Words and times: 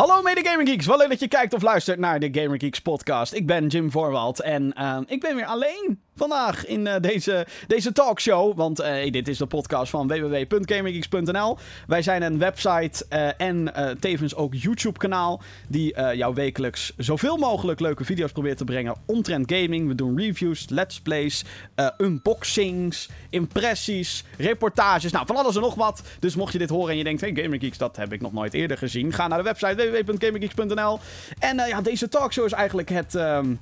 Hallo 0.00 0.22
mede 0.22 0.48
Gamer 0.48 0.66
Geeks, 0.66 0.86
wel 0.86 0.96
leuk 0.96 1.08
dat 1.08 1.20
je 1.20 1.28
kijkt 1.28 1.54
of 1.54 1.62
luistert 1.62 1.98
naar 1.98 2.20
de 2.20 2.28
Gamer 2.32 2.60
Geeks 2.60 2.80
podcast. 2.80 3.32
Ik 3.32 3.46
ben 3.46 3.66
Jim 3.66 3.90
Voorwald 3.90 4.40
en 4.40 4.74
uh, 4.78 4.98
ik 5.06 5.20
ben 5.20 5.36
weer 5.36 5.46
alleen 5.46 6.00
vandaag 6.20 6.66
in 6.66 6.86
uh, 6.86 6.94
deze, 7.00 7.46
deze 7.66 7.92
talkshow. 7.92 8.56
Want 8.56 8.80
uh, 8.80 9.12
dit 9.12 9.28
is 9.28 9.38
de 9.38 9.46
podcast 9.46 9.90
van 9.90 10.08
www.gamergeeks.nl. 10.08 11.58
Wij 11.86 12.02
zijn 12.02 12.22
een 12.22 12.38
website 12.38 13.06
uh, 13.10 13.28
en 13.36 13.72
tevens 14.00 14.34
ook 14.34 14.54
YouTube 14.54 14.98
kanaal 14.98 15.40
die 15.68 15.94
jou 16.14 16.34
wekelijks 16.34 16.92
zoveel 16.96 17.36
mogelijk 17.36 17.80
leuke 17.80 18.04
video's 18.04 18.32
probeert 18.32 18.56
te 18.56 18.64
brengen 18.64 18.94
omtrent 19.06 19.52
gaming. 19.52 19.88
We 19.88 19.94
doen 19.94 20.18
reviews, 20.18 20.68
let's 20.68 21.00
plays, 21.00 21.44
unboxings, 21.98 23.08
impressies, 23.30 24.24
reportages, 24.38 25.12
nou 25.12 25.26
van 25.26 25.36
alles 25.36 25.54
en 25.54 25.60
nog 25.60 25.74
wat. 25.74 26.02
Dus 26.18 26.36
mocht 26.36 26.52
je 26.52 26.58
dit 26.58 26.70
horen 26.70 26.90
en 26.90 26.96
je 26.96 27.04
denkt, 27.04 27.20
hey 27.20 27.34
Gamer 27.34 27.58
Geeks, 27.60 27.78
dat 27.78 27.96
heb 27.96 28.12
ik 28.12 28.20
nog 28.20 28.32
nooit 28.32 28.54
eerder 28.54 28.78
gezien. 28.78 29.12
Ga 29.12 29.28
naar 29.28 29.38
de 29.38 29.44
website 29.44 30.04
www.gamergeeks.nl. 30.04 30.98
En 31.38 31.56
ja, 31.56 31.80
deze 31.80 32.08
talkshow 32.08 32.44
is 32.44 32.52
eigenlijk 32.52 32.88
het... 32.88 33.14
Um, 33.14 33.60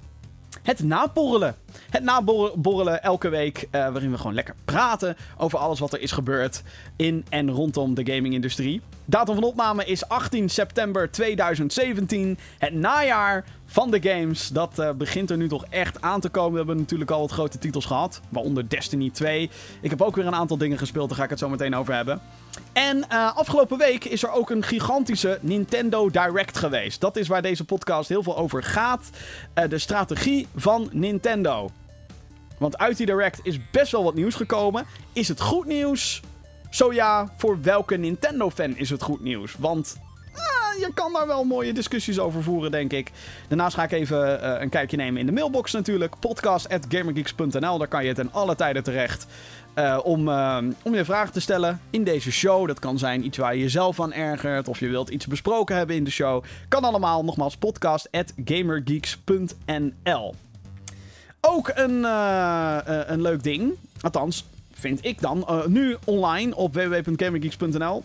het 0.62 0.82
naborrelen. 0.82 1.56
Het 1.90 2.02
naborrelen 2.02 3.02
elke 3.02 3.28
week, 3.28 3.58
uh, 3.58 3.70
waarin 3.70 4.10
we 4.10 4.16
gewoon 4.16 4.34
lekker 4.34 4.54
praten 4.64 5.16
over 5.36 5.58
alles 5.58 5.78
wat 5.78 5.92
er 5.92 6.00
is 6.00 6.12
gebeurd 6.12 6.62
in 6.96 7.24
en 7.28 7.50
rondom 7.50 7.94
de 7.94 8.12
gaming-industrie. 8.12 8.80
Datum 9.04 9.34
van 9.34 9.44
opname 9.44 9.84
is 9.84 10.08
18 10.08 10.48
september 10.48 11.10
2017. 11.10 12.38
Het 12.58 12.74
najaar 12.74 13.44
van 13.66 13.90
de 13.90 14.08
games, 14.08 14.48
dat 14.48 14.78
uh, 14.78 14.90
begint 14.90 15.30
er 15.30 15.36
nu 15.36 15.48
toch 15.48 15.64
echt 15.70 16.00
aan 16.00 16.20
te 16.20 16.28
komen. 16.28 16.50
We 16.50 16.56
hebben 16.56 16.76
natuurlijk 16.76 17.10
al 17.10 17.20
wat 17.20 17.30
grote 17.30 17.58
titels 17.58 17.84
gehad, 17.84 18.20
waaronder 18.28 18.68
Destiny 18.68 19.10
2. 19.10 19.50
Ik 19.80 19.90
heb 19.90 20.02
ook 20.02 20.16
weer 20.16 20.26
een 20.26 20.34
aantal 20.34 20.58
dingen 20.58 20.78
gespeeld, 20.78 21.08
daar 21.08 21.18
ga 21.18 21.24
ik 21.24 21.30
het 21.30 21.38
zo 21.38 21.48
meteen 21.48 21.76
over 21.76 21.94
hebben. 21.94 22.20
En 22.72 22.96
uh, 22.96 23.36
afgelopen 23.36 23.78
week 23.78 24.04
is 24.04 24.22
er 24.22 24.32
ook 24.32 24.50
een 24.50 24.62
gigantische 24.62 25.38
Nintendo 25.40 26.10
Direct 26.10 26.58
geweest. 26.58 27.00
Dat 27.00 27.16
is 27.16 27.28
waar 27.28 27.42
deze 27.42 27.64
podcast 27.64 28.08
heel 28.08 28.22
veel 28.22 28.36
over 28.36 28.62
gaat. 28.62 29.10
De 29.68 29.78
strategie 29.78 30.46
van 30.56 30.88
Nintendo. 30.92 31.67
Want 32.58 32.78
uit 32.78 32.96
die 32.96 33.06
Direct 33.06 33.40
is 33.42 33.70
best 33.70 33.92
wel 33.92 34.04
wat 34.04 34.14
nieuws 34.14 34.34
gekomen. 34.34 34.86
Is 35.12 35.28
het 35.28 35.40
goed 35.40 35.66
nieuws? 35.66 36.22
Zo 36.70 36.92
ja, 36.92 37.32
voor 37.36 37.62
welke 37.62 37.96
Nintendo-fan 37.96 38.76
is 38.76 38.90
het 38.90 39.02
goed 39.02 39.20
nieuws? 39.20 39.54
Want 39.58 39.96
uh, 40.32 40.38
je 40.80 40.90
kan 40.94 41.12
daar 41.12 41.26
wel 41.26 41.44
mooie 41.44 41.72
discussies 41.72 42.18
over 42.18 42.42
voeren, 42.42 42.70
denk 42.70 42.92
ik. 42.92 43.10
Daarnaast 43.48 43.74
ga 43.74 43.82
ik 43.82 43.92
even 43.92 44.40
uh, 44.42 44.60
een 44.60 44.68
kijkje 44.68 44.96
nemen 44.96 45.20
in 45.20 45.26
de 45.26 45.32
mailbox 45.32 45.72
natuurlijk. 45.72 46.18
Podcast.gamergeeks.nl, 46.18 47.78
daar 47.78 47.88
kan 47.88 48.04
je 48.04 48.14
in 48.14 48.32
alle 48.32 48.54
tijden 48.54 48.82
terecht. 48.82 49.26
Uh, 49.74 49.98
om, 50.02 50.28
om 50.82 50.94
je 50.94 51.04
vragen 51.04 51.32
te 51.32 51.40
stellen 51.40 51.80
in 51.90 52.04
deze 52.04 52.32
show. 52.32 52.66
Dat 52.66 52.78
kan 52.78 52.98
zijn 52.98 53.24
iets 53.24 53.38
waar 53.38 53.54
je 53.54 53.60
jezelf 53.60 54.00
aan 54.00 54.12
ergert. 54.12 54.68
Of 54.68 54.80
je 54.80 54.88
wilt 54.88 55.08
iets 55.08 55.26
besproken 55.26 55.76
hebben 55.76 55.96
in 55.96 56.04
de 56.04 56.10
show. 56.10 56.44
Kan 56.68 56.84
allemaal 56.84 57.24
nogmaals 57.24 57.56
podcast.gamergeeks.nl. 57.56 60.34
Ook 61.40 61.70
een, 61.74 61.98
uh, 62.00 62.78
een 62.84 63.22
leuk 63.22 63.42
ding. 63.42 63.72
Althans, 64.00 64.46
vind 64.72 65.04
ik 65.04 65.20
dan. 65.20 65.46
nu 65.66 65.96
online 66.04 66.56
op 66.56 66.74
www.gamergeeks.nl. 66.74 68.04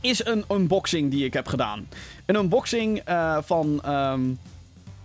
Is 0.00 0.26
een 0.26 0.44
unboxing 0.50 1.10
die 1.10 1.24
ik 1.24 1.32
heb 1.32 1.46
gedaan. 1.46 1.88
Een 2.26 2.36
unboxing 2.36 3.02
van. 3.44 3.82
Um, 3.88 4.38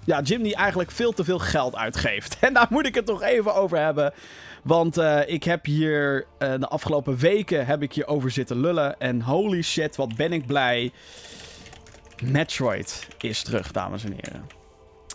ja, 0.06 0.22
Jim 0.22 0.44
die 0.44 0.56
eigenlijk 0.56 0.92
veel 0.92 1.12
te 1.12 1.24
veel 1.24 1.40
geld 1.40 1.76
uitgeeft. 1.76 2.38
En 2.40 2.54
daar 2.54 2.68
moet 2.70 2.86
ik 2.86 2.96
het 2.96 3.06
toch 3.06 3.22
even 3.22 3.56
over 3.56 3.78
hebben. 3.78 4.14
Want 4.64 4.98
ik 5.26 5.44
heb 5.44 5.66
hier 5.66 6.26
de 6.38 6.68
afgelopen 6.68 7.18
weken 7.18 7.66
heb 7.66 7.82
ik 7.82 7.94
hier 7.94 8.08
over 8.08 8.32
zitten 8.32 8.60
lullen. 8.60 9.00
En 9.00 9.22
holy 9.22 9.62
shit, 9.62 9.96
wat 9.96 10.16
ben 10.16 10.34
ik 10.34 10.46
blij. 10.46 10.92
Metroid 12.22 13.08
is 13.18 13.44
terug, 13.44 13.72
dames 13.72 14.04
en 14.04 14.12
heren. 14.12 14.61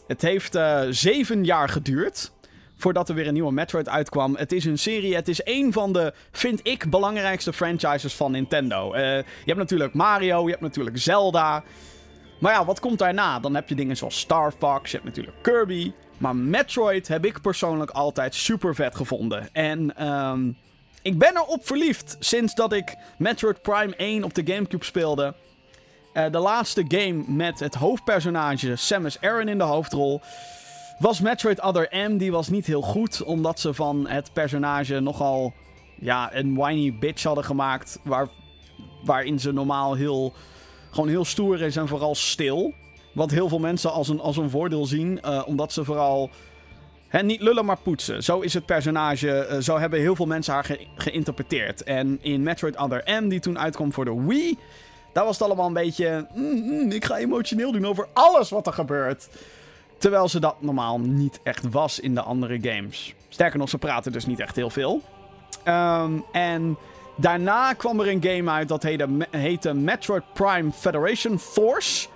Het 0.07 0.23
heeft 0.23 0.57
uh, 0.57 0.81
zeven 0.91 1.45
jaar 1.45 1.69
geduurd 1.69 2.33
voordat 2.77 3.09
er 3.09 3.15
weer 3.15 3.27
een 3.27 3.33
nieuwe 3.33 3.53
Metroid 3.53 3.89
uitkwam. 3.89 4.37
Het 4.37 4.53
is 4.53 4.65
een 4.65 4.79
serie, 4.79 5.15
het 5.15 5.29
is 5.29 5.41
een 5.45 5.73
van 5.73 5.93
de, 5.93 6.13
vind 6.33 6.61
ik, 6.63 6.91
belangrijkste 6.91 7.53
franchises 7.53 8.15
van 8.15 8.33
Nintendo. 8.33 8.97
je 8.97 9.25
hebt 9.45 9.59
natuurlijk 9.59 9.95
Mario, 9.95 10.45
je 10.45 10.51
hebt 10.51 10.61
natuurlijk 10.61 10.99
Zelda. 10.99 11.65
Maar 12.41 12.53
ja, 12.53 12.65
wat 12.65 12.81
komt 12.81 12.99
daarna? 12.99 13.41
Dan 13.41 13.55
heb 13.55 13.69
je 13.69 13.75
dingen 13.75 13.97
zoals 13.97 14.19
Star 14.19 14.53
Fox, 14.59 14.91
je 14.91 14.97
hebt 14.97 15.09
natuurlijk 15.09 15.43
Kirby. 15.43 15.93
Maar 16.19 16.37
Metroid 16.37 17.09
heb 17.09 17.25
ik 17.25 17.41
persoonlijk 17.41 17.91
altijd 17.91 18.35
super 18.35 18.75
vet 18.75 18.97
gevonden. 18.97 19.49
En 19.53 20.07
um, 20.07 20.57
ik 21.03 21.19
ben 21.19 21.37
erop 21.37 21.67
verliefd 21.67 22.17
sinds 22.19 22.55
dat 22.55 22.73
ik 22.73 22.97
Metroid 23.19 23.63
Prime 23.63 23.97
1 23.97 24.25
op 24.25 24.35
de 24.35 24.53
Gamecube 24.53 24.85
speelde. 24.85 25.35
Uh, 26.17 26.25
de 26.31 26.39
laatste 26.39 26.85
game 26.89 27.23
met 27.27 27.61
het 27.61 27.75
hoofdpersonage 27.75 28.77
Samus 28.77 29.21
Aran 29.21 29.49
in 29.49 29.59
de 29.59 29.65
hoofdrol 29.65 30.21
was 30.99 31.21
Metroid 31.21 31.63
Other 31.63 31.89
M. 31.91 32.17
Die 32.17 32.33
was 32.33 32.49
niet 32.49 32.67
heel 32.67 32.83
goed, 32.83 33.23
omdat 33.23 33.61
ze 33.61 33.75
van 33.75 34.09
het 34.09 34.33
personage 34.33 35.01
nogal 35.01 35.53
ja, 35.99 36.35
een 36.35 36.55
whiny 36.55 36.95
bitch 36.99 37.23
hadden 37.23 37.45
gemaakt. 37.45 38.01
Waar, 38.05 38.29
waarin 39.05 39.41
ze 39.41 39.53
normaal 39.53 39.95
heel, 39.95 40.33
gewoon 40.91 41.09
heel 41.09 41.25
stoer 41.25 41.63
is 41.63 41.77
en 41.77 41.89
vooral 41.89 42.15
stil. 42.15 42.75
Wat 43.13 43.31
heel 43.31 43.49
veel 43.49 43.59
mensen 43.59 43.93
als 43.93 44.09
een, 44.09 44.21
als 44.21 44.37
een 44.37 44.51
voordeel 44.51 44.87
zien. 44.87 45.21
Uh, 45.25 45.43
omdat 45.47 45.73
ze 45.73 45.85
vooral. 45.85 46.31
Hè, 47.09 47.23
niet 47.23 47.41
lullen, 47.41 47.65
maar 47.65 47.79
poetsen. 47.79 48.25
Zo 48.25 48.41
is 48.41 48.55
het 48.55 48.67
personage. 48.67 49.49
Uh, 49.51 49.59
zo 49.59 49.79
hebben 49.79 50.01
heel 50.01 50.17
veel 50.17 50.27
mensen 50.27 50.55
haar 50.55 50.65
ge 50.65 50.87
geïnterpreteerd. 50.95 51.83
En 51.83 52.19
in 52.23 52.43
Metroid 52.43 52.77
Other 52.77 53.23
M, 53.23 53.29
die 53.29 53.41
toen 53.41 53.59
uitkwam 53.59 53.93
voor 53.93 54.05
de 54.05 54.25
Wii. 54.27 54.59
Daar 55.17 55.25
was 55.25 55.39
het 55.39 55.47
allemaal 55.47 55.67
een 55.67 55.73
beetje. 55.73 56.27
Mm, 56.35 56.63
mm, 56.65 56.91
ik 56.91 57.05
ga 57.05 57.17
emotioneel 57.17 57.73
doen 57.73 57.87
over 57.87 58.07
alles 58.13 58.51
wat 58.51 58.67
er 58.67 58.73
gebeurt. 58.73 59.29
Terwijl 59.99 60.29
ze 60.29 60.41
dat 60.41 60.63
normaal 60.63 60.99
niet 60.99 61.41
echt 61.43 61.71
was 61.71 62.01
in 62.01 62.15
de 62.15 62.21
andere 62.21 62.59
games. 62.61 63.15
Sterker 63.29 63.59
nog, 63.59 63.69
ze 63.69 63.79
praten 63.79 64.13
dus 64.13 64.27
niet 64.27 64.41
echt 64.41 64.57
heel 64.57 64.71
veel. 64.71 65.03
Um, 65.65 66.25
en 66.33 66.77
daarna 67.17 67.73
kwam 67.73 68.01
er 68.01 68.09
een 68.09 68.23
game 68.23 68.51
uit 68.51 68.69
dat 68.69 68.83
heette, 68.83 69.09
heette 69.31 69.75
Metroid 69.75 70.23
Prime 70.33 70.73
Federation 70.73 71.39
Force. 71.39 72.09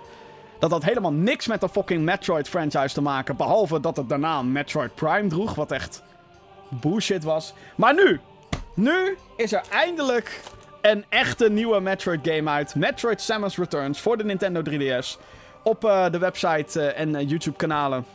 Dat 0.59 0.71
had 0.71 0.83
helemaal 0.83 1.13
niks 1.13 1.47
met 1.47 1.61
de 1.61 1.69
fucking 1.69 2.03
Metroid 2.03 2.49
franchise 2.49 2.93
te 2.93 3.01
maken. 3.01 3.35
Behalve 3.35 3.79
dat 3.79 3.97
het 3.97 4.09
daarna 4.09 4.41
Metroid 4.41 4.95
Prime 4.95 5.27
droeg. 5.27 5.55
Wat 5.55 5.71
echt 5.71 6.03
bullshit 6.69 7.23
was. 7.23 7.53
Maar 7.75 7.93
nu. 7.93 8.19
Nu 8.75 9.17
is 9.37 9.53
er 9.53 9.63
eindelijk 9.71 10.41
een 10.81 11.05
echte 11.09 11.49
nieuwe 11.49 11.79
Metroid 11.79 12.19
game 12.23 12.49
uit. 12.49 12.75
Metroid 12.75 13.21
Samus 13.21 13.57
Returns 13.57 13.99
voor 13.99 14.17
de 14.17 14.23
Nintendo 14.23 14.61
3DS. 14.69 15.19
Op 15.63 15.85
uh, 15.85 16.09
de 16.11 16.17
website 16.17 16.79
uh, 16.79 16.99
en 16.99 17.09
uh, 17.09 17.29
YouTube 17.29 17.57
kanalen 17.57 18.05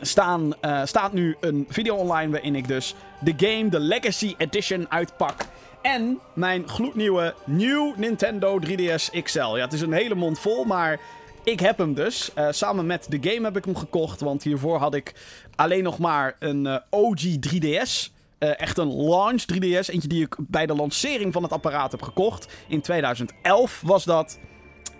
staan, 0.00 0.54
staat 0.84 1.12
nu 1.12 1.36
een 1.40 1.66
video 1.68 1.94
online 1.94 2.30
waarin 2.30 2.54
ik 2.54 2.68
dus 2.68 2.94
de 3.20 3.34
game, 3.36 3.68
de 3.68 3.80
Legacy 3.80 4.34
Edition 4.38 4.86
uitpak. 4.88 5.34
En 5.82 6.18
mijn 6.34 6.68
gloednieuwe 6.68 7.34
nieuw 7.44 7.94
Nintendo 7.96 8.60
3DS 8.60 9.22
XL. 9.22 9.38
Ja, 9.38 9.64
het 9.64 9.72
is 9.72 9.80
een 9.80 9.92
hele 9.92 10.14
mond 10.14 10.38
vol, 10.38 10.64
maar 10.64 11.00
ik 11.44 11.60
heb 11.60 11.78
hem 11.78 11.94
dus. 11.94 12.30
Samen 12.50 12.86
met 12.86 13.06
de 13.08 13.30
game 13.30 13.44
heb 13.44 13.56
ik 13.56 13.64
hem 13.64 13.76
gekocht. 13.76 14.20
Want 14.20 14.42
hiervoor 14.42 14.78
had 14.78 14.94
ik 14.94 15.14
alleen 15.54 15.82
nog 15.82 15.98
maar 15.98 16.36
een 16.38 16.80
OG 16.90 17.20
3DS. 17.48 18.15
Uh, 18.38 18.60
echt 18.60 18.78
een 18.78 18.96
launch 18.96 19.42
3DS. 19.42 19.88
Eentje 19.88 20.08
die 20.08 20.24
ik 20.24 20.36
bij 20.38 20.66
de 20.66 20.74
lancering 20.74 21.32
van 21.32 21.42
het 21.42 21.52
apparaat 21.52 21.90
heb 21.90 22.02
gekocht. 22.02 22.52
In 22.68 22.80
2011 22.80 23.80
was 23.84 24.04
dat. 24.04 24.38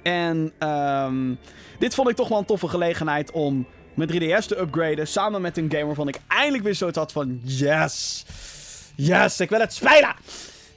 En 0.03 0.53
um, 0.69 1.39
dit 1.79 1.95
vond 1.95 2.09
ik 2.09 2.17
toch 2.17 2.29
wel 2.29 2.39
een 2.39 2.45
toffe 2.45 2.69
gelegenheid 2.69 3.31
om 3.31 3.67
mijn 3.95 4.11
3DS 4.11 4.47
te 4.47 4.59
upgraden. 4.61 5.09
Samen 5.09 5.41
met 5.41 5.57
een 5.57 5.71
game 5.71 5.87
waarvan 5.87 6.09
ik 6.09 6.21
eindelijk 6.29 6.65
weer 6.65 6.75
zoiets 6.75 6.99
had 6.99 7.13
van... 7.13 7.41
Yes! 7.43 8.25
Yes, 8.95 9.41
ik 9.41 9.51
wil 9.51 9.61
het 9.61 9.75
spelen! 9.75 10.15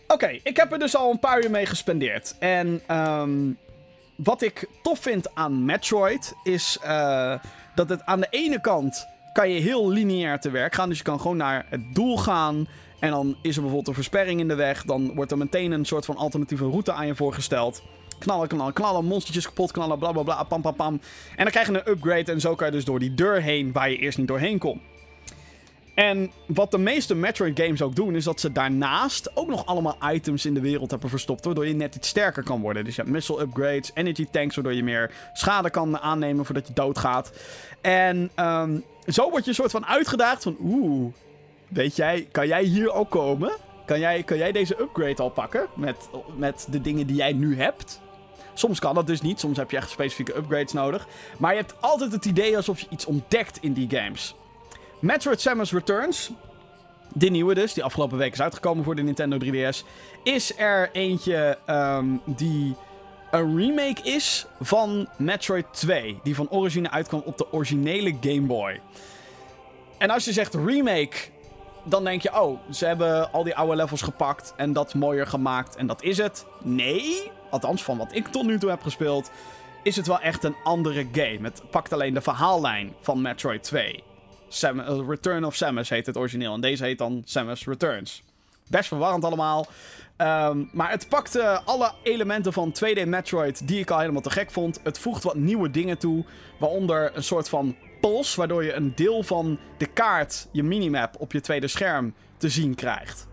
Oké, 0.08 0.40
ik 0.44 0.58
heb 0.58 0.72
er 0.72 0.80
dus 0.80 0.96
al 0.96 1.12
een 1.12 1.20
paar 1.20 1.44
uur 1.44 1.52
mee 1.52 1.66
gespendeerd. 1.66 2.36
En 2.40 2.82
um, 2.92 3.58
wat 4.16 4.42
ik 4.42 4.68
tof 4.82 5.00
vind 5.00 5.36
aan 5.36 5.66
Metroid 5.66 6.34
is 6.44 6.78
uh, 6.86 7.36
dat 7.76 7.90
het 7.90 8.06
aan 8.06 8.20
de 8.20 8.28
ene 8.30 8.62
kant 8.62 9.08
kan 9.40 9.50
je 9.50 9.60
heel 9.60 9.90
lineair 9.90 10.40
te 10.40 10.50
werk 10.50 10.76
gaan. 10.76 10.90
Dus 10.90 10.98
je 10.98 11.04
kan 11.04 11.22
gewoon 11.22 11.38
naar 11.38 11.66
het 11.70 11.96
doel 11.96 12.18
gaan. 12.18 12.68
En 13.00 13.10
dan 13.10 13.36
is 13.42 13.56
er 13.56 13.62
bijvoorbeeld 13.62 13.88
een 13.88 13.94
versperring 13.94 14.40
in 14.40 14.48
de 14.48 14.56
weg. 14.56 14.84
Dan 14.84 15.16
wordt 15.16 15.32
er 15.32 15.38
meteen 15.38 15.72
een 15.72 15.86
soort 15.86 16.06
van 16.06 16.18
alternatieve 16.18 16.64
route 16.64 16.92
aan 16.94 17.08
je 17.08 17.16
voorgesteld. 17.16 17.84
Knallen, 18.20 18.48
knallen, 18.48 18.74
knallen, 18.74 19.06
monstertjes 19.06 19.46
kapot 19.46 19.72
knallen, 19.72 20.00
bla 20.00 20.12
bla 20.12 20.24
bla, 20.24 20.44
pam 20.44 20.62
pam 20.62 20.76
pam. 20.76 20.94
En 21.36 21.44
dan 21.44 21.52
krijg 21.52 21.68
je 21.68 21.74
een 21.74 21.90
upgrade 21.90 22.32
en 22.32 22.40
zo 22.40 22.56
kan 22.56 22.68
je 22.68 22.74
dus 22.74 22.86
door 22.86 23.00
die 23.00 23.14
deur 23.14 23.42
heen 23.42 23.72
waar 23.72 23.90
je 23.90 23.98
eerst 23.98 24.18
niet 24.18 24.28
doorheen 24.28 24.58
kon. 24.58 24.82
En 26.00 26.32
wat 26.46 26.72
de 26.72 26.78
meeste 26.78 27.16
Metroid 27.16 27.60
games 27.60 27.82
ook 27.82 27.96
doen, 27.96 28.16
is 28.16 28.24
dat 28.24 28.40
ze 28.40 28.52
daarnaast 28.52 29.36
ook 29.36 29.48
nog 29.48 29.66
allemaal 29.66 29.98
items 30.12 30.46
in 30.46 30.54
de 30.54 30.60
wereld 30.62 30.92
hebben 30.92 31.10
verstopt, 31.10 31.46
waardoor 31.46 31.68
je 31.68 31.74
net 31.74 31.96
iets 31.96 32.08
sterker 32.08 32.44
kan 32.44 32.62
worden. 32.62 32.84
Dus 32.84 32.96
je 32.96 33.02
hebt 33.02 33.14
missile 33.14 33.42
upgrades, 33.42 33.92
energy 33.94 34.28
tanks, 34.32 34.56
waardoor 34.56 34.74
je 34.74 34.84
meer 34.84 35.12
schade 35.34 35.70
kan 35.70 36.00
aannemen 36.00 36.46
voordat 36.46 36.68
je 36.68 36.74
doodgaat. 36.74 37.32
En 37.82 38.32
um, 38.36 38.84
zo 39.08 39.30
word 39.30 39.44
je 39.44 39.50
een 39.50 39.56
soort 39.56 39.72
van 39.72 39.86
uitgedaagd 39.86 40.44
van, 40.44 40.58
oeh, 40.62 41.14
weet 41.68 41.96
jij, 41.96 42.28
kan 42.32 42.48
jij 42.48 42.64
hier 42.64 42.92
ook 42.92 43.10
komen? 43.10 43.52
Kan 43.86 44.00
jij, 44.00 44.24
kan 44.24 44.38
jij 44.38 44.52
deze 44.52 44.80
upgrade 44.82 45.22
al 45.22 45.30
pakken 45.30 45.68
met, 45.76 46.10
met 46.38 46.68
de 46.70 46.82
dingen 46.82 47.08
die 47.08 47.16
jij 47.16 47.34
nu 47.34 47.58
hebt? 47.58 48.02
Soms 48.54 48.80
kan 48.80 48.96
dat 48.96 49.08
dus 49.08 49.22
niet. 49.22 49.40
Soms 49.40 49.58
heb 49.58 49.72
je 49.72 49.78
echt 49.78 49.90
specifieke 49.90 50.36
upgrades 50.38 50.74
nodig. 50.74 51.08
Maar 51.38 51.52
je 51.52 51.60
hebt 51.60 51.82
altijd 51.82 52.12
het 52.12 52.26
idee 52.26 52.56
alsof 52.56 52.80
je 52.80 52.88
iets 52.90 53.06
ontdekt 53.06 53.58
in 53.62 53.74
die 53.74 53.90
games. 53.90 54.36
Metroid 55.00 55.42
Samus 55.42 55.72
Returns, 55.72 56.30
de 57.14 57.30
nieuwe 57.30 57.54
dus, 57.54 57.74
die 57.74 57.84
afgelopen 57.84 58.18
week 58.18 58.34
is 58.34 58.42
uitgekomen 58.42 58.84
voor 58.84 58.96
de 58.96 59.02
Nintendo 59.02 59.38
3DS, 59.46 59.86
is 60.24 60.58
er 60.58 60.90
eentje 60.92 61.58
ehm, 61.66 62.06
die 62.26 62.76
een 63.32 63.58
remake 63.58 64.02
is 64.04 64.46
van 64.62 65.08
Metroid 65.18 65.66
2, 65.72 66.20
die 66.24 66.36
van 66.36 66.50
origine 66.50 66.92
uitkwam 66.92 67.22
op 67.26 67.38
de 67.38 67.52
originele 67.52 68.18
Game 68.22 68.42
Boy. 68.42 68.82
En 69.98 70.10
als 70.10 70.26
je 70.26 70.34
zegt 70.34 70.54
remake, 70.54 71.18
dan 71.84 72.04
denk 72.04 72.22
je, 72.22 72.42
oh, 72.42 72.60
ze 72.72 72.86
hebben 72.86 73.32
al 73.32 73.44
die 73.44 73.56
oude 73.56 73.76
levels 73.76 74.02
gepakt 74.02 74.54
en 74.58 74.74
dat 74.74 74.94
mooier 74.94 75.28
gemaakt 75.28 75.76
en 75.76 75.88
dat 75.88 76.04
is 76.04 76.18
het. 76.18 76.46
Nee, 76.64 77.32
althans 77.50 77.84
van 77.84 77.98
wat 77.98 78.16
ik 78.16 78.28
tot 78.28 78.46
nu 78.46 78.60
toe 78.60 78.70
heb 78.70 78.82
gespeeld, 78.82 79.32
is 79.84 79.96
het 79.96 80.08
wel 80.08 80.20
echt 80.20 80.44
een 80.44 80.56
andere 80.64 81.08
game. 81.12 81.40
Het 81.42 81.62
pakt 81.70 81.94
alleen 81.94 82.14
de 82.14 82.22
verhaallijn 82.22 82.94
van 83.00 83.22
Metroid 83.22 83.64
2. 83.64 84.04
Uh, 84.64 85.08
Return 85.08 85.46
of 85.46 85.56
Samus 85.56 85.90
heet 85.90 86.06
het 86.06 86.18
origineel 86.18 86.54
en 86.54 86.62
deze 86.62 86.84
heet 86.84 86.98
dan 86.98 87.22
Samus 87.26 87.66
Returns. 87.66 88.24
Best 88.68 88.88
verwarrend 88.88 89.24
allemaal. 89.24 89.68
Um, 90.18 90.70
maar 90.74 90.92
het 90.92 91.10
pakte 91.10 91.62
alle 91.66 91.92
elementen 92.04 92.54
van 92.54 92.76
2D 92.76 93.08
Metroid 93.08 93.68
die 93.68 93.80
ik 93.80 93.90
al 93.90 94.00
helemaal 94.00 94.22
te 94.22 94.30
gek 94.30 94.52
vond. 94.52 94.80
Het 94.84 95.00
voegt 95.00 95.24
wat 95.24 95.36
nieuwe 95.36 95.70
dingen 95.72 95.98
toe, 95.98 96.26
waaronder 96.60 97.16
een 97.16 97.24
soort 97.24 97.50
van 97.50 97.76
pols, 98.02 98.36
waardoor 98.36 98.64
je 98.64 98.74
een 98.74 98.96
deel 98.96 99.24
van 99.24 99.60
de 99.78 99.86
kaart, 99.86 100.48
je 100.52 100.64
minimap, 100.64 101.16
op 101.20 101.32
je 101.32 101.42
tweede 101.42 101.68
scherm 101.68 102.14
te 102.38 102.50
zien 102.50 102.76
krijgt. 102.76 103.29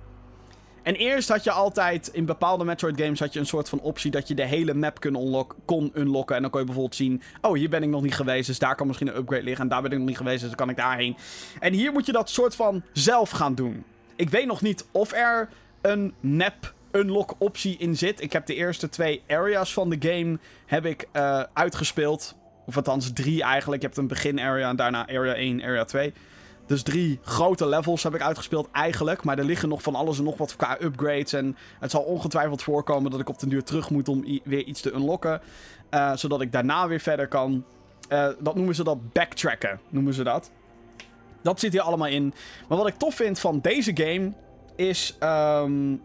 En 0.87 0.94
eerst 0.94 1.29
had 1.29 1.44
je 1.44 1.50
altijd, 1.50 2.09
in 2.12 2.25
bepaalde 2.25 2.65
Metroid 2.65 3.00
games 3.00 3.21
had 3.21 3.33
je 3.33 3.38
een 3.38 3.47
soort 3.47 3.69
van 3.69 3.81
optie 3.81 4.11
dat 4.11 4.29
je 4.29 4.35
de 4.35 4.44
hele 4.44 4.75
map 4.75 5.00
kon, 5.00 5.15
unlock, 5.15 5.56
kon 5.65 5.91
unlocken. 5.94 6.37
En 6.37 6.43
dan 6.43 6.50
kon 6.50 6.61
je 6.61 6.67
bijvoorbeeld 6.67 6.97
zien, 6.97 7.23
oh 7.41 7.55
hier 7.55 7.69
ben 7.69 7.83
ik 7.83 7.88
nog 7.88 8.03
niet 8.03 8.15
geweest, 8.15 8.47
dus 8.47 8.59
daar 8.59 8.75
kan 8.75 8.87
misschien 8.87 9.09
een 9.09 9.17
upgrade 9.17 9.43
liggen. 9.43 9.62
En 9.62 9.71
daar 9.71 9.83
ben 9.83 9.91
ik 9.91 9.99
nog 9.99 10.06
niet 10.06 10.17
geweest, 10.17 10.41
dus 10.41 10.49
dan 10.49 10.56
kan 10.56 10.69
ik 10.69 10.77
daarheen. 10.77 11.17
En 11.61 11.73
hier 11.73 11.93
moet 11.93 12.06
je 12.06 12.12
dat 12.12 12.31
soort 12.31 12.55
van 12.55 12.83
zelf 12.93 13.31
gaan 13.31 13.55
doen. 13.55 13.85
Ik 14.17 14.31
weet 14.31 14.47
nog 14.47 14.62
niet 14.62 14.87
of 14.91 15.12
er 15.12 15.49
een 15.81 16.15
map 16.21 16.75
unlock 16.93 17.35
optie 17.38 17.77
in 17.79 17.97
zit. 17.97 18.21
Ik 18.21 18.33
heb 18.33 18.47
de 18.47 18.55
eerste 18.55 18.88
twee 18.88 19.23
areas 19.29 19.73
van 19.73 19.91
de 19.91 19.97
game 20.09 20.38
heb 20.67 20.87
ik, 20.87 21.09
uh, 21.12 21.43
uitgespeeld. 21.53 22.37
Of 22.67 22.77
althans 22.77 23.12
drie 23.12 23.43
eigenlijk. 23.43 23.83
Je 23.83 23.88
hebt 23.88 24.00
een 24.00 24.06
begin 24.06 24.41
area 24.41 24.69
en 24.69 24.77
daarna 24.77 25.09
area 25.09 25.35
1, 25.35 25.62
area 25.62 25.85
2. 25.85 26.12
Dus 26.66 26.82
drie 26.82 27.18
grote 27.22 27.66
levels 27.66 28.02
heb 28.02 28.14
ik 28.14 28.22
uitgespeeld 28.22 28.68
eigenlijk. 28.72 29.24
Maar 29.24 29.38
er 29.38 29.44
liggen 29.44 29.68
nog 29.68 29.82
van 29.82 29.94
alles 29.94 30.18
en 30.18 30.24
nog 30.24 30.36
wat 30.36 30.56
qua 30.56 30.76
upgrades. 30.80 31.32
En 31.32 31.56
het 31.80 31.90
zal 31.90 32.02
ongetwijfeld 32.02 32.62
voorkomen 32.62 33.10
dat 33.10 33.20
ik 33.20 33.28
op 33.28 33.38
den 33.38 33.48
duur 33.48 33.64
terug 33.64 33.90
moet 33.90 34.08
om 34.08 34.40
weer 34.44 34.64
iets 34.64 34.80
te 34.80 34.92
unlocken. 34.92 35.40
Uh, 35.90 36.16
zodat 36.16 36.40
ik 36.40 36.52
daarna 36.52 36.88
weer 36.88 37.00
verder 37.00 37.28
kan. 37.28 37.64
Uh, 38.08 38.28
dat 38.38 38.54
noemen 38.54 38.74
ze 38.74 38.84
dat 38.84 39.12
backtracken, 39.12 39.80
noemen 39.88 40.14
ze 40.14 40.22
dat. 40.22 40.50
Dat 41.42 41.60
zit 41.60 41.72
hier 41.72 41.80
allemaal 41.80 42.08
in. 42.08 42.34
Maar 42.68 42.78
wat 42.78 42.86
ik 42.86 42.94
tof 42.94 43.14
vind 43.14 43.38
van 43.38 43.60
deze 43.60 43.90
game 43.94 44.32
is 44.76 45.16
um, 45.20 46.02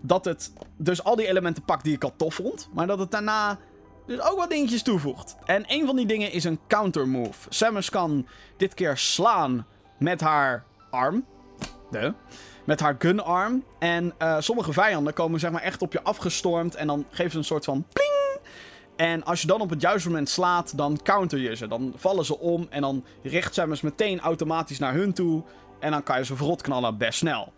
dat 0.00 0.24
het 0.24 0.52
dus 0.76 1.04
al 1.04 1.16
die 1.16 1.26
elementen 1.26 1.64
pakt 1.64 1.84
die 1.84 1.94
ik 1.94 2.04
al 2.04 2.12
tof 2.16 2.34
vond. 2.34 2.68
Maar 2.72 2.86
dat 2.86 2.98
het 2.98 3.10
daarna 3.10 3.58
dus 4.06 4.20
ook 4.20 4.36
wat 4.36 4.50
dingetjes 4.50 4.82
toevoegt. 4.82 5.36
En 5.44 5.64
een 5.66 5.86
van 5.86 5.96
die 5.96 6.06
dingen 6.06 6.32
is 6.32 6.44
een 6.44 6.58
counter 6.68 7.08
move. 7.08 7.46
Samus 7.48 7.90
kan 7.90 8.26
dit 8.56 8.74
keer 8.74 8.96
slaan 8.96 9.66
met 9.98 10.20
haar 10.20 10.64
arm. 10.90 11.24
De. 11.90 12.12
Met 12.64 12.80
haar 12.80 12.96
gunarm. 12.98 13.64
En 13.78 14.14
uh, 14.18 14.36
sommige 14.38 14.72
vijanden 14.72 15.14
komen 15.14 15.40
zeg 15.40 15.50
maar 15.50 15.62
echt 15.62 15.82
op 15.82 15.92
je 15.92 16.02
afgestormd. 16.02 16.74
En 16.74 16.86
dan 16.86 17.04
geven 17.10 17.30
ze 17.30 17.38
een 17.38 17.44
soort 17.44 17.64
van 17.64 17.84
pling. 17.92 18.38
En 18.96 19.24
als 19.24 19.40
je 19.40 19.46
dan 19.46 19.60
op 19.60 19.70
het 19.70 19.80
juiste 19.80 20.08
moment 20.08 20.28
slaat, 20.28 20.76
dan 20.76 21.00
counter 21.02 21.38
je 21.38 21.56
ze. 21.56 21.68
Dan 21.68 21.92
vallen 21.96 22.24
ze 22.24 22.38
om 22.38 22.66
en 22.70 22.80
dan 22.80 23.04
richt 23.22 23.54
Samus 23.54 23.80
meteen 23.80 24.20
automatisch 24.20 24.78
naar 24.78 24.92
hun 24.92 25.12
toe. 25.12 25.42
En 25.80 25.90
dan 25.90 26.02
kan 26.02 26.18
je 26.18 26.24
ze 26.24 26.36
verrot 26.36 26.62
knallen 26.62 26.98
best 26.98 27.18
snel. 27.18 27.52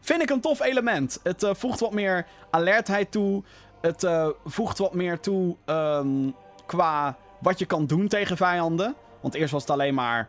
Vind 0.00 0.22
ik 0.22 0.30
een 0.30 0.40
tof 0.40 0.60
element. 0.60 1.20
Het 1.22 1.42
uh, 1.42 1.50
voegt 1.54 1.80
wat 1.80 1.92
meer 1.92 2.26
alertheid 2.50 3.10
toe. 3.10 3.42
Het 3.80 4.02
uh, 4.02 4.28
voegt 4.44 4.78
wat 4.78 4.94
meer 4.94 5.20
toe 5.20 5.56
um, 5.66 6.34
qua 6.66 7.16
wat 7.40 7.58
je 7.58 7.66
kan 7.66 7.86
doen 7.86 8.08
tegen 8.08 8.36
vijanden. 8.36 8.94
Want 9.20 9.34
eerst 9.34 9.52
was 9.52 9.62
het 9.62 9.70
alleen 9.70 9.94
maar 9.94 10.28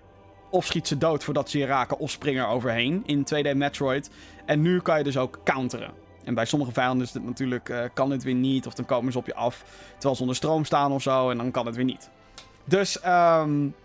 of 0.51 0.65
schiet 0.65 0.87
ze 0.87 0.97
dood 0.97 1.23
voordat 1.23 1.49
ze 1.49 1.57
je 1.57 1.65
raken 1.65 1.99
of 1.99 2.09
springen 2.09 2.47
overheen 2.47 3.03
in 3.05 3.25
2D 3.33 3.55
Metroid. 3.55 4.09
En 4.45 4.61
nu 4.61 4.79
kan 4.79 4.97
je 4.97 5.03
dus 5.03 5.17
ook 5.17 5.39
counteren. 5.43 5.91
En 6.23 6.33
bij 6.33 6.45
sommige 6.45 6.71
vijanden 6.71 7.07
is 7.07 7.13
het 7.13 7.23
natuurlijk, 7.23 7.69
uh, 7.69 7.83
kan 7.93 8.11
het 8.11 8.23
weer 8.23 8.35
niet. 8.35 8.67
Of 8.67 8.73
dan 8.73 8.85
komen 8.85 9.11
ze 9.11 9.17
op 9.17 9.25
je 9.25 9.35
af 9.35 9.63
terwijl 9.91 10.15
ze 10.15 10.21
onder 10.21 10.35
stroom 10.35 10.65
staan 10.65 10.91
of 10.91 11.01
zo. 11.01 11.29
En 11.29 11.37
dan 11.37 11.51
kan 11.51 11.65
het 11.65 11.75
weer 11.75 11.85
niet. 11.85 12.09
Dus 12.63 13.05
um, 13.05 13.75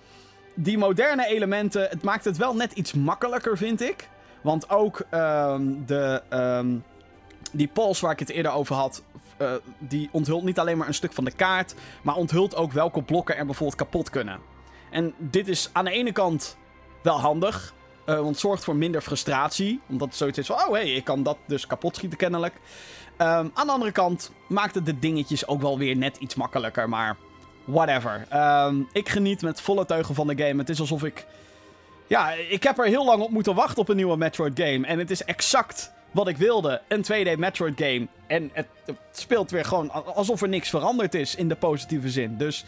die 0.54 0.78
moderne 0.78 1.26
elementen, 1.26 1.82
het 1.82 2.02
maakt 2.02 2.24
het 2.24 2.36
wel 2.36 2.54
net 2.54 2.72
iets 2.72 2.92
makkelijker, 2.92 3.56
vind 3.56 3.80
ik. 3.80 4.08
Want 4.40 4.70
ook 4.70 5.06
um, 5.10 5.86
de, 5.86 6.22
um, 6.30 6.84
die 7.52 7.68
pols 7.68 8.00
waar 8.00 8.12
ik 8.12 8.18
het 8.18 8.30
eerder 8.30 8.52
over 8.52 8.74
had, 8.74 9.02
uh, 9.42 9.50
die 9.78 10.08
onthult 10.12 10.44
niet 10.44 10.58
alleen 10.58 10.78
maar 10.78 10.86
een 10.86 10.94
stuk 10.94 11.12
van 11.12 11.24
de 11.24 11.30
kaart, 11.30 11.74
maar 12.02 12.14
onthult 12.14 12.56
ook 12.56 12.72
welke 12.72 13.02
blokken 13.02 13.36
er 13.36 13.46
bijvoorbeeld 13.46 13.78
kapot 13.78 14.10
kunnen. 14.10 14.38
En 14.96 15.14
dit 15.18 15.48
is 15.48 15.70
aan 15.72 15.84
de 15.84 15.90
ene 15.90 16.12
kant 16.12 16.56
wel 17.02 17.20
handig, 17.20 17.74
uh, 18.06 18.14
want 18.14 18.28
het 18.28 18.38
zorgt 18.38 18.64
voor 18.64 18.76
minder 18.76 19.00
frustratie. 19.00 19.80
Omdat 19.88 20.08
het 20.08 20.16
zoiets 20.16 20.38
is 20.38 20.46
van, 20.46 20.56
oh 20.56 20.66
hé, 20.66 20.72
hey, 20.72 20.92
ik 20.92 21.04
kan 21.04 21.22
dat 21.22 21.36
dus 21.46 21.66
kapot 21.66 21.96
schieten 21.96 22.18
kennelijk. 22.18 22.54
Um, 22.54 23.50
aan 23.54 23.66
de 23.66 23.72
andere 23.72 23.92
kant 23.92 24.32
maakt 24.48 24.74
het 24.74 24.86
de 24.86 24.98
dingetjes 24.98 25.46
ook 25.46 25.60
wel 25.60 25.78
weer 25.78 25.96
net 25.96 26.16
iets 26.16 26.34
makkelijker, 26.34 26.88
maar 26.88 27.16
whatever. 27.64 28.26
Um, 28.34 28.88
ik 28.92 29.08
geniet 29.08 29.42
met 29.42 29.60
volle 29.60 29.86
teugen 29.86 30.14
van 30.14 30.26
de 30.26 30.44
game. 30.44 30.58
Het 30.58 30.68
is 30.68 30.80
alsof 30.80 31.04
ik... 31.04 31.26
Ja, 32.06 32.32
ik 32.32 32.62
heb 32.62 32.78
er 32.78 32.86
heel 32.86 33.04
lang 33.04 33.22
op 33.22 33.30
moeten 33.30 33.54
wachten 33.54 33.78
op 33.78 33.88
een 33.88 33.96
nieuwe 33.96 34.16
Metroid 34.16 34.60
game. 34.60 34.86
En 34.86 34.98
het 34.98 35.10
is 35.10 35.24
exact 35.24 35.92
wat 36.10 36.28
ik 36.28 36.36
wilde. 36.36 36.82
Een 36.88 37.04
2D 37.04 37.38
Metroid 37.38 37.80
game. 37.80 38.06
En 38.26 38.50
het 38.52 38.68
speelt 39.12 39.50
weer 39.50 39.64
gewoon 39.64 39.90
alsof 39.90 40.42
er 40.42 40.48
niks 40.48 40.68
veranderd 40.68 41.14
is 41.14 41.34
in 41.34 41.48
de 41.48 41.56
positieve 41.56 42.10
zin. 42.10 42.36
Dus 42.36 42.64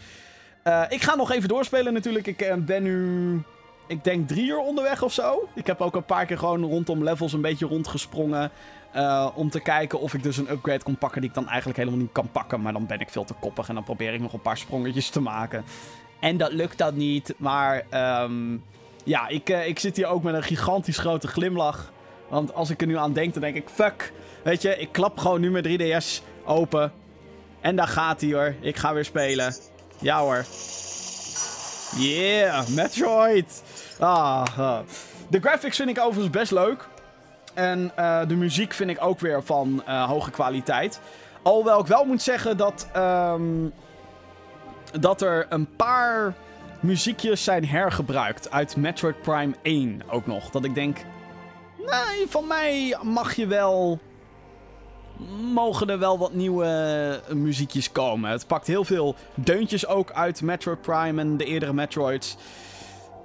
uh, 0.69 0.83
ik 0.89 1.01
ga 1.01 1.15
nog 1.15 1.31
even 1.31 1.49
doorspelen 1.49 1.93
natuurlijk. 1.93 2.27
Ik 2.27 2.41
uh, 2.41 2.53
ben 2.53 2.83
nu, 2.83 3.41
ik 3.87 4.03
denk 4.03 4.27
drie 4.27 4.47
uur 4.47 4.59
onderweg 4.59 5.01
of 5.01 5.13
zo. 5.13 5.47
Ik 5.55 5.67
heb 5.67 5.81
ook 5.81 5.95
een 5.95 6.05
paar 6.05 6.25
keer 6.25 6.37
gewoon 6.37 6.63
rondom 6.63 7.03
levels 7.03 7.33
een 7.33 7.41
beetje 7.41 7.65
rondgesprongen. 7.65 8.51
Uh, 8.95 9.29
om 9.35 9.49
te 9.49 9.59
kijken 9.59 9.99
of 9.99 10.13
ik 10.13 10.23
dus 10.23 10.37
een 10.37 10.51
upgrade 10.51 10.83
kon 10.83 10.97
pakken 10.97 11.21
die 11.21 11.29
ik 11.29 11.35
dan 11.35 11.47
eigenlijk 11.47 11.77
helemaal 11.77 11.99
niet 11.99 12.11
kan 12.11 12.31
pakken. 12.31 12.61
Maar 12.61 12.73
dan 12.73 12.85
ben 12.85 12.99
ik 12.99 13.09
veel 13.09 13.23
te 13.23 13.33
koppig 13.39 13.67
en 13.67 13.73
dan 13.73 13.83
probeer 13.83 14.13
ik 14.13 14.19
nog 14.19 14.33
een 14.33 14.41
paar 14.41 14.57
sprongetjes 14.57 15.09
te 15.09 15.21
maken. 15.21 15.63
En 16.19 16.37
dat 16.37 16.51
lukt 16.51 16.77
dan 16.77 16.97
niet. 16.97 17.33
Maar 17.37 17.83
um, 18.23 18.63
ja, 19.03 19.27
ik, 19.27 19.49
ik 19.49 19.79
zit 19.79 19.95
hier 19.95 20.07
ook 20.07 20.23
met 20.23 20.33
een 20.33 20.43
gigantisch 20.43 20.97
grote 20.97 21.27
glimlach. 21.27 21.91
Want 22.29 22.53
als 22.53 22.69
ik 22.69 22.81
er 22.81 22.87
nu 22.87 22.97
aan 22.97 23.13
denk, 23.13 23.33
dan 23.33 23.41
denk 23.41 23.55
ik, 23.55 23.69
fuck. 23.69 24.13
Weet 24.43 24.61
je, 24.61 24.77
ik 24.77 24.91
klap 24.91 25.17
gewoon 25.17 25.41
nu 25.41 25.51
mijn 25.51 25.79
3DS 25.79 26.23
open. 26.45 26.91
En 27.61 27.75
daar 27.75 27.87
gaat 27.87 28.21
hij 28.21 28.33
hoor. 28.33 28.55
Ik 28.61 28.77
ga 28.77 28.93
weer 28.93 29.05
spelen. 29.05 29.53
Ja 30.01 30.19
hoor. 30.19 30.45
Yeah, 31.97 32.67
Metroid. 32.67 33.63
Ah, 33.99 34.45
ah. 34.57 34.79
De 35.27 35.39
graphics 35.39 35.77
vind 35.77 35.89
ik 35.89 35.99
overigens 35.99 36.29
best 36.29 36.51
leuk. 36.51 36.87
En 37.53 37.91
uh, 37.99 38.21
de 38.27 38.35
muziek 38.35 38.73
vind 38.73 38.89
ik 38.89 39.03
ook 39.03 39.19
weer 39.19 39.43
van 39.43 39.83
uh, 39.87 40.03
hoge 40.03 40.31
kwaliteit. 40.31 40.99
Alhoewel 41.41 41.79
ik 41.79 41.87
wel 41.87 42.05
moet 42.05 42.21
zeggen 42.21 42.57
dat, 42.57 42.87
um, 42.95 43.73
dat 44.99 45.21
er 45.21 45.45
een 45.49 45.75
paar 45.75 46.33
muziekjes 46.79 47.43
zijn 47.43 47.65
hergebruikt 47.65 48.51
uit 48.51 48.75
Metroid 48.75 49.21
Prime 49.21 49.55
1 49.61 50.01
ook 50.09 50.27
nog. 50.27 50.49
Dat 50.49 50.65
ik 50.65 50.75
denk, 50.75 50.97
nee, 51.77 52.25
van 52.27 52.47
mij 52.47 52.97
mag 53.01 53.35
je 53.35 53.47
wel 53.47 53.99
mogen 55.53 55.89
er 55.89 55.99
wel 55.99 56.17
wat 56.17 56.33
nieuwe 56.33 57.21
uh, 57.29 57.35
muziekjes 57.35 57.91
komen. 57.91 58.31
Het 58.31 58.47
pakt 58.47 58.67
heel 58.67 58.83
veel 58.83 59.15
deuntjes 59.33 59.87
ook 59.87 60.11
uit 60.11 60.41
Metroid 60.41 60.81
Prime 60.81 61.21
en 61.21 61.37
de 61.37 61.45
eerdere 61.45 61.73
Metroids. 61.73 62.37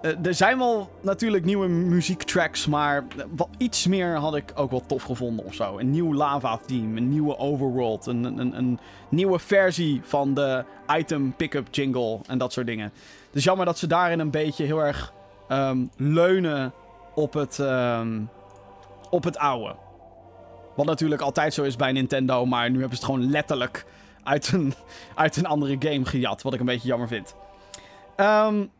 Uh, 0.02 0.26
er 0.26 0.34
zijn 0.34 0.58
wel 0.58 0.90
natuurlijk 1.00 1.44
nieuwe 1.44 1.68
muziektracks, 1.68 2.66
maar 2.66 3.04
wat 3.36 3.48
iets 3.58 3.86
meer 3.86 4.16
had 4.16 4.36
ik 4.36 4.52
ook 4.54 4.70
wel 4.70 4.86
tof 4.86 5.02
gevonden 5.02 5.44
of 5.44 5.54
zo. 5.54 5.78
Een 5.78 5.90
nieuw 5.90 6.14
lava-theme, 6.14 6.96
een 6.96 7.08
nieuwe 7.08 7.38
overworld, 7.38 8.06
een, 8.06 8.24
een, 8.24 8.56
een 8.56 8.78
nieuwe 9.08 9.38
versie 9.38 10.00
van 10.04 10.34
de 10.34 10.64
item 10.96 11.34
pickup 11.36 11.66
jingle 11.70 12.18
en 12.26 12.38
dat 12.38 12.52
soort 12.52 12.66
dingen. 12.66 12.92
Dus 13.30 13.44
jammer 13.44 13.66
dat 13.66 13.78
ze 13.78 13.86
daarin 13.86 14.18
een 14.18 14.30
beetje 14.30 14.64
heel 14.64 14.84
erg 14.84 15.12
um, 15.48 15.90
leunen 15.96 16.72
op 17.14 17.32
het, 17.32 17.58
um, 17.58 18.28
op 19.10 19.24
het 19.24 19.38
oude. 19.38 19.74
Wat 20.76 20.86
natuurlijk 20.86 21.20
altijd 21.20 21.54
zo 21.54 21.62
is 21.62 21.76
bij 21.76 21.92
Nintendo, 21.92 22.46
maar 22.46 22.70
nu 22.70 22.80
hebben 22.80 22.98
ze 22.98 23.04
het 23.04 23.12
gewoon 23.12 23.30
letterlijk 23.30 23.84
uit 24.22 24.52
een, 24.52 24.74
uit 25.14 25.36
een 25.36 25.46
andere 25.46 25.76
game 25.78 26.04
gejat. 26.04 26.42
Wat 26.42 26.54
ik 26.54 26.60
een 26.60 26.66
beetje 26.66 26.88
jammer 26.88 27.08
vind. 27.08 27.34
Um, 28.16 28.70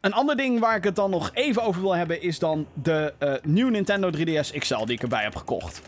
een 0.00 0.12
ander 0.12 0.36
ding 0.36 0.60
waar 0.60 0.76
ik 0.76 0.84
het 0.84 0.96
dan 0.96 1.10
nog 1.10 1.30
even 1.34 1.62
over 1.62 1.80
wil 1.80 1.96
hebben 1.96 2.22
is 2.22 2.38
dan 2.38 2.66
de 2.82 3.14
uh, 3.18 3.34
nieuwe 3.42 3.70
Nintendo 3.70 4.10
3DS 4.10 4.58
XL 4.58 4.84
die 4.84 4.94
ik 4.94 5.02
erbij 5.02 5.22
heb 5.22 5.36
gekocht. 5.36 5.82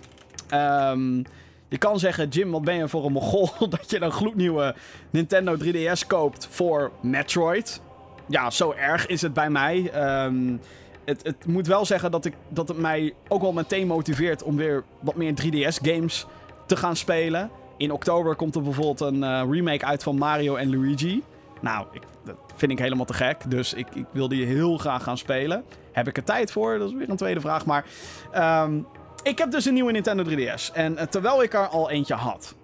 Um, 0.55 1.25
Je 1.69 1.79
kan 1.79 1.99
zeggen, 1.99 2.29
Jim, 2.29 2.51
wat 2.51 2.65
ben 2.65 2.75
je 2.75 2.89
voor 2.89 3.05
een 3.05 3.13
mogol 3.13 3.51
dat 3.69 3.91
je 3.91 4.01
een 4.01 4.13
gloednieuwe 4.13 4.75
Nintendo 5.11 5.57
3DS 5.57 6.07
koopt 6.07 6.47
voor 6.51 6.93
Metroid. 7.03 7.81
Ja, 8.29 8.51
zo 8.51 8.73
erg 8.73 9.07
is 9.07 9.23
het 9.23 9.33
bij 9.33 9.51
mij. 9.51 9.91
Ehm, 9.93 10.57
het, 11.05 11.23
het 11.23 11.47
moet 11.47 11.67
wel 11.67 11.85
zeggen 11.85 12.11
dat, 12.11 12.25
ik, 12.25 12.35
dat 12.49 12.69
het 12.69 12.79
mij 12.79 13.15
ook 13.29 13.41
wel 13.41 13.53
meteen 13.53 13.87
motiveert 13.87 14.43
om 14.43 14.57
weer 14.57 14.85
wat 15.01 15.15
meer 15.15 15.35
3DS-games 15.43 16.27
te 16.67 16.77
gaan 16.77 16.97
spelen. 16.97 17.51
In 17.77 17.93
oktober 17.93 18.37
komt 18.37 18.55
er 18.55 18.63
bijvoorbeeld 18.63 19.01
een 19.01 19.23
eh, 19.23 19.43
remake 19.51 19.85
uit 19.85 20.03
van 20.03 20.17
Mario 20.17 20.57
en 20.57 20.71
Luigi. 20.71 21.23
Nou, 21.61 21.87
ik, 21.93 22.03
dat 22.25 22.37
vind 22.55 22.73
ik 22.73 22.79
helemaal 22.79 23.05
te 23.05 23.13
gek. 23.13 23.51
Dus 23.51 23.75
ik, 23.75 23.87
ik 23.95 24.07
wil 24.11 24.29
die 24.29 24.47
heel 24.47 24.79
graag 24.79 25.03
gaan 25.03 25.19
spelen. 25.19 25.65
Heb 25.93 26.09
ik 26.09 26.17
er 26.17 26.25
tijd 26.25 26.53
voor? 26.53 26.79
Dat 26.79 26.89
is 26.89 26.95
weer 26.95 27.11
een 27.11 27.17
tweede 27.17 27.41
vraag. 27.41 27.67
Maar 27.67 27.85
ehm, 28.33 28.81
ik 29.23 29.39
heb 29.39 29.51
dus 29.51 29.65
een 29.65 29.75
nieuwe 29.75 29.93
Nintendo 29.93 30.25
3DS. 30.25 30.73
En 30.73 30.97
eh, 30.97 31.07
terwijl 31.07 31.43
ik 31.43 31.55
er 31.55 31.69
al 31.69 31.91
eentje 31.91 32.15
had. 32.15 32.55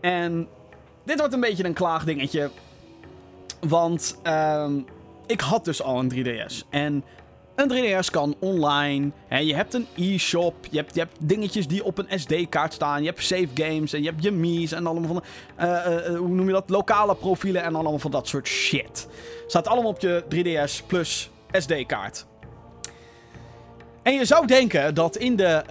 En 0.00 0.48
dit 1.04 1.18
wordt 1.18 1.34
een 1.34 1.40
beetje 1.40 1.64
een 1.64 1.72
klaagdingetje. 1.72 2.50
Want 3.60 4.18
ehm, 4.22 4.80
ik 5.26 5.40
had 5.40 5.64
dus 5.64 5.82
al 5.82 5.98
een 5.98 6.12
3DS. 6.12 6.68
En 6.70 7.04
een 7.54 7.70
3DS 7.72 8.10
kan 8.10 8.34
online. 8.38 9.10
Hè, 9.26 9.38
je 9.38 9.54
hebt 9.54 9.74
een 9.74 9.86
e-shop. 9.96 10.54
Je 10.70 10.76
hebt, 10.76 10.94
je 10.94 11.00
hebt 11.00 11.16
dingetjes 11.18 11.66
die 11.66 11.84
op 11.84 11.98
een 11.98 12.20
SD-kaart 12.20 12.72
staan. 12.72 13.02
Je 13.02 13.08
hebt 13.08 13.22
save 13.22 13.48
games. 13.54 13.92
En 13.92 14.02
je 14.02 14.08
hebt 14.08 14.22
je 14.22 14.30
Mii's. 14.30 14.72
En 14.72 14.86
allemaal 14.86 15.08
van. 15.08 15.22
Uh, 15.68 16.18
hoe 16.18 16.28
noem 16.28 16.46
je 16.46 16.52
dat? 16.52 16.70
Lokale 16.70 17.14
profielen. 17.14 17.62
En 17.62 17.74
allemaal 17.74 17.98
van 17.98 18.10
dat 18.10 18.28
soort 18.28 18.48
shit. 18.48 19.08
Staat 19.46 19.68
allemaal 19.68 19.90
op 19.90 20.00
je 20.00 20.24
3DS 20.34 20.86
plus 20.86 21.30
SD-kaart. 21.50 22.26
En 24.02 24.14
je 24.14 24.24
zou 24.24 24.46
denken 24.46 24.94
dat 24.94 25.16
in 25.16 25.36
de 25.36 25.62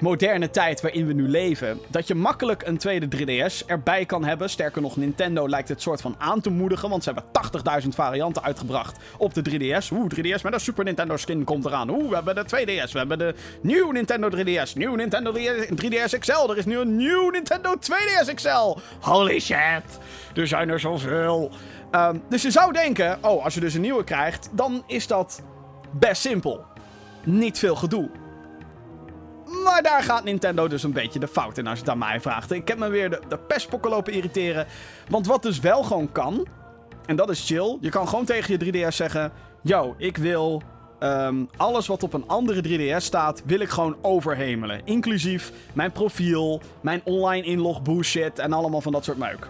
moderne 0.00 0.50
tijd 0.50 0.80
waarin 0.80 1.06
we 1.06 1.12
nu 1.12 1.28
leven, 1.28 1.80
dat 1.88 2.06
je 2.06 2.14
makkelijk 2.14 2.66
een 2.66 2.78
tweede 2.78 3.08
3DS 3.16 3.66
erbij 3.66 4.04
kan 4.04 4.24
hebben. 4.24 4.50
Sterker 4.50 4.82
nog, 4.82 4.96
Nintendo 4.96 5.48
lijkt 5.48 5.68
het 5.68 5.82
soort 5.82 6.00
van 6.00 6.14
aan 6.18 6.40
te 6.40 6.50
moedigen, 6.50 6.88
want 6.88 7.04
ze 7.04 7.12
hebben 7.12 7.82
80.000 7.82 7.88
varianten 7.88 8.42
uitgebracht 8.42 8.98
op 9.18 9.34
de 9.34 9.42
3DS. 9.50 9.92
Oeh, 9.92 10.10
3DS 10.16 10.42
met 10.42 10.52
een 10.52 10.60
Super 10.60 10.84
Nintendo 10.84 11.16
skin 11.16 11.44
komt 11.44 11.64
eraan. 11.64 11.90
Oeh, 11.90 12.08
we 12.08 12.14
hebben 12.14 12.34
de 12.34 12.44
2DS, 12.44 12.92
we 12.92 12.98
hebben 12.98 13.18
de 13.18 13.34
nieuwe 13.60 13.92
Nintendo 13.92 14.28
3DS, 14.30 14.72
nieuw 14.74 14.94
Nintendo 14.94 15.32
3DS 15.32 16.18
XL. 16.18 16.50
Er 16.50 16.56
is 16.56 16.64
nu 16.64 16.78
een 16.78 16.96
nieuw 16.96 17.30
Nintendo 17.30 17.74
2DS 17.74 18.34
XL. 18.34 18.76
Holy 19.00 19.40
shit, 19.40 19.98
er 20.34 20.46
zijn 20.46 20.68
er 20.68 20.80
zoveel. 20.80 21.50
Um, 21.92 22.22
dus 22.28 22.42
je 22.42 22.50
zou 22.50 22.72
denken, 22.72 23.18
oh, 23.20 23.44
als 23.44 23.54
je 23.54 23.60
dus 23.60 23.74
een 23.74 23.80
nieuwe 23.80 24.04
krijgt, 24.04 24.48
dan 24.52 24.82
is 24.86 25.06
dat 25.06 25.42
best 25.92 26.20
simpel. 26.20 26.64
Niet 27.24 27.58
veel 27.58 27.76
gedoe. 27.76 28.25
Maar 29.64 29.82
daar 29.82 30.02
gaat 30.02 30.24
Nintendo 30.24 30.68
dus 30.68 30.82
een 30.82 30.92
beetje 30.92 31.18
de 31.18 31.28
fout 31.28 31.58
in 31.58 31.66
als 31.66 31.78
je 31.78 31.84
het 31.84 31.92
aan 31.92 31.98
mij 31.98 32.20
vraagt. 32.20 32.50
Ik 32.50 32.68
heb 32.68 32.78
me 32.78 32.88
weer 32.88 33.10
de, 33.10 33.20
de 33.28 33.38
pestpokken 33.38 33.90
lopen 33.90 34.12
irriteren. 34.12 34.66
Want 35.08 35.26
wat 35.26 35.42
dus 35.42 35.60
wel 35.60 35.82
gewoon 35.82 36.12
kan, 36.12 36.46
en 37.06 37.16
dat 37.16 37.30
is 37.30 37.46
chill. 37.46 37.78
Je 37.80 37.90
kan 37.90 38.08
gewoon 38.08 38.24
tegen 38.24 38.58
je 38.58 38.88
3DS 38.88 38.94
zeggen: 38.94 39.32
Yo, 39.62 39.94
ik 39.98 40.16
wil 40.16 40.62
um, 41.00 41.48
alles 41.56 41.86
wat 41.86 42.02
op 42.02 42.12
een 42.12 42.28
andere 42.28 42.62
3DS 42.62 43.04
staat, 43.04 43.42
wil 43.44 43.60
ik 43.60 43.68
gewoon 43.68 43.96
overhemelen. 44.02 44.80
Inclusief 44.84 45.52
mijn 45.72 45.92
profiel, 45.92 46.60
mijn 46.80 47.00
online 47.04 47.46
inlog 47.46 47.82
bullshit 47.82 48.38
en 48.38 48.52
allemaal 48.52 48.80
van 48.80 48.92
dat 48.92 49.04
soort 49.04 49.18
meuk. 49.18 49.48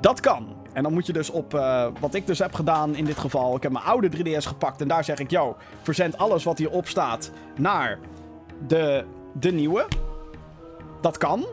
Dat 0.00 0.20
kan. 0.20 0.56
En 0.72 0.82
dan 0.82 0.92
moet 0.92 1.06
je 1.06 1.12
dus 1.12 1.30
op, 1.30 1.54
uh, 1.54 1.86
wat 2.00 2.14
ik 2.14 2.26
dus 2.26 2.38
heb 2.38 2.54
gedaan 2.54 2.94
in 2.94 3.04
dit 3.04 3.18
geval. 3.18 3.56
Ik 3.56 3.62
heb 3.62 3.72
mijn 3.72 3.84
oude 3.84 4.08
3DS 4.16 4.46
gepakt 4.46 4.80
en 4.80 4.88
daar 4.88 5.04
zeg 5.04 5.18
ik: 5.18 5.30
Yo, 5.30 5.56
verzend 5.82 6.18
alles 6.18 6.44
wat 6.44 6.58
hierop 6.58 6.88
staat 6.88 7.30
naar 7.56 7.98
de, 8.66 9.04
de 9.32 9.52
nieuwe. 9.52 9.86
Dat 11.00 11.18
kan. 11.18 11.46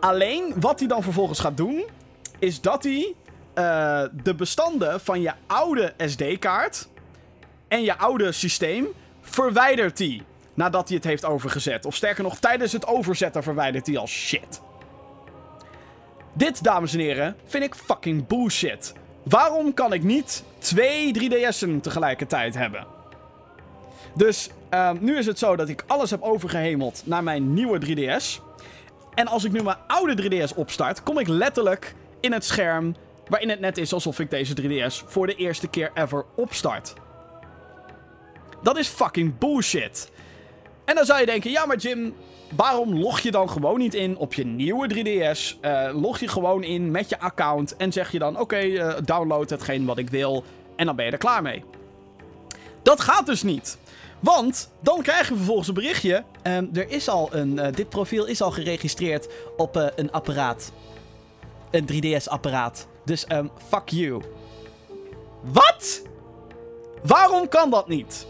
Alleen 0.00 0.54
wat 0.56 0.78
hij 0.78 0.88
dan 0.88 1.02
vervolgens 1.02 1.38
gaat 1.38 1.56
doen, 1.56 1.84
is 2.38 2.60
dat 2.60 2.82
hij 2.82 3.14
uh, 3.54 4.02
de 4.22 4.34
bestanden 4.34 5.00
van 5.00 5.20
je 5.20 5.32
oude 5.46 5.94
SD-kaart 5.98 6.88
en 7.68 7.82
je 7.82 7.98
oude 7.98 8.32
systeem 8.32 8.86
verwijdert 9.20 9.98
hij 9.98 10.22
nadat 10.54 10.88
hij 10.88 10.96
het 10.96 11.06
heeft 11.06 11.24
overgezet. 11.24 11.84
Of 11.84 11.94
sterker 11.94 12.22
nog, 12.22 12.38
tijdens 12.38 12.72
het 12.72 12.86
overzetten 12.86 13.42
verwijdert 13.42 13.86
hij 13.86 13.98
al 13.98 14.06
shit. 14.06 14.60
Dit, 16.32 16.62
dames 16.62 16.92
en 16.92 16.98
heren, 16.98 17.36
vind 17.44 17.64
ik 17.64 17.74
fucking 17.74 18.26
bullshit. 18.26 18.92
Waarom 19.22 19.74
kan 19.74 19.92
ik 19.92 20.02
niet 20.02 20.44
twee 20.58 21.12
3DS'en 21.18 21.80
tegelijkertijd 21.80 22.54
hebben? 22.54 22.86
Dus 24.14 24.50
um, 24.74 24.98
nu 25.00 25.18
is 25.18 25.26
het 25.26 25.38
zo 25.38 25.56
dat 25.56 25.68
ik 25.68 25.84
alles 25.86 26.10
heb 26.10 26.22
overgehemeld 26.22 27.02
naar 27.04 27.22
mijn 27.22 27.54
nieuwe 27.54 27.80
3DS. 27.86 28.42
En 29.14 29.26
als 29.26 29.44
ik 29.44 29.52
nu 29.52 29.62
mijn 29.62 29.76
oude 29.86 30.22
3DS 30.22 30.56
opstart, 30.56 31.02
kom 31.02 31.18
ik 31.18 31.28
letterlijk 31.28 31.94
in 32.20 32.32
het 32.32 32.44
scherm 32.44 32.94
waarin 33.28 33.48
het 33.48 33.60
net 33.60 33.78
is 33.78 33.92
alsof 33.92 34.18
ik 34.18 34.30
deze 34.30 34.54
3DS 34.62 35.06
voor 35.06 35.26
de 35.26 35.34
eerste 35.34 35.68
keer 35.68 35.90
ever 35.94 36.24
opstart. 36.36 36.94
Dat 38.62 38.78
is 38.78 38.88
fucking 38.88 39.38
bullshit. 39.38 40.10
En 40.84 40.94
dan 40.94 41.04
zou 41.04 41.20
je 41.20 41.26
denken, 41.26 41.50
ja 41.50 41.66
maar 41.66 41.76
Jim, 41.76 42.14
waarom 42.56 42.98
log 42.98 43.20
je 43.20 43.30
dan 43.30 43.50
gewoon 43.50 43.78
niet 43.78 43.94
in 43.94 44.16
op 44.16 44.34
je 44.34 44.44
nieuwe 44.44 44.88
3DS? 44.94 45.60
Uh, 45.60 45.86
eh, 45.86 46.00
log 46.00 46.20
je 46.20 46.28
gewoon 46.28 46.62
in 46.62 46.90
met 46.90 47.08
je 47.08 47.18
account 47.20 47.76
en 47.76 47.92
zeg 47.92 48.12
je 48.12 48.18
dan, 48.18 48.38
oké, 48.38 48.56
eh, 48.56 48.94
download 49.04 49.50
hetgeen 49.50 49.84
wat 49.84 49.98
ik 49.98 50.10
wil 50.10 50.44
en 50.76 50.86
dan 50.86 50.96
ben 50.96 51.04
je 51.04 51.10
er 51.10 51.18
klaar 51.18 51.42
mee. 51.42 51.64
Dat 52.82 53.00
gaat 53.00 53.26
dus 53.26 53.42
niet. 53.42 53.78
Want 54.24 54.70
dan 54.80 55.02
krijg 55.02 55.28
je 55.28 55.36
vervolgens 55.36 55.68
een 55.68 55.74
berichtje. 55.74 56.24
Um, 56.42 56.70
er 56.72 56.90
is 56.90 57.08
al 57.08 57.34
een. 57.34 57.56
Uh, 57.56 57.66
dit 57.72 57.88
profiel 57.88 58.26
is 58.26 58.42
al 58.42 58.50
geregistreerd 58.50 59.28
op 59.56 59.76
uh, 59.76 59.86
een 59.96 60.12
apparaat. 60.12 60.72
Een 61.70 61.88
3DS-apparaat. 61.92 62.86
Dus 63.04 63.26
um, 63.28 63.50
fuck 63.68 63.88
you. 63.88 64.22
Wat? 65.42 66.02
Waarom 67.02 67.48
kan 67.48 67.70
dat 67.70 67.88
niet? 67.88 68.26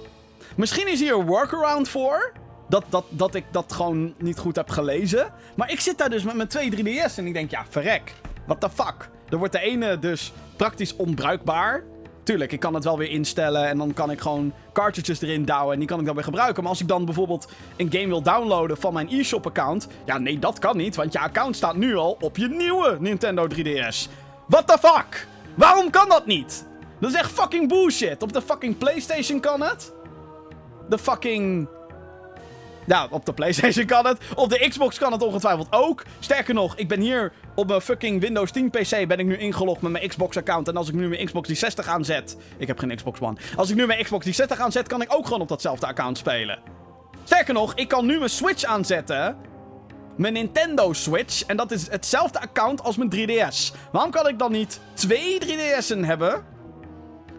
Misschien 0.56 0.88
is 0.88 1.00
hier 1.00 1.14
een 1.14 1.26
workaround 1.26 1.88
voor. 1.88 2.32
Dat, 2.68 2.84
dat, 2.88 3.04
dat 3.08 3.34
ik 3.34 3.44
dat 3.50 3.72
gewoon 3.72 4.14
niet 4.18 4.38
goed 4.38 4.56
heb 4.56 4.70
gelezen. 4.70 5.32
Maar 5.56 5.70
ik 5.70 5.80
zit 5.80 5.98
daar 5.98 6.10
dus 6.10 6.22
met 6.22 6.34
mijn 6.34 6.48
twee 6.48 6.70
3DS 6.70 7.14
en 7.16 7.26
ik 7.26 7.34
denk, 7.34 7.50
ja, 7.50 7.64
verrek. 7.68 8.12
What 8.46 8.60
the 8.60 8.70
fuck? 8.70 9.10
Er 9.28 9.38
wordt 9.38 9.52
de 9.52 9.60
ene 9.60 9.98
dus 9.98 10.32
praktisch 10.56 10.96
onbruikbaar. 10.96 11.84
Tuurlijk, 12.24 12.52
ik 12.52 12.60
kan 12.60 12.74
het 12.74 12.84
wel 12.84 12.98
weer 12.98 13.10
instellen 13.10 13.68
en 13.68 13.78
dan 13.78 13.92
kan 13.92 14.10
ik 14.10 14.20
gewoon 14.20 14.52
cartridges 14.72 15.20
erin 15.20 15.44
douwen 15.44 15.72
en 15.72 15.78
die 15.78 15.88
kan 15.88 16.00
ik 16.00 16.06
dan 16.06 16.14
weer 16.14 16.24
gebruiken. 16.24 16.62
Maar 16.62 16.72
als 16.72 16.80
ik 16.80 16.88
dan 16.88 17.04
bijvoorbeeld 17.04 17.48
een 17.76 17.92
game 17.92 18.06
wil 18.06 18.22
downloaden 18.22 18.76
van 18.76 18.92
mijn 18.92 19.08
eShop 19.08 19.46
account, 19.46 19.88
ja 20.04 20.18
nee, 20.18 20.38
dat 20.38 20.58
kan 20.58 20.76
niet, 20.76 20.96
want 20.96 21.12
je 21.12 21.18
account 21.18 21.56
staat 21.56 21.76
nu 21.76 21.96
al 21.96 22.16
op 22.20 22.36
je 22.36 22.48
nieuwe 22.48 22.96
Nintendo 23.00 23.46
3DS. 23.48 24.10
What 24.46 24.66
the 24.66 24.78
fuck? 24.80 25.26
Waarom 25.54 25.90
kan 25.90 26.08
dat 26.08 26.26
niet? 26.26 26.66
Dat 27.00 27.10
is 27.10 27.16
echt 27.16 27.32
fucking 27.32 27.68
bullshit. 27.68 28.22
Op 28.22 28.32
de 28.32 28.42
fucking 28.42 28.78
PlayStation 28.78 29.40
kan 29.40 29.62
het. 29.62 29.92
De 30.88 30.98
fucking 30.98 31.68
nou, 32.84 33.08
op 33.10 33.26
de 33.26 33.32
PlayStation 33.32 33.86
kan 33.86 34.06
het. 34.06 34.18
Op 34.34 34.48
de 34.48 34.66
Xbox 34.68 34.98
kan 34.98 35.12
het 35.12 35.22
ongetwijfeld 35.22 35.66
ook. 35.70 36.02
Sterker 36.18 36.54
nog, 36.54 36.76
ik 36.76 36.88
ben 36.88 37.00
hier 37.00 37.32
op 37.54 37.66
mijn 37.66 37.80
fucking 37.80 38.20
Windows 38.20 38.50
10 38.50 38.70
PC 38.70 39.06
ben 39.08 39.18
ik 39.18 39.26
nu 39.26 39.36
ingelogd 39.36 39.80
met 39.80 39.92
mijn 39.92 40.08
Xbox 40.08 40.36
account. 40.36 40.68
En 40.68 40.76
als 40.76 40.88
ik 40.88 40.94
nu 40.94 41.08
mijn 41.08 41.24
Xbox 41.24 41.48
360 41.48 41.88
aanzet. 41.88 42.36
Ik 42.56 42.66
heb 42.66 42.78
geen 42.78 42.96
Xbox 42.96 43.20
One. 43.20 43.36
Als 43.56 43.70
ik 43.70 43.76
nu 43.76 43.86
mijn 43.86 44.02
Xbox 44.02 44.22
360 44.22 44.58
aanzet, 44.66 44.86
kan 44.88 45.02
ik 45.02 45.14
ook 45.14 45.24
gewoon 45.24 45.40
op 45.40 45.48
datzelfde 45.48 45.86
account 45.86 46.18
spelen. 46.18 46.58
Sterker 47.24 47.54
nog, 47.54 47.74
ik 47.74 47.88
kan 47.88 48.06
nu 48.06 48.18
mijn 48.18 48.30
Switch 48.30 48.64
aanzetten. 48.64 49.36
Mijn 50.16 50.32
Nintendo 50.32 50.92
Switch. 50.92 51.44
En 51.44 51.56
dat 51.56 51.70
is 51.70 51.90
hetzelfde 51.90 52.40
account 52.40 52.82
als 52.82 52.96
mijn 52.96 53.12
3DS. 53.14 53.76
Waarom 53.92 54.10
kan 54.10 54.28
ik 54.28 54.38
dan 54.38 54.52
niet 54.52 54.80
twee 54.94 55.38
3DS'en 55.40 56.00
hebben? 56.00 56.44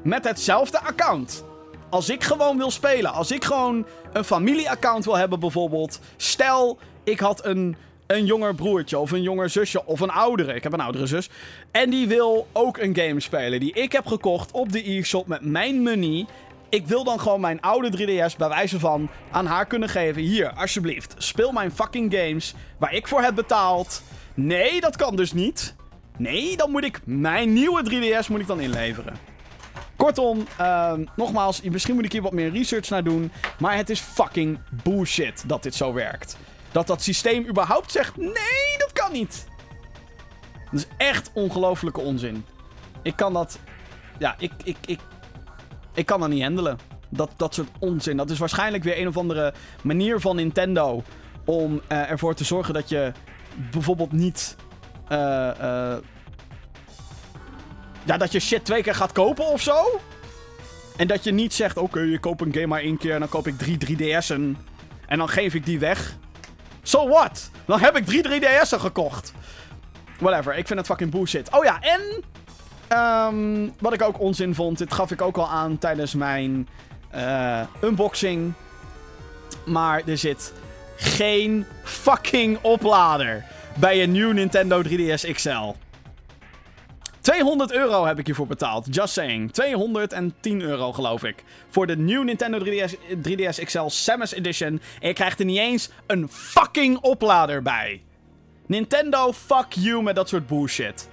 Met 0.03 0.27
hetzelfde 0.27 0.79
account. 0.79 1.43
Als 1.89 2.09
ik 2.09 2.23
gewoon 2.23 2.57
wil 2.57 2.71
spelen. 2.71 3.13
Als 3.13 3.31
ik 3.31 3.43
gewoon 3.45 3.85
een 4.13 4.23
familieaccount 4.23 5.05
wil 5.05 5.17
hebben 5.17 5.39
bijvoorbeeld. 5.39 5.99
Stel, 6.17 6.77
ik 7.03 7.19
had 7.19 7.45
een, 7.45 7.75
een 8.07 8.25
jonger 8.25 8.55
broertje 8.55 8.99
of 8.99 9.11
een 9.11 9.21
jonger 9.21 9.49
zusje 9.49 9.85
of 9.85 9.99
een 9.99 10.09
oudere. 10.09 10.53
Ik 10.53 10.63
heb 10.63 10.73
een 10.73 10.79
oudere 10.79 11.07
zus. 11.07 11.29
En 11.71 11.89
die 11.89 12.07
wil 12.07 12.47
ook 12.51 12.77
een 12.77 12.95
game 12.95 13.19
spelen 13.19 13.59
die 13.59 13.73
ik 13.73 13.91
heb 13.91 14.05
gekocht 14.05 14.51
op 14.51 14.71
de 14.71 14.91
e-shop 14.91 15.27
met 15.27 15.41
mijn 15.41 15.83
money. 15.83 16.25
Ik 16.69 16.87
wil 16.87 17.03
dan 17.03 17.19
gewoon 17.19 17.41
mijn 17.41 17.61
oude 17.61 17.89
3DS 17.97 18.37
bij 18.37 18.49
wijze 18.49 18.79
van 18.79 19.09
aan 19.31 19.45
haar 19.45 19.65
kunnen 19.65 19.89
geven. 19.89 20.21
Hier, 20.21 20.53
alsjeblieft, 20.53 21.15
speel 21.17 21.51
mijn 21.51 21.71
fucking 21.71 22.13
games 22.13 22.53
waar 22.77 22.93
ik 22.93 23.07
voor 23.07 23.21
heb 23.21 23.35
betaald. 23.35 24.03
Nee, 24.33 24.81
dat 24.81 24.95
kan 24.95 25.15
dus 25.15 25.33
niet. 25.33 25.75
Nee, 26.17 26.57
dan 26.57 26.71
moet 26.71 26.83
ik 26.83 27.01
mijn 27.03 27.53
nieuwe 27.53 27.83
3DS 27.89 28.27
moet 28.29 28.39
ik 28.39 28.47
dan 28.47 28.59
inleveren. 28.59 29.34
Kortom, 29.95 30.47
uh, 30.61 30.93
nogmaals, 31.15 31.61
misschien 31.61 31.95
moet 31.95 32.05
ik 32.05 32.11
hier 32.11 32.21
wat 32.21 32.31
meer 32.31 32.51
research 32.51 32.89
naar 32.89 33.03
doen. 33.03 33.31
Maar 33.59 33.75
het 33.77 33.89
is 33.89 33.99
fucking 33.99 34.59
bullshit 34.83 35.43
dat 35.47 35.63
dit 35.63 35.75
zo 35.75 35.93
werkt. 35.93 36.37
Dat 36.71 36.87
dat 36.87 37.01
systeem 37.01 37.47
überhaupt 37.47 37.91
zegt: 37.91 38.17
nee, 38.17 38.77
dat 38.77 38.91
kan 38.93 39.11
niet. 39.11 39.47
Dat 40.71 40.79
is 40.79 40.87
echt 40.97 41.31
ongelofelijke 41.33 42.01
onzin. 42.01 42.45
Ik 43.01 43.15
kan 43.15 43.33
dat. 43.33 43.59
Ja, 44.17 44.35
ik, 44.37 44.51
ik, 44.63 44.77
ik, 44.85 44.99
ik 45.93 46.05
kan 46.05 46.19
dat 46.19 46.29
niet 46.29 46.43
handelen. 46.43 46.77
Dat, 47.09 47.31
dat 47.35 47.53
soort 47.53 47.69
onzin. 47.79 48.17
Dat 48.17 48.29
is 48.29 48.37
waarschijnlijk 48.37 48.83
weer 48.83 48.99
een 48.99 49.07
of 49.07 49.17
andere 49.17 49.53
manier 49.83 50.19
van 50.19 50.35
Nintendo. 50.35 51.03
Om 51.45 51.81
uh, 51.91 52.11
ervoor 52.11 52.33
te 52.35 52.43
zorgen 52.43 52.73
dat 52.73 52.89
je 52.89 53.11
bijvoorbeeld 53.71 54.11
niet. 54.11 54.55
eh, 55.07 55.49
eh, 55.93 55.97
ja, 58.05 58.17
dat 58.17 58.31
je 58.31 58.39
shit 58.39 58.65
twee 58.65 58.83
keer 58.83 58.95
gaat 58.95 59.11
kopen 59.11 59.45
of 59.45 59.61
zo. 59.61 59.99
En 60.97 61.07
dat 61.07 61.23
je 61.23 61.31
niet 61.31 61.53
zegt: 61.53 61.77
oké, 61.77 61.99
je 61.99 62.19
koopt 62.19 62.41
een 62.41 62.53
game 62.53 62.67
maar 62.67 62.81
één 62.81 62.97
keer 62.97 63.13
en 63.13 63.19
dan 63.19 63.29
koop 63.29 63.47
ik 63.47 63.57
drie 63.57 63.77
3DS'en. 63.85 64.57
En 65.07 65.17
dan 65.17 65.29
geef 65.29 65.53
ik 65.53 65.65
die 65.65 65.79
weg. 65.79 66.15
So 66.83 67.07
what? 67.07 67.49
Dan 67.65 67.79
heb 67.79 67.97
ik 67.97 68.05
drie 68.05 68.23
3DS'en 68.23 68.79
gekocht. 68.79 69.33
Whatever, 70.19 70.57
ik 70.57 70.67
vind 70.67 70.79
het 70.79 70.87
fucking 70.87 71.11
bullshit. 71.11 71.51
Oh 71.51 71.63
ja, 71.63 71.79
en. 71.81 72.23
ehm, 72.87 73.69
wat 73.79 73.93
ik 73.93 74.01
ook 74.01 74.19
onzin 74.19 74.55
vond, 74.55 74.77
dit 74.77 74.93
gaf 74.93 75.11
ik 75.11 75.21
ook 75.21 75.37
al 75.37 75.49
aan 75.49 75.77
tijdens 75.77 76.13
mijn 76.13 76.67
eh, 77.09 77.61
unboxing. 77.81 78.53
Maar 79.65 80.01
er 80.05 80.17
zit 80.17 80.53
geen 80.95 81.65
fucking 81.83 82.57
oplader 82.61 83.45
bij 83.75 84.03
een 84.03 84.11
nieuw 84.11 84.31
Nintendo 84.31 84.81
3DS 84.83 85.31
XL. 85.33 85.73
200 87.25 87.71
euro 87.71 88.05
heb 88.05 88.19
ik 88.19 88.25
hiervoor 88.25 88.47
betaald. 88.47 88.95
Just 88.95 89.13
saying. 89.13 89.51
210 89.53 90.61
euro 90.61 90.93
geloof 90.93 91.23
ik. 91.23 91.43
Voor 91.69 91.87
de 91.87 91.97
nieuwe 91.97 92.25
Nintendo 92.25 92.59
3DS, 92.59 92.93
3DS 93.29 93.63
XL 93.63 93.87
Samus 93.87 94.33
Edition. 94.33 94.81
En 94.99 95.07
je 95.07 95.13
krijgt 95.13 95.39
er 95.39 95.45
niet 95.45 95.57
eens 95.57 95.89
een 96.07 96.29
fucking 96.29 96.97
oplader 96.97 97.61
bij. 97.61 98.01
Nintendo, 98.65 99.33
fuck 99.33 99.65
you 99.69 100.03
met 100.03 100.15
dat 100.15 100.29
soort 100.29 100.47
bullshit. 100.47 101.09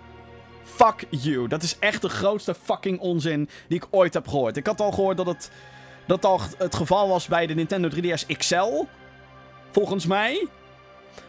Fuck 0.63 1.07
you. 1.11 1.49
Dat 1.49 1.63
is 1.63 1.79
echt 1.79 2.03
de 2.03 2.09
grootste 2.09 2.55
fucking 2.63 2.99
onzin 2.99 3.49
die 3.69 3.79
ik 3.79 3.87
ooit 3.91 4.15
heb 4.15 4.29
gehoord. 4.29 4.57
Ik 4.57 4.67
had 4.67 4.81
al 4.81 4.93
gehoord 4.93 5.17
dat 5.17 5.27
het, 5.27 5.51
dat 6.07 6.25
al 6.25 6.41
het 6.59 6.75
geval 6.75 7.09
was 7.09 7.27
bij 7.27 7.47
de 7.47 7.55
Nintendo 7.55 7.89
3DS 7.89 8.37
XL. 8.37 8.85
Volgens 9.71 10.07
mij. 10.07 10.49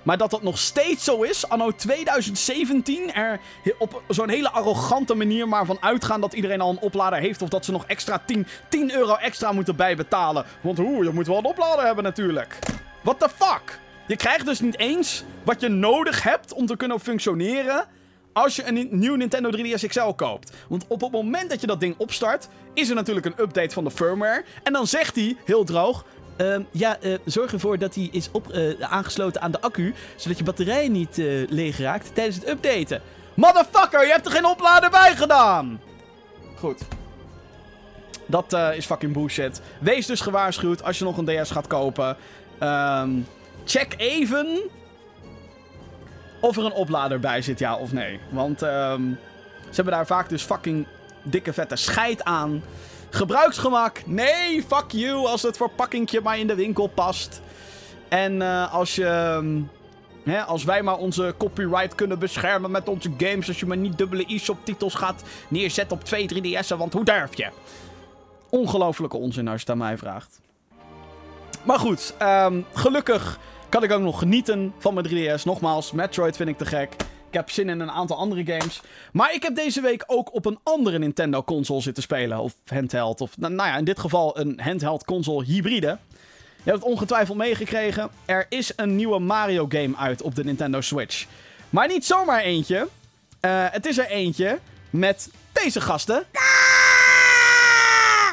Maar 0.03 0.17
dat 0.17 0.31
dat 0.31 0.41
nog 0.41 0.57
steeds 0.57 1.03
zo 1.03 1.21
is, 1.21 1.49
anno 1.49 1.71
2017, 1.71 3.13
er 3.13 3.39
op 3.77 4.01
zo'n 4.07 4.29
hele 4.29 4.51
arrogante 4.51 5.13
manier 5.13 5.47
maar 5.47 5.65
van 5.65 5.77
uitgaan 5.79 6.21
dat 6.21 6.33
iedereen 6.33 6.61
al 6.61 6.69
een 6.69 6.81
oplader 6.81 7.19
heeft. 7.19 7.41
Of 7.41 7.49
dat 7.49 7.65
ze 7.65 7.71
nog 7.71 7.85
extra 7.85 8.23
10, 8.25 8.47
10 8.69 8.95
euro 8.95 9.15
extra 9.15 9.51
moeten 9.51 9.75
bijbetalen. 9.75 10.45
Want 10.61 10.79
oeh, 10.79 11.05
je 11.05 11.11
moet 11.13 11.27
wel 11.27 11.37
een 11.37 11.45
oplader 11.45 11.85
hebben 11.85 12.03
natuurlijk. 12.03 12.59
What 13.01 13.19
the 13.19 13.29
fuck? 13.29 13.79
Je 14.07 14.15
krijgt 14.15 14.45
dus 14.45 14.59
niet 14.59 14.77
eens 14.77 15.23
wat 15.43 15.61
je 15.61 15.67
nodig 15.67 16.23
hebt 16.23 16.53
om 16.53 16.65
te 16.65 16.77
kunnen 16.77 16.99
functioneren 16.99 17.87
als 18.33 18.55
je 18.55 18.67
een 18.67 18.73
ni- 18.73 18.87
nieuw 18.91 19.15
Nintendo 19.15 19.49
3DS 19.51 19.87
XL 19.87 20.09
koopt. 20.15 20.51
Want 20.69 20.85
op 20.87 21.01
het 21.01 21.11
moment 21.11 21.49
dat 21.49 21.61
je 21.61 21.67
dat 21.67 21.79
ding 21.79 21.95
opstart, 21.97 22.47
is 22.73 22.89
er 22.89 22.95
natuurlijk 22.95 23.25
een 23.25 23.39
update 23.39 23.73
van 23.73 23.83
de 23.83 23.91
firmware. 23.91 24.43
En 24.63 24.73
dan 24.73 24.87
zegt 24.87 25.15
hij, 25.15 25.37
heel 25.45 25.63
droog... 25.63 26.05
Ehm, 26.35 26.61
ja, 26.71 26.99
eh, 26.99 27.13
zorg 27.25 27.53
ervoor 27.53 27.77
dat 27.77 27.95
hij 27.95 28.09
is 28.11 28.29
op, 28.31 28.51
eh, 28.51 28.79
aangesloten 28.79 29.41
aan 29.41 29.51
de 29.51 29.61
accu, 29.61 29.93
zodat 30.15 30.37
je 30.37 30.43
batterij 30.43 30.87
niet 30.87 31.19
eh, 31.19 31.49
leeg 31.49 31.77
raakt 31.77 32.15
tijdens 32.15 32.35
het 32.35 32.49
updaten. 32.49 33.01
Motherfucker, 33.33 34.05
je 34.05 34.11
hebt 34.11 34.25
er 34.25 34.31
geen 34.31 34.45
oplader 34.45 34.89
bij 34.89 35.15
gedaan! 35.15 35.81
Goed. 36.55 36.81
Dat 38.25 38.53
is 38.75 38.85
fucking 38.85 39.13
bullshit. 39.13 39.61
Wees 39.79 40.05
dus 40.05 40.21
gewaarschuwd 40.21 40.83
als 40.83 40.97
je 40.97 41.03
nog 41.03 41.17
een 41.17 41.25
DS 41.25 41.51
gaat 41.51 41.67
kopen. 41.67 42.17
Ehm, 42.59 43.09
check 43.65 43.93
even 43.97 44.59
of 46.39 46.57
er 46.57 46.65
een 46.65 46.73
oplader 46.73 47.19
bij 47.19 47.41
zit, 47.41 47.59
ja 47.59 47.75
of 47.75 47.91
nee. 47.91 48.19
Want 48.29 48.61
ehm, 48.61 49.01
ze 49.69 49.75
hebben 49.75 49.93
daar 49.93 50.05
vaak 50.05 50.29
dus 50.29 50.43
fucking 50.43 50.87
dikke 51.21 51.53
vette 51.53 51.75
scheid 51.75 52.23
aan. 52.23 52.63
Gebruiksgemak, 53.13 54.01
nee, 54.05 54.63
fuck 54.67 54.91
you, 54.91 55.27
als 55.27 55.41
het 55.41 55.58
verpakkingje 55.58 56.22
maar 56.22 56.39
in 56.39 56.48
de 56.48 56.55
winkel 56.55 56.88
past. 56.88 57.41
En 58.10 58.41
eh, 58.41 58.74
als 58.74 58.96
je... 58.96 59.05
ehm, 59.05 59.62
Hè, 60.24 60.41
als 60.43 60.63
wij 60.63 60.82
maar 60.84 60.98
onze 60.98 61.36
copyright 61.38 61.96
kunnen 61.96 62.20
beschermen 62.20 62.71
met 62.71 62.89
onze 62.89 63.12
games. 63.17 63.47
Als 63.47 63.60
je 63.60 63.65
maar 63.65 63.78
niet 63.78 63.97
dubbele 63.97 64.26
e-shop 64.28 64.58
titels 64.63 64.93
gaat 64.93 65.23
neerzetten 65.47 65.97
op 65.97 66.04
twee 66.04 66.30
3DS'en. 66.34 66.78
Want 66.78 66.93
hoe 66.93 67.04
durf 67.04 67.38
je? 67.38 67.47
Ongelofelijke 68.49 69.17
onzin 69.17 69.47
als 69.47 69.56
je 69.56 69.62
het 69.62 69.69
aan 69.69 69.78
mij 69.78 69.97
vraagt. 69.97 70.41
Maar 71.63 71.80
goed, 71.80 72.13
ehm, 72.17 72.62
gelukkig 72.73 73.39
kan 73.69 73.84
ik 73.84 73.91
ook 73.91 74.02
nog 74.02 74.19
genieten 74.19 74.73
van 74.78 74.93
mijn 74.93 75.06
3DS. 75.06 75.43
Nogmaals, 75.43 75.91
Metroid 75.91 76.36
vind 76.36 76.49
ik 76.49 76.58
te 76.58 76.65
gek. 76.65 76.95
Ik 77.34 77.39
heb 77.39 77.50
zin 77.50 77.69
in 77.69 77.80
een 77.80 77.91
aantal 77.91 78.17
andere 78.17 78.46
games. 78.46 78.82
Maar 79.12 79.34
ik 79.34 79.43
heb 79.43 79.56
deze 79.56 79.82
week 79.82 80.04
ook 80.08 80.34
op 80.34 80.46
een 80.46 80.60
andere 80.63 81.00
Nintendo 81.00 81.43
console 81.43 81.82
zitten 81.82 82.04
spelen. 82.04 82.39
Of 82.39 82.54
handheld. 82.65 83.22
Of 83.22 83.38
nou, 83.38 83.54
nou 83.54 83.69
ja, 83.69 83.78
in 83.78 83.84
dit 83.84 84.00
geval 84.00 84.39
een 84.39 84.60
handheld 84.63 85.06
console 85.06 85.46
hybride. 85.46 85.98
Je 86.63 86.69
hebt 86.69 86.78
het 86.78 86.88
ongetwijfeld 86.91 87.38
meegekregen. 87.38 88.10
Er 88.26 88.46
is 88.50 88.74
een 88.76 88.96
nieuwe 88.96 89.19
Mario 89.19 89.65
game 89.69 89.98
uit 89.98 90.22
op 90.22 90.36
de 90.36 90.43
Nintendo 90.43 90.82
Switch. 90.82 91.26
Maar 91.69 91.88
niet 91.88 92.06
zomaar 92.06 92.41
eentje. 92.41 92.88
Eh, 93.39 93.65
het 93.72 93.86
is 93.86 93.98
er 93.98 94.08
eentje 94.08 94.60
met 94.89 95.30
deze 95.52 95.82
gasten. 95.82 96.24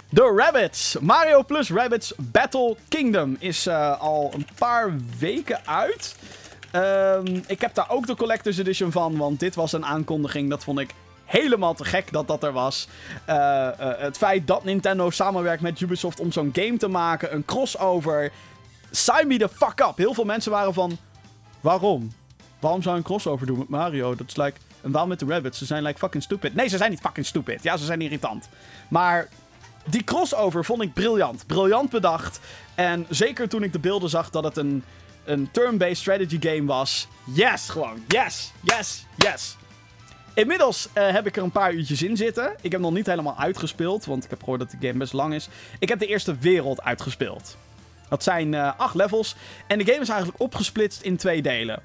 De 0.08 0.32
Rabbits. 0.36 0.96
Mario 1.00 1.42
plus 1.42 1.70
Rabbits 1.70 2.12
Battle 2.16 2.76
Kingdom 2.88 3.36
is 3.38 3.66
eh, 3.66 4.00
al 4.00 4.30
een 4.34 4.46
paar 4.58 4.92
weken 5.18 5.66
uit. 5.66 6.14
Ehm, 6.70 7.40
ik 7.46 7.60
heb 7.60 7.74
daar 7.74 7.90
ook 7.90 8.06
de 8.06 8.16
Collector's 8.16 8.58
Edition 8.58 8.92
van, 8.92 9.16
want 9.16 9.40
dit 9.40 9.54
was 9.54 9.72
een 9.72 9.84
aankondiging. 9.84 10.50
Dat 10.50 10.64
vond 10.64 10.78
ik 10.78 10.94
helemaal 11.24 11.74
te 11.74 11.84
gek 11.84 12.12
dat 12.12 12.28
dat 12.28 12.42
er 12.42 12.52
was. 12.52 12.88
Eh, 13.24 13.66
eh, 13.66 13.98
het 13.98 14.16
feit 14.16 14.46
dat 14.46 14.64
Nintendo 14.64 15.10
samenwerkt 15.10 15.62
met 15.62 15.80
Ubisoft 15.80 16.20
om 16.20 16.32
zo'n 16.32 16.50
game 16.52 16.76
te 16.76 16.88
maken, 16.88 17.34
een 17.34 17.44
crossover. 17.44 18.32
Sign 18.90 19.26
me 19.26 19.38
the 19.38 19.48
fuck 19.48 19.80
up. 19.80 19.96
Heel 19.96 20.14
veel 20.14 20.24
mensen 20.24 20.50
waren 20.50 20.74
van, 20.74 20.98
waarom? 21.60 22.12
Waarom 22.58 22.82
zou 22.82 22.94
je 22.94 23.00
een 23.00 23.06
crossover 23.06 23.46
doen 23.46 23.58
met 23.58 23.68
Mario? 23.68 24.14
Dat 24.14 24.26
is 24.26 24.36
like, 24.36 24.58
en 24.80 24.90
waarom 24.90 25.08
met 25.08 25.18
de 25.18 25.26
Rabbits? 25.26 25.58
Ze 25.58 25.64
zijn 25.64 25.82
like 25.82 25.98
fucking 25.98 26.22
stupid. 26.22 26.54
Nee, 26.54 26.68
ze 26.68 26.76
zijn 26.76 26.90
niet 26.90 27.00
fucking 27.00 27.26
stupid. 27.26 27.62
Ja, 27.62 27.76
ze 27.76 27.84
zijn 27.84 28.00
irritant. 28.00 28.48
Maar 28.88 29.28
die 29.84 30.04
crossover 30.04 30.64
vond 30.64 30.82
ik 30.82 30.92
briljant. 30.92 31.46
Briljant 31.46 31.90
bedacht. 31.90 32.40
En 32.74 33.06
zeker 33.08 33.48
toen 33.48 33.62
ik 33.62 33.72
de 33.72 33.78
beelden 33.78 34.10
zag 34.10 34.30
dat 34.30 34.44
het 34.44 34.56
een, 34.56 34.84
een 35.24 35.48
turn-based 35.50 35.96
strategy 35.96 36.38
game 36.40 36.64
was. 36.64 37.08
Yes, 37.24 37.68
gewoon. 37.68 38.04
Yes, 38.08 38.52
yes, 38.60 39.06
yes. 39.16 39.56
Inmiddels 40.34 40.88
eh, 40.92 41.08
heb 41.08 41.26
ik 41.26 41.36
er 41.36 41.42
een 41.42 41.50
paar 41.50 41.72
uurtjes 41.72 42.02
in 42.02 42.16
zitten. 42.16 42.54
Ik 42.60 42.72
heb 42.72 42.80
nog 42.80 42.92
niet 42.92 43.06
helemaal 43.06 43.38
uitgespeeld, 43.38 44.04
want 44.04 44.24
ik 44.24 44.30
heb 44.30 44.40
gehoord 44.40 44.60
dat 44.60 44.70
de 44.70 44.76
game 44.86 44.98
best 44.98 45.12
lang 45.12 45.34
is. 45.34 45.48
Ik 45.78 45.88
heb 45.88 45.98
de 45.98 46.06
eerste 46.06 46.36
wereld 46.36 46.82
uitgespeeld. 46.82 47.56
Dat 48.08 48.22
zijn 48.22 48.54
eh, 48.54 48.72
acht 48.76 48.94
levels. 48.94 49.36
En 49.66 49.78
de 49.78 49.84
game 49.84 50.00
is 50.00 50.08
eigenlijk 50.08 50.40
opgesplitst 50.40 51.02
in 51.02 51.16
twee 51.16 51.42
delen. 51.42 51.82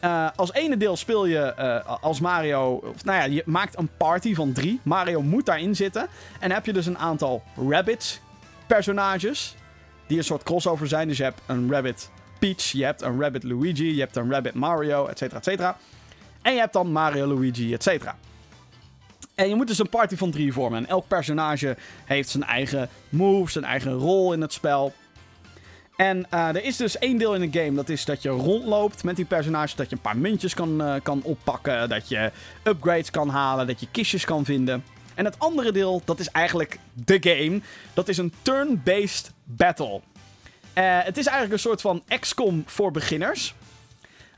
Eh, 0.00 0.28
als 0.36 0.52
ene 0.52 0.76
deel 0.76 0.96
speel 0.96 1.26
je 1.26 1.54
als 1.84 2.20
Mario. 2.20 2.72
Of, 2.74 3.04
nou 3.04 3.18
ja, 3.18 3.24
je 3.24 3.42
maakt 3.46 3.78
een 3.78 3.90
party 3.96 4.34
van 4.34 4.52
drie. 4.52 4.80
Mario 4.82 5.22
moet 5.22 5.46
daarin 5.46 5.76
zitten. 5.76 6.02
En 6.02 6.08
dan 6.40 6.50
heb 6.50 6.66
je 6.66 6.72
dus 6.72 6.86
een 6.86 6.98
aantal 6.98 7.42
Rabbit-personages. 7.68 9.54
Die 10.06 10.18
een 10.18 10.24
soort 10.24 10.42
crossover 10.42 10.88
zijn. 10.88 11.08
Dus 11.08 11.16
je 11.16 11.22
hebt 11.22 11.40
een 11.46 11.70
Rabbit 11.70 12.10
Peach, 12.38 12.62
je 12.62 12.84
hebt 12.84 13.02
een 13.02 13.20
Rabbit 13.20 13.42
Luigi, 13.42 13.94
je 13.94 14.00
hebt 14.00 14.16
een 14.16 14.30
Rabbit 14.30 14.54
Mario, 14.54 15.06
et 15.06 15.18
cetera, 15.18 15.38
et 15.38 15.44
cetera. 15.44 15.76
En 16.42 16.52
je 16.52 16.58
hebt 16.58 16.72
dan 16.72 16.92
Mario, 16.92 17.26
Luigi, 17.26 17.72
et 17.72 17.82
cetera. 17.82 18.16
En 19.34 19.48
je 19.48 19.54
moet 19.54 19.66
dus 19.66 19.78
een 19.78 19.88
party 19.88 20.16
van 20.16 20.30
drie 20.30 20.52
vormen. 20.52 20.78
En 20.78 20.86
elk 20.86 21.08
personage 21.08 21.76
heeft 22.04 22.28
zijn 22.28 22.44
eigen 22.44 22.88
move, 23.08 23.50
zijn 23.50 23.64
eigen 23.64 23.92
rol 23.92 24.32
in 24.32 24.40
het 24.40 24.52
spel. 24.52 24.92
En 25.96 26.26
eh, 26.30 26.48
er 26.48 26.64
is 26.64 26.76
dus 26.76 26.98
één 26.98 27.18
deel 27.18 27.34
in 27.34 27.50
de 27.50 27.60
game, 27.60 27.74
dat 27.76 27.88
is 27.88 28.04
dat 28.04 28.22
je 28.22 28.28
rondloopt 28.28 29.04
met 29.04 29.16
die 29.16 29.24
personages. 29.24 29.74
Dat 29.74 29.90
je 29.90 29.96
een 29.96 30.02
paar 30.02 30.16
muntjes 30.16 30.54
kan, 30.54 30.82
eh, 30.82 30.94
kan 31.02 31.20
oppakken, 31.22 31.88
dat 31.88 32.08
je 32.08 32.30
upgrades 32.62 33.10
kan 33.10 33.28
halen, 33.28 33.66
dat 33.66 33.80
je 33.80 33.86
kistjes 33.90 34.24
kan 34.24 34.44
vinden. 34.44 34.84
En 35.14 35.24
het 35.24 35.38
andere 35.38 35.72
deel, 35.72 36.02
dat 36.04 36.18
is 36.18 36.28
eigenlijk 36.30 36.78
de 36.92 37.18
game. 37.20 37.60
Dat 37.94 38.08
is 38.08 38.18
een 38.18 38.32
turn-based 38.42 39.32
battle. 39.44 40.00
Eh, 40.76 40.98
het 41.02 41.16
is 41.16 41.26
eigenlijk 41.26 41.52
een 41.52 41.68
soort 41.68 41.80
van 41.80 42.02
XCOM 42.20 42.62
voor 42.66 42.90
beginners. 42.90 43.54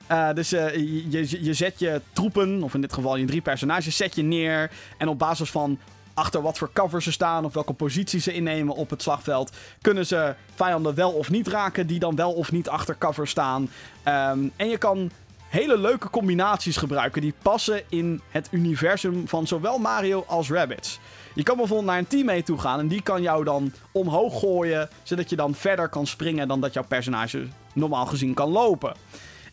Eh, 0.07 0.33
dus 0.33 0.53
eh, 0.53 0.74
je, 1.11 1.44
je, 1.44 1.55
zet 1.55 1.79
je 1.79 2.01
troepen, 2.12 2.62
of 2.62 2.74
in 2.74 2.81
dit 2.81 2.92
geval 2.92 3.16
je 3.16 3.24
drie 3.24 3.40
personages, 3.40 3.96
zet 3.96 4.14
je 4.14 4.22
neer. 4.22 4.70
En 4.98 5.09
op 5.09 5.18
basis 5.18 5.51
van 5.51 5.79
achter 6.14 6.42
wat 6.42 6.59
voor 6.59 6.70
cover 6.72 7.03
ze 7.03 7.12
staan 7.12 7.44
of 7.44 7.55
welke 7.55 7.72
positie 7.72 8.20
ze 8.20 8.33
innemen 8.33 8.74
op 8.74 8.90
het 8.90 9.03
slagveld, 9.03 9.53
kunnen 9.81 10.07
ze 10.07 10.35
vijanden 10.55 10.94
wel 10.94 11.11
of 11.11 11.31
niet 11.31 11.48
raken 11.48 11.87
die 11.87 11.98
dan 11.98 12.16
wel 12.16 12.33
of 12.33 12.53
niet 12.53 12.68
achter 12.68 12.98
cover 12.98 13.29
staan. 13.29 13.70
Ehm, 14.03 14.38
en 14.57 14.68
je 14.68 14.79
kan 14.79 15.11
hele 15.48 15.79
leuke 15.79 16.11
combinaties 16.11 16.77
gebruiken 16.77 17.22
die 17.22 17.35
passen 17.42 17.83
in 17.88 18.20
het 18.31 18.48
universum 18.51 19.29
van 19.29 19.46
zowel 19.46 19.79
Mario 19.79 20.24
als 20.27 20.51
Rabbids. 20.51 20.98
Je 21.38 21.44
kan 21.44 21.57
bijvoorbeeld 21.57 21.88
naar 21.88 21.98
een 21.98 22.07
teammate 22.07 22.42
toe 22.42 22.59
gaan 22.59 22.79
en 22.79 22.88
die 22.88 23.03
kan 23.03 23.22
jou 23.22 23.44
dan 23.44 23.72
omhoog 23.92 24.38
gooien, 24.38 24.88
zodat 25.03 25.31
je 25.31 25.37
dan 25.37 25.55
verder 25.55 25.88
kan 25.88 26.07
springen 26.07 26.48
dan 26.48 26.61
dat 26.61 26.72
jouw 26.72 26.85
personage 26.85 27.46
normaal 27.72 28.07
gezien 28.07 28.35
kan 28.35 28.48
lopen. 28.48 28.94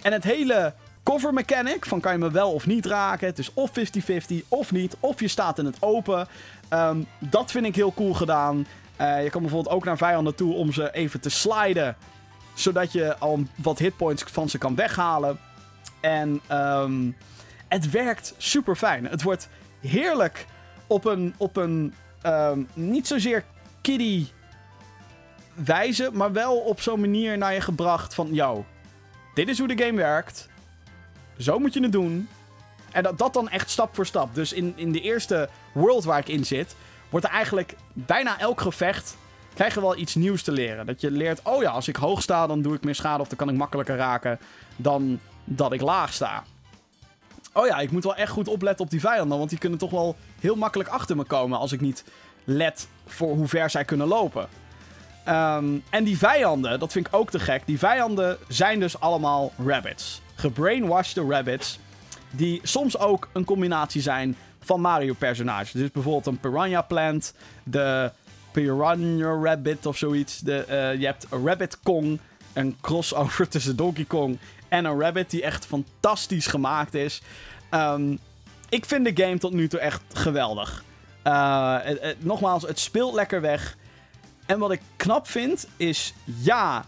En 0.01 0.11
het 0.11 0.23
hele 0.23 0.73
cover 1.03 1.33
mechanic, 1.33 1.85
van 1.85 1.99
kan 1.99 2.11
je 2.11 2.17
me 2.17 2.31
wel 2.31 2.51
of 2.51 2.65
niet 2.65 2.85
raken, 2.85 3.27
het 3.27 3.37
is 3.37 3.53
of 3.53 3.69
50-50 3.69 3.73
of 4.47 4.71
niet, 4.71 4.95
of 4.99 5.19
je 5.19 5.27
staat 5.27 5.59
in 5.59 5.65
het 5.65 5.77
open. 5.79 6.27
Ehm, 6.69 6.97
dat 7.19 7.51
vind 7.51 7.65
ik 7.65 7.75
heel 7.75 7.93
cool 7.93 8.13
gedaan. 8.13 8.67
Eh, 8.95 9.23
je 9.23 9.29
kan 9.29 9.41
bijvoorbeeld 9.41 9.75
ook 9.75 9.83
naar 9.83 9.97
vijanden 9.97 10.35
toe 10.35 10.53
om 10.53 10.71
ze 10.71 10.93
even 10.93 11.19
te 11.19 11.29
sliden, 11.29 11.95
zodat 12.53 12.91
je 12.91 13.17
al 13.17 13.43
wat 13.55 13.79
hitpoints 13.79 14.23
van 14.23 14.49
ze 14.49 14.57
kan 14.57 14.75
weghalen. 14.75 15.39
En 16.01 16.41
ehm, 16.47 17.11
het 17.67 17.89
werkt 17.89 18.33
super 18.37 18.75
fijn. 18.75 19.05
Het 19.05 19.21
wordt 19.21 19.49
heerlijk 19.81 20.45
op 20.87 21.05
een, 21.05 21.33
op 21.37 21.57
een 21.57 21.93
ehm, 22.21 22.63
niet 22.73 23.07
zozeer 23.07 23.43
kiddie 23.81 24.31
wijze, 25.53 26.09
maar 26.13 26.31
wel 26.31 26.57
op 26.57 26.81
zo'n 26.81 26.99
manier 26.99 27.37
naar 27.37 27.53
je 27.53 27.61
gebracht 27.61 28.13
van, 28.13 28.33
yo, 28.33 28.65
dit 29.33 29.49
is 29.49 29.57
hoe 29.57 29.67
de 29.67 29.83
game 29.83 29.97
werkt. 29.97 30.49
Zo 31.37 31.59
moet 31.59 31.73
je 31.73 31.81
het 31.81 31.91
doen. 31.91 32.29
En 32.91 33.03
dat, 33.03 33.17
dat 33.17 33.33
dan 33.33 33.49
echt 33.49 33.69
stap 33.69 33.95
voor 33.95 34.05
stap. 34.05 34.35
Dus 34.35 34.53
in, 34.53 34.73
in 34.75 34.91
de 34.91 35.01
eerste 35.01 35.49
world 35.73 36.03
waar 36.03 36.19
ik 36.19 36.27
in 36.27 36.45
zit, 36.45 36.75
wordt 37.09 37.25
er 37.25 37.31
eigenlijk 37.31 37.75
bijna 37.93 38.39
elk 38.39 38.61
gevecht 38.61 39.17
krijg 39.55 39.73
je 39.73 39.81
wel 39.81 39.97
iets 39.97 40.15
nieuws 40.15 40.41
te 40.41 40.51
leren. 40.51 40.85
Dat 40.85 41.01
je 41.01 41.11
leert, 41.11 41.39
oh 41.43 41.61
ja, 41.61 41.69
als 41.69 41.87
ik 41.87 41.95
hoog 41.95 42.21
sta, 42.21 42.47
dan 42.47 42.61
doe 42.61 42.75
ik 42.75 42.83
meer 42.83 42.95
schade 42.95 43.21
of 43.21 43.27
dan 43.27 43.37
kan 43.37 43.49
ik 43.49 43.55
makkelijker 43.55 43.95
raken 43.95 44.39
dan 44.75 45.19
dat 45.43 45.71
ik 45.71 45.81
laag 45.81 46.13
sta. 46.13 46.43
Oh 47.57 47.65
ja, 47.67 47.79
ik 47.79 47.91
moet 47.91 48.03
wel 48.03 48.15
echt 48.15 48.31
goed 48.31 48.47
opletten 48.47 48.85
op 48.85 48.91
die 48.91 48.99
vijanden, 48.99 49.37
want 49.37 49.49
die 49.49 49.59
kunnen 49.59 49.79
toch 49.79 49.91
wel 49.91 50.15
heel 50.39 50.55
makkelijk 50.55 50.89
achter 50.89 51.15
me 51.15 51.23
komen 51.23 51.59
als 51.59 51.71
ik 51.71 51.81
niet 51.81 52.03
let 52.43 52.87
voor 53.05 53.35
hoe 53.35 53.47
ver 53.47 53.69
zij 53.69 53.85
kunnen 53.85 54.07
lopen. 54.07 54.47
Ehm, 55.23 55.65
en 55.89 56.03
die 56.03 56.17
vijanden, 56.17 56.79
dat 56.79 56.91
vind 56.91 57.07
ik 57.07 57.13
ook 57.13 57.29
te 57.29 57.39
gek. 57.39 57.61
Die 57.65 57.79
vijanden 57.79 58.37
zijn 58.47 58.79
dus 58.79 58.99
allemaal 58.99 59.51
rabbits. 59.65 60.21
Gebrainwashed 60.35 61.23
rabbits. 61.29 61.79
Die 62.31 62.59
soms 62.63 62.97
ook 62.97 63.29
een 63.33 63.45
combinatie 63.45 64.01
zijn 64.01 64.35
van 64.59 64.81
Mario-personages. 64.81 65.71
Dus 65.71 65.91
bijvoorbeeld 65.91 66.25
een 66.25 66.39
Piranha 66.39 66.81
Plant, 66.81 67.33
de 67.63 68.11
Piranha 68.51 69.39
Rabbit 69.43 69.85
of 69.85 69.97
zoiets. 69.97 70.39
De, 70.39 70.65
uh, 70.69 70.99
je 70.99 71.05
hebt 71.05 71.27
Rabbit 71.45 71.79
Kong, 71.83 72.19
een 72.53 72.77
crossover 72.81 73.47
tussen 73.53 73.75
Donkey 73.75 74.05
Kong 74.05 74.37
een 74.83 74.99
Rabbit 74.99 75.29
die 75.29 75.43
echt 75.43 75.65
fantastisch 75.65 76.47
gemaakt 76.47 76.93
is. 76.93 77.21
Um, 77.71 78.19
ik 78.69 78.85
vind 78.85 79.05
de 79.05 79.23
game 79.23 79.37
tot 79.37 79.53
nu 79.53 79.67
toe 79.67 79.79
echt 79.79 80.01
geweldig. 80.13 80.83
Uh, 81.23 81.77
nogmaals, 82.17 82.63
het 82.63 82.79
speelt 82.79 83.13
lekker 83.13 83.41
weg. 83.41 83.77
En 84.45 84.59
wat 84.59 84.71
ik 84.71 84.81
knap 84.95 85.27
vind 85.27 85.67
is, 85.77 86.13
ja, 86.23 86.85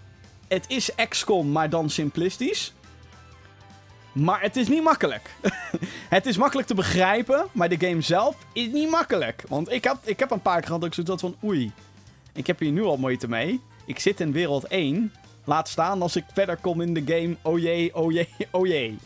het 0.48 0.66
is 0.68 0.90
XCOM, 1.10 1.52
maar 1.52 1.70
dan 1.70 1.90
simplistisch. 1.90 2.74
Maar 4.12 4.42
het 4.42 4.56
is 4.56 4.68
niet 4.68 4.84
makkelijk. 4.84 5.36
het 6.10 6.26
is 6.26 6.38
makkelijk 6.38 6.68
te 6.68 6.74
begrijpen, 6.74 7.46
maar 7.52 7.70
de 7.70 7.88
game 7.88 8.02
zelf 8.02 8.36
is 8.54 8.68
niet 8.68 8.90
makkelijk. 8.90 9.44
Want 9.48 9.72
ik, 9.72 9.86
had, 9.86 10.00
ik 10.04 10.20
heb 10.20 10.32
een 10.32 10.42
paar 10.42 10.56
keer 10.56 10.66
gehad 10.66 10.82
dat 10.82 10.98
ik 10.98 11.06
zoiets 11.06 11.22
van, 11.22 11.36
oei, 11.44 11.72
ik 12.34 12.48
heb 12.48 12.60
hier 12.60 12.72
nu 12.72 12.84
al 12.84 12.98
moeite 12.98 13.30
mee. 13.30 13.62
Ik 13.86 14.00
zit 14.00 14.20
in 14.20 14.32
wereld 14.32 14.68
1. 14.68 15.14
Laat 15.48 15.70
staan 15.70 16.02
als 16.02 16.16
ik 16.16 16.24
verder 16.34 16.58
kom 16.58 16.82
in 16.82 16.94
de 16.94 17.04
game. 17.06 17.36
Oh 17.42 17.60
jee, 17.60 17.96
oh 17.96 18.12
jee, 18.12 18.30
oh 18.52 18.68
jee. 18.68 18.98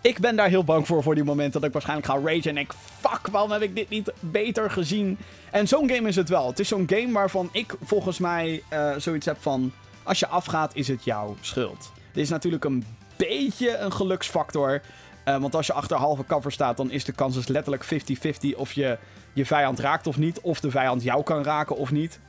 Ik 0.00 0.18
ben 0.18 0.36
daar 0.36 0.48
heel 0.48 0.64
bang 0.64 0.86
voor, 0.86 1.02
voor 1.02 1.14
die 1.14 1.24
momenten 1.24 1.52
dat 1.52 1.64
ik 1.64 1.72
waarschijnlijk 1.72 2.08
ga 2.08 2.18
ragen 2.18 2.50
en 2.50 2.56
ik... 2.56 2.72
Fuck, 3.00 3.26
waarom 3.26 3.50
heb 3.50 3.62
ik 3.62 3.74
dit 3.74 3.88
niet 3.88 4.12
beter 4.20 4.70
gezien? 4.70 5.18
En 5.50 5.68
zo'n 5.68 5.90
game 5.90 6.08
is 6.08 6.16
het 6.16 6.28
wel. 6.28 6.46
Het 6.46 6.58
is 6.58 6.68
zo'n 6.68 6.86
game 6.88 7.12
waarvan 7.12 7.48
ik 7.52 7.74
volgens 7.82 8.18
mij 8.18 8.62
uh, 8.72 8.94
zoiets 8.96 9.26
heb 9.26 9.36
van... 9.40 9.72
Als 10.02 10.18
je 10.18 10.26
afgaat, 10.26 10.74
is 10.74 10.88
het 10.88 11.04
jouw 11.04 11.36
schuld. 11.40 11.92
Dit 12.12 12.22
is 12.22 12.28
natuurlijk 12.28 12.64
een 12.64 12.84
beetje 13.16 13.76
een 13.76 13.92
geluksfactor. 13.92 14.82
Uh, 15.24 15.36
want 15.36 15.54
als 15.54 15.66
je 15.66 15.72
achter 15.72 15.96
halve 15.96 16.24
cover 16.26 16.52
staat, 16.52 16.76
dan 16.76 16.90
is 16.90 17.04
de 17.04 17.12
kans 17.12 17.34
dus 17.34 17.48
letterlijk 17.48 17.84
50-50 17.84 18.56
of 18.56 18.72
je 18.72 18.98
je 19.32 19.46
vijand 19.46 19.78
raakt 19.78 20.06
of 20.06 20.16
niet. 20.16 20.40
Of 20.40 20.60
de 20.60 20.70
vijand 20.70 21.02
jou 21.02 21.22
kan 21.22 21.42
raken 21.42 21.76
of 21.76 21.90
niet. 21.90 22.20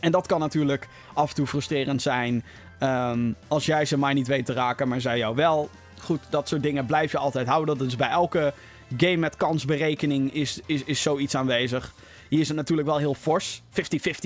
En 0.00 0.12
dat 0.12 0.26
kan 0.26 0.40
natuurlijk 0.40 0.88
af 1.14 1.28
en 1.28 1.34
toe 1.34 1.46
frustrerend 1.46 2.02
zijn. 2.02 2.44
Um, 2.82 3.36
als 3.48 3.66
jij 3.66 3.84
ze 3.84 3.98
maar 3.98 4.14
niet 4.14 4.26
weet 4.26 4.46
te 4.46 4.52
raken, 4.52 4.88
maar 4.88 5.00
zij 5.00 5.18
jou 5.18 5.34
wel. 5.34 5.70
Goed, 6.00 6.20
dat 6.30 6.48
soort 6.48 6.62
dingen 6.62 6.86
blijf 6.86 7.12
je 7.12 7.18
altijd 7.18 7.46
houden. 7.46 7.78
Dus 7.78 7.96
bij 7.96 8.08
elke 8.08 8.52
game 8.96 9.16
met 9.16 9.36
kansberekening 9.36 10.34
is, 10.34 10.60
is, 10.66 10.84
is 10.84 11.02
zoiets 11.02 11.34
aanwezig. 11.34 11.94
Hier 12.28 12.40
is 12.40 12.48
het 12.48 12.56
natuurlijk 12.56 12.88
wel 12.88 12.98
heel 12.98 13.14
fors. 13.14 13.62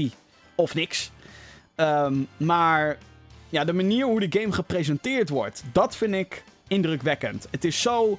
50-50 0.02 0.04
of 0.54 0.74
niks. 0.74 1.10
Um, 1.76 2.28
maar 2.36 2.98
ja, 3.48 3.64
de 3.64 3.72
manier 3.72 4.04
hoe 4.04 4.28
de 4.28 4.40
game 4.40 4.52
gepresenteerd 4.52 5.28
wordt, 5.28 5.64
dat 5.72 5.96
vind 5.96 6.14
ik 6.14 6.44
indrukwekkend. 6.68 7.46
Het 7.50 7.64
is 7.64 7.82
zo 7.82 8.18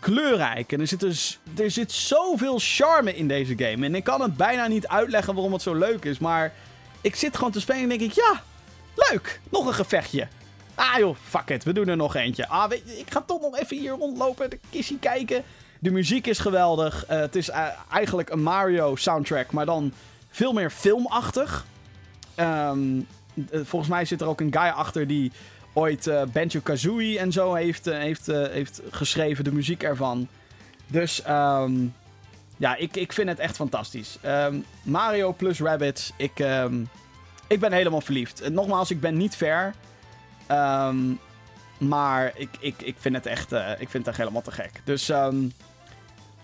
kleurrijk 0.00 0.72
en 0.72 0.80
er 0.80 0.86
zit, 0.86 1.00
dus, 1.00 1.38
er 1.56 1.70
zit 1.70 1.92
zoveel 1.92 2.58
charme 2.58 3.16
in 3.16 3.28
deze 3.28 3.54
game. 3.58 3.86
En 3.86 3.94
ik 3.94 4.04
kan 4.04 4.20
het 4.20 4.36
bijna 4.36 4.66
niet 4.66 4.88
uitleggen 4.88 5.34
waarom 5.34 5.52
het 5.52 5.62
zo 5.62 5.74
leuk 5.74 6.04
is, 6.04 6.18
maar 6.18 6.52
ik 7.00 7.16
zit 7.16 7.36
gewoon 7.36 7.52
te 7.52 7.60
spelen 7.60 7.82
en 7.82 7.88
denk 7.88 8.00
ik, 8.00 8.12
ja, 8.12 8.42
leuk, 8.94 9.40
nog 9.48 9.66
een 9.66 9.74
gevechtje. 9.74 10.28
Ah 10.74 10.98
joh, 10.98 11.16
fuck 11.22 11.48
it, 11.48 11.64
we 11.64 11.72
doen 11.72 11.88
er 11.88 11.96
nog 11.96 12.14
eentje. 12.14 12.48
Ah, 12.48 12.68
weet 12.68 12.82
ik 12.98 13.10
ga 13.10 13.20
toch 13.20 13.40
nog 13.40 13.58
even 13.58 13.76
hier 13.76 13.92
rondlopen, 13.92 14.50
de 14.50 14.58
kissie 14.70 14.98
kijken. 14.98 15.44
De 15.78 15.90
muziek 15.90 16.26
is 16.26 16.38
geweldig. 16.38 17.04
Uh, 17.10 17.18
het 17.18 17.36
is 17.36 17.48
uh, 17.48 17.66
eigenlijk 17.90 18.30
een 18.30 18.42
Mario 18.42 18.96
soundtrack, 18.96 19.52
maar 19.52 19.66
dan 19.66 19.92
veel 20.30 20.52
meer 20.52 20.70
filmachtig. 20.70 21.66
Um, 22.36 23.06
eh, 23.50 23.60
volgens 23.64 23.90
mij 23.90 24.04
zit 24.04 24.20
er 24.20 24.26
ook 24.26 24.40
een 24.40 24.52
guy 24.52 24.68
achter 24.68 25.06
die 25.06 25.32
ooit 25.72 26.06
uh, 26.06 26.22
Banjo 26.32 26.60
Kazooie 26.60 27.18
en 27.18 27.32
zo 27.32 27.54
heeft, 27.54 27.84
heeft, 27.84 28.26
heeft 28.26 28.80
geschreven, 28.90 29.44
de 29.44 29.52
muziek 29.52 29.82
ervan. 29.82 30.28
Dus 30.86 31.22
um, 31.28 31.94
ja, 32.58 32.76
ik, 32.76 32.96
ik 32.96 33.12
vind 33.12 33.28
het 33.28 33.38
echt 33.38 33.56
fantastisch. 33.56 34.18
Um, 34.24 34.64
Mario 34.82 35.32
plus 35.32 35.60
Rabbit, 35.60 36.12
ik, 36.16 36.38
um, 36.38 36.88
ik 37.46 37.60
ben 37.60 37.72
helemaal 37.72 38.00
verliefd. 38.00 38.48
nogmaals, 38.48 38.90
ik 38.90 39.00
ben 39.00 39.16
niet 39.16 39.36
ver. 39.36 39.74
maar 41.78 42.32
ik, 42.34 42.48
ik, 42.60 42.82
ik 42.82 42.96
vind 42.98 43.14
het 43.14 43.26
echt, 43.26 43.52
ik 43.52 43.88
vind 43.88 43.92
het 43.92 44.06
echt 44.06 44.16
helemaal 44.16 44.42
te 44.42 44.50
gek. 44.50 44.70
Dus 44.84 45.12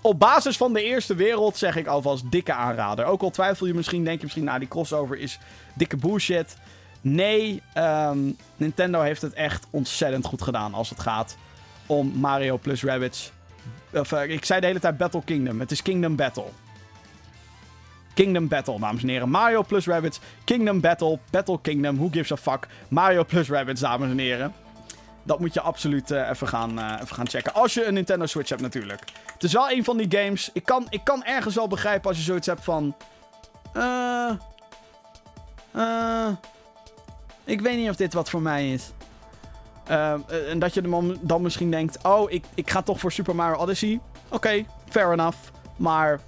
op 0.00 0.18
basis 0.18 0.56
van 0.56 0.72
de 0.72 0.82
eerste 0.82 1.14
wereld 1.14 1.56
zeg 1.56 1.76
ik 1.76 1.86
alvast 1.86 2.30
dikke 2.30 2.52
aanrader. 2.52 3.04
Ook 3.04 3.22
al 3.22 3.30
twijfel 3.30 3.66
je 3.66 3.74
misschien, 3.74 4.04
denk 4.04 4.16
je 4.16 4.22
misschien, 4.22 4.44
nou 4.44 4.58
die 4.58 4.68
crossover 4.68 5.18
is 5.18 5.38
dikke 5.74 5.96
bullshit. 5.96 6.56
Nee, 7.00 7.62
Nintendo 8.56 9.00
heeft 9.00 9.22
het 9.22 9.32
echt 9.32 9.66
ontzettend 9.70 10.24
goed 10.24 10.42
gedaan 10.42 10.74
als 10.74 10.90
het 10.90 11.00
gaat 11.00 11.36
om 11.86 12.12
Mario 12.14 12.58
plus 12.58 12.82
Rabbids. 12.82 13.32
Uh, 13.92 14.28
ik 14.28 14.44
zei 14.44 14.60
de 14.60 14.66
hele 14.66 14.80
tijd 14.80 14.96
Battle 14.96 15.22
Kingdom. 15.24 15.60
Het 15.60 15.70
is 15.70 15.82
Kingdom 15.82 16.16
Battle. 16.16 16.48
Kingdom 18.14 18.48
Battle, 18.48 18.78
dames 18.78 19.02
en 19.02 19.08
heren. 19.08 19.30
Mario 19.30 19.62
plus 19.62 19.86
Rabbids, 19.86 20.20
Kingdom 20.44 20.80
Battle, 20.80 21.18
Battle 21.30 21.58
Kingdom, 21.62 21.96
who 21.96 22.08
gives 22.10 22.32
a 22.32 22.36
fuck. 22.36 22.66
Mario 22.88 23.24
plus 23.24 23.48
Rabbids, 23.48 23.80
dames 23.80 24.10
en 24.10 24.18
heren. 24.18 24.54
Dat 25.22 25.40
moet 25.40 25.54
je 25.54 25.60
absoluut 25.60 26.10
uh, 26.10 26.28
even, 26.28 26.48
gaan, 26.48 26.78
uh, 26.78 26.98
even 27.02 27.16
gaan 27.16 27.28
checken. 27.28 27.54
Als 27.54 27.74
je 27.74 27.84
een 27.84 27.94
Nintendo 27.94 28.26
Switch 28.26 28.48
hebt 28.48 28.62
natuurlijk. 28.62 29.00
Het 29.32 29.42
is 29.42 29.52
wel 29.52 29.70
een 29.70 29.84
van 29.84 29.96
die 29.96 30.18
games. 30.18 30.50
Ik 30.52 30.64
kan, 30.64 30.86
ik 30.88 31.00
kan 31.04 31.24
ergens 31.24 31.54
wel 31.54 31.68
begrijpen 31.68 32.08
als 32.08 32.18
je 32.18 32.24
zoiets 32.24 32.46
hebt 32.46 32.64
van... 32.64 32.96
Eh... 33.72 34.30
Ik 37.44 37.60
weet 37.60 37.76
niet 37.76 37.88
of 37.88 37.96
dit 37.96 38.12
wat 38.14 38.30
voor 38.30 38.42
mij 38.42 38.72
is. 38.72 38.90
Uh, 39.90 40.14
en 40.50 40.58
dat 40.58 40.74
je 40.74 40.80
dan, 40.80 41.18
dan 41.20 41.42
misschien 41.42 41.70
denkt: 41.70 41.98
Oh, 42.02 42.30
ik, 42.30 42.44
ik 42.54 42.70
ga 42.70 42.82
toch 42.82 43.00
voor 43.00 43.12
Super 43.12 43.34
Mario 43.34 43.58
Odyssey. 43.58 44.00
Oké, 44.28 44.64
fair 44.88 45.12
enough. 45.12 45.38
Maar 45.76 46.20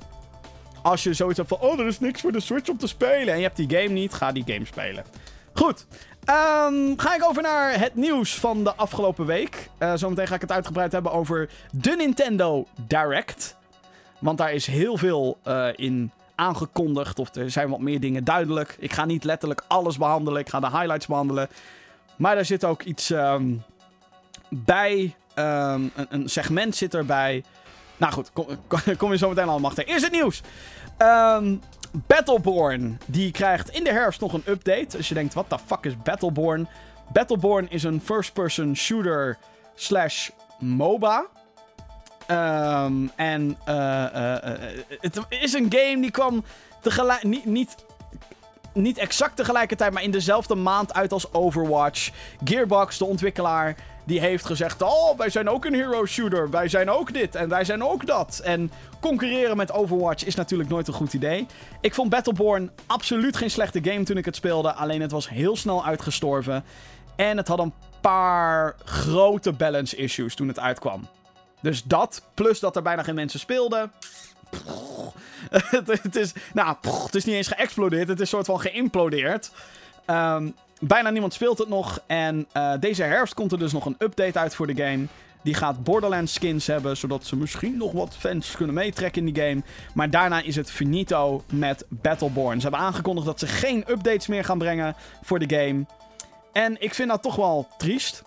als 0.83 1.03
je 1.03 1.15
zoiets 1.15 1.37
hebt 1.37 1.49
van: 1.49 1.59
Oh, 1.61 1.81
er 1.81 1.87
is 1.87 2.01
niks 2.01 2.21
voor 2.21 2.33
de 2.33 2.41
Switch 2.41 2.69
om 2.69 2.79
te 2.79 2.87
spelen. 2.87 3.29
En 3.29 3.37
je 3.37 3.45
hebt 3.45 3.57
die 3.57 3.71
game 3.71 3.89
niet, 3.89 4.15
ga 4.15 4.33
die 4.33 4.45
game 4.47 4.65
spelen. 4.65 5.05
Goed. 5.53 5.87
Um, 6.31 6.99
ga 6.99 7.15
ik 7.15 7.25
over 7.25 7.43
naar 7.43 7.79
het 7.79 7.95
nieuws 7.95 8.35
van 8.35 8.65
de 8.65 8.75
afgelopen 8.75 9.27
week. 9.27 9.71
Uh, 9.79 9.93
zometeen 9.95 10.27
ga 10.27 10.35
ik 10.35 10.41
het 10.41 10.53
uitgebreid 10.53 10.93
hebben 10.93 11.13
over 11.13 11.51
de 11.71 11.95
Nintendo 11.97 12.67
Direct. 12.87 13.57
Want 14.19 14.39
daar 14.39 14.53
is 14.53 14.67
heel 14.67 14.97
veel 14.97 15.39
uh, 15.45 15.69
in 15.77 16.11
aangekondigd. 16.35 17.19
Of 17.19 17.35
er 17.35 17.51
zijn 17.51 17.69
wat 17.69 17.81
meer 17.81 18.01
dingen 18.01 18.25
duidelijk. 18.25 18.77
Ik 18.79 18.93
ga 18.93 19.05
niet 19.05 19.25
letterlijk 19.25 19.63
alles 19.67 19.99
behandelen. 19.99 20.41
Ik 20.41 20.49
ga 20.49 20.61
de 20.61 20.71
highlights 20.71 21.07
behandelen. 21.07 21.49
Maar 22.17 22.35
daar 22.35 22.45
zit 22.45 22.65
ook 22.65 22.83
iets 22.83 23.11
um, 23.11 23.65
bij. 24.49 25.15
Um, 25.39 25.45
een, 25.95 26.07
een, 26.09 26.29
segment 26.29 26.77
zit 26.77 26.95
erbij. 26.95 27.45
Nou 27.97 28.13
goed, 28.13 28.33
kom, 28.33 28.47
kom 28.97 29.11
je 29.11 29.19
zo 29.19 29.29
meteen 29.29 29.49
allemaal 29.49 29.71
achter. 29.71 29.87
Eerst 29.87 30.05
het 30.05 30.13
nieuws. 30.13 30.43
Um, 30.99 31.61
Battleborn. 32.07 33.01
Die 33.07 33.31
krijgt 33.31 33.71
in 33.71 33.85
de 33.85 33.93
herfst 33.93 34.21
nog 34.21 34.33
een 34.33 34.43
update. 34.47 34.97
Als 34.97 35.09
je 35.09 35.15
denkt, 35.15 35.35
wat 35.35 35.51
de 35.51 35.59
fuck 35.67 35.85
is 35.85 36.03
Battleborn? 36.03 36.69
Battleborn 37.13 37.71
is 37.71 37.83
een 37.83 38.01
first-person 38.01 38.77
shooter 38.77 39.39
slash 39.75 40.29
MOBA. 40.59 41.27
En 42.27 43.57
uh, 43.69 43.75
uh, 44.15 44.37
uh, 44.45 44.59
het 45.01 45.19
is 45.29 45.53
een 45.53 45.73
game 45.73 46.01
die 46.01 46.11
kwam 46.11 46.45
tegelijk. 46.81 47.23
Niet, 47.23 47.45
niet, 47.45 47.75
niet 48.77 48.99
exact 48.99 49.37
tegelijkertijd, 49.37 49.93
maar 49.93 50.03
in 50.03 50.11
dezelfde 50.11 50.55
maand 50.55 50.95
uit 50.95 51.13
als 51.13 51.33
Overwatch. 51.33 52.11
Gearbox, 52.45 52.99
de 52.99 53.05
ontwikkelaar, 53.05 53.77
die 54.05 54.21
heeft 54.21 54.45
gezegd: 54.45 54.83
Oh, 54.83 55.19
wij 55.19 55.31
zijn 55.31 55.49
ook 55.49 55.65
een 55.65 55.75
hero 55.75 56.07
shooter. 56.07 56.51
Wij 56.51 56.69
zijn 56.69 56.91
ook 56.91 57.13
dit 57.13 57.35
en 57.35 57.49
wij 57.49 57.65
zijn 57.65 57.85
ook 57.85 58.07
dat. 58.07 58.41
En 58.45 58.71
concurreren 59.01 59.57
met 59.57 59.73
Overwatch 59.73 60.25
is 60.25 60.35
natuurlijk 60.35 60.69
nooit 60.69 60.89
een 60.89 60.95
goed 60.95 61.13
idee. 61.13 61.47
Ik 61.81 61.95
vond 61.95 62.11
Battleborn 62.11 62.71
absoluut 62.87 63.37
geen 63.37 63.51
slechte 63.51 63.81
game 63.83 64.03
toen 64.03 64.17
ik 64.17 64.25
het 64.25 64.37
speelde. 64.37 64.73
Alleen 64.73 65.01
het 65.01 65.11
was 65.11 65.29
heel 65.29 65.57
snel 65.57 65.85
uitgestorven. 65.85 66.65
En 67.17 67.37
het 67.37 67.49
had 67.49 67.59
een 67.59 67.73
paar 68.01 68.77
grote 68.85 69.53
balance 69.53 69.97
issues 69.97 70.35
toen 70.35 70.49
het 70.49 70.59
uitkwam. 70.59 71.09
Dus 71.61 71.83
dat, 71.83 72.23
plus 72.35 72.61
dat 72.61 72.77
er 72.77 72.83
bijna 72.83 73.03
geen 73.03 73.15
mensen 73.15 73.41
speelden. 73.41 73.93
het, 76.03 76.17
is, 76.17 76.33
nou, 76.53 76.77
het 77.05 77.15
is 77.15 77.25
niet 77.25 77.35
eens 77.35 77.49
geëxplodeerd. 77.49 78.09
Het 78.09 78.21
is 78.21 78.29
soort 78.29 78.47
van 78.47 78.61
geïmplodeerd. 78.61 79.51
Um, 80.07 80.55
bijna 80.81 81.11
niemand 81.11 81.33
speelt 81.33 81.59
het 81.59 81.69
nog. 81.69 82.01
En 82.07 82.47
uh, 82.57 82.73
deze 82.81 83.03
herfst 83.03 83.35
komt 83.35 83.53
er 83.53 83.59
dus 83.59 83.73
nog 83.73 83.87
een 83.87 83.97
update 83.99 84.39
uit 84.39 84.55
voor 84.55 84.67
de 84.67 84.83
game. 84.85 85.07
Die 85.43 85.55
gaat 85.55 85.85
Borderlands 85.85 86.33
skins 86.33 86.67
hebben, 86.67 86.97
zodat 86.97 87.27
ze 87.27 87.37
misschien 87.37 87.77
nog 87.77 87.93
wat 87.93 88.17
fans 88.19 88.57
kunnen 88.57 88.75
meetrekken 88.75 89.27
in 89.27 89.33
die 89.33 89.45
game. 89.45 89.63
Maar 89.95 90.11
daarna 90.11 90.43
is 90.43 90.57
het 90.57 90.71
finito 90.71 91.45
met 91.53 91.85
Battleborn. 91.89 92.61
Ze 92.61 92.69
hebben 92.69 92.87
aangekondigd 92.87 93.27
dat 93.27 93.39
ze 93.39 93.47
geen 93.47 93.85
updates 93.89 94.27
meer 94.27 94.45
gaan 94.45 94.59
brengen 94.59 94.97
voor 95.23 95.39
de 95.39 95.57
game. 95.57 95.87
En 96.53 96.77
ik 96.83 96.95
vind 96.95 97.09
dat 97.09 97.23
toch 97.23 97.37
wel 97.37 97.69
triest. 97.79 98.23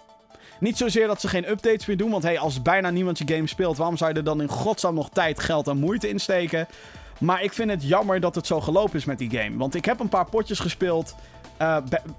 Niet 0.60 0.78
zozeer 0.78 1.08
dat 1.08 1.22
ze 1.22 1.28
geen 1.28 1.50
updates 1.50 1.86
meer 1.86 1.98
doen, 1.98 2.12
want 2.12 2.24
hey, 2.24 2.40
als 2.40 2.62
bijna 2.62 2.90
niemand 2.90 3.18
je 3.18 3.36
game 3.36 3.48
speelt, 3.48 3.78
waarom 3.78 3.98
zou 3.98 4.12
je 4.12 4.18
er 4.18 4.24
dan 4.24 4.42
in 4.42 4.48
godsnaam 4.48 4.96
nog 4.96 5.10
tijd, 5.10 5.40
geld 5.40 5.68
en 5.68 5.78
moeite 5.78 6.10
in 6.10 6.20
steken? 6.20 6.68
Maar 7.20 7.44
ik 7.44 7.54
vind 7.54 7.70
het 7.70 7.84
jammer 7.84 8.20
dat 8.20 8.36
het 8.36 8.48
zo 8.48 8.62
gelopen 8.62 8.96
is 8.96 9.06
met 9.06 9.18
die 9.18 9.30
game. 9.30 9.58
Want 9.58 9.76
ik 9.76 9.86
heb 9.86 10.00
een 10.00 10.10
paar 10.10 10.30
potjes 10.30 10.60
gespeeld. 10.60 11.16
Uh, 11.62 11.78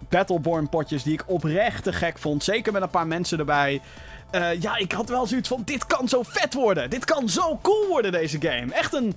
Battleborn 0.09 0.69
potjes 0.69 1.03
die 1.03 1.13
ik 1.13 1.25
oprecht 1.27 1.83
te 1.83 1.93
gek 1.93 2.19
vond. 2.19 2.45
Zeker 2.45 2.73
met 2.73 2.83
een 2.83 2.91
paar 2.91 3.07
mensen 3.07 3.39
erbij. 3.39 3.81
Uh, 4.33 4.61
ja, 4.61 4.77
ik 4.77 4.93
had 4.93 5.09
wel 5.09 5.27
zoiets 5.27 5.49
van: 5.49 5.63
dit 5.65 5.87
kan 5.87 6.09
zo 6.09 6.23
vet 6.23 6.55
worden. 6.55 6.91
Dit 6.91 7.05
kan 7.05 7.29
zo 7.29 7.59
cool 7.63 7.87
worden, 7.89 8.13
deze 8.13 8.41
game. 8.41 8.73
Echt 8.73 8.95
een. 8.95 9.17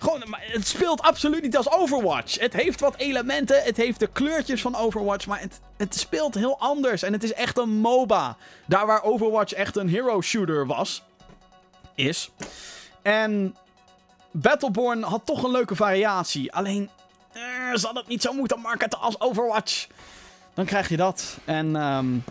Gewoon, 0.00 0.22
het 0.40 0.66
speelt 0.66 1.02
absoluut 1.02 1.42
niet 1.42 1.56
als 1.56 1.70
Overwatch. 1.70 2.38
Het 2.38 2.52
heeft 2.52 2.80
wat 2.80 2.96
elementen, 2.96 3.62
het 3.62 3.76
heeft 3.76 4.00
de 4.00 4.06
kleurtjes 4.06 4.60
van 4.60 4.76
Overwatch, 4.76 5.26
maar 5.26 5.40
het, 5.40 5.60
het 5.76 5.94
speelt 5.94 6.34
heel 6.34 6.58
anders. 6.58 7.02
En 7.02 7.12
het 7.12 7.22
is 7.22 7.32
echt 7.32 7.58
een 7.58 7.70
MOBA. 7.70 8.36
Daar 8.66 8.86
waar 8.86 9.02
Overwatch 9.02 9.52
echt 9.52 9.76
een 9.76 9.88
hero 9.88 10.20
shooter 10.20 10.66
was, 10.66 11.02
is. 11.94 12.30
En 13.02 13.56
Battleborn 14.30 15.02
had 15.02 15.26
toch 15.26 15.42
een 15.42 15.50
leuke 15.50 15.76
variatie. 15.76 16.52
Alleen, 16.52 16.90
ze 17.74 17.80
hadden 17.82 18.02
het 18.02 18.08
niet 18.08 18.22
zo 18.22 18.32
moeten 18.32 18.60
marketen 18.60 19.00
als 19.00 19.20
Overwatch. 19.20 19.86
Dan 20.54 20.64
krijg 20.64 20.88
je 20.88 20.96
dat. 20.96 21.38
En 21.44 21.76
um, 21.76 22.24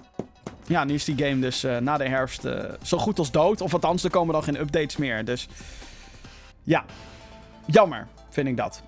ja, 0.67 0.83
nu 0.83 0.93
is 0.93 1.05
die 1.05 1.17
game 1.17 1.39
dus 1.39 1.63
uh, 1.63 1.77
na 1.77 1.97
de 1.97 2.07
herfst 2.07 2.45
uh, 2.45 2.63
zo 2.81 2.97
goed 2.97 3.19
als 3.19 3.31
dood. 3.31 3.61
Of 3.61 3.73
althans, 3.73 4.03
er 4.03 4.09
komen 4.09 4.33
dan 4.33 4.43
geen 4.43 4.59
updates 4.59 4.97
meer. 4.97 5.25
Dus 5.25 5.47
ja, 6.63 6.85
jammer 7.71 8.07
vind 8.29 8.47
ik 8.47 8.57
dat. 8.57 8.81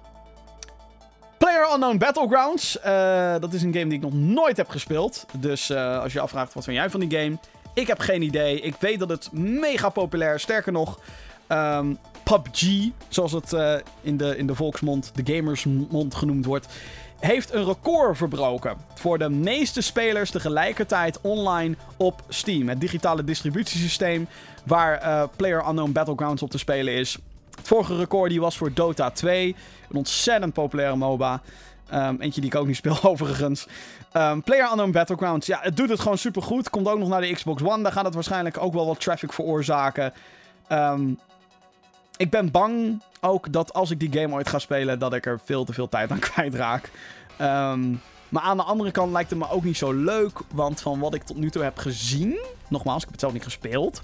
Player 1.37 1.71
Unknown 1.73 1.97
Battlegrounds. 1.97 2.77
Uh, 2.85 3.35
dat 3.39 3.53
is 3.53 3.63
een 3.63 3.73
game 3.73 3.87
die 3.87 3.97
ik 3.97 4.01
nog 4.01 4.13
nooit 4.13 4.57
heb 4.57 4.69
gespeeld. 4.69 5.25
Dus 5.39 5.71
als 5.71 6.13
je 6.13 6.19
afvraagt 6.19 6.53
wat 6.53 6.63
vind 6.63 6.75
jij 6.75 6.89
van 6.89 6.99
die 6.99 7.19
game. 7.19 7.37
Ik 7.73 7.87
heb 7.87 7.99
geen 7.99 8.21
idee. 8.21 8.61
Ik 8.61 8.75
weet 8.79 8.99
dat 8.99 9.09
het 9.09 9.31
mega 9.31 9.89
populair 9.89 10.35
is. 10.35 10.41
Sterker 10.41 10.71
nog, 10.71 10.99
um, 11.47 11.97
PUBG, 12.23 12.89
zoals 13.07 13.31
het 13.31 13.53
uh, 13.53 13.73
in, 14.01 14.17
de, 14.17 14.37
in 14.37 14.47
de 14.47 14.55
volksmond, 14.55 15.11
de 15.15 15.33
gamersmond 15.33 16.15
genoemd 16.15 16.45
wordt, 16.45 16.67
heeft 17.19 17.53
een 17.53 17.65
record 17.65 18.17
verbroken 18.17 18.77
voor 18.93 19.17
de 19.17 19.29
meeste 19.29 19.81
spelers 19.81 20.31
tegelijkertijd 20.31 21.21
online 21.21 21.75
op 21.97 22.23
Steam. 22.27 22.69
Het 22.69 22.81
digitale 22.81 23.23
distributiesysteem 23.23 24.27
waar 24.65 25.27
Player 25.35 25.67
Unknown 25.67 25.91
Battlegrounds 25.91 26.41
op 26.41 26.49
te 26.49 26.57
spelen 26.57 26.93
is. 26.93 27.17
Het 27.61 27.69
vorige 27.69 27.95
record 27.95 28.29
die 28.29 28.39
was 28.39 28.57
voor 28.57 28.73
Dota 28.73 29.09
2, 29.09 29.55
een 29.89 29.95
ontzettend 29.95 30.53
populaire 30.53 30.95
MOBA. 30.95 31.41
Um, 31.93 32.21
eentje 32.21 32.41
die 32.41 32.49
ik 32.49 32.55
ook 32.55 32.67
niet 32.67 32.75
speel, 32.75 33.03
overigens. 33.11 33.67
Um, 34.13 34.43
Player 34.43 34.69
Unknown 34.69 34.91
Battlegrounds, 34.91 35.47
ja, 35.47 35.59
het 35.61 35.77
doet 35.77 35.89
het 35.89 35.99
gewoon 35.99 36.17
supergoed. 36.17 36.69
Komt 36.69 36.87
ook 36.87 36.99
nog 36.99 37.07
naar 37.07 37.21
de 37.21 37.33
Xbox 37.33 37.63
One. 37.63 37.83
Daar 37.83 37.91
gaat 37.91 38.05
het 38.05 38.13
waarschijnlijk 38.13 38.57
ook 38.57 38.73
wel 38.73 38.85
wat 38.85 38.99
traffic 38.99 39.33
veroorzaken. 39.33 40.13
Um, 40.71 41.19
ik 42.17 42.29
ben 42.29 42.51
bang 42.51 43.01
ook 43.19 43.51
dat 43.51 43.73
als 43.73 43.91
ik 43.91 43.99
die 43.99 44.19
game 44.21 44.33
ooit 44.33 44.49
ga 44.49 44.59
spelen, 44.59 44.99
dat 44.99 45.13
ik 45.13 45.25
er 45.25 45.39
veel 45.43 45.63
te 45.65 45.73
veel 45.73 45.89
tijd 45.89 46.11
aan 46.11 46.19
kwijtraak. 46.29 46.89
Maar 48.29 48.41
aan 48.41 48.57
de 48.57 48.63
andere 48.63 48.91
kant 48.91 49.11
lijkt 49.11 49.29
het 49.29 49.39
me 49.39 49.49
ook 49.49 49.63
niet 49.63 49.77
zo 49.77 49.91
leuk. 49.91 50.39
Want 50.53 50.81
van 50.81 50.99
wat 50.99 51.13
ik 51.13 51.23
tot 51.23 51.37
nu 51.37 51.49
toe 51.49 51.63
heb 51.63 51.77
gezien. 51.77 52.39
Nogmaals, 52.67 52.97
ik 52.97 53.03
heb 53.03 53.11
het 53.11 53.19
zelf 53.19 53.33
niet 53.33 53.43
gespeeld. 53.43 54.01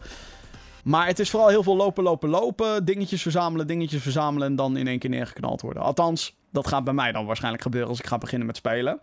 Maar 0.88 1.08
het 1.08 1.20
is 1.20 1.30
vooral 1.30 1.50
heel 1.50 1.64
veel 1.64 1.76
lopen, 1.76 2.04
lopen, 2.04 2.30
lopen. 2.30 2.86
Dingetjes 2.86 3.22
verzamelen, 3.22 3.68
dingetjes 3.68 4.02
verzamelen. 4.02 4.48
En 4.48 4.56
dan 4.56 4.78
in 4.78 4.88
één 4.88 5.00
keer 5.00 5.10
neergeknald 5.10 5.62
worden. 5.62 5.84
Althans, 5.84 6.36
dat 6.52 6.68
gaat 6.68 6.84
bij 6.84 6.94
mij 6.94 7.12
dan 7.12 7.26
waarschijnlijk 7.26 7.64
gebeuren 7.64 7.90
als 7.90 8.00
ik 8.00 8.08
ga 8.08 8.18
beginnen 8.18 8.48
met 8.48 8.58
spelen. 8.58 9.00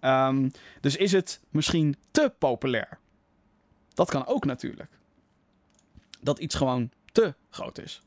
Um, 0.00 0.50
dus 0.80 0.96
is 0.96 1.12
het 1.12 1.40
misschien 1.50 1.96
te 2.10 2.32
populair? 2.38 2.98
Dat 3.94 4.10
kan 4.10 4.26
ook 4.26 4.44
natuurlijk. 4.44 4.90
Dat 6.20 6.38
iets 6.38 6.54
gewoon 6.54 6.90
te 7.12 7.34
groot 7.50 7.78
is. 7.78 8.02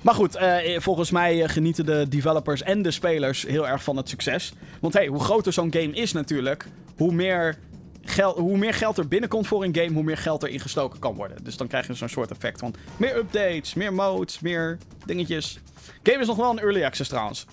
Maar 0.00 0.14
goed, 0.14 0.36
uh, 0.36 0.78
volgens 0.78 1.10
mij 1.10 1.42
eh, 1.42 1.48
genieten 1.48 1.86
de 1.86 2.08
developers 2.08 2.62
en 2.62 2.82
de 2.82 2.90
spelers 2.90 3.42
heel 3.42 3.68
erg 3.68 3.82
van 3.82 3.96
het 3.96 4.08
succes. 4.08 4.52
Want 4.80 4.94
hey, 4.94 5.06
hoe 5.06 5.20
groter 5.24 5.52
zo'n 5.52 5.72
game 5.72 5.92
is 5.92 6.12
natuurlijk, 6.12 6.66
hoe 6.96 7.12
meer, 7.12 7.58
geld, 8.02 8.36
hoe 8.36 8.56
meer 8.56 8.74
geld 8.74 8.98
er 8.98 9.08
binnenkomt 9.08 9.46
voor 9.46 9.64
een 9.64 9.74
game, 9.74 9.92
hoe 9.92 10.02
meer 10.02 10.16
geld 10.16 10.42
erin 10.42 10.60
gestoken 10.60 10.98
kan 10.98 11.14
worden. 11.14 11.44
Dus 11.44 11.56
dan 11.56 11.66
krijg 11.66 11.86
je 11.86 11.94
zo'n 11.94 12.08
soort 12.08 12.30
effect 12.30 12.58
van 12.58 12.74
meer 12.96 13.16
updates, 13.16 13.74
meer 13.74 13.92
modes, 13.92 14.40
meer 14.40 14.78
dingetjes. 15.04 15.58
Game 16.02 16.18
is 16.18 16.26
nog 16.26 16.36
wel 16.36 16.50
een 16.50 16.58
early 16.58 16.84
access 16.84 17.08
trouwens. 17.08 17.46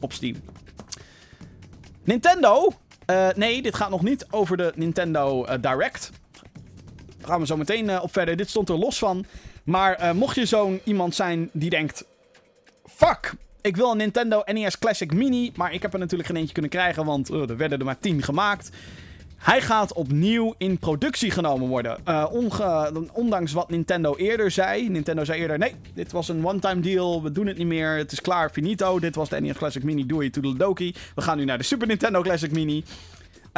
Op 0.00 0.12
Steam. 0.12 0.36
Nintendo. 2.04 2.72
Uh, 3.10 3.28
nee, 3.36 3.62
dit 3.62 3.74
gaat 3.74 3.90
nog 3.90 4.02
niet 4.02 4.26
over 4.30 4.56
de 4.56 4.72
Nintendo 4.74 5.46
uh, 5.46 5.54
Direct. 5.60 6.10
Daar 7.18 7.28
gaan 7.28 7.40
we 7.40 7.46
zo 7.46 7.56
meteen 7.56 8.00
op 8.00 8.12
verder. 8.12 8.36
Dit 8.36 8.48
stond 8.48 8.68
er 8.68 8.78
los 8.78 8.98
van. 8.98 9.24
Maar 9.64 10.16
mocht 10.16 10.34
je 10.34 10.46
zo'n 10.46 10.80
iemand 10.84 11.14
zijn 11.14 11.50
die 11.52 11.70
denkt: 11.70 12.04
Fuck, 12.86 13.34
ik 13.60 13.76
wil 13.76 13.90
een 13.90 13.96
Nintendo 13.96 14.42
NES 14.44 14.78
Classic 14.78 15.12
Mini. 15.12 15.52
Maar 15.54 15.72
ik 15.72 15.82
heb 15.82 15.92
er 15.92 15.98
natuurlijk 15.98 16.28
geen 16.28 16.38
eentje 16.38 16.52
kunnen 16.52 16.70
krijgen, 16.70 17.04
want 17.04 17.28
er 17.28 17.56
werden 17.56 17.78
er 17.78 17.84
maar 17.84 17.98
10 17.98 18.22
gemaakt. 18.22 18.70
Hij 19.38 19.60
gaat 19.60 19.92
opnieuw 19.92 20.54
in 20.58 20.78
productie 20.78 21.30
genomen 21.30 21.68
worden. 21.68 21.98
Uh, 22.08 22.26
ondanks 23.12 23.52
wat 23.52 23.70
Nintendo 23.70 24.16
eerder 24.16 24.50
zei. 24.50 24.88
Nintendo 24.88 25.24
zei 25.24 25.40
eerder: 25.40 25.58
nee, 25.58 25.74
dit 25.94 26.12
was 26.12 26.28
een 26.28 26.46
one-time 26.46 26.80
deal. 26.80 27.22
We 27.22 27.32
doen 27.32 27.46
het 27.46 27.58
niet 27.58 27.66
meer. 27.66 27.96
Het 27.96 28.12
is 28.12 28.20
klaar, 28.20 28.50
finito. 28.50 28.98
Dit 28.98 29.14
was 29.14 29.28
de 29.28 29.40
NES 29.40 29.56
Classic 29.56 29.82
Mini. 29.82 30.06
Doei, 30.06 30.30
toedeledokie. 30.30 30.94
We 31.14 31.22
gaan 31.22 31.36
nu 31.36 31.44
naar 31.44 31.58
de 31.58 31.64
Super 31.64 31.86
Nintendo 31.86 32.22
Classic 32.22 32.52
Mini. 32.52 32.84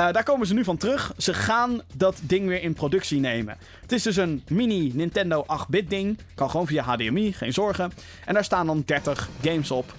Uh, 0.01 0.13
daar 0.13 0.23
komen 0.23 0.47
ze 0.47 0.55
nu 0.55 0.65
van 0.65 0.77
terug. 0.77 1.13
Ze 1.17 1.35
gaan 1.35 1.81
dat 1.95 2.21
ding 2.23 2.47
weer 2.47 2.63
in 2.63 2.73
productie 2.73 3.21
nemen. 3.21 3.57
Het 3.81 3.93
is 3.93 4.03
dus 4.03 4.17
een 4.17 4.43
mini 4.49 4.93
Nintendo 4.95 5.45
8-bit 5.45 5.91
ding. 5.91 6.19
Kan 6.35 6.51
gewoon 6.51 6.67
via 6.67 6.83
HDMI, 6.83 7.33
geen 7.33 7.53
zorgen. 7.53 7.93
En 8.25 8.35
daar 8.35 8.45
staan 8.45 8.67
dan 8.67 8.83
30 8.87 9.29
games 9.43 9.71
op. 9.71 9.95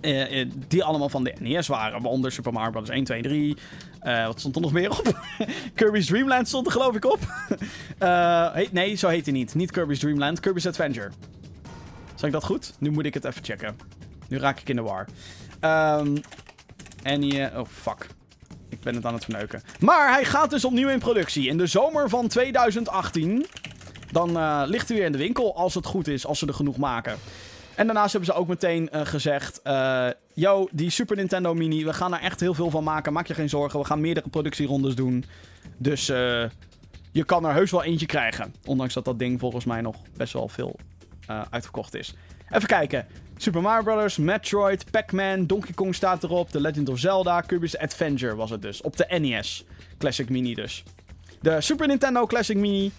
Uh, 0.00 0.46
die 0.68 0.84
allemaal 0.84 1.08
van 1.08 1.24
de 1.24 1.34
NES 1.40 1.66
waren. 1.66 2.02
Waaronder 2.02 2.32
Super 2.32 2.52
Mario 2.52 2.70
Bros. 2.70 2.88
1, 2.88 3.04
2, 3.04 3.22
3. 3.22 3.56
Wat 4.26 4.40
stond 4.40 4.54
er 4.54 4.60
nog 4.60 4.72
meer 4.72 4.90
op? 4.90 5.22
Kirby's 5.74 6.06
Dream 6.06 6.28
Land 6.28 6.48
stond 6.48 6.66
er 6.66 6.72
geloof 6.72 6.94
ik 6.94 7.04
op. 7.04 7.18
Hey, 7.98 8.68
nee, 8.72 8.94
zo 8.94 9.08
heet 9.08 9.24
hij 9.24 9.34
niet. 9.34 9.54
Niet 9.54 9.70
Kirby's 9.70 9.98
Dream 9.98 10.18
Land, 10.18 10.40
Kirby's 10.40 10.66
Adventure. 10.66 11.10
Zeg 12.14 12.26
ik 12.26 12.32
dat 12.32 12.44
goed? 12.44 12.72
Nu 12.78 12.90
moet 12.90 13.04
ik 13.04 13.14
het 13.14 13.24
even 13.24 13.44
checken. 13.44 13.76
Nu 14.28 14.38
raak 14.38 14.60
ik 14.60 14.68
in 14.68 14.76
de 14.76 14.82
war. 14.82 15.06
Um, 15.60 16.20
en 17.02 17.22
hier... 17.22 17.58
Oh, 17.58 17.66
fuck. 17.66 18.06
Ik 18.68 18.80
ben 18.80 18.94
het 18.94 19.04
aan 19.04 19.14
het 19.14 19.24
verneuken. 19.24 19.62
Maar 19.80 20.12
hij 20.12 20.24
gaat 20.24 20.50
dus 20.50 20.64
opnieuw 20.64 20.88
in 20.88 20.98
productie. 20.98 21.48
In 21.48 21.58
de 21.58 21.66
zomer 21.66 22.08
van 22.08 22.28
2018. 22.28 23.46
Dan 24.10 24.36
uh, 24.36 24.62
ligt 24.66 24.88
hij 24.88 24.96
weer 24.96 25.06
in 25.06 25.12
de 25.12 25.18
winkel. 25.18 25.56
Als 25.56 25.74
het 25.74 25.86
goed 25.86 26.08
is. 26.08 26.26
Als 26.26 26.38
ze 26.38 26.46
er 26.46 26.54
genoeg 26.54 26.76
maken. 26.76 27.18
En 27.74 27.86
daarnaast 27.86 28.12
hebben 28.12 28.32
ze 28.34 28.40
ook 28.40 28.48
meteen 28.48 28.88
uh, 28.92 29.00
gezegd: 29.04 29.60
uh, 29.64 30.06
Yo, 30.38 30.68
die 30.72 30.90
Super 30.90 31.16
Nintendo 31.16 31.54
Mini, 31.54 31.84
we 31.84 31.92
gaan 31.92 32.14
er 32.14 32.20
echt 32.20 32.40
heel 32.40 32.54
veel 32.54 32.70
van 32.70 32.84
maken. 32.84 33.12
Maak 33.12 33.26
je 33.26 33.34
geen 33.34 33.48
zorgen. 33.48 33.80
We 33.80 33.86
gaan 33.86 34.00
meerdere 34.00 34.28
productierondes 34.28 34.94
doen. 34.94 35.24
Dus 35.76 36.10
uh, 36.10 36.44
je 37.12 37.24
kan 37.24 37.44
er 37.46 37.52
heus 37.52 37.70
wel 37.70 37.82
eentje 37.84 38.06
krijgen. 38.06 38.54
Ondanks 38.64 38.94
dat 38.94 39.04
dat 39.04 39.18
ding 39.18 39.40
volgens 39.40 39.64
mij 39.64 39.80
nog 39.80 39.96
best 40.16 40.32
wel 40.32 40.48
veel 40.48 40.76
uitverkocht 41.50 41.94
is. 41.94 42.14
Even 42.50 42.68
kijken. 42.68 43.06
Super 43.36 43.62
Mario 43.62 43.82
Bros., 43.82 44.16
Metroid, 44.16 44.90
Pac-Man, 44.90 45.46
Donkey 45.46 45.74
Kong 45.74 45.94
staat 45.94 46.22
erop. 46.22 46.50
The 46.50 46.60
Legend 46.60 46.88
of 46.88 46.98
Zelda, 46.98 47.40
Kirby's 47.40 47.76
Adventure 47.76 48.34
was 48.34 48.50
het 48.50 48.62
dus. 48.62 48.80
Op 48.80 48.96
de 48.96 49.18
NES. 49.18 49.64
Classic 49.98 50.28
Mini 50.28 50.54
dus. 50.54 50.82
De 51.40 51.60
Super 51.60 51.86
Nintendo 51.86 52.26
Classic 52.26 52.56
Mini. 52.56 52.92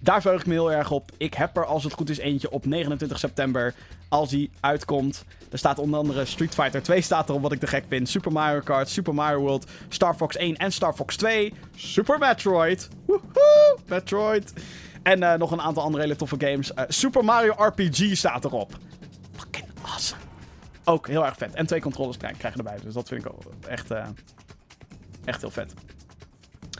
Daar 0.00 0.20
verheug 0.20 0.40
ik 0.40 0.46
me 0.46 0.52
heel 0.52 0.72
erg 0.72 0.90
op. 0.90 1.10
Ik 1.16 1.34
heb 1.34 1.56
er 1.56 1.64
als 1.64 1.84
het 1.84 1.92
goed 1.92 2.10
is 2.10 2.18
eentje 2.18 2.50
op 2.50 2.66
29 2.66 3.18
september. 3.18 3.74
Als 4.16 4.30
die 4.30 4.50
uitkomt. 4.60 5.24
Er 5.50 5.58
staat 5.58 5.78
onder 5.78 5.98
andere 6.00 6.24
Street 6.24 6.54
Fighter 6.54 6.82
2 6.82 7.00
staat 7.00 7.28
erop 7.28 7.42
wat 7.42 7.52
ik 7.52 7.60
te 7.60 7.66
gek 7.66 7.84
vind. 7.88 8.08
Super 8.08 8.32
Mario 8.32 8.60
Kart, 8.60 8.88
Super 8.88 9.14
Mario 9.14 9.38
World, 9.38 9.70
Star 9.88 10.14
Fox 10.14 10.36
1 10.36 10.56
en 10.56 10.72
Star 10.72 10.94
Fox 10.94 11.16
2. 11.16 11.52
Super 11.74 12.18
Metroid. 12.18 12.88
Woehoe, 13.06 13.78
Metroid. 13.86 14.52
En 15.02 15.22
uh, 15.22 15.34
nog 15.34 15.50
een 15.50 15.60
aantal 15.60 15.82
andere 15.82 16.02
hele 16.02 16.16
toffe 16.16 16.36
games. 16.38 16.70
Uh, 16.70 16.84
Super 16.88 17.24
Mario 17.24 17.54
RPG 17.58 18.16
staat 18.16 18.44
erop. 18.44 18.78
Fucking 19.36 19.68
awesome. 19.82 20.20
Ook 20.84 21.08
heel 21.08 21.26
erg 21.26 21.36
vet. 21.36 21.54
En 21.54 21.66
twee 21.66 21.80
controllers 21.80 22.16
krijg, 22.16 22.36
krijg 22.36 22.54
je 22.54 22.58
erbij. 22.58 22.78
Dus 22.82 22.94
dat 22.94 23.08
vind 23.08 23.24
ik 23.24 23.32
echt, 23.68 23.90
uh, 23.90 24.06
echt 25.24 25.40
heel 25.40 25.50
vet. 25.50 25.74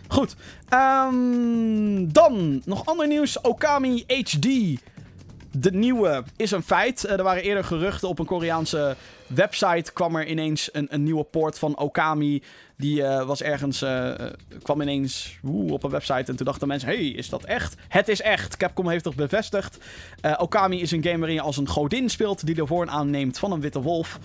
Goed. 0.08 0.36
Ehm, 0.68 2.08
dan 2.08 2.62
nog 2.64 2.86
ander 2.86 3.06
nieuws. 3.06 3.40
Okami 3.40 4.04
HD. 4.06 4.46
De 5.58 5.72
nieuwe 5.72 6.24
is 6.36 6.50
een 6.50 6.62
feit. 6.62 7.04
Eh, 7.04 7.16
er 7.16 7.22
waren 7.22 7.42
eerder 7.42 7.64
geruchten 7.64 8.08
op 8.08 8.18
een 8.18 8.26
Koreaanse 8.26 8.96
website. 9.26 9.92
kwam 9.92 10.16
er 10.16 10.26
ineens 10.26 10.68
een, 10.72 10.86
een 10.90 11.02
nieuwe 11.02 11.24
poort 11.24 11.58
van 11.58 11.78
Okami. 11.78 12.42
Die 12.76 13.00
uh, 13.00 13.26
was 13.26 13.42
ergens. 13.42 13.82
Uh, 13.82 14.14
kwam 14.62 14.80
ineens 14.80 15.38
op 15.68 15.82
een 15.82 15.90
website. 15.90 16.30
En 16.30 16.36
toen 16.36 16.46
dachten 16.46 16.68
mensen: 16.68 16.88
hey, 16.88 17.06
is 17.06 17.28
dat 17.28 17.44
echt? 17.44 17.74
Het 17.88 18.08
is 18.08 18.20
echt. 18.20 18.56
Capcom 18.56 18.88
heeft 18.88 19.04
het 19.04 19.14
bevestigd. 19.14 19.78
Okami 20.36 20.80
is 20.80 20.90
een 20.90 21.02
game 21.02 21.18
waarin 21.18 21.34
je 21.34 21.40
als 21.40 21.56
een 21.56 21.68
godin 21.68 22.10
speelt. 22.10 22.46
die 22.46 22.54
de 22.54 22.66
vorm 22.66 22.88
aanneemt 22.88 23.38
van 23.38 23.52
een 23.52 23.60
witte 23.60 23.82
wolf. 23.82 24.18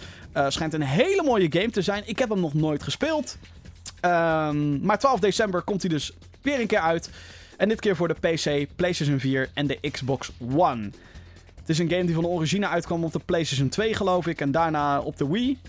schijnt 0.48 0.74
een 0.74 0.82
hele 0.82 1.24
mooie 1.24 1.52
game 1.52 1.70
te 1.70 1.82
zijn. 1.82 2.04
Ik 2.06 2.20
heb 2.20 2.30
hem 2.30 2.39
nog 2.39 2.54
nooit 2.54 2.84
gespeeld. 2.84 3.38
Um, 4.02 4.86
maar 4.86 5.00
12 5.00 5.20
december 5.20 5.62
komt 5.62 5.82
hij 5.82 5.89
dus 5.89 6.12
weer 6.41 6.60
een 6.60 6.67
keer 6.67 6.80
uit. 6.80 7.10
En 7.58 7.70
dit 7.70 7.80
keer 7.80 7.96
voor 7.96 8.08
de 8.08 8.13
PC, 8.13 8.76
PlayStation 8.76 9.20
4 9.20 9.50
en 9.54 9.67
de 9.67 9.89
Xbox 9.91 10.32
One. 10.56 10.89
Het 11.62 11.69
is 11.69 11.80
een 11.80 11.89
game 11.89 12.06
die 12.06 12.15
van 12.15 12.26
origine 12.26 12.67
uitkwam 12.67 13.04
op 13.04 13.12
de 13.12 13.19
PlayStation 13.26 13.69
2, 13.69 13.93
geloof 13.93 14.28
ik. 14.28 14.41
En 14.41 14.52
daarna 14.52 15.00
op 15.00 15.17
de 15.17 15.28
Wii. 15.28 15.60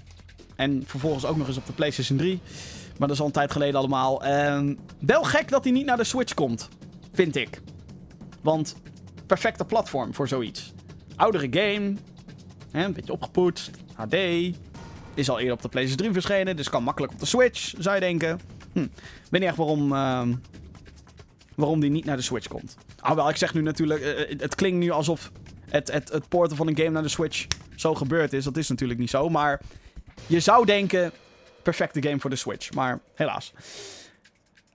En 0.57 0.83
vervolgens 0.87 1.25
ook 1.25 1.37
nog 1.37 1.49
eens 1.49 1.57
op 1.57 1.67
de 1.67 1.73
PlayStation 1.73 2.19
3. 2.19 2.41
Maar 2.99 3.09
dat 3.09 3.17
is 3.17 3.21
al 3.21 3.27
een 3.27 3.33
tijd 3.33 3.53
geleden 3.53 3.75
allemaal. 3.75 4.27
Um, 4.27 4.79
wel 4.99 5.23
gek 5.23 5.49
dat 5.49 5.65
hij 5.65 5.73
niet 5.73 5.87
naar 5.87 5.97
de 5.97 6.05
Switch 6.05 6.35
komt. 6.35 6.69
Vind 7.13 7.37
ik. 7.37 7.61
Want 8.41 8.77
perfecte 9.27 9.65
platform 9.65 10.15
voor 10.15 10.29
zoiets. 10.29 10.73
Oudere 11.17 11.47
game. 11.51 11.95
Hè, 12.71 12.85
een 12.85 12.93
beetje 12.93 13.13
opgepoetst. 13.13 13.71
HD. 13.95 14.15
Is 15.15 15.29
al 15.29 15.39
eerder 15.39 15.55
op 15.55 15.63
de 15.63 15.69
PlayStation 15.69 16.13
3 16.13 16.13
verschenen, 16.13 16.57
dus 16.57 16.71
kan 16.71 16.83
makkelijk 16.83 17.13
op 17.13 17.19
de 17.19 17.27
Switch, 17.27 17.75
zou 17.79 17.95
je 17.95 18.01
denken. 18.01 18.41
Hm. 18.73 18.79
Weet 19.31 19.41
niet 19.41 19.43
echt 19.43 19.57
waarom, 19.57 19.93
uh, 19.93 20.23
waarom 21.55 21.81
die 21.81 21.91
niet 21.91 22.05
naar 22.05 22.17
de 22.17 22.23
Switch 22.23 22.49
komt. 22.49 22.77
Alhoewel, 23.01 23.29
ik 23.29 23.37
zeg 23.37 23.55
nu 23.55 23.63
natuurlijk, 23.63 24.01
uh, 24.01 24.41
het 24.41 24.55
klinkt 24.55 24.79
nu 24.79 24.91
alsof 24.91 25.31
het, 25.73 25.93
het, 25.93 26.13
het 26.13 26.29
porten 26.29 26.57
van 26.57 26.69
een 26.69 26.77
game 26.77 26.91
naar 26.91 27.03
de 27.03 27.09
Switch 27.09 27.47
zo 27.77 27.95
gebeurd 27.95 28.33
is. 28.33 28.45
Dat 28.45 28.57
is 28.57 28.69
natuurlijk 28.69 29.01
niet 29.01 29.11
zo, 29.11 29.29
maar 29.29 29.61
je 30.27 30.41
zou 30.41 30.67
denken, 30.67 31.13
perfecte 31.63 32.03
game 32.03 32.21
voor 32.21 32.31
de 32.31 32.37
Switch. 32.37 32.73
Maar 32.73 33.01
helaas. 33.15 33.53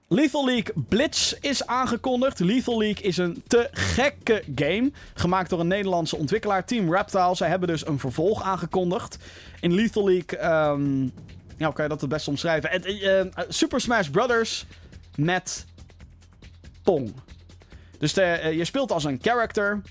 Lethal 0.08 0.46
League 0.46 0.74
Blitz 0.88 1.34
is 1.42 1.66
aangekondigd. 1.66 2.40
Lethal 2.40 2.78
League 2.78 3.04
is 3.04 3.18
een 3.18 3.44
te 3.48 3.68
gekke 3.72 4.44
game. 4.56 4.92
Gemaakt 5.14 5.50
door 5.50 5.60
een 5.60 5.68
Nederlandse 5.68 6.16
ontwikkelaar, 6.16 6.66
Team 6.66 6.94
Reptile. 6.94 7.36
Zij 7.36 7.50
hebben 7.50 7.68
dus 7.68 7.88
een 7.88 8.00
vervolg 8.00 8.44
aangekondigd. 8.44 9.18
In 9.60 9.74
Lethal 9.74 10.04
League, 10.06 10.46
um, 10.72 11.12
ja, 11.58 11.66
hoe 11.66 11.74
kan 11.74 11.84
je 11.84 11.90
dat 11.90 12.02
het 12.02 12.10
best 12.10 12.28
omschrijven? 12.28 12.90
Uh, 12.90 13.22
Super 13.48 13.82
Smash 13.82 14.08
Brothers 14.08 14.66
met 15.16 15.66
Pong. 16.84 17.14
Dus 18.00 18.14
de, 18.14 18.40
uh, 18.44 18.54
je 18.54 18.66
speelt 18.66 18.92
als 18.92 19.04
een 19.04 19.20
character. 19.22 19.82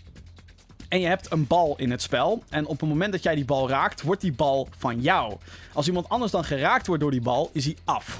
En 0.88 1.00
je 1.00 1.06
hebt 1.06 1.32
een 1.32 1.46
bal 1.46 1.74
in 1.76 1.90
het 1.90 2.02
spel. 2.02 2.42
En 2.48 2.66
op 2.66 2.80
het 2.80 2.88
moment 2.88 3.12
dat 3.12 3.22
jij 3.22 3.34
die 3.34 3.44
bal 3.44 3.68
raakt, 3.68 4.02
wordt 4.02 4.20
die 4.20 4.32
bal 4.32 4.68
van 4.78 5.00
jou. 5.00 5.36
Als 5.72 5.86
iemand 5.86 6.08
anders 6.08 6.32
dan 6.32 6.44
geraakt 6.44 6.86
wordt 6.86 7.02
door 7.02 7.10
die 7.10 7.20
bal, 7.20 7.50
is 7.52 7.64
hij 7.64 7.76
af. 7.84 8.18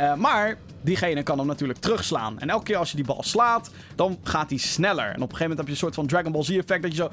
Uh, 0.00 0.14
maar 0.14 0.56
diegene 0.80 1.22
kan 1.22 1.38
hem 1.38 1.46
natuurlijk 1.46 1.78
terugslaan. 1.78 2.38
En 2.38 2.50
elke 2.50 2.64
keer 2.64 2.76
als 2.76 2.90
je 2.90 2.96
die 2.96 3.04
bal 3.04 3.22
slaat, 3.22 3.70
dan 3.94 4.18
gaat 4.22 4.48
hij 4.48 4.58
sneller. 4.58 5.06
En 5.06 5.22
op 5.22 5.30
een 5.30 5.36
gegeven 5.36 5.40
moment 5.40 5.58
heb 5.58 5.66
je 5.66 5.72
een 5.72 5.78
soort 5.78 5.94
van 5.94 6.06
Dragon 6.06 6.32
Ball 6.32 6.42
Z 6.42 6.50
effect 6.50 6.82
dat 6.82 6.90
je 6.90 6.96
zo... 6.96 7.10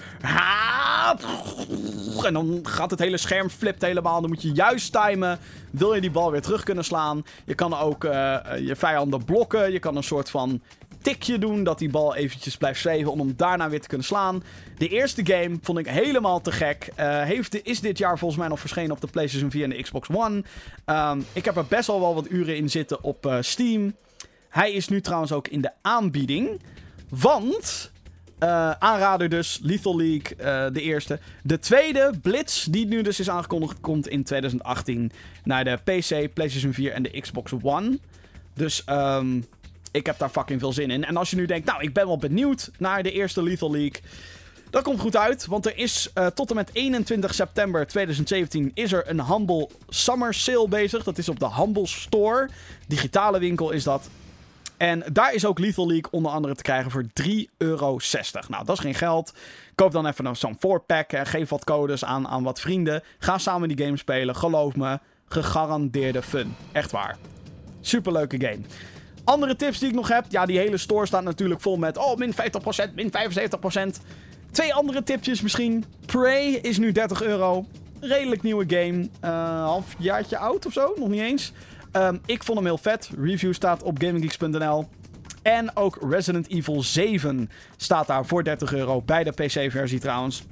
En 2.23 2.33
dan 2.33 2.59
gaat 2.63 2.91
het 2.91 2.99
hele 2.99 3.17
scherm 3.17 3.49
flipt 3.49 3.81
helemaal. 3.81 4.21
Dan 4.21 4.29
moet 4.29 4.41
je 4.41 4.51
juist 4.51 4.91
timen. 4.91 5.39
Wil 5.71 5.93
je 5.93 6.01
die 6.01 6.11
bal 6.11 6.31
weer 6.31 6.41
terug 6.41 6.63
kunnen 6.63 6.85
slaan. 6.85 7.25
Je 7.45 7.53
kan 7.55 7.77
ook 7.77 8.03
uh, 8.03 8.11
je 8.59 8.75
vijanden 8.75 9.25
blokken. 9.25 9.71
Je 9.71 9.79
kan 9.79 9.95
een 9.95 10.03
soort 10.03 10.29
van 10.29 10.61
tikje 11.03 11.37
doen. 11.37 11.63
Dat 11.63 11.79
die 11.79 11.89
bal 11.89 12.15
eventjes 12.15 12.57
blijft 12.57 12.79
zweven 12.79 13.11
om 13.11 13.19
hem 13.19 13.33
daarna 13.35 13.69
weer 13.69 13.81
te 13.81 13.87
kunnen 13.87 14.07
slaan. 14.07 14.43
De 14.77 14.87
eerste 14.87 15.25
game 15.25 15.57
vond 15.61 15.77
ik 15.77 15.87
helemaal 15.87 16.41
te 16.41 16.51
gek. 16.51 16.89
Uh, 16.99 17.21
heeft, 17.21 17.65
is 17.65 17.79
dit 17.79 17.97
jaar 17.97 18.17
volgens 18.17 18.39
mij 18.39 18.49
nog 18.49 18.59
verschenen 18.59 18.91
op 18.91 19.01
de 19.01 19.07
PlayStation 19.07 19.51
4 19.51 19.63
en 19.63 19.69
de 19.69 19.81
Xbox 19.81 20.07
One. 20.11 20.43
Um, 20.85 21.25
ik 21.33 21.45
heb 21.45 21.55
er 21.55 21.65
best 21.65 21.87
wel 21.87 21.99
wel 21.99 22.15
wat 22.15 22.29
uren 22.29 22.55
in 22.55 22.69
zitten 22.69 23.03
op 23.03 23.25
uh, 23.25 23.37
Steam. 23.39 23.95
Hij 24.49 24.71
is 24.71 24.87
nu 24.87 25.01
trouwens 25.01 25.31
ook 25.31 25.47
in 25.47 25.61
de 25.61 25.71
aanbieding. 25.81 26.61
Want 27.09 27.91
uh, 28.39 28.71
aanrader 28.71 29.29
dus, 29.29 29.59
Lethal 29.61 29.97
League, 29.97 30.71
de 30.71 30.81
eerste. 30.81 31.19
De 31.43 31.59
tweede, 31.59 32.13
Blitz, 32.21 32.65
die 32.65 32.85
nu 32.85 33.01
dus 33.01 33.19
is 33.19 33.29
aangekondigd, 33.29 33.79
komt 33.81 34.07
in 34.07 34.23
2018 34.23 35.11
naar 35.43 35.63
de 35.63 35.75
PC, 35.83 36.33
PlayStation 36.33 36.73
4 36.73 36.91
en 36.91 37.03
de 37.03 37.21
Xbox 37.21 37.51
One. 37.61 37.99
Dus 38.53 38.83
um, 38.89 39.45
ik 39.93 40.06
heb 40.06 40.17
daar 40.17 40.29
fucking 40.29 40.60
veel 40.60 40.73
zin 40.73 40.91
in. 40.91 41.03
En 41.03 41.17
als 41.17 41.29
je 41.29 41.36
nu 41.36 41.45
denkt, 41.45 41.67
nou, 41.67 41.82
ik 41.82 41.93
ben 41.93 42.06
wel 42.08 42.17
benieuwd 42.17 42.71
naar 42.77 43.03
de 43.03 43.12
eerste 43.12 43.43
Lethal 43.43 43.71
League. 43.71 44.01
Dat 44.69 44.84
komt 44.84 44.99
goed 44.99 45.17
uit, 45.17 45.45
want 45.45 45.65
er 45.65 45.77
is 45.77 46.10
uh, 46.17 46.27
tot 46.27 46.49
en 46.49 46.56
met 46.56 46.69
21 46.73 47.34
september 47.34 47.88
2017 47.88 48.71
is 48.73 48.91
er 48.91 49.10
een 49.10 49.25
Humble 49.25 49.69
Summer 49.89 50.34
Sale 50.34 50.67
bezig. 50.67 51.03
Dat 51.03 51.17
is 51.17 51.29
op 51.29 51.39
de 51.39 51.53
Humble 51.53 51.88
Store. 51.88 52.49
Digitale 52.88 53.39
winkel 53.39 53.71
is 53.71 53.84
dat. 53.84 54.10
En 54.77 55.03
daar 55.12 55.34
is 55.34 55.45
ook 55.45 55.60
Lethal 55.60 55.88
League 55.88 56.12
onder 56.12 56.32
andere 56.32 56.56
te 56.56 56.63
krijgen 56.63 56.91
voor 56.91 57.03
3,60 57.03 57.29
euro. 57.58 57.99
Nou, 58.47 58.65
dat 58.65 58.69
is 58.69 58.79
geen 58.79 58.95
geld. 58.95 59.34
Koop 59.75 59.91
dan 59.91 60.06
even 60.06 60.36
zo'n 60.36 60.58
4-pack. 60.58 61.12
Geef 61.23 61.49
wat 61.49 61.63
codes 61.63 62.06
aan, 62.06 62.27
aan 62.27 62.43
wat 62.43 62.60
vrienden. 62.60 63.03
Ga 63.19 63.38
samen 63.38 63.67
die 63.67 63.86
game 63.86 63.97
spelen. 63.97 64.36
Geloof 64.36 64.75
me, 64.75 64.99
gegarandeerde 65.27 66.21
fun. 66.21 66.56
Echt 66.71 66.91
waar. 66.91 67.17
Superleuke 67.82 68.39
game. 68.39 68.62
Andere 69.23 69.55
tips 69.55 69.79
die 69.79 69.89
ik 69.89 69.95
nog 69.95 70.07
heb. 70.07 70.25
Ja, 70.29 70.45
die 70.45 70.57
hele 70.57 70.77
store 70.77 71.05
staat 71.05 71.23
natuurlijk 71.23 71.62
vol 71.62 71.77
met... 71.77 71.97
Oh, 71.97 72.17
min 72.17 72.33
50%, 72.33 72.93
min 72.95 73.12
75%. 73.97 74.01
Twee 74.51 74.73
andere 74.73 75.03
tipjes 75.03 75.41
misschien. 75.41 75.86
Prey 76.05 76.51
is 76.51 76.77
nu 76.77 76.91
30 76.91 77.21
euro. 77.21 77.65
Redelijk 77.99 78.41
nieuwe 78.41 78.65
game. 78.67 79.09
Uh, 79.23 79.63
half 79.63 79.95
jaartje 79.97 80.38
oud 80.38 80.65
of 80.65 80.73
zo. 80.73 80.93
Nog 80.97 81.09
niet 81.09 81.21
eens. 81.21 81.51
Um, 81.91 82.21
ik 82.25 82.43
vond 82.43 82.57
hem 82.57 82.67
heel 82.67 82.77
vet. 82.77 83.09
Review 83.17 83.53
staat 83.53 83.83
op 83.83 83.97
GamingGeeks.nl. 84.01 84.88
En 85.41 85.75
ook 85.75 85.97
Resident 86.09 86.49
Evil 86.49 86.83
7 86.83 87.49
staat 87.77 88.07
daar 88.07 88.25
voor 88.25 88.43
30 88.43 88.73
euro. 88.73 89.01
Bij 89.01 89.23
de 89.23 89.31
PC-versie 89.31 89.99
trouwens. 89.99 90.43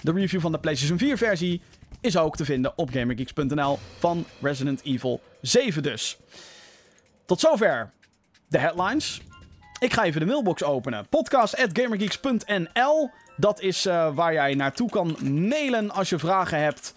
De 0.00 0.12
review 0.12 0.40
van 0.40 0.52
de 0.52 0.58
PlayStation 0.58 1.16
4-versie 1.16 1.60
is 2.00 2.16
ook 2.16 2.36
te 2.36 2.44
vinden 2.44 2.72
op 2.76 2.90
GamerGeeks.nl. 2.90 3.78
Van 3.98 4.24
Resident 4.40 4.82
Evil 4.84 5.20
7 5.40 5.82
dus. 5.82 6.18
Tot 7.26 7.40
zover 7.40 7.90
de 8.48 8.58
headlines. 8.58 9.20
Ik 9.78 9.92
ga 9.92 10.04
even 10.04 10.20
de 10.20 10.26
mailbox 10.26 10.62
openen. 10.62 11.08
Podcast.gamergeeks.nl 11.08 13.10
Dat 13.36 13.60
is 13.60 13.86
uh, 13.86 14.14
waar 14.14 14.32
jij 14.32 14.54
naartoe 14.54 14.90
kan 14.90 15.16
mailen 15.48 15.90
als 15.90 16.08
je 16.08 16.18
vragen 16.18 16.60
hebt 16.60 16.94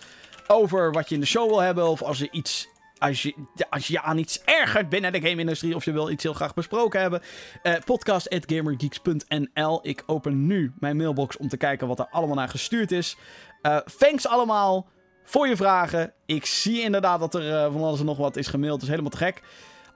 over 0.47 0.91
wat 0.91 1.09
je 1.09 1.15
in 1.15 1.21
de 1.21 1.27
show 1.27 1.49
wil 1.49 1.59
hebben. 1.59 1.87
Of 1.87 2.01
als 2.01 2.19
je 2.19 2.27
iets 2.31 2.67
als 2.97 3.21
je, 3.21 3.35
als 3.69 3.87
je 3.87 4.01
aan 4.01 4.17
iets 4.17 4.43
ergert 4.43 4.89
binnen 4.89 5.11
de 5.11 5.21
game-industrie 5.21 5.75
of 5.75 5.85
je 5.85 5.91
wil 5.91 6.09
iets 6.09 6.23
heel 6.23 6.33
graag 6.33 6.53
besproken 6.53 7.01
hebben. 7.01 7.21
Uh, 7.63 7.73
Podcast.gamergeeks.nl 7.85 9.79
Ik 9.81 10.03
open 10.05 10.47
nu 10.47 10.73
mijn 10.79 10.97
mailbox 10.97 11.37
om 11.37 11.47
te 11.47 11.57
kijken 11.57 11.87
wat 11.87 11.99
er 11.99 12.07
allemaal 12.09 12.35
naar 12.35 12.49
gestuurd 12.49 12.91
is. 12.91 13.17
Uh, 13.61 13.77
thanks 13.77 14.27
allemaal 14.27 14.87
voor 15.23 15.47
je 15.47 15.55
vragen. 15.55 16.13
Ik 16.25 16.45
zie 16.45 16.81
inderdaad 16.81 17.19
dat 17.19 17.35
er 17.35 17.71
van 17.71 17.83
alles 17.83 17.99
en 17.99 18.05
nog 18.05 18.17
wat 18.17 18.35
is 18.35 18.47
gemaild. 18.47 18.81
Is 18.81 18.87
helemaal 18.87 19.11
te 19.11 19.17
gek. 19.17 19.41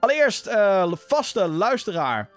Allereerst, 0.04 0.48
uh, 0.48 0.92
vaste 0.94 1.48
luisteraar 1.48 2.28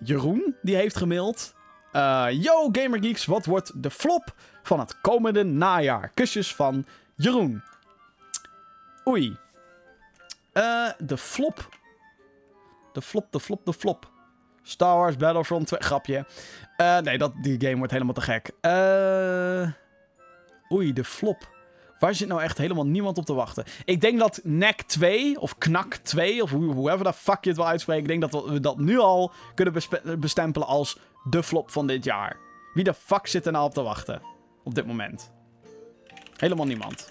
Jeroen, 0.00 0.56
die 0.62 0.76
heeft 0.76 0.96
gemaild. 0.96 1.54
Uh, 1.92 2.26
Yo 2.30 2.68
Gamergeeks, 2.72 3.24
wat 3.24 3.44
wordt 3.44 3.82
de 3.82 3.90
flop 3.90 4.34
van 4.62 4.78
het 4.78 5.00
komende 5.00 5.42
najaar? 5.42 6.10
Kusjes 6.14 6.54
van 6.54 6.86
Jeroen. 7.16 7.62
Oei. 9.08 9.36
Uh, 10.52 10.90
de 10.98 11.16
flop. 11.16 11.68
De 12.92 13.02
flop, 13.02 13.32
de 13.32 13.40
flop, 13.40 13.64
de 13.64 13.72
flop. 13.72 14.10
Star 14.62 14.96
Wars 14.96 15.16
Battlefront 15.16 15.66
2. 15.66 15.80
Grapje. 15.80 16.26
Nee, 17.02 17.18
dat, 17.18 17.32
die 17.42 17.60
game 17.60 17.76
wordt 17.76 17.92
helemaal 17.92 18.14
te 18.14 18.20
gek. 18.20 18.50
Oei, 20.72 20.92
de 20.92 21.04
flop. 21.04 21.53
Waar 21.98 22.14
zit 22.14 22.28
nou 22.28 22.42
echt 22.42 22.58
helemaal 22.58 22.86
niemand 22.86 23.18
op 23.18 23.24
te 23.24 23.34
wachten? 23.34 23.64
Ik 23.84 24.00
denk 24.00 24.18
dat 24.18 24.40
NEC 24.42 24.82
2, 24.82 25.40
of 25.40 25.58
KNAK 25.58 25.94
2, 25.94 26.42
of 26.42 26.50
whoever 26.50 27.04
the 27.04 27.12
fuck 27.12 27.38
je 27.40 27.48
het 27.48 27.58
wil 27.58 27.68
uitspreken. 27.68 28.02
Ik 28.02 28.20
denk 28.20 28.32
dat 28.32 28.44
we 28.44 28.60
dat 28.60 28.78
nu 28.78 28.98
al 28.98 29.32
kunnen 29.54 29.82
bestempelen 30.20 30.68
als 30.68 30.98
de 31.30 31.42
flop 31.42 31.70
van 31.70 31.86
dit 31.86 32.04
jaar. 32.04 32.36
Wie 32.74 32.84
de 32.84 32.94
fuck 32.94 33.26
zit 33.26 33.46
er 33.46 33.52
nou 33.52 33.64
op 33.64 33.74
te 33.74 33.82
wachten? 33.82 34.22
Op 34.64 34.74
dit 34.74 34.86
moment. 34.86 35.32
Helemaal 36.36 36.66
niemand. 36.66 37.06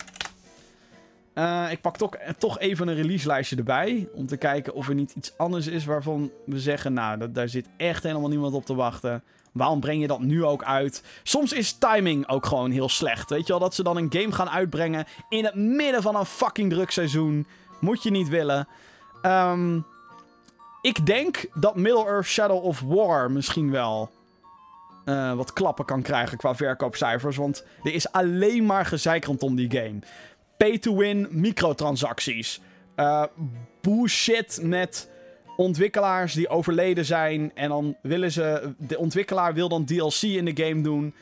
Uh, 1.36 1.72
ik 1.72 1.82
pak 1.82 1.98
toch, 1.98 2.16
toch 2.38 2.60
even 2.60 2.88
een 2.88 2.96
release-lijstje 2.96 3.56
erbij. 3.56 4.10
Om 4.14 4.28
te 4.28 4.38
kijken 4.38 4.74
of 4.74 4.88
er 4.88 4.96
niet 4.96 5.12
iets 5.16 5.38
anders 5.38 5.68
is 5.68 5.86
waarvan 5.86 6.32
we 6.46 6.60
zeggen... 6.60 6.94
Nou, 6.94 7.18
dat, 7.18 7.36
daar 7.36 7.50
zit 7.50 7.70
echt 7.78 8.04
helemaal 8.04 8.30
niemand 8.30 8.54
op 8.54 8.66
te 8.66 8.76
wachten. 8.76 9.24
Waarom 9.52 9.80
breng 9.80 10.02
je 10.02 10.08
dat 10.08 10.20
nu 10.20 10.46
ook 10.46 10.64
uit? 10.64 11.04
Soms 11.24 11.54
is 11.54 11.74
timing 11.74 12.28
ook 12.28 12.46
gewoon 12.46 12.72
heel 12.72 12.90
slecht. 12.90 13.30
Weet 13.30 13.48
je 13.48 13.54
wel, 13.54 13.62
dat 13.62 13.76
ze 13.76 13.84
dan 13.84 13.98
een 13.98 14.14
game 14.14 14.32
gaan 14.32 14.50
uitbrengen 14.50 15.06
in 15.30 15.46
het 15.46 15.56
midden 15.56 16.02
van 16.02 16.16
een 16.16 16.26
fucking 16.26 16.70
druk 16.70 16.92
seizoen. 16.92 17.48
Moet 17.80 18.04
je 18.04 18.12
niet 18.12 18.30
willen. 18.30 18.68
Um, 19.26 19.86
Ik 20.82 21.06
denk 21.06 21.46
dat 21.54 21.76
Middle-earth 21.76 22.26
Shadow 22.26 22.64
of 22.64 22.82
War 22.82 23.32
misschien 23.32 23.72
wel 23.72 24.10
uh, 25.06 25.34
wat 25.34 25.54
klappen 25.54 25.86
kan 25.86 26.02
krijgen 26.02 26.38
qua 26.38 26.56
verkoopcijfers. 26.56 27.38
Want 27.38 27.66
er 27.84 27.94
is 27.94 28.12
alleen 28.12 28.66
maar 28.66 28.86
gezeik 28.86 29.26
rondom 29.26 29.56
die 29.56 29.72
game. 29.72 30.00
Pay-to-win 30.58 31.28
microtransacties. 31.30 32.62
Uh, 32.96 33.24
bullshit 33.82 34.60
met 34.62 35.10
ontwikkelaars 35.58 36.34
die 36.34 36.50
overleden 36.50 37.06
zijn. 37.06 37.52
En 37.56 37.70
dan 37.70 37.98
willen 38.02 38.32
ze. 38.32 38.74
De 38.78 38.98
ontwikkelaar 38.98 39.54
wil 39.54 39.70
dan 39.70 39.86
DLC 39.86 40.22
in 40.22 40.46
de 40.46 40.66
game 40.66 40.82
doen. 40.82 41.14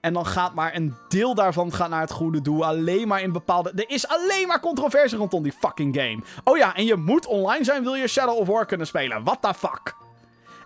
En 0.00 0.12
dan 0.12 0.26
gaat 0.26 0.54
maar 0.54 0.74
een 0.74 0.94
deel 1.08 1.34
daarvan 1.34 1.72
gaat 1.72 1.90
naar 1.90 2.00
het 2.00 2.10
goede 2.10 2.42
doel. 2.42 2.66
Alleen 2.66 3.08
maar 3.08 3.22
in 3.22 3.32
bepaalde. 3.32 3.72
Er 3.76 3.90
is 3.90 4.08
alleen 4.08 4.46
maar 4.46 4.60
controverse 4.60 5.16
rondom 5.16 5.42
die 5.42 5.52
fucking 5.52 5.96
game. 5.96 6.22
Oh 6.44 6.56
ja, 6.56 6.76
en 6.76 6.84
je 6.84 6.96
moet 6.96 7.26
online 7.26 7.64
zijn, 7.64 7.82
wil 7.82 7.94
je 7.94 8.08
Shadow 8.08 8.36
of 8.36 8.46
War 8.46 8.66
kunnen 8.66 8.86
spelen. 8.86 9.24
What 9.24 9.42
the 9.42 9.54
fuck? 9.54 9.94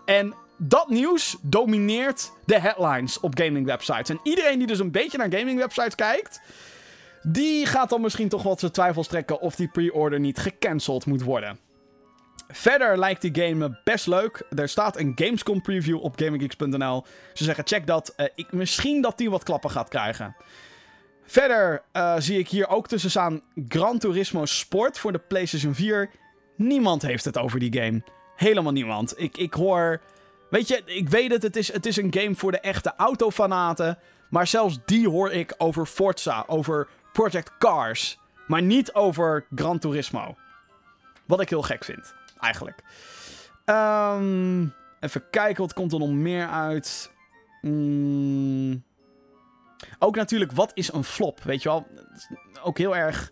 En 0.05 0.33
dat 0.57 0.89
nieuws 0.89 1.37
domineert 1.41 2.31
de 2.45 2.59
headlines 2.59 3.19
op 3.19 3.37
gaming 3.37 3.65
websites. 3.65 4.09
En 4.09 4.19
iedereen 4.23 4.57
die 4.57 4.67
dus 4.67 4.79
een 4.79 4.91
beetje 4.91 5.17
naar 5.17 5.31
gaming 5.31 5.59
websites 5.59 5.95
kijkt. 5.95 6.41
Die 7.23 7.65
gaat 7.65 7.89
dan 7.89 8.01
misschien 8.01 8.29
toch 8.29 8.43
wat 8.43 8.59
zijn 8.59 8.71
twijfels 8.71 9.07
trekken 9.07 9.39
of 9.39 9.55
die 9.55 9.67
pre-order 9.67 10.19
niet 10.19 10.37
gecanceld 10.37 11.05
moet 11.05 11.23
worden. 11.23 11.59
Verder 12.47 12.97
lijkt 12.99 13.21
die 13.21 13.43
game 13.43 13.79
best 13.83 14.07
leuk. 14.07 14.45
Er 14.55 14.69
staat 14.69 14.97
een 14.99 15.11
Gamescom 15.15 15.61
preview 15.61 16.03
op 16.03 16.19
GamingGeeks.nl. 16.19 17.05
Ze 17.33 17.43
zeggen 17.43 17.67
check 17.67 17.87
dat. 17.87 18.13
Uh, 18.17 18.25
ik, 18.35 18.51
misschien 18.51 19.01
dat 19.01 19.17
die 19.17 19.29
wat 19.29 19.43
klappen 19.43 19.69
gaat 19.69 19.89
krijgen. 19.89 20.35
Verder 21.25 21.83
uh, 21.93 22.15
zie 22.17 22.39
ik 22.39 22.47
hier 22.47 22.67
ook 22.67 22.87
tussen 22.87 23.09
staan 23.09 23.41
Gran 23.67 23.97
Turismo 23.97 24.45
Sport 24.45 24.99
voor 24.99 25.11
de 25.11 25.21
PlayStation 25.27 25.73
4. 25.73 26.09
Niemand 26.55 27.01
heeft 27.01 27.25
het 27.25 27.37
over 27.37 27.59
die 27.59 27.81
game. 27.81 28.03
Helemaal 28.35 28.71
niemand. 28.71 29.19
Ik, 29.19 29.37
ik 29.37 29.53
hoor... 29.53 30.01
Weet 30.49 30.67
je, 30.67 30.81
ik 30.85 31.09
weet 31.09 31.31
het, 31.31 31.43
het 31.43 31.55
is, 31.55 31.73
het 31.73 31.85
is 31.85 31.97
een 31.97 32.13
game 32.13 32.35
voor 32.35 32.51
de 32.51 32.59
echte 32.59 32.93
autofanaten. 32.97 33.97
Maar 34.29 34.47
zelfs 34.47 34.79
die 34.85 35.09
hoor 35.09 35.31
ik 35.31 35.53
over 35.57 35.85
Forza, 35.85 36.43
over 36.47 36.87
Project 37.13 37.57
Cars. 37.57 38.19
Maar 38.47 38.61
niet 38.61 38.93
over 38.93 39.45
Gran 39.55 39.79
Turismo. 39.79 40.35
Wat 41.25 41.41
ik 41.41 41.49
heel 41.49 41.61
gek 41.61 41.83
vind 41.83 42.13
eigenlijk. 42.39 42.83
Um, 43.65 44.73
even 44.99 45.29
kijken, 45.29 45.61
wat 45.61 45.73
komt 45.73 45.93
er 45.93 45.99
nog 45.99 46.09
meer 46.09 46.47
uit? 46.47 47.11
Mm. 47.61 48.83
Ook 49.99 50.15
natuurlijk, 50.15 50.51
wat 50.51 50.71
is 50.73 50.93
een 50.93 51.03
flop? 51.03 51.43
Weet 51.43 51.63
je 51.63 51.69
wel? 51.69 51.87
Ook 52.63 52.77
heel 52.77 52.95
erg 52.95 53.31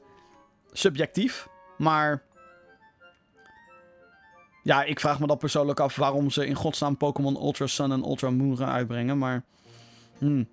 subjectief. 0.72 1.48
Maar. 1.78 2.24
Ja, 4.64 4.84
ik 4.84 5.00
vraag 5.00 5.20
me 5.20 5.28
dat 5.28 5.40
persoonlijk 5.40 5.80
af 5.80 5.96
waarom 5.96 6.30
ze 6.30 6.46
in 6.46 6.56
godsnaam 6.56 6.98
Pokémon 6.98 7.36
Ultra 7.36 7.68
Sun 7.68 7.92
en 7.92 8.04
Ultra 8.04 8.30
Moon 8.30 8.58
gaan 8.58 8.70
uitbrengen. 8.70 9.18
Maar. 9.18 9.44
Hmm. 10.18 10.48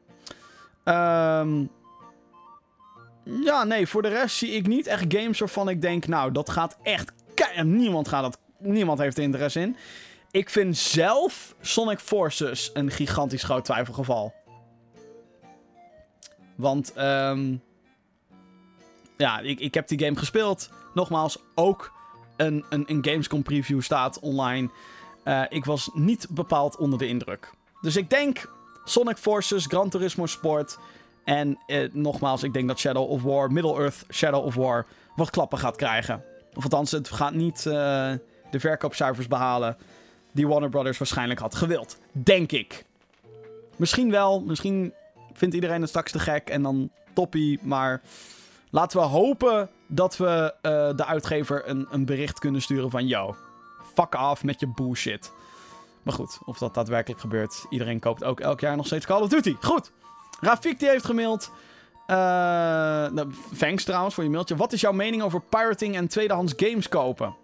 Um, 0.84 1.70
ja, 3.44 3.64
nee, 3.64 3.86
voor 3.86 4.02
de 4.02 4.08
rest 4.08 4.36
zie 4.36 4.50
ik 4.50 4.66
niet 4.66 4.86
echt 4.86 5.04
games 5.08 5.38
waarvan 5.38 5.68
ik 5.68 5.82
denk, 5.82 6.06
nou, 6.06 6.32
dat 6.32 6.50
gaat 6.50 6.76
echt. 6.82 7.12
Niemand 7.62 8.08
gaat 8.08 8.22
dat 8.22 8.38
niemand 8.58 8.98
heeft 8.98 9.16
er 9.16 9.22
interesse 9.22 9.60
in. 9.60 9.76
Ik 10.30 10.50
vind 10.50 10.76
zelf 10.76 11.54
Sonic 11.60 11.98
Forces 11.98 12.70
een 12.74 12.90
gigantisch 12.90 13.42
groot 13.42 13.64
twijfelgeval. 13.64 14.34
Want, 16.54 16.92
um, 16.98 17.62
ja, 19.16 19.38
ik, 19.38 19.60
ik 19.60 19.74
heb 19.74 19.88
die 19.88 19.98
game 19.98 20.16
gespeeld. 20.16 20.70
Nogmaals, 20.94 21.38
ook 21.54 21.92
een, 22.36 22.64
een, 22.68 22.84
een 22.86 23.04
Gamescom 23.04 23.42
preview 23.42 23.80
staat 23.80 24.20
online. 24.20 24.70
Uh, 25.24 25.42
ik 25.48 25.64
was 25.64 25.90
niet 25.94 26.26
bepaald 26.30 26.76
onder 26.76 26.98
de 26.98 27.06
indruk. 27.06 27.50
Dus 27.80 27.96
ik 27.96 28.10
denk 28.10 28.52
Sonic 28.84 29.16
Forces, 29.16 29.66
Gran 29.66 29.88
Turismo 29.88 30.26
Sport. 30.26 30.78
En 31.28 31.58
uh, 31.66 31.88
nogmaals, 31.92 32.42
ik 32.42 32.52
denk 32.52 32.68
dat 32.68 32.78
Shadow 32.78 33.10
of 33.10 33.22
War, 33.22 33.52
Middle-earth 33.52 34.04
Shadow 34.12 34.44
of 34.44 34.54
War, 34.54 34.86
wat 35.16 35.30
klappen 35.30 35.58
gaat 35.58 35.76
krijgen. 35.76 36.24
Of 36.54 36.62
althans, 36.62 36.90
het 36.90 37.10
gaat 37.10 37.34
niet. 37.34 37.64
Uh, 37.66 37.72
de 38.50 38.60
verkoopcijfers 38.60 39.26
behalen 39.26 39.76
die 40.32 40.48
Warner 40.48 40.68
Brothers 40.68 40.98
waarschijnlijk 40.98 41.40
had 41.40 41.54
gewild. 41.54 41.98
Denk 42.12 42.52
ik. 42.52 42.84
Misschien 43.76 44.10
wel, 44.10 44.40
misschien 44.40 44.92
vindt 45.32 45.54
iedereen 45.54 45.80
het 45.80 45.88
straks 45.88 46.12
te 46.12 46.18
gek 46.18 46.48
en 46.48 46.62
dan 46.62 46.90
toppie, 47.14 47.58
maar 47.62 48.00
laten 48.70 49.00
we 49.00 49.06
hopen 49.06 49.70
dat 49.86 50.16
we 50.16 50.54
uh, 50.62 50.96
de 50.96 51.04
uitgever 51.04 51.68
een, 51.68 51.86
een 51.90 52.04
bericht 52.04 52.38
kunnen 52.38 52.62
sturen 52.62 52.90
van 52.90 53.06
yo, 53.06 53.36
fuck 53.94 54.14
af 54.14 54.44
met 54.44 54.60
je 54.60 54.72
bullshit. 54.74 55.32
Maar 56.02 56.14
goed, 56.14 56.38
of 56.44 56.58
dat 56.58 56.74
daadwerkelijk 56.74 57.20
gebeurt, 57.20 57.66
iedereen 57.70 58.00
koopt 58.00 58.24
ook 58.24 58.40
elk 58.40 58.60
jaar 58.60 58.76
nog 58.76 58.86
steeds 58.86 59.06
Call 59.06 59.22
of 59.22 59.28
Duty. 59.28 59.56
Goed, 59.60 59.90
Rafik 60.40 60.78
die 60.78 60.88
heeft 60.88 61.04
gemaild. 61.04 61.50
Uh, 62.06 62.16
nou, 62.16 63.32
thanks 63.58 63.84
trouwens 63.84 64.14
voor 64.14 64.24
je 64.24 64.30
mailtje. 64.30 64.56
Wat 64.56 64.72
is 64.72 64.80
jouw 64.80 64.92
mening 64.92 65.22
over 65.22 65.40
pirating 65.40 65.96
en 65.96 66.08
tweedehands 66.08 66.52
games 66.56 66.88
kopen? 66.88 67.34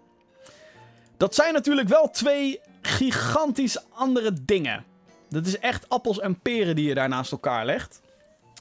Dat 1.17 1.35
zijn 1.35 1.53
natuurlijk 1.53 1.87
wel 1.87 2.09
twee 2.09 2.59
gigantisch 2.81 3.77
andere 3.89 4.33
dingen. 4.41 4.83
Dat 5.29 5.45
is 5.45 5.59
echt 5.59 5.89
appels 5.89 6.19
en 6.19 6.39
peren 6.39 6.75
die 6.75 6.87
je 6.87 6.93
daar 6.93 7.09
naast 7.09 7.31
elkaar 7.31 7.65
legt. 7.65 8.01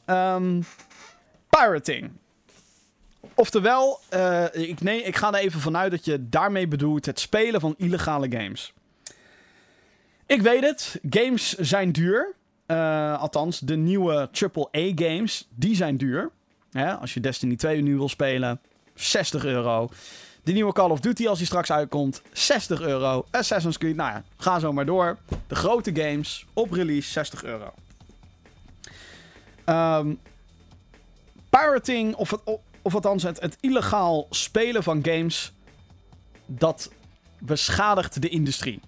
Um, 0.06 0.64
pirating. 1.48 2.10
Oftewel, 3.34 4.00
uh, 4.14 4.44
ik, 4.52 4.80
nee, 4.80 5.02
ik 5.02 5.16
ga 5.16 5.32
er 5.32 5.38
even 5.38 5.60
vanuit 5.60 5.90
dat 5.90 6.04
je 6.04 6.28
daarmee 6.28 6.68
bedoelt 6.68 7.06
het 7.06 7.20
spelen 7.20 7.60
van 7.60 7.74
illegale 7.76 8.26
games. 8.30 8.72
Ik 10.26 10.42
weet 10.42 10.62
het, 10.62 11.00
games 11.10 11.52
zijn 11.52 11.92
duur. 11.92 12.34
Uh, 12.66 13.20
althans, 13.20 13.58
de 13.58 13.76
nieuwe 13.76 14.28
AAA-games, 14.32 15.48
die 15.54 15.76
zijn 15.76 15.96
duur. 15.96 16.30
als 17.00 17.14
je 17.14 17.20
Destiny 17.20 17.56
2 17.56 17.82
nu 17.82 17.96
wil 17.96 18.08
spelen, 18.08 18.60
60 18.94 19.44
euro. 19.44 19.88
De 20.42 20.52
nieuwe 20.52 20.72
Call 20.72 20.90
of 20.90 21.00
Duty, 21.00 21.28
als 21.28 21.38
die 21.38 21.46
straks 21.46 21.72
uitkomt, 21.72 22.22
60 22.32 22.80
euro. 22.80 23.26
Assassin's 23.30 23.78
Creed, 23.78 23.96
nou 23.96 24.10
ja, 24.10 24.22
ga 24.36 24.58
zo 24.58 24.72
maar 24.72 24.86
door. 24.86 25.18
De 25.46 25.54
grote 25.54 25.94
games, 25.94 26.46
op 26.52 26.72
release, 26.72 27.10
60 27.10 27.44
euro. 27.44 27.72
Um, 29.66 30.20
pirating, 31.50 32.14
of, 32.14 32.30
het, 32.30 32.40
of 32.82 32.94
althans 32.94 33.22
het, 33.22 33.40
het 33.40 33.56
illegaal 33.60 34.26
spelen 34.30 34.82
van 34.82 35.04
games, 35.04 35.52
dat 36.46 36.90
beschadigt 37.38 38.22
de 38.22 38.28
industrie. 38.28 38.80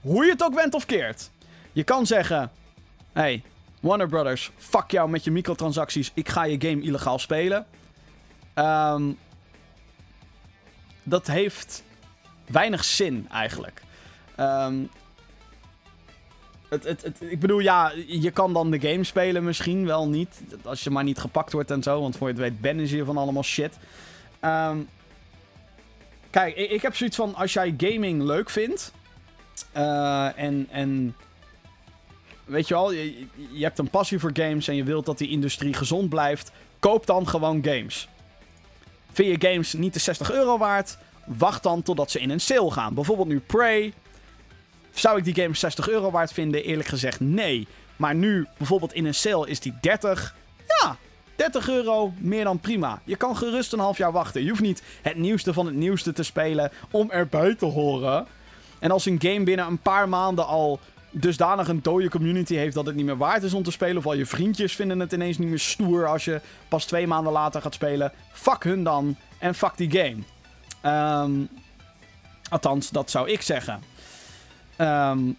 Hoe 0.00 0.24
je 0.24 0.30
het 0.30 0.42
ook 0.42 0.54
went 0.54 0.74
of 0.74 0.86
keert. 0.86 1.30
Je 1.72 1.84
kan 1.84 2.06
zeggen, 2.06 2.50
hey, 3.12 3.42
Warner 3.80 4.08
Brothers, 4.08 4.50
fuck 4.56 4.90
jou 4.90 5.10
met 5.10 5.24
je 5.24 5.30
microtransacties, 5.30 6.10
ik 6.14 6.28
ga 6.28 6.44
je 6.44 6.60
game 6.60 6.82
illegaal 6.82 7.18
spelen. 7.18 7.66
Um, 8.54 9.18
dat 11.02 11.26
heeft 11.26 11.82
weinig 12.46 12.84
zin 12.84 13.26
eigenlijk. 13.30 13.82
Um, 14.40 14.90
het, 16.70 16.84
het, 16.84 17.20
ik 17.20 17.40
bedoel, 17.40 17.58
ja, 17.58 17.92
je 18.06 18.30
kan 18.30 18.52
dan 18.52 18.70
de 18.70 18.80
game 18.80 19.04
spelen 19.04 19.44
misschien 19.44 19.86
wel 19.86 20.08
niet. 20.08 20.42
Als 20.62 20.84
je 20.84 20.90
maar 20.90 21.04
niet 21.04 21.18
gepakt 21.18 21.52
wordt 21.52 21.70
en 21.70 21.82
zo. 21.82 22.00
Want 22.00 22.16
voor 22.16 22.28
je 22.28 22.32
het 22.32 22.42
weet 22.42 22.60
bannen 22.60 22.86
ze 22.86 22.96
je 22.96 23.04
van 23.04 23.16
allemaal 23.16 23.42
shit. 23.42 23.78
Um, 24.44 24.88
kijk, 26.30 26.56
ik, 26.56 26.70
ik, 26.70 26.82
heb 26.82 26.96
zoiets 26.96 27.16
van... 27.16 27.34
Als 27.34 27.52
jij 27.52 27.74
gaming 27.76 28.22
leuk 28.22 28.50
vindt... 28.50 28.92
Uh, 29.76 30.38
en, 30.38 30.66
en... 30.70 31.16
Weet 32.50 32.68
je 32.68 32.74
wel, 32.74 32.92
je, 32.92 33.26
je 33.52 33.62
hebt 33.62 33.78
een 33.78 33.90
passie 33.90 34.18
voor 34.18 34.30
games... 34.32 34.68
en 34.68 34.76
je 34.76 34.84
wilt 34.84 35.06
dat 35.06 35.18
die 35.18 35.28
industrie 35.28 35.74
gezond 35.74 36.08
blijft... 36.08 36.52
Koop 36.78 37.06
dan 37.06 37.28
gewoon 37.28 37.64
games. 37.64 38.08
Vind 39.12 39.42
je 39.42 39.48
games 39.48 39.72
niet 39.72 39.92
de 39.92 39.98
60 39.98 40.32
euro 40.32 40.58
waard? 40.58 40.98
Wacht 41.26 41.62
dan 41.62 41.82
totdat 41.82 42.10
ze 42.10 42.20
in 42.20 42.30
een 42.30 42.40
sale 42.40 42.70
gaan. 42.70 42.94
Bijvoorbeeld 42.94 43.28
nu 43.28 43.40
Prey. 43.40 43.92
Zou 44.90 45.18
ik 45.18 45.24
die 45.24 45.34
game 45.34 45.54
60 45.54 45.88
euro 45.88 46.10
waard 46.10 46.32
vinden? 46.32 46.64
Eerlijk 46.64 46.88
gezegd 46.88 47.20
nee. 47.20 47.66
Maar 47.96 48.14
nu 48.14 48.46
bijvoorbeeld 48.56 48.92
in 48.92 49.04
een 49.04 49.14
sale 49.14 49.48
is 49.48 49.60
die 49.60 49.74
30. 49.80 50.34
Ja, 50.66 50.96
30 51.36 51.68
euro, 51.68 52.12
meer 52.18 52.44
dan 52.44 52.58
prima. 52.58 53.02
Je 53.04 53.16
kan 53.16 53.36
gerust 53.36 53.72
een 53.72 53.78
half 53.78 53.98
jaar 53.98 54.12
wachten. 54.12 54.42
Je 54.42 54.48
hoeft 54.48 54.60
niet 54.60 54.82
het 55.02 55.16
nieuwste 55.16 55.52
van 55.52 55.66
het 55.66 55.74
nieuwste 55.74 56.12
te 56.12 56.22
spelen 56.22 56.72
om 56.90 57.10
erbij 57.10 57.54
te 57.54 57.66
horen. 57.66 58.26
En 58.78 58.90
als 58.90 59.06
een 59.06 59.20
game 59.20 59.44
binnen 59.44 59.66
een 59.66 59.78
paar 59.78 60.08
maanden 60.08 60.46
al 60.46 60.80
dusdanig 61.10 61.68
een 61.68 61.82
dode 61.82 62.08
community 62.08 62.54
heeft 62.54 62.74
dat 62.74 62.86
het 62.86 62.94
niet 62.94 63.04
meer 63.04 63.16
waard 63.16 63.42
is 63.42 63.54
om 63.54 63.62
te 63.62 63.70
spelen. 63.70 63.96
Of 63.96 64.06
al 64.06 64.14
je 64.14 64.26
vriendjes 64.26 64.74
vinden 64.74 65.00
het 65.00 65.12
ineens 65.12 65.38
niet 65.38 65.48
meer 65.48 65.58
stoer 65.58 66.06
als 66.06 66.24
je 66.24 66.40
pas 66.68 66.84
twee 66.84 67.06
maanden 67.06 67.32
later 67.32 67.62
gaat 67.62 67.74
spelen. 67.74 68.12
Fuck 68.32 68.64
hun 68.64 68.82
dan 68.82 69.16
en 69.38 69.54
fuck 69.54 69.76
die 69.76 69.90
game. 69.90 70.22
Um, 71.24 71.48
althans, 72.48 72.90
dat 72.90 73.10
zou 73.10 73.30
ik 73.30 73.42
zeggen. 73.42 73.82
Um, 74.78 75.36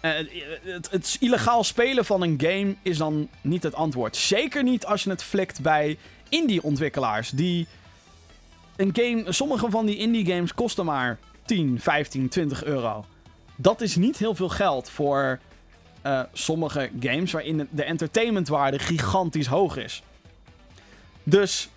het, 0.00 0.90
het, 0.90 1.16
illegaal 1.20 1.64
spelen 1.64 2.04
van 2.04 2.22
een 2.22 2.40
game 2.40 2.74
is 2.82 2.98
dan 2.98 3.28
niet 3.40 3.62
het 3.62 3.74
antwoord. 3.74 4.16
Zeker 4.16 4.62
niet 4.62 4.86
als 4.86 5.04
je 5.04 5.10
het 5.10 5.22
flikt 5.22 5.60
bij 5.60 5.98
indie-ontwikkelaars. 6.28 7.30
Die 7.30 7.66
een 8.76 8.90
game, 8.92 9.32
sommige 9.32 9.70
van 9.70 9.86
die 9.86 9.96
indie 9.96 10.26
games 10.26 10.54
kosten 10.54 10.84
maar 10.84 11.18
10, 11.44 11.80
15, 11.80 12.28
20 12.28 12.64
euro. 12.64 13.04
Dat 13.56 13.80
is 13.80 13.96
niet 13.96 14.18
heel 14.18 14.34
veel 14.34 14.48
geld 14.48 14.90
voor 14.90 15.38
uh, 16.06 16.20
sommige 16.32 16.90
games 17.00 17.32
waarin 17.32 17.68
de 17.70 17.84
entertainmentwaarde 17.84 18.78
gigantisch 18.78 19.46
hoog 19.46 19.76
is. 19.76 20.02
Dus 21.22 21.68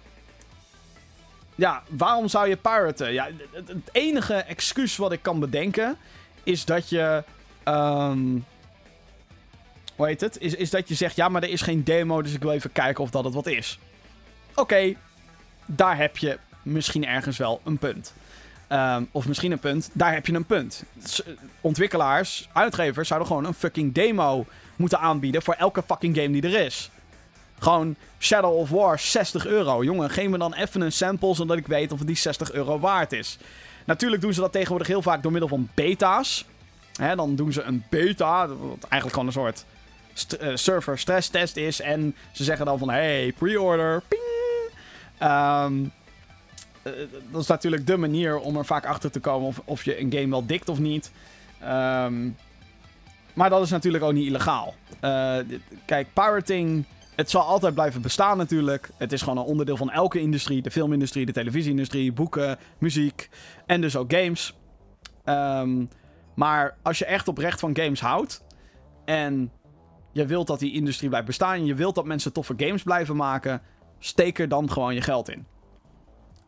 ja, 1.56 1.84
waarom 1.90 2.28
zou 2.28 2.48
je 2.50 2.56
piraten? 2.56 3.14
Ja, 3.14 3.30
het, 3.52 3.72
enige 3.92 4.34
excuus 4.34 4.98
wat 4.98 5.12
ik 5.12 5.22
kan 5.22 5.40
bedenken 5.40 5.98
is 6.44 6.66
dat 6.66 6.90
je. 6.90 7.24
Um, 7.66 8.46
hoe 9.96 10.06
heet 10.06 10.22
het? 10.22 10.38
Is, 10.40 10.56
is 10.56 10.70
dat 10.70 10.88
je 10.88 10.96
zegt: 10.96 11.16
ja, 11.16 11.30
maar 11.30 11.44
er 11.44 11.50
is 11.50 11.62
geen 11.62 11.84
demo, 11.84 12.22
dus 12.22 12.34
ik 12.34 12.42
wil 12.42 12.52
even 12.52 12.72
kijken 12.72 13.04
of 13.04 13.10
dat 13.10 13.24
het 13.24 13.34
wat 13.34 13.48
is. 13.48 13.80
Oké, 14.56 14.94
daar 15.66 15.98
heb 15.98 16.18
je 16.18 16.38
misschien 16.62 17.06
ergens 17.06 17.38
wel 17.38 17.62
een 17.64 17.78
punt. 17.78 18.14
Ehm, 18.68 19.04
of 19.12 19.28
misschien 19.28 19.52
een 19.52 19.60
punt, 19.60 19.90
daar 19.94 20.14
heb 20.14 20.26
je 20.26 20.34
een 20.34 20.46
punt. 20.46 20.84
Ontwikkelaars, 21.62 22.50
uitgevers 22.54 23.08
zouden 23.08 23.28
gewoon 23.28 23.46
een 23.46 23.54
fucking 23.54 23.94
demo 23.94 24.46
moeten 24.76 25.00
aanbieden 25.00 25.42
voor 25.42 25.54
elke 25.54 25.84
fucking 25.88 26.16
game 26.16 26.30
die 26.30 26.42
er 26.42 26.66
is. 26.66 26.90
Gewoon 27.60 27.96
Shadow 28.20 28.58
of 28.58 28.70
War, 28.70 29.00
60 29.00 29.46
euro. 29.46 29.84
Jongen, 29.84 30.10
geef 30.10 30.30
me 30.30 30.38
dan 30.38 30.54
even 30.54 30.82
een 30.82 30.92
sample 30.92 31.36
zodat 31.36 31.58
ik 31.58 31.68
weet 31.68 31.92
of 31.92 31.98
het 31.98 32.08
die 32.08 32.16
60 32.16 32.52
euro 32.52 32.80
waard 32.80 33.12
is. 33.12 33.38
Natuurlijk 33.86 34.22
doen 34.22 34.34
ze 34.34 34.40
dat 34.40 34.52
tegenwoordig 34.52 34.88
heel 34.88 35.02
vaak 35.02 35.24
door 35.24 35.32
middel 35.32 35.50
van 35.50 35.70
beta's. 35.74 36.46
Dan 37.16 37.36
doen 37.36 37.54
ze 37.54 37.62
een 37.62 37.84
beta, 37.90 38.48
wat 38.48 38.86
eigenlijk 38.90 39.14
gewoon 39.14 39.26
een 39.26 39.32
soort 39.32 39.66
uh, 40.42 40.56
server 40.56 41.00
stress 41.00 41.30
test 41.30 41.56
is. 41.56 41.82
En 41.82 42.16
ze 42.32 42.44
zeggen 42.44 42.66
dan 42.66 42.80
van, 42.80 42.90
hey, 42.90 43.34
pre-order, 43.38 44.02
ping. 44.08 44.22
Um, 45.32 45.92
dat 47.32 47.42
is 47.42 47.48
natuurlijk 47.48 47.88
de 47.88 47.98
manier 47.98 48.40
om 48.40 48.58
er 48.58 48.66
vaak 48.66 48.86
achter 48.86 49.12
te 49.12 49.20
komen 49.20 49.48
of, 49.48 49.62
of 49.66 49.84
je 49.84 50.00
een 50.00 50.12
game 50.12 50.30
wel 50.30 50.46
dikt 50.46 50.70
of 50.70 50.80
niet. 50.80 51.12
Um, 51.64 52.36
maar 53.34 53.50
dat 53.50 53.62
is 53.62 53.70
natuurlijk 53.70 54.04
ook 54.04 54.14
niet 54.14 54.28
illegaal. 54.28 54.74
Uh, 55.02 55.38
kijk, 55.86 56.08
pirating 56.14 56.86
het 57.18 57.30
zal 57.30 57.42
altijd 57.42 57.74
blijven 57.74 58.02
bestaan 58.02 58.38
natuurlijk. 58.38 58.90
Het 58.98 59.12
is 59.12 59.22
gewoon 59.22 59.38
een 59.38 59.44
onderdeel 59.44 59.78
van 59.78 59.92
elke 59.92 60.20
industrie. 60.20 60.62
De 60.62 60.72
filmindustrie, 60.72 61.26
de 61.26 61.32
televisieindustrie, 61.32 62.14
boeken, 62.14 62.58
muziek 62.78 63.30
en 63.66 63.82
dus 63.82 63.96
ook 63.96 64.14
games. 64.14 64.54
Um, 65.26 65.90
maar 66.36 66.78
als 66.82 67.00
je 67.00 67.06
echt 67.06 67.28
oprecht 67.28 67.60
van 67.60 67.76
games 67.76 68.00
houdt 68.00 68.44
en 69.06 69.52
je 70.12 70.26
wilt 70.26 70.48
dat 70.48 70.60
die 70.60 70.74
industrie 70.74 71.10
blijft 71.10 71.28
bestaan 71.28 71.66
je 71.66 71.76
wilt 71.76 71.96
dat 71.96 72.06
mensen 72.06 72.34
toffe 72.34 72.54
games 72.58 72.84
blijven 72.84 73.16
maken, 73.16 73.62
steek 74.00 74.40
er 74.40 74.50
dan 74.50 74.72
gewoon 74.72 74.94
je 74.94 75.02
geld 75.02 75.30
in. 75.30 75.46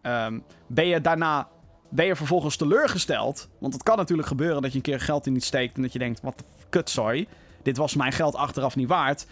Um, 0.01 0.43
ben 0.67 0.87
je 0.87 1.01
daarna 1.01 1.47
ben 1.89 2.05
je 2.05 2.15
vervolgens 2.15 2.55
teleurgesteld? 2.55 3.49
Want 3.59 3.73
het 3.73 3.83
kan 3.83 3.97
natuurlijk 3.97 4.27
gebeuren 4.27 4.61
dat 4.61 4.71
je 4.71 4.77
een 4.77 4.83
keer 4.83 4.99
geld 4.99 5.25
in 5.25 5.33
niet 5.33 5.43
steekt 5.43 5.75
en 5.75 5.81
dat 5.81 5.93
je 5.93 5.99
denkt: 5.99 6.21
wat 6.21 6.43
kut, 6.69 6.89
sorry. 6.89 7.27
Dit 7.63 7.77
was 7.77 7.95
mijn 7.95 8.11
geld 8.11 8.35
achteraf 8.35 8.75
niet 8.75 8.87
waard. 8.87 9.25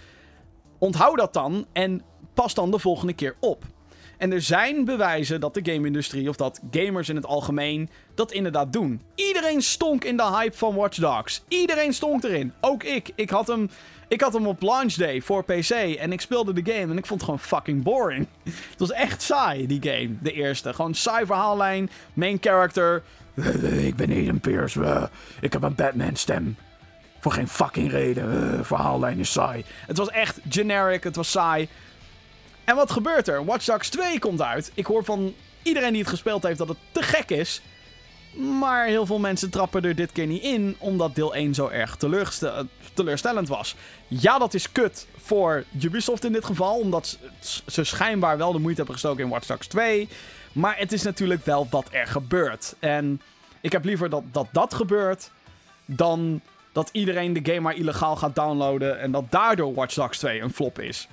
Onthoud 0.78 1.18
dat 1.18 1.34
dan 1.34 1.65
en 1.74 2.01
pas 2.34 2.53
dan 2.53 2.72
de 2.72 2.80
volgende 2.80 3.13
keer 3.13 3.36
op. 3.39 3.63
En 4.18 4.32
er 4.32 4.41
zijn 4.41 4.86
bewijzen 4.86 5.39
dat 5.39 5.53
de 5.53 5.72
game-industrie 5.72 6.30
of 6.30 6.36
dat 6.36 6.59
gamers 6.72 7.09
in 7.09 7.15
het 7.15 7.26
algemeen 7.26 7.89
dat 8.15 8.32
inderdaad 8.32 8.74
doen. 8.74 9.01
Iedereen 9.15 9.61
stonk 9.61 10.03
in 10.03 10.18
de 10.18 10.24
hype 10.24 10.57
van 10.57 10.76
Watch 10.76 10.97
Dogs. 10.97 11.43
Iedereen 11.47 11.93
stonk 11.93 12.24
erin. 12.24 12.53
Ook 12.61 12.84
ik. 12.84 13.11
Ik 13.15 13.30
had 13.30 13.47
hem, 13.47 13.70
ik 14.08 14.22
had 14.22 14.34
hem 14.34 14.47
op 14.47 14.62
launch 14.62 14.93
day 14.93 15.22
voor 15.22 15.43
PC 15.43 15.70
en 15.70 16.12
ik 16.12 16.22
speelde 16.22 16.53
de 16.53 16.72
game 16.74 16.91
en 16.91 16.97
ik 16.97 17.05
vond 17.05 17.22
het 17.22 17.24
gewoon 17.24 17.39
fucking 17.39 17.84
boring. 17.84 18.28
Het 18.70 18.80
was 18.80 18.91
echt 18.91 19.22
saai, 19.22 19.68
die 19.68 19.82
game. 19.82 20.10
De 20.22 20.32
eerste. 20.32 20.74
Gewoon 20.74 20.93
saai 20.93 21.26
verhaallijn, 21.26 21.89
main 22.14 22.38
character. 22.41 23.03
Ik 23.88 23.95
ben 23.95 24.10
Aiden 24.10 24.39
Pierce. 24.39 25.10
Ik 25.41 25.53
heb 25.53 25.64
een 25.64 25.76
Batman 25.76 26.16
stem. 26.16 26.55
Voor 27.20 27.32
geen 27.32 27.47
fucking 27.47 27.91
reden. 27.91 28.66
Verhaallijn 28.66 29.20
is 29.20 29.32
saai. 29.32 29.64
Het 29.88 29.97
was 29.97 30.10
echt 30.10 30.39
generic. 30.49 31.03
Het 31.03 31.16
was 31.16 31.32
saai. 31.32 31.68
En 32.64 32.76
wat 32.76 32.91
gebeurt 32.91 33.28
er? 33.28 33.45
Watch 33.45 33.66
Dogs 33.66 33.89
2 33.89 34.20
komt 34.20 34.41
uit. 34.41 34.72
Ik 34.74 34.86
hoor 34.86 35.03
van 35.03 35.34
iedereen 35.64 35.91
die 35.91 36.01
het 36.01 36.10
gespeeld 36.10 36.43
heeft 36.43 36.58
dat 36.58 36.68
het 36.68 36.78
te 36.91 37.01
gek 37.01 37.30
is. 37.30 37.62
Maar 38.38 38.85
heel 38.85 39.05
veel 39.05 39.19
mensen 39.19 39.49
trappen 39.49 39.83
er 39.83 39.95
dit 39.95 40.11
keer 40.11 40.27
niet 40.27 40.43
in, 40.43 40.75
omdat 40.77 41.15
deel 41.15 41.35
1 41.35 41.53
zo 41.53 41.67
erg 41.67 41.97
teleurstellend 42.93 43.47
was. 43.47 43.75
Ja, 44.07 44.38
dat 44.38 44.53
is 44.53 44.71
kut 44.71 45.07
voor 45.17 45.63
Ubisoft 45.81 46.25
in 46.25 46.31
dit 46.31 46.45
geval, 46.45 46.79
omdat 46.79 47.17
ze 47.65 47.83
schijnbaar 47.83 48.38
wel 48.38 48.51
de 48.51 48.59
moeite 48.59 48.77
hebben 48.77 48.95
gestoken 48.95 49.23
in 49.23 49.29
Watch 49.29 49.47
Dogs 49.47 49.67
2. 49.67 50.07
Maar 50.51 50.77
het 50.77 50.91
is 50.91 51.03
natuurlijk 51.03 51.45
wel 51.45 51.67
wat 51.69 51.88
er 51.91 52.07
gebeurt. 52.07 52.75
En 52.79 53.21
ik 53.61 53.71
heb 53.71 53.85
liever 53.85 54.09
dat 54.09 54.23
dat, 54.31 54.47
dat 54.51 54.73
gebeurt 54.73 55.31
dan 55.85 56.41
dat 56.71 56.89
iedereen 56.91 57.33
de 57.33 57.39
game 57.43 57.59
maar 57.59 57.75
illegaal 57.75 58.15
gaat 58.15 58.35
downloaden 58.35 58.99
en 58.99 59.11
dat 59.11 59.31
daardoor 59.31 59.73
Watch 59.73 59.93
Dogs 59.93 60.17
2 60.17 60.41
een 60.41 60.53
flop 60.53 60.79
is. 60.79 61.07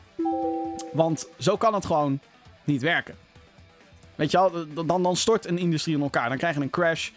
Want 0.92 1.28
zo 1.38 1.56
kan 1.56 1.74
het 1.74 1.86
gewoon 1.86 2.20
niet 2.64 2.82
werken. 2.82 3.23
Weet 4.14 4.30
je 4.30 4.38
wel, 4.38 4.86
dan, 4.86 5.02
dan 5.02 5.16
stort 5.16 5.46
een 5.46 5.58
industrie 5.58 5.96
in 5.96 6.02
elkaar. 6.02 6.28
Dan 6.28 6.38
krijg 6.38 6.54
je 6.54 6.60
een 6.60 6.70
crash 6.70 7.10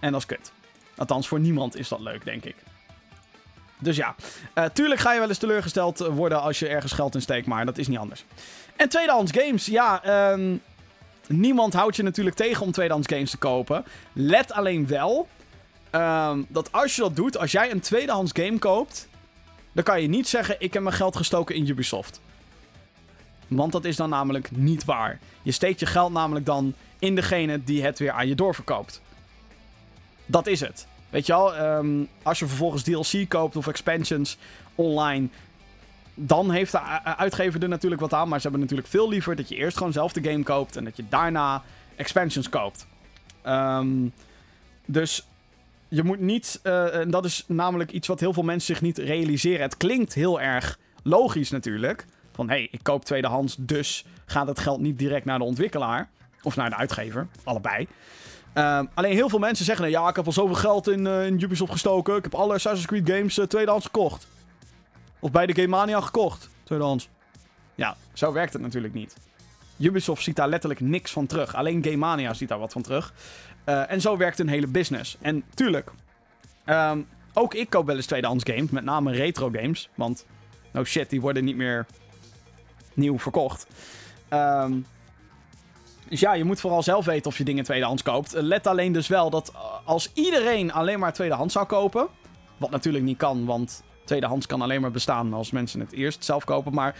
en 0.00 0.12
dat 0.12 0.20
is 0.20 0.26
kut. 0.26 0.52
Althans, 0.96 1.28
voor 1.28 1.40
niemand 1.40 1.76
is 1.76 1.88
dat 1.88 2.00
leuk, 2.00 2.24
denk 2.24 2.44
ik. 2.44 2.56
Dus 3.78 3.96
ja, 3.96 4.14
uh, 4.54 4.64
tuurlijk 4.64 5.00
ga 5.00 5.12
je 5.12 5.18
wel 5.18 5.28
eens 5.28 5.38
teleurgesteld 5.38 5.98
worden 5.98 6.42
als 6.42 6.58
je 6.58 6.68
ergens 6.68 6.92
geld 6.92 7.14
in 7.14 7.20
steekt, 7.20 7.46
maar 7.46 7.66
dat 7.66 7.78
is 7.78 7.88
niet 7.88 7.98
anders. 7.98 8.24
En 8.76 8.88
tweedehands 8.88 9.32
games, 9.34 9.66
ja, 9.66 10.02
um, 10.32 10.62
niemand 11.26 11.72
houdt 11.74 11.96
je 11.96 12.02
natuurlijk 12.02 12.36
tegen 12.36 12.62
om 12.62 12.72
tweedehands 12.72 13.08
games 13.08 13.30
te 13.30 13.36
kopen. 13.36 13.84
Let 14.12 14.52
alleen 14.52 14.86
wel 14.86 15.28
Ehm, 15.96 16.42
dat 16.48 16.72
als 16.72 16.96
je 16.96 17.02
dat 17.02 17.16
doet, 17.16 17.38
als 17.38 17.52
jij 17.52 17.70
een 17.70 17.80
tweedehands 17.80 18.32
game 18.34 18.58
koopt, 18.58 19.08
dan 19.72 19.84
kan 19.84 20.02
je 20.02 20.08
niet 20.08 20.28
zeggen: 20.28 20.56
Ik 20.58 20.72
heb 20.72 20.82
mijn 20.82 20.94
geld 20.94 21.16
gestoken 21.16 21.54
in 21.54 21.68
Ubisoft. 21.68 22.20
Want 23.48 23.72
dat 23.72 23.84
is 23.84 23.96
dan 23.96 24.08
namelijk 24.08 24.50
niet 24.50 24.84
waar. 24.84 25.18
Je 25.42 25.52
steekt 25.52 25.80
je 25.80 25.86
geld 25.86 26.12
namelijk 26.12 26.46
dan 26.46 26.74
in 26.98 27.14
degene 27.14 27.64
die 27.64 27.82
het 27.84 27.98
weer 27.98 28.10
aan 28.10 28.28
je 28.28 28.34
doorverkoopt. 28.34 29.00
Dat 30.26 30.46
is 30.46 30.60
het. 30.60 30.86
Weet 31.10 31.26
je 31.26 31.32
wel, 31.32 31.54
ehm, 31.54 32.04
als 32.22 32.38
je 32.38 32.46
vervolgens 32.46 32.82
DLC 32.82 33.28
koopt 33.28 33.56
of 33.56 33.66
expansions 33.66 34.36
online, 34.74 35.28
dan 36.14 36.50
heeft 36.50 36.72
de 36.72 36.80
uitgever 37.16 37.62
er 37.62 37.68
natuurlijk 37.68 38.00
wat 38.00 38.12
aan. 38.12 38.28
Maar 38.28 38.40
ze 38.40 38.42
hebben 38.42 38.60
natuurlijk 38.60 38.88
veel 38.88 39.08
liever 39.08 39.36
dat 39.36 39.48
je 39.48 39.56
eerst 39.56 39.76
gewoon 39.76 39.92
zelf 39.92 40.12
de 40.12 40.30
game 40.30 40.42
koopt 40.42 40.76
en 40.76 40.84
dat 40.84 40.96
je 40.96 41.04
daarna 41.08 41.62
expansions 41.96 42.48
koopt. 42.48 42.86
Um, 43.46 44.12
dus 44.86 45.26
je 45.88 46.02
moet 46.02 46.20
niet, 46.20 46.60
uh, 46.62 46.94
en 46.94 47.10
dat 47.10 47.24
is 47.24 47.44
namelijk 47.46 47.92
iets 47.92 48.08
wat 48.08 48.20
heel 48.20 48.32
veel 48.32 48.42
mensen 48.42 48.74
zich 48.74 48.82
niet 48.82 48.98
realiseren. 48.98 49.60
Het 49.60 49.76
klinkt 49.76 50.14
heel 50.14 50.40
erg 50.40 50.78
logisch 51.02 51.50
natuurlijk. 51.50 52.06
Van 52.36 52.48
hey, 52.48 52.68
ik 52.70 52.80
koop 52.82 53.04
tweedehands, 53.04 53.56
dus 53.58 54.04
gaat 54.26 54.46
het 54.46 54.60
geld 54.60 54.80
niet 54.80 54.98
direct 54.98 55.24
naar 55.24 55.38
de 55.38 55.44
ontwikkelaar. 55.44 56.08
Of 56.42 56.56
naar 56.56 56.70
de 56.70 56.76
uitgever, 56.76 57.26
allebei. 57.44 57.88
Uh, 58.54 58.80
alleen 58.94 59.12
heel 59.12 59.28
veel 59.28 59.38
mensen 59.38 59.64
zeggen, 59.64 59.90
ja, 59.90 60.08
ik 60.08 60.16
heb 60.16 60.26
al 60.26 60.32
zoveel 60.32 60.54
geld 60.54 60.88
in, 60.88 61.04
uh, 61.04 61.26
in 61.26 61.40
Ubisoft 61.40 61.72
gestoken. 61.72 62.16
Ik 62.16 62.22
heb 62.22 62.34
alle 62.34 62.54
Assassin's 62.54 62.86
Creed 62.86 63.10
games 63.10 63.38
uh, 63.38 63.44
tweedehands 63.44 63.84
gekocht. 63.84 64.26
Of 65.18 65.30
bij 65.30 65.46
de 65.46 65.54
Game 65.54 65.68
Mania 65.68 66.00
gekocht, 66.00 66.48
tweedehands. 66.62 67.08
Ja, 67.74 67.96
zo 68.12 68.32
werkt 68.32 68.52
het 68.52 68.62
natuurlijk 68.62 68.94
niet. 68.94 69.16
Ubisoft 69.78 70.22
ziet 70.22 70.36
daar 70.36 70.48
letterlijk 70.48 70.80
niks 70.80 71.10
van 71.12 71.26
terug. 71.26 71.54
Alleen 71.54 71.84
Game 71.84 71.96
Mania 71.96 72.34
ziet 72.34 72.48
daar 72.48 72.58
wat 72.58 72.72
van 72.72 72.82
terug. 72.82 73.14
Uh, 73.66 73.90
en 73.90 74.00
zo 74.00 74.16
werkt 74.16 74.38
een 74.38 74.48
hele 74.48 74.66
business. 74.66 75.16
En 75.20 75.44
tuurlijk, 75.54 75.90
um, 76.66 77.06
ook 77.32 77.54
ik 77.54 77.70
koop 77.70 77.86
wel 77.86 77.96
eens 77.96 78.06
tweedehands 78.06 78.44
games, 78.46 78.70
met 78.70 78.84
name 78.84 79.12
retro 79.12 79.50
games. 79.52 79.88
Want, 79.94 80.26
no 80.72 80.84
shit, 80.84 81.10
die 81.10 81.20
worden 81.20 81.44
niet 81.44 81.56
meer 81.56 81.86
nieuw 82.96 83.18
verkocht. 83.18 83.66
Um, 84.30 84.86
dus 86.08 86.20
ja, 86.20 86.32
je 86.32 86.44
moet 86.44 86.60
vooral 86.60 86.82
zelf 86.82 87.04
weten 87.04 87.30
of 87.30 87.38
je 87.38 87.44
dingen 87.44 87.64
tweedehands 87.64 88.02
koopt. 88.02 88.32
Let 88.32 88.66
alleen 88.66 88.92
dus 88.92 89.08
wel 89.08 89.30
dat 89.30 89.52
als 89.84 90.10
iedereen 90.14 90.72
alleen 90.72 90.98
maar 90.98 91.12
tweedehands 91.12 91.52
zou 91.52 91.66
kopen... 91.66 92.06
Wat 92.56 92.70
natuurlijk 92.70 93.04
niet 93.04 93.18
kan, 93.18 93.44
want 93.44 93.82
tweedehands 94.04 94.46
kan 94.46 94.62
alleen 94.62 94.80
maar 94.80 94.90
bestaan 94.90 95.32
als 95.32 95.50
mensen 95.50 95.80
het 95.80 95.92
eerst 95.92 96.24
zelf 96.24 96.44
kopen. 96.44 96.74
Maar 96.74 96.96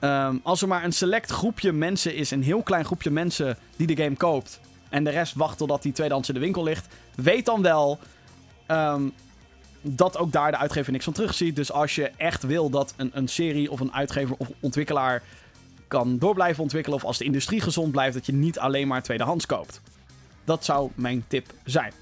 um, 0.00 0.40
als 0.42 0.62
er 0.62 0.68
maar 0.68 0.84
een 0.84 0.92
select 0.92 1.30
groepje 1.30 1.72
mensen 1.72 2.14
is, 2.14 2.30
een 2.30 2.42
heel 2.42 2.62
klein 2.62 2.84
groepje 2.84 3.10
mensen 3.10 3.58
die 3.76 3.86
de 3.86 4.02
game 4.02 4.16
koopt 4.16 4.60
en 4.88 5.04
de 5.04 5.10
rest 5.10 5.34
wacht 5.34 5.58
totdat 5.58 5.82
die 5.82 5.92
tweedehands 5.92 6.28
in 6.28 6.34
de 6.34 6.40
winkel 6.40 6.62
ligt, 6.62 6.86
weet 7.14 7.44
dan 7.44 7.62
wel 7.62 7.98
um, 8.66 9.12
dat 9.96 10.16
ook 10.16 10.32
daar 10.32 10.50
de 10.50 10.56
uitgever 10.56 10.92
niks 10.92 11.04
van 11.04 11.12
terugziet. 11.12 11.56
Dus 11.56 11.72
als 11.72 11.94
je 11.94 12.10
echt 12.16 12.42
wil 12.42 12.70
dat 12.70 12.94
een, 12.96 13.10
een 13.14 13.28
serie 13.28 13.70
of 13.70 13.80
een 13.80 13.92
uitgever 13.92 14.36
of 14.38 14.48
ontwikkelaar 14.60 15.22
kan 15.88 16.18
door 16.18 16.34
blijven 16.34 16.62
ontwikkelen, 16.62 16.98
of 16.98 17.04
als 17.04 17.18
de 17.18 17.24
industrie 17.24 17.60
gezond 17.60 17.92
blijft, 17.92 18.14
dat 18.14 18.26
je 18.26 18.32
niet 18.32 18.58
alleen 18.58 18.88
maar 18.88 19.02
tweedehands 19.02 19.46
koopt. 19.46 19.80
Dat 20.44 20.64
zou 20.64 20.90
mijn 20.94 21.24
tip 21.28 21.52
zijn. 21.64 21.92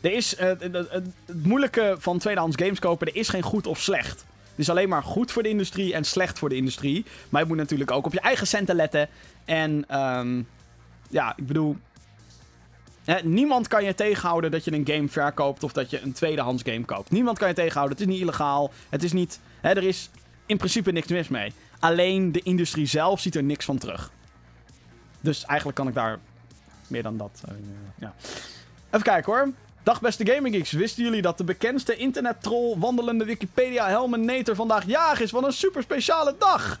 Er 0.00 0.12
is, 0.12 0.40
uh, 0.40 0.40
het, 0.58 1.04
moeilijke 1.42 1.96
van 1.98 2.18
tweedehands 2.18 2.56
games 2.56 2.78
kopen, 2.78 3.06
er 3.06 3.16
is 3.16 3.28
geen 3.28 3.42
goed 3.42 3.66
of 3.66 3.80
slecht. 3.80 4.24
Het 4.50 4.60
is 4.60 4.70
alleen 4.70 4.88
maar 4.88 5.02
goed 5.02 5.32
voor 5.32 5.42
de 5.42 5.48
industrie 5.48 5.94
en 5.94 6.04
slecht 6.04 6.38
voor 6.38 6.48
de 6.48 6.56
industrie. 6.56 7.04
Maar 7.28 7.42
je 7.42 7.48
moet 7.48 7.56
natuurlijk 7.56 7.90
ook 7.90 8.06
op 8.06 8.12
je 8.12 8.20
eigen 8.20 8.46
centen 8.46 8.76
letten. 8.76 9.08
En 9.44 10.00
um, 10.00 10.48
ja, 11.08 11.32
ik 11.36 11.46
bedoel. 11.46 11.76
Niemand 13.22 13.68
kan 13.68 13.84
je 13.84 13.94
tegenhouden 13.94 14.50
dat 14.50 14.64
je 14.64 14.72
een 14.72 14.86
game 14.86 15.08
verkoopt 15.08 15.62
of 15.62 15.72
dat 15.72 15.90
je 15.90 16.00
een 16.00 16.12
tweedehands 16.12 16.62
game 16.62 16.84
koopt. 16.84 17.10
Niemand 17.10 17.38
kan 17.38 17.48
je 17.48 17.54
tegenhouden. 17.54 17.98
Het 17.98 18.06
is 18.06 18.12
niet 18.12 18.22
illegaal. 18.22 18.72
Het 18.88 19.02
is 19.02 19.12
niet. 19.12 19.40
Er 19.60 19.82
is 19.82 20.10
in 20.46 20.56
principe 20.56 20.92
niks 20.92 21.06
mis 21.06 21.28
mee. 21.28 21.52
Alleen 21.78 22.32
de 22.32 22.42
industrie 22.42 22.86
zelf 22.86 23.20
ziet 23.20 23.34
er 23.34 23.42
niks 23.42 23.64
van 23.64 23.78
terug. 23.78 24.10
Dus 25.20 25.44
eigenlijk 25.44 25.78
kan 25.78 25.88
ik 25.88 25.94
daar 25.94 26.18
meer 26.86 27.02
dan 27.02 27.16
dat. 27.16 27.42
Uh, 27.48 27.54
ja. 27.98 28.14
Even 28.86 29.02
kijken 29.02 29.32
hoor. 29.32 29.52
Dag 29.82 30.00
beste 30.00 30.26
Gaming 30.26 30.54
Geeks. 30.54 30.70
Wisten 30.70 31.04
jullie 31.04 31.22
dat 31.22 31.38
de 31.38 31.44
bekendste 31.44 31.96
internet-troll 31.96 32.78
wandelende 32.78 33.24
Wikipedia 33.24 33.88
Helmen 33.88 34.24
Nater 34.24 34.54
vandaag 34.54 34.86
jarig 34.86 35.20
is? 35.20 35.30
Wat 35.30 35.44
een 35.44 35.52
super 35.52 35.82
speciale 35.82 36.34
dag! 36.38 36.80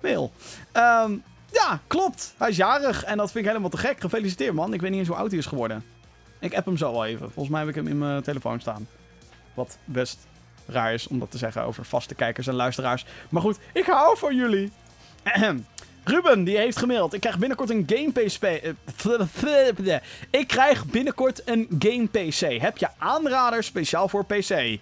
Mail. 0.00 0.32
Um, 0.72 1.22
ja, 1.52 1.80
klopt. 1.86 2.34
Hij 2.36 2.48
is 2.48 2.56
jarig 2.56 3.04
en 3.04 3.16
dat 3.16 3.30
vind 3.30 3.44
ik 3.44 3.50
helemaal 3.50 3.70
te 3.70 3.76
gek. 3.76 4.00
Gefeliciteerd 4.00 4.54
man. 4.54 4.72
Ik 4.72 4.80
weet 4.80 4.90
niet 4.90 4.98
eens 4.98 5.08
hoe 5.08 5.16
oud 5.16 5.30
hij 5.30 5.38
is 5.38 5.46
geworden. 5.46 5.84
Ik 6.38 6.54
app 6.54 6.66
hem 6.66 6.76
zo 6.76 6.92
wel 6.92 7.04
even. 7.04 7.30
Volgens 7.30 7.48
mij 7.48 7.60
heb 7.60 7.68
ik 7.68 7.74
hem 7.74 7.86
in 7.86 7.98
mijn 7.98 8.22
telefoon 8.22 8.60
staan. 8.60 8.88
Wat 9.54 9.78
best 9.84 10.18
raar 10.66 10.94
is 10.94 11.06
om 11.06 11.18
dat 11.18 11.30
te 11.30 11.38
zeggen 11.38 11.62
over 11.62 11.84
vaste 11.84 12.14
kijkers 12.14 12.46
en 12.46 12.54
luisteraars. 12.54 13.04
Maar 13.28 13.42
goed, 13.42 13.58
ik 13.72 13.86
hou 13.86 14.18
van 14.18 14.36
jullie. 14.36 14.72
Ruben, 16.04 16.44
die 16.44 16.56
heeft 16.56 16.78
gemaild. 16.78 17.12
Ik 17.12 17.20
krijg 17.20 17.38
binnenkort 17.38 17.70
een 17.70 17.86
game 17.86 18.12
PC. 18.12 18.42
Eh, 18.42 19.96
ik 20.40 20.46
krijg 20.46 20.86
binnenkort 20.86 21.42
een 21.44 21.68
game 21.78 22.06
PC. 22.06 22.60
Heb 22.60 22.78
je 22.78 22.88
aanrader 22.98 23.64
speciaal 23.64 24.08
voor 24.08 24.24
PC? 24.24 24.78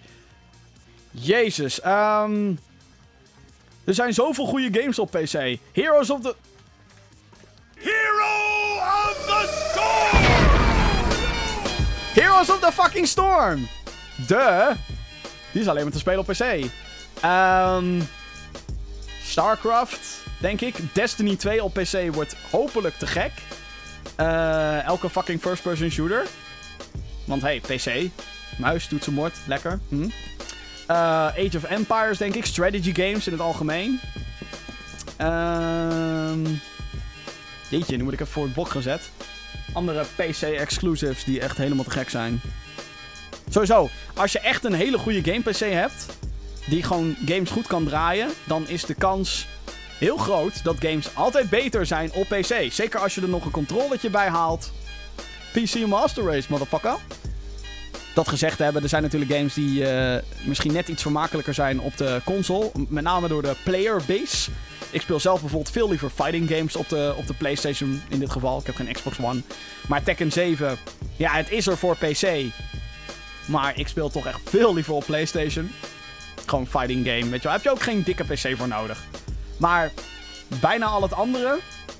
Jezus, 1.11 1.85
um, 1.85 2.59
er 3.85 3.95
zijn 3.95 4.15
zoveel 4.15 4.47
goede 4.47 4.81
games 4.81 4.99
op 4.99 5.11
PC. 5.11 5.59
Heroes 5.73 6.11
of 6.11 6.21
the... 6.21 6.35
Hero 7.81 8.35
of 8.79 9.17
the 9.27 9.47
Storm! 9.73 10.23
Heroes 12.15 12.51
of 12.51 12.61
the 12.61 12.73
fucking 12.73 13.07
Storm! 13.07 13.69
De. 14.27 14.73
Die 15.53 15.61
is 15.61 15.69
alleen 15.69 15.83
maar 15.83 15.93
te 15.93 15.99
spelen 15.99 16.19
op 16.19 16.27
PC. 16.27 16.65
Um, 17.25 18.09
StarCraft 19.23 20.23
denk 20.39 20.61
ik. 20.61 20.77
Destiny 20.93 21.37
2 21.37 21.63
op 21.63 21.73
PC 21.75 22.15
wordt 22.15 22.37
hopelijk 22.51 22.95
te 22.99 23.07
gek. 23.07 23.33
Uh, 24.21 24.85
elke 24.85 25.11
fucking 25.11 25.41
first-person 25.41 25.91
shooter. 25.91 26.27
Want 27.25 27.43
hey, 27.43 27.61
PC. 27.61 28.11
Muis, 28.59 28.87
toetsenbord, 28.87 29.37
lekker. 29.47 29.81
Hm. 29.89 30.03
Uh, 30.03 30.09
Age 31.27 31.57
of 31.57 31.65
Empires, 31.65 32.19
denk 32.19 32.35
ik. 32.35 32.45
Strategy 32.45 32.95
games 32.95 33.27
in 33.27 33.33
het 33.33 33.41
algemeen. 33.41 34.01
Ehm... 35.17 36.45
Jeetje, 37.71 37.97
nu 37.97 38.03
moet 38.03 38.13
ik 38.13 38.21
even 38.21 38.33
voor 38.33 38.45
het 38.45 38.53
blok 38.53 38.69
gezet. 38.69 39.11
Andere 39.73 40.05
PC-exclusives 40.17 41.25
die 41.25 41.41
echt 41.41 41.57
helemaal 41.57 41.85
te 41.85 41.91
gek 41.91 42.11
zijn. 42.11 42.41
Sowieso, 43.49 43.89
als 44.15 44.33
je 44.33 44.39
echt 44.39 44.65
een 44.65 44.73
hele 44.73 44.99
goede 44.99 45.25
game-PC 45.25 45.59
hebt... 45.59 46.07
die 46.69 46.83
gewoon 46.83 47.17
games 47.27 47.51
goed 47.51 47.67
kan 47.67 47.85
draaien... 47.85 48.31
dan 48.45 48.69
is 48.69 48.85
de 48.85 48.95
kans 48.95 49.47
heel 49.99 50.17
groot 50.17 50.65
dat 50.65 50.77
games 50.79 51.15
altijd 51.15 51.51
beter 51.51 51.87
zijn 51.87 52.13
op 52.13 52.27
PC. 52.29 52.73
Zeker 52.73 53.01
als 53.01 53.15
je 53.15 53.21
er 53.21 53.29
nog 53.29 53.45
een 53.45 53.51
controletje 53.51 54.11
bij 54.11 54.29
haalt. 54.29 54.73
PC 55.53 55.87
Master 55.87 56.25
Race, 56.25 56.47
motherfucker. 56.49 56.97
Dat 58.15 58.29
gezegd 58.29 58.59
hebben, 58.59 58.83
er 58.83 58.89
zijn 58.89 59.03
natuurlijk 59.03 59.33
games 59.33 59.55
die 59.55 59.81
uh, 59.81 60.17
misschien 60.45 60.73
net 60.73 60.89
iets 60.89 61.03
vermakelijker 61.03 61.55
zijn 61.55 61.81
op 61.81 61.97
de 61.97 62.21
console. 62.25 62.71
Met 62.89 63.05
name 63.05 63.29
door 63.29 63.43
de 63.43 63.55
player 63.65 64.03
base. 64.07 64.51
Ik 64.91 65.01
speel 65.01 65.21
zelf 65.21 65.41
bijvoorbeeld 65.41 65.73
veel 65.73 65.89
liever 65.89 66.11
fighting 66.11 66.49
games 66.49 66.77
op 66.77 66.89
de, 66.89 67.15
op 67.17 67.27
de 67.27 67.35
PlayStation 67.35 68.03
in 68.09 68.19
dit 68.19 68.31
geval. 68.31 68.59
Ik 68.59 68.67
heb 68.67 68.75
geen 68.75 68.93
Xbox 68.93 69.19
One. 69.19 69.43
Maar 69.89 70.03
Tekken 70.03 70.33
7, 70.33 70.79
ja, 71.17 71.33
het 71.33 71.51
is 71.51 71.67
er 71.67 71.77
voor 71.77 71.97
PC. 71.97 72.53
Maar 73.47 73.79
ik 73.79 73.89
speel 73.89 74.11
toch 74.11 74.27
echt 74.27 74.41
veel 74.45 74.75
liever 74.75 74.95
op 74.95 75.05
PlayStation. 75.05 75.71
Gewoon 76.47 76.67
fighting 76.67 77.07
game, 77.07 77.29
weet 77.29 77.43
je 77.43 77.43
wel. 77.43 77.53
Heb 77.53 77.63
je 77.63 77.71
ook 77.71 77.83
geen 77.83 78.03
dikke 78.03 78.25
PC 78.25 78.57
voor 78.57 78.69
nodig. 78.69 79.03
Maar 79.57 79.91
bijna 80.61 80.87
al 80.87 81.03
het 81.03 81.13
andere, 81.13 81.59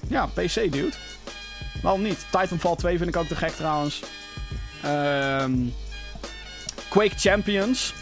ja, 0.09 0.27
PC, 0.27 0.55
dude. 0.55 0.93
Waarom 1.83 2.03
niet? 2.03 2.27
Titanfall 2.31 2.77
2 2.77 2.97
vind 2.97 3.09
ik 3.09 3.17
ook 3.17 3.27
te 3.27 3.37
gek 3.37 3.51
trouwens. 3.53 4.03
Um, 4.85 5.75
Quake 6.89 7.19
Champions. 7.19 7.95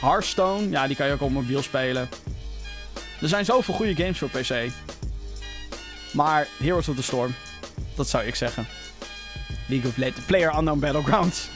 Hearthstone, 0.00 0.68
ja, 0.68 0.86
die 0.86 0.96
kan 0.96 1.06
je 1.06 1.12
ook 1.12 1.20
op 1.20 1.30
mobiel 1.30 1.62
spelen. 1.62 2.08
Er 3.22 3.28
zijn 3.28 3.44
zoveel 3.44 3.74
goede 3.74 3.94
games 3.94 4.18
voor 4.18 4.28
PC. 4.28 4.70
Maar 6.12 6.48
Heroes 6.58 6.88
of 6.88 6.96
the 6.96 7.02
Storm, 7.02 7.34
dat 7.94 8.08
zou 8.08 8.24
ik 8.24 8.34
zeggen. 8.34 8.66
League 9.68 9.90
of 9.90 9.96
Legends, 9.96 10.26
Player 10.26 10.56
Unknown 10.56 10.80
Battlegrounds. 10.80 11.48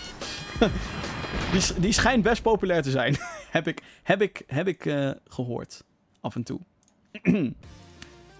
die, 1.53 1.81
die 1.81 1.93
schijnt 1.93 2.23
best 2.23 2.43
populair 2.43 2.83
te 2.83 2.91
zijn. 2.91 3.17
heb 3.51 3.67
ik, 3.67 3.83
heb 4.03 4.23
ik, 4.23 4.43
heb 4.47 4.69
ik 4.69 4.85
uh, 4.85 5.11
gehoord. 5.29 5.85
Af 6.21 6.35
en 6.35 6.43
toe. 6.43 6.61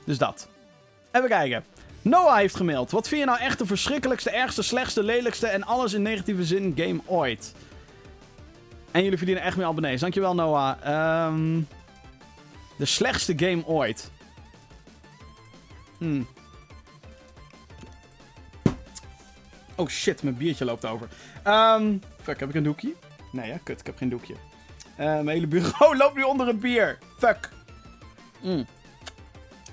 dus 0.07 0.19
dat. 0.19 0.49
Even 1.13 1.29
kijken. 1.29 1.65
Noah 2.03 2.37
heeft 2.37 2.57
gemaild. 2.57 2.91
Wat 2.91 3.09
vind 3.09 3.21
je 3.21 3.27
nou 3.27 3.39
echt 3.39 3.59
de 3.59 3.67
verschrikkelijkste, 3.67 4.31
ergste, 4.31 4.63
slechtste, 4.63 5.03
lelijkste 5.03 5.47
en 5.47 5.65
alles 5.65 5.93
in 5.93 6.03
negatieve 6.03 6.45
zin 6.45 6.73
game 6.77 7.01
ooit? 7.05 7.55
En 8.91 9.03
jullie 9.03 9.19
verdienen 9.19 9.45
echt 9.45 9.57
meer 9.57 9.67
abonnees. 9.67 10.01
Dankjewel 10.01 10.35
Noah. 10.35 11.27
Um, 11.29 11.69
de 12.77 12.85
slechtste 12.85 13.33
game 13.37 13.67
ooit. 13.67 14.11
Hmm. 15.99 16.27
Oh 19.75 19.89
shit, 19.89 20.23
mijn 20.23 20.37
biertje 20.37 20.65
loopt 20.65 20.85
over. 20.85 21.09
Um, 21.47 22.03
fuck, 22.23 22.41
heb 22.41 22.49
ik 22.49 22.55
een 22.55 22.63
doekje? 22.63 22.95
Nee, 23.33 23.51
hè? 23.51 23.59
Kut, 23.59 23.81
ik 23.81 23.87
heb 23.87 23.97
geen 23.97 24.09
doekje. 24.09 24.35
Uh, 24.35 24.97
mijn 24.97 25.29
hele 25.29 25.47
bureau 25.47 25.97
loopt 26.03 26.15
nu 26.15 26.23
onder 26.23 26.49
een 26.49 26.59
bier. 26.59 26.99
Fuck. 27.19 27.51
Mm. 28.43 28.67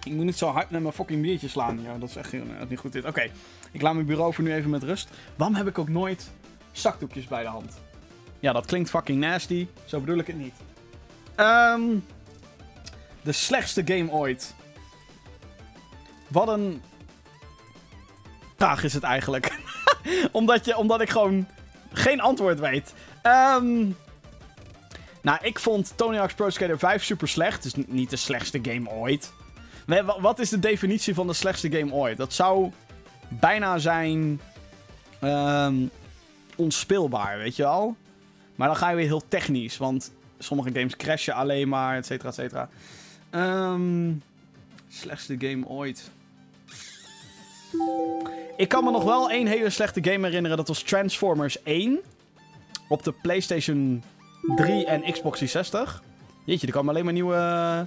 Ik 0.04 0.14
moet 0.14 0.26
niet 0.26 0.38
zo 0.38 0.48
hard 0.48 0.70
naar 0.70 0.82
mijn 0.82 0.94
fucking 0.94 1.22
biertje 1.22 1.48
slaan. 1.48 1.82
Ja, 1.82 1.98
dat 1.98 2.10
is 2.10 2.16
echt 2.16 2.32
heel, 2.32 2.46
niet 2.70 2.80
goed 2.80 2.92
dit. 2.92 3.06
Oké, 3.06 3.30
ik 3.72 3.82
laat 3.82 3.94
mijn 3.94 4.06
bureau 4.06 4.34
voor 4.34 4.44
nu 4.44 4.54
even 4.54 4.70
met 4.70 4.84
rust. 4.84 5.10
Waarom 5.36 5.56
heb 5.56 5.68
ik 5.68 5.78
ook 5.78 5.90
nooit 5.90 6.32
zakdoekjes 6.72 7.28
bij 7.28 7.42
de 7.42 7.50
hand? 7.50 7.82
Ja, 8.40 8.54
dat 8.54 8.66
klinkt 8.66 8.90
fucking 8.90 9.20
nasty. 9.20 9.68
Zo 9.86 10.00
bedoel 10.00 10.18
ik 10.18 10.28
het 10.28 10.38
niet. 10.38 10.56
Um, 11.38 12.06
de 13.24 13.32
slechtste 13.32 13.82
game 13.86 14.12
ooit. 14.12 14.56
Wat 16.28 16.48
een 16.48 16.82
vraag 18.58 18.84
is 18.84 18.94
het 18.94 19.04
eigenlijk. 19.04 19.60
omdat, 20.32 20.66
je, 20.66 20.78
omdat 20.78 21.02
ik 21.02 21.10
gewoon 21.10 21.48
geen 21.92 22.22
antwoord 22.22 22.60
weet. 22.60 22.94
Um, 23.24 23.98
nou, 25.22 25.38
ik 25.42 25.60
vond 25.60 25.94
Tony 25.96 26.18
Hawk's 26.18 26.34
Pro 26.34 26.50
Skater 26.50 26.80
5 26.80 27.04
super 27.04 27.28
slecht. 27.28 27.66
Is 27.66 27.74
niet 27.88 28.10
de 28.10 28.16
slechtste 28.16 28.60
game 28.62 28.90
ooit. 28.90 29.34
Wat 30.20 30.40
is 30.40 30.50
de 30.50 30.60
definitie 30.60 31.14
van 31.14 31.28
de 31.28 31.34
slechtste 31.34 31.72
game 31.72 31.94
ooit? 31.94 32.18
Dat 32.18 32.34
zou 32.34 32.72
bijna 33.28 33.78
zijn... 33.78 34.42
Um, 35.24 35.90
onspeelbaar, 36.56 37.38
weet 37.38 37.56
je 37.56 37.64
wel? 37.64 37.96
Maar 38.56 38.68
dan 38.68 38.78
ga 38.78 38.90
je 38.90 38.96
weer 38.96 39.06
heel 39.06 39.28
technisch. 39.28 39.78
Want 39.78 40.12
sommige 40.40 40.70
games 40.74 40.96
crashen 40.96 41.34
alleen 41.34 41.70
maar, 41.70 41.98
et 41.98 42.06
cetera, 42.06 42.30
et 42.30 42.36
cetera. 42.36 42.70
Um, 43.36 44.22
slechtste 44.90 45.36
game 45.40 45.68
ooit. 45.68 46.12
Ik 48.58 48.68
kan 48.68 48.84
me 48.84 48.92
nog 48.92 49.04
wel 49.04 49.30
één 49.30 49.48
hele 49.48 49.70
slechte 49.70 50.04
game 50.04 50.26
herinneren. 50.26 50.58
Dat 50.58 50.68
was 50.68 50.84
Transformers 50.84 51.64
1. 51.64 52.00
Op 52.88 53.04
de 53.04 53.12
PlayStation 53.22 54.04
3 54.56 54.86
en 54.86 55.02
Xbox 55.02 55.38
360. 55.38 56.04
Jeetje, 56.46 56.68
er 56.68 56.74
komen 56.74 56.90
alleen 56.90 57.04
maar 57.04 57.14
nieuwe, 57.14 57.86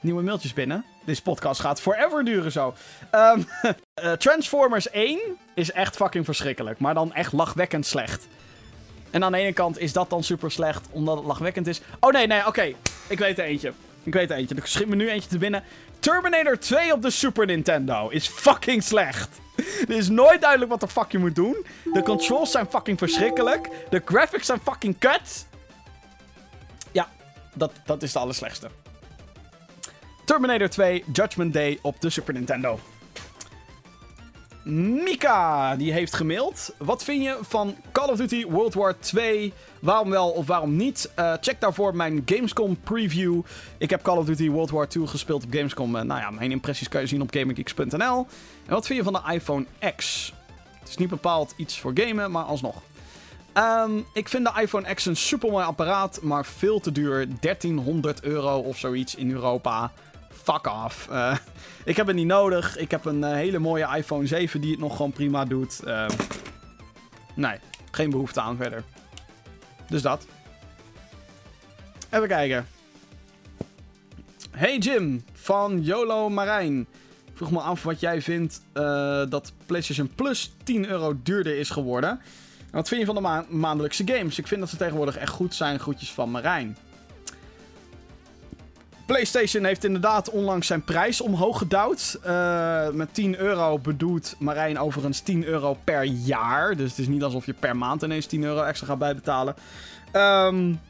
nieuwe 0.00 0.22
mailtjes 0.22 0.52
binnen. 0.52 0.84
Deze 1.04 1.22
podcast 1.22 1.60
gaat 1.60 1.80
forever 1.80 2.24
duren 2.24 2.52
zo. 2.52 2.74
Um, 3.12 3.46
Transformers 4.18 4.90
1 4.90 5.20
is 5.54 5.72
echt 5.72 5.96
fucking 5.96 6.24
verschrikkelijk. 6.24 6.78
Maar 6.78 6.94
dan 6.94 7.14
echt 7.14 7.32
lachwekkend 7.32 7.86
slecht. 7.86 8.28
En 9.10 9.24
aan 9.24 9.32
de 9.32 9.38
ene 9.38 9.52
kant 9.52 9.78
is 9.78 9.92
dat 9.92 10.10
dan 10.10 10.22
super 10.24 10.50
slecht 10.50 10.88
omdat 10.90 11.16
het 11.16 11.26
lachwekkend 11.26 11.66
is. 11.66 11.80
Oh 12.00 12.10
nee, 12.10 12.26
nee, 12.26 12.46
oké. 12.46 12.72
Ik 13.08 13.18
weet 13.18 13.38
er 13.38 13.44
eentje. 13.44 13.72
Ik 14.06 14.12
weet 14.12 14.30
er 14.30 14.36
eentje. 14.36 14.54
Er 14.54 14.68
schiet 14.68 14.88
me 14.88 14.96
nu 14.96 15.08
eentje 15.10 15.28
te 15.28 15.38
binnen. 15.38 15.62
Terminator 15.98 16.58
2 16.58 16.92
op 16.92 17.02
de 17.02 17.10
Super 17.10 17.46
Nintendo 17.46 18.08
is 18.08 18.28
fucking 18.28 18.82
slecht. 18.82 19.28
Het 19.56 19.90
is 20.00 20.08
nooit 20.08 20.40
duidelijk 20.40 20.70
wat 20.70 20.80
de 20.80 20.88
fuck 20.88 21.12
je 21.12 21.18
moet 21.18 21.34
doen. 21.34 21.66
De 21.92 22.02
controls 22.02 22.50
zijn 22.50 22.66
fucking 22.66 22.98
verschrikkelijk. 22.98 23.68
De 23.90 24.02
graphics 24.04 24.46
zijn 24.46 24.60
fucking 24.60 24.98
kut. 24.98 25.46
Ja, 26.92 27.08
dat, 27.54 27.72
dat 27.84 28.02
is 28.02 28.12
de 28.12 28.18
allerslechtste. 28.18 28.68
Terminator 30.24 30.68
2 30.68 31.04
Judgment 31.12 31.52
Day 31.52 31.78
op 31.82 32.00
de 32.00 32.10
Super 32.10 32.34
Nintendo. 32.34 32.78
Mika, 34.68 35.76
die 35.76 35.92
heeft 35.92 36.14
gemaild. 36.14 36.74
Wat 36.78 37.04
vind 37.04 37.22
je 37.22 37.38
van 37.40 37.76
Call 37.92 38.08
of 38.08 38.16
Duty 38.16 38.46
World 38.46 38.74
War 38.74 38.98
2? 38.98 39.52
Waarom 39.80 40.10
wel 40.10 40.30
of 40.30 40.46
waarom 40.46 40.76
niet? 40.76 41.10
Uh, 41.18 41.32
check 41.40 41.60
daarvoor 41.60 41.96
mijn 41.96 42.22
Gamescom 42.24 42.76
preview. 42.80 43.40
Ik 43.78 43.90
heb 43.90 44.02
Call 44.02 44.16
of 44.16 44.24
Duty 44.24 44.50
World 44.50 44.70
War 44.70 44.88
2 44.88 45.06
gespeeld 45.06 45.44
op 45.44 45.52
Gamescom. 45.52 45.96
Uh, 45.96 46.02
nou 46.02 46.20
ja, 46.20 46.30
mijn 46.30 46.50
impressies 46.50 46.88
kan 46.88 47.00
je 47.00 47.06
zien 47.06 47.22
op 47.22 47.30
GamingGeeks.nl. 47.30 48.26
En 48.66 48.72
wat 48.72 48.86
vind 48.86 48.98
je 48.98 49.04
van 49.04 49.12
de 49.12 49.32
iPhone 49.32 49.66
X? 49.96 50.32
Het 50.80 50.88
is 50.88 50.96
niet 50.96 51.08
bepaald 51.08 51.54
iets 51.56 51.80
voor 51.80 51.92
gamen, 51.94 52.30
maar 52.30 52.44
alsnog. 52.44 52.82
Ehm, 53.52 53.90
ik 54.12 54.28
vind 54.28 54.44
de 54.44 54.60
iPhone 54.60 54.94
X 54.94 55.06
een 55.06 55.16
supermooi 55.16 55.64
apparaat, 55.64 56.18
maar 56.22 56.44
veel 56.44 56.80
te 56.80 56.92
duur. 56.92 57.26
1300 57.40 58.22
euro 58.22 58.58
of 58.58 58.78
zoiets 58.78 59.14
in 59.14 59.30
Europa. 59.30 59.92
Fuck 60.52 60.66
off. 60.84 61.08
Uh, 61.10 61.36
ik 61.84 61.96
heb 61.96 62.06
het 62.06 62.16
niet 62.16 62.26
nodig. 62.26 62.76
Ik 62.76 62.90
heb 62.90 63.04
een 63.04 63.20
uh, 63.20 63.32
hele 63.32 63.58
mooie 63.58 63.96
iPhone 63.96 64.26
7 64.26 64.60
die 64.60 64.70
het 64.70 64.80
nog 64.80 64.96
gewoon 64.96 65.12
prima 65.12 65.44
doet. 65.44 65.80
Uh, 65.84 66.08
nee, 67.34 67.58
geen 67.90 68.10
behoefte 68.10 68.40
aan 68.40 68.56
verder. 68.56 68.82
Dus 69.88 70.02
dat. 70.02 70.26
Even 72.10 72.28
kijken. 72.28 72.66
Hey 74.50 74.78
Jim, 74.78 75.24
van 75.32 75.82
YOLO 75.82 76.28
Marijn. 76.28 76.86
Vroeg 77.34 77.50
me 77.50 77.60
af 77.60 77.82
wat 77.82 78.00
jij 78.00 78.22
vindt 78.22 78.62
dat 79.30 79.52
PlayStation 79.66 80.10
Plus 80.14 80.54
10 80.62 80.88
euro 80.88 81.16
duurder 81.22 81.58
is 81.58 81.70
geworden 81.70 82.20
wat 82.76 82.88
vind 82.88 83.00
je 83.00 83.06
van 83.06 83.14
de 83.14 83.20
ma 83.20 83.44
maandelijkse 83.48 84.02
games? 84.06 84.38
Ik 84.38 84.46
vind 84.46 84.60
dat 84.60 84.70
ze 84.70 84.76
tegenwoordig 84.76 85.16
echt 85.16 85.32
goed 85.32 85.54
zijn. 85.54 85.78
Groetjes 85.78 86.12
van 86.12 86.30
Marijn. 86.30 86.76
PlayStation 89.06 89.64
heeft 89.64 89.84
inderdaad 89.84 90.30
onlangs 90.30 90.66
zijn 90.66 90.84
prijs 90.84 91.20
omhoog 91.20 91.58
gedouwd. 91.58 92.18
Uh, 92.26 92.88
met 92.88 93.14
10 93.14 93.38
euro 93.38 93.78
bedoelt 93.78 94.34
Marijn 94.38 94.78
overigens 94.78 95.20
10 95.20 95.44
euro 95.44 95.76
per 95.84 96.04
jaar. 96.04 96.76
Dus 96.76 96.90
het 96.90 96.98
is 96.98 97.08
niet 97.08 97.22
alsof 97.22 97.46
je 97.46 97.52
per 97.52 97.76
maand 97.76 98.02
ineens 98.02 98.26
10 98.26 98.44
euro 98.44 98.62
extra 98.62 98.86
gaat 98.86 98.98
bijbetalen. 98.98 99.54
Um, 100.12 100.80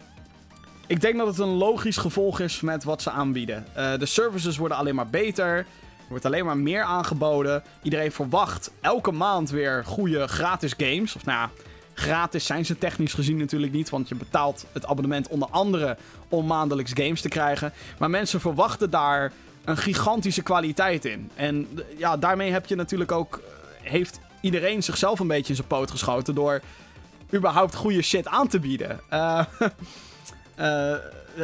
ik 0.86 1.00
denk 1.00 1.16
dat 1.16 1.26
het 1.26 1.38
een 1.38 1.48
logisch 1.56 1.96
gevolg 1.96 2.40
is 2.40 2.60
met 2.60 2.84
wat 2.84 3.02
ze 3.02 3.10
aanbieden. 3.10 3.66
Uh, 3.76 3.98
de 3.98 4.06
services 4.06 4.56
worden 4.56 4.76
alleen 4.76 4.94
maar 4.94 5.10
beter. 5.10 5.56
Er 5.56 5.66
wordt 6.08 6.24
alleen 6.24 6.44
maar 6.44 6.58
meer 6.58 6.82
aangeboden. 6.82 7.62
Iedereen 7.82 8.12
verwacht 8.12 8.70
elke 8.80 9.12
maand 9.12 9.50
weer 9.50 9.84
goede 9.84 10.26
gratis 10.26 10.74
games. 10.76 11.16
Of 11.16 11.24
nou 11.24 11.38
ja, 11.38 11.50
Gratis 11.98 12.46
zijn 12.46 12.64
ze 12.64 12.78
technisch 12.78 13.14
gezien 13.14 13.36
natuurlijk 13.36 13.72
niet, 13.72 13.90
want 13.90 14.08
je 14.08 14.14
betaalt 14.14 14.66
het 14.72 14.86
abonnement 14.86 15.28
onder 15.28 15.48
andere 15.50 15.96
om 16.28 16.46
maandelijks 16.46 16.92
games 16.94 17.20
te 17.20 17.28
krijgen. 17.28 17.72
Maar 17.98 18.10
mensen 18.10 18.40
verwachten 18.40 18.90
daar 18.90 19.32
een 19.64 19.76
gigantische 19.76 20.42
kwaliteit 20.42 21.04
in. 21.04 21.30
En 21.34 21.68
ja, 21.96 22.16
daarmee 22.16 22.52
heb 22.52 22.66
je 22.66 22.74
natuurlijk 22.74 23.12
ook. 23.12 23.36
Eh, 23.36 23.90
heeft 23.90 24.20
iedereen 24.40 24.82
zichzelf 24.82 25.20
een 25.20 25.26
beetje 25.26 25.48
in 25.48 25.54
zijn 25.54 25.68
poot 25.68 25.90
geschoten 25.90 26.34
door 26.34 26.60
überhaupt 27.34 27.74
goede 27.74 28.02
shit 28.02 28.28
aan 28.28 28.48
te 28.48 28.60
bieden. 28.60 29.00
Uh, 30.58 30.94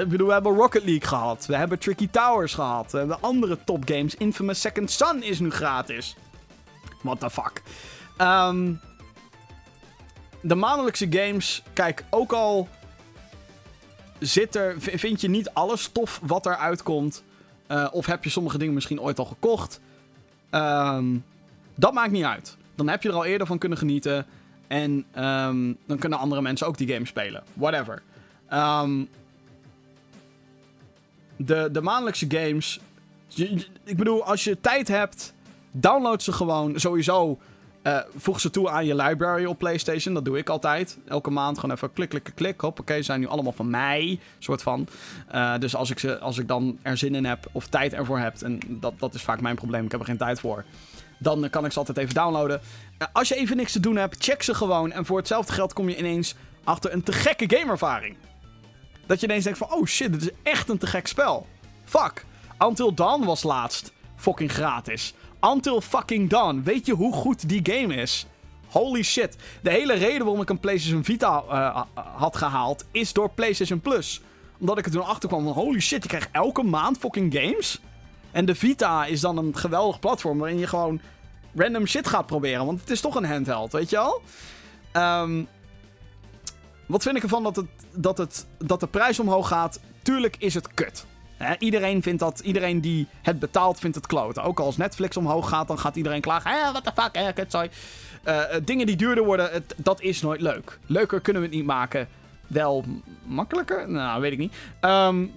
bedoel, 0.09 0.27
we 0.27 0.33
hebben 0.33 0.55
Rocket 0.55 0.85
League 0.85 1.09
gehad. 1.09 1.47
We 1.47 1.57
hebben 1.57 1.79
Tricky 1.79 2.09
Towers 2.11 2.55
gehad. 2.55 2.93
We 2.93 2.99
hebben 2.99 3.21
andere 3.21 3.59
topgames. 3.65 4.15
Infamous 4.15 4.61
Second 4.61 4.91
Son 4.91 5.23
is 5.23 5.41
nu 5.41 5.51
gratis. 5.51 6.17
What 7.03 7.21
the 7.21 7.31
fuck. 7.31 7.63
Um, 8.19 8.81
de 10.43 10.55
maandelijkse 10.55 11.07
games, 11.11 11.63
kijk, 11.73 12.05
ook 12.11 12.33
al 12.33 12.69
zit 14.19 14.55
er, 14.55 14.75
vind 14.79 15.21
je 15.21 15.29
niet 15.29 15.51
alles 15.51 15.89
tof 15.89 16.21
wat 16.23 16.47
er 16.47 16.57
uitkomt. 16.57 17.23
Uh, 17.69 17.89
of 17.91 18.07
heb 18.07 18.25
je 18.25 18.31
sommige 18.31 18.59
dingen 18.59 18.75
misschien 18.75 19.01
ooit 19.01 19.19
al 19.19 19.25
gekocht. 19.25 19.81
Um, 20.51 21.25
dat 21.75 21.93
maakt 21.93 22.11
niet 22.11 22.25
uit. 22.25 22.57
Dan 22.75 22.89
heb 22.89 23.03
je 23.03 23.09
er 23.09 23.15
al 23.15 23.25
eerder 23.25 23.47
van 23.47 23.59
kunnen 23.59 23.79
genieten. 23.79 24.27
En 24.67 24.91
um, 25.19 25.77
dan 25.87 25.99
kunnen 25.99 26.19
andere 26.19 26.43
mensen 26.43 26.67
ook 26.67 26.79
die 26.79 26.93
game 26.93 27.07
spelen. 27.07 27.43
Whatever. 27.55 28.03
Um, 28.53 29.09
de, 31.37 31.69
de 31.73 31.81
maandelijkse 31.81 32.27
games. 32.29 32.81
Ik 33.85 33.97
bedoel, 33.97 34.25
als 34.25 34.45
je 34.45 34.61
tijd 34.61 34.89
hebt, 34.89 35.35
download 35.71 36.21
ze 36.21 36.33
gewoon 36.33 36.81
sowieso 36.81 37.39
uh, 37.83 37.99
voeg 38.17 38.41
ze 38.41 38.51
toe 38.51 38.71
aan 38.71 38.87
je 38.87 38.95
library 38.95 39.45
op 39.45 39.59
PlayStation. 39.59 40.15
Dat 40.15 40.25
doe 40.25 40.39
ik 40.39 40.49
altijd. 40.49 40.99
Elke 41.07 41.31
maand 41.31 41.59
gewoon 41.59 41.77
even 41.77 41.93
klik, 41.93 42.09
klik, 42.09 42.33
klik. 42.35 42.61
Hoppakee, 42.61 42.97
ze 42.97 43.03
zijn 43.03 43.21
nu 43.21 43.27
allemaal 43.27 43.53
van 43.53 43.71
mij. 43.71 44.21
Soort 44.39 44.63
van. 44.63 44.89
Uh, 45.35 45.59
dus 45.59 45.77
als 45.77 45.91
ik, 45.91 45.99
ze, 45.99 46.19
als 46.19 46.39
ik 46.39 46.49
dan 46.49 46.79
er 46.83 46.97
zin 46.97 47.15
in 47.15 47.25
heb 47.25 47.47
of 47.53 47.67
tijd 47.67 47.93
ervoor 47.93 48.19
heb. 48.19 48.41
En 48.43 48.61
dat, 48.69 48.95
dat 48.99 49.15
is 49.15 49.23
vaak 49.23 49.41
mijn 49.41 49.57
probleem. 49.57 49.85
Ik 49.85 49.91
heb 49.91 50.01
er 50.01 50.07
geen 50.07 50.17
tijd 50.17 50.41
voor. 50.41 50.65
Dan 51.19 51.51
kan 51.51 51.65
ik 51.65 51.73
ze 51.73 51.79
altijd 51.79 51.99
even 51.99 52.15
downloaden. 52.15 52.61
Uh, 52.99 53.09
als 53.13 53.29
je 53.29 53.35
even 53.35 53.57
niks 53.57 53.73
te 53.73 53.81
doen 53.81 53.97
hebt, 53.97 54.25
check 54.25 54.43
ze 54.43 54.55
gewoon. 54.55 54.93
En 54.93 55.07
voor 55.07 55.19
hetzelfde 55.19 55.53
geld 55.53 55.73
kom 55.73 55.89
je 55.89 55.97
ineens 55.97 56.35
achter 56.65 56.93
een 56.93 57.03
te 57.03 57.13
gekke 57.13 57.57
gameervaring. 57.57 58.17
Dat 59.07 59.21
je 59.21 59.27
ineens 59.27 59.45
denkt 59.45 59.59
van, 59.59 59.73
oh 59.73 59.87
shit, 59.87 60.13
dit 60.13 60.23
is 60.23 60.31
echt 60.43 60.69
een 60.69 60.79
te 60.79 60.87
gek 60.87 61.07
spel. 61.07 61.47
Fuck. 61.85 62.25
Until 62.59 62.95
Dawn 62.95 63.25
was 63.25 63.43
laatst 63.43 63.93
fucking 64.23 64.53
gratis. 64.53 65.15
Until 65.41 65.81
fucking 65.81 66.31
Dawn. 66.31 66.63
Weet 66.65 66.87
je 66.87 66.95
hoe 66.95 67.13
goed 67.13 67.49
die 67.49 67.61
game 67.63 67.95
is? 67.95 68.27
Holy 68.69 69.03
shit. 69.03 69.37
De 69.63 69.71
hele 69.71 69.95
reden 69.95 70.25
waarom 70.25 70.41
ik 70.41 70.51
een 70.51 70.61
PlayStation 70.61 71.05
Vita 71.05 71.43
uh, 71.49 71.83
had 72.17 72.37
gehaald 72.37 72.85
is 72.91 73.13
door 73.13 73.31
PlayStation 73.31 73.81
Plus. 73.81 74.21
Omdat 74.59 74.79
ik 74.79 74.85
er 74.85 74.91
toen 74.91 75.05
achter 75.05 75.29
kwam 75.29 75.45
van 75.45 75.53
holy 75.53 75.81
shit, 75.81 76.03
je 76.03 76.09
krijgt 76.09 76.29
elke 76.33 76.63
maand 76.63 76.99
fucking 76.99 77.35
games. 77.35 77.81
En 78.31 78.45
de 78.45 78.55
Vita 78.55 79.05
is 79.07 79.21
dan 79.21 79.37
een 79.37 79.57
geweldig 79.57 79.99
platform 79.99 80.39
waarin 80.39 80.59
je 80.59 80.67
gewoon 80.67 81.01
random 81.55 81.87
shit 81.87 82.07
gaat 82.07 82.27
proberen. 82.27 82.67
Want 82.67 82.81
het 82.81 82.91
is 82.91 83.01
toch 83.01 83.15
een 83.15 83.25
handheld, 83.25 83.73
weet 83.73 83.91
je 83.91 83.99
al? 83.99 84.23
Um, 84.93 85.49
wat 86.87 87.03
vind 87.03 87.17
ik 87.17 87.23
ervan 87.23 87.43
dat, 87.43 87.57
het, 87.57 87.67
dat, 87.95 88.19
het, 88.19 88.47
dat 88.59 88.81
de 88.81 88.87
prijs 88.87 89.21
omhoog 89.21 89.49
gaat? 89.49 89.81
Tuurlijk 90.03 90.37
is 90.39 90.55
het 90.55 90.75
kut 90.75 91.07
iedereen 91.59 92.03
vindt 92.03 92.21
dat, 92.21 92.41
iedereen 92.41 92.81
die 92.81 93.07
het 93.23 93.39
betaalt, 93.39 93.79
vindt 93.79 93.97
het 93.97 94.07
kloten. 94.07 94.43
Ook 94.43 94.61
als 94.61 94.77
Netflix 94.77 95.17
omhoog 95.17 95.49
gaat, 95.49 95.69
dan 95.69 95.79
gaat 95.79 95.97
iedereen 95.97 96.21
klagen. 96.21 96.51
Hé, 96.51 96.71
what 96.73 96.85
the 96.85 96.93
fuck, 97.03 97.15
eh, 97.15 97.27
kut, 97.35 97.71
uh, 98.25 98.43
dingen 98.65 98.87
die 98.87 98.97
duurder 98.97 99.25
worden, 99.25 99.65
dat 99.77 100.01
is 100.01 100.23
nooit 100.23 100.41
leuk. 100.41 100.79
Leuker 100.87 101.21
kunnen 101.21 101.43
we 101.43 101.49
het 101.49 101.57
niet 101.57 101.67
maken. 101.67 102.09
Wel 102.47 102.85
makkelijker? 103.25 103.91
Nou, 103.91 104.21
weet 104.21 104.33
ik 104.33 104.39
niet. 104.39 104.55
Um, 104.81 105.33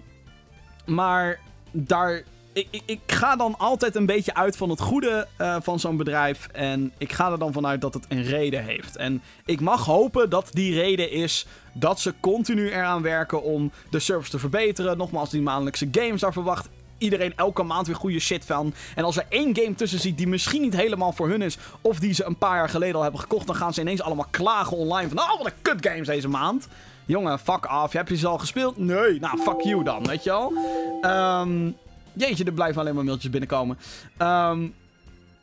maar 0.86 1.40
daar 1.72 2.24
ik, 2.56 2.68
ik, 2.70 2.82
ik, 2.86 3.00
ga 3.08 3.36
dan 3.36 3.56
altijd 3.58 3.96
een 3.96 4.06
beetje 4.06 4.34
uit 4.34 4.58
van 4.58 4.70
het 4.70 4.80
goede 4.80 5.28
uh, 5.42 5.56
van 5.62 5.80
zo'n 5.80 5.98
bedrijf. 5.98 6.48
En 6.52 6.94
ik 6.98 7.14
ga 7.14 7.32
er 7.32 7.40
dan 7.40 7.54
vanuit 7.54 7.82
dat 7.82 7.94
het 7.94 8.06
een 8.10 8.24
reden 8.24 8.64
heeft. 8.64 8.96
En 8.96 9.22
ik 9.46 9.62
mag 9.62 9.86
hopen 9.86 10.30
dat 10.30 10.50
die 10.52 10.74
reden 10.74 11.12
is 11.12 11.46
dat 11.74 12.00
ze 12.00 12.14
continu 12.20 12.70
eraan 12.70 13.02
werken 13.02 13.44
om 13.44 13.72
de 13.90 14.00
service 14.00 14.30
te 14.30 14.40
verbeteren. 14.40 14.98
Nogmaals, 14.98 15.30
die 15.30 15.42
maandelijkse 15.42 15.88
games, 15.92 16.22
daar 16.22 16.34
verwacht 16.34 16.70
iedereen 16.98 17.34
elke 17.36 17.64
maand 17.64 17.88
weer 17.88 17.96
goede 17.96 18.20
shit 18.20 18.46
van. 18.46 18.74
En 18.96 19.04
als 19.04 19.18
er 19.18 19.26
één 19.30 19.56
game 19.56 19.76
tussen 19.76 20.00
ziet 20.00 20.18
die 20.18 20.28
misschien 20.28 20.62
niet 20.62 20.76
helemaal 20.76 21.12
voor 21.12 21.30
hun 21.30 21.42
is, 21.42 21.58
of 21.82 22.00
die 22.00 22.14
ze 22.14 22.26
een 22.26 22.38
paar 22.38 22.56
jaar 22.56 22.70
geleden 22.70 22.96
al 22.96 23.02
hebben 23.02 23.20
gekocht, 23.20 23.48
dan 23.48 23.56
gaan 23.56 23.74
ze 23.74 23.82
ineens 23.82 24.02
allemaal 24.02 24.28
klagen 24.30 24.78
online 24.78 25.10
van, 25.10 25.20
oh 25.20 25.38
wat 25.38 25.46
een 25.46 25.62
kut 25.62 25.88
games 25.88 26.08
deze 26.08 26.28
maand. 26.28 26.68
Jongen, 27.06 27.40
fuck 27.40 27.72
off. 27.72 27.94
Heb 27.94 28.10
je 28.10 28.18
ze 28.18 28.28
al 28.28 28.38
gespeeld? 28.38 28.78
Nee. 28.78 29.20
Nou, 29.20 29.38
fuck 29.38 29.62
you 29.62 29.84
dan, 29.84 30.06
weet 30.06 30.24
je 30.24 30.30
wel. 30.30 30.54
Ehm... 31.02 31.70
Jeetje, 32.16 32.44
er 32.44 32.54
blijven 32.54 32.82
alleen 32.82 32.96
maar 32.96 33.04
mailtjes 33.04 33.32
binnenkomen. 33.32 33.78
Um, 34.22 34.74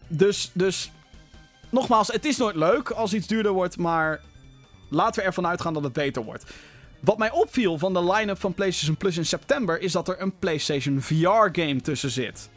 dus, 0.09 0.51
dus, 0.53 0.91
nogmaals, 1.71 2.09
het 2.09 2.25
is 2.25 2.37
nooit 2.37 2.57
leuk 2.57 2.91
als 2.91 3.15
iets 3.15 3.27
duurder 3.27 3.53
wordt, 3.53 3.79
maar 3.79 4.21
laten 4.89 5.21
we 5.21 5.27
ervan 5.27 5.47
uitgaan 5.47 5.75
dat 5.75 5.85
het 5.85 5.93
beter 5.93 6.23
wordt. 6.25 6.45
Wat 7.01 7.19
mij 7.19 7.31
opviel 7.31 7.79
van 7.79 7.93
de 7.93 8.13
line-up 8.13 8.41
van 8.41 8.55
PlayStation 8.55 8.97
Plus 8.97 9.17
in 9.17 9.27
september 9.27 9.81
is 9.81 9.93
dat 9.93 10.09
er 10.09 10.21
een 10.21 10.39
PlayStation 10.39 11.01
VR-game 11.01 11.81
tussen 11.81 12.11
zit. 12.11 12.51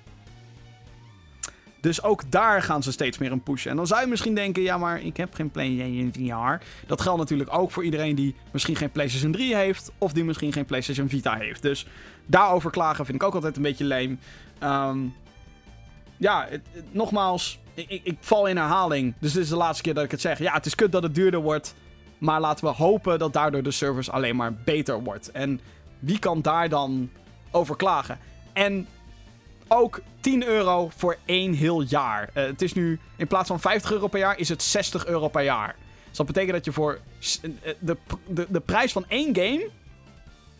Dus 1.86 2.04
ook 2.04 2.32
daar 2.32 2.62
gaan 2.62 2.84
ze 2.84 2.92
steeds 2.92 3.18
meer 3.18 3.32
een 3.32 3.44
pushen. 3.44 3.72
En 3.72 3.78
dan 3.78 3.88
zou 3.88 4.02
je 4.02 4.08
misschien 4.08 4.36
denken, 4.36 4.64
ja, 4.64 4.78
maar 4.78 5.02
ik 5.02 5.18
heb 5.18 5.34
geen 5.34 5.52
PlayStation 5.52 6.14
VR. 6.14 6.66
Dat 6.88 7.02
geldt 7.02 7.20
natuurlijk 7.20 7.54
ook 7.54 7.72
voor 7.72 7.84
iedereen 7.84 8.16
die 8.16 8.36
misschien 8.52 8.76
geen 8.76 8.92
PlayStation 8.92 9.32
3 9.32 9.56
heeft. 9.56 9.92
Of 9.98 10.14
die 10.14 10.24
misschien 10.24 10.54
geen 10.54 10.66
PlayStation 10.66 11.10
Vita 11.10 11.36
heeft. 11.36 11.62
Dus 11.62 11.88
daarover 12.26 12.72
klagen 12.72 13.06
vind 13.06 13.22
ik 13.22 13.28
ook 13.28 13.34
altijd 13.34 13.56
een 13.56 13.62
beetje 13.62 13.86
leem. 13.86 14.20
Ja, 16.18 16.48
nogmaals, 16.92 17.60
ik, 17.74 17.90
ik, 17.90 18.02
ik, 18.04 18.18
val 18.20 18.46
in 18.46 18.58
herhaling. 18.58 19.14
Dus 19.20 19.34
dit 19.34 19.44
is 19.44 19.50
de 19.50 19.56
laatste 19.56 19.84
keer 19.84 19.94
dat 19.94 20.04
ik 20.04 20.12
het 20.12 20.22
zeg. 20.22 20.40
Ja, 20.40 20.54
het 20.54 20.66
is 20.66 20.76
kut 20.76 20.92
dat 20.92 21.04
het 21.04 21.16
duurder 21.16 21.42
wordt. 21.42 21.76
Maar 22.18 22.40
laten 22.40 22.66
we 22.66 22.72
hopen 22.72 23.20
dat 23.20 23.34
daardoor 23.34 23.64
de 23.64 23.72
service 23.72 24.12
alleen 24.12 24.36
maar 24.36 24.54
beter 24.54 25.04
wordt. 25.04 25.32
En 25.32 25.62
wie 26.00 26.20
kan 26.20 26.42
daar 26.42 26.70
dan 26.70 27.10
over 27.52 27.76
klagen? 27.76 28.20
En 28.54 28.88
ook 29.68 30.02
10 30.20 30.46
euro 30.46 30.90
voor 30.96 31.18
één 31.26 31.54
heel 31.54 31.82
jaar. 31.82 32.30
Uh, 32.34 32.46
het 32.46 32.62
is 32.62 32.74
nu, 32.74 33.00
in 33.16 33.28
plaats 33.28 33.48
van 33.48 33.60
50 33.60 33.92
euro 33.92 34.08
per 34.08 34.20
jaar, 34.20 34.40
is 34.40 34.50
het 34.50 34.64
60 34.64 35.06
euro 35.06 35.28
per 35.28 35.44
jaar. 35.44 35.76
Dus 36.08 36.18
dat 36.18 36.26
betekent 36.26 36.54
dat 36.54 36.66
je 36.66 36.72
voor 36.72 37.00
eh, 37.42 37.74
de, 37.80 37.98
de, 38.28 38.46
de 38.50 38.60
prijs 38.60 38.92
van 38.92 39.06
één 39.08 39.36
game, 39.36 39.70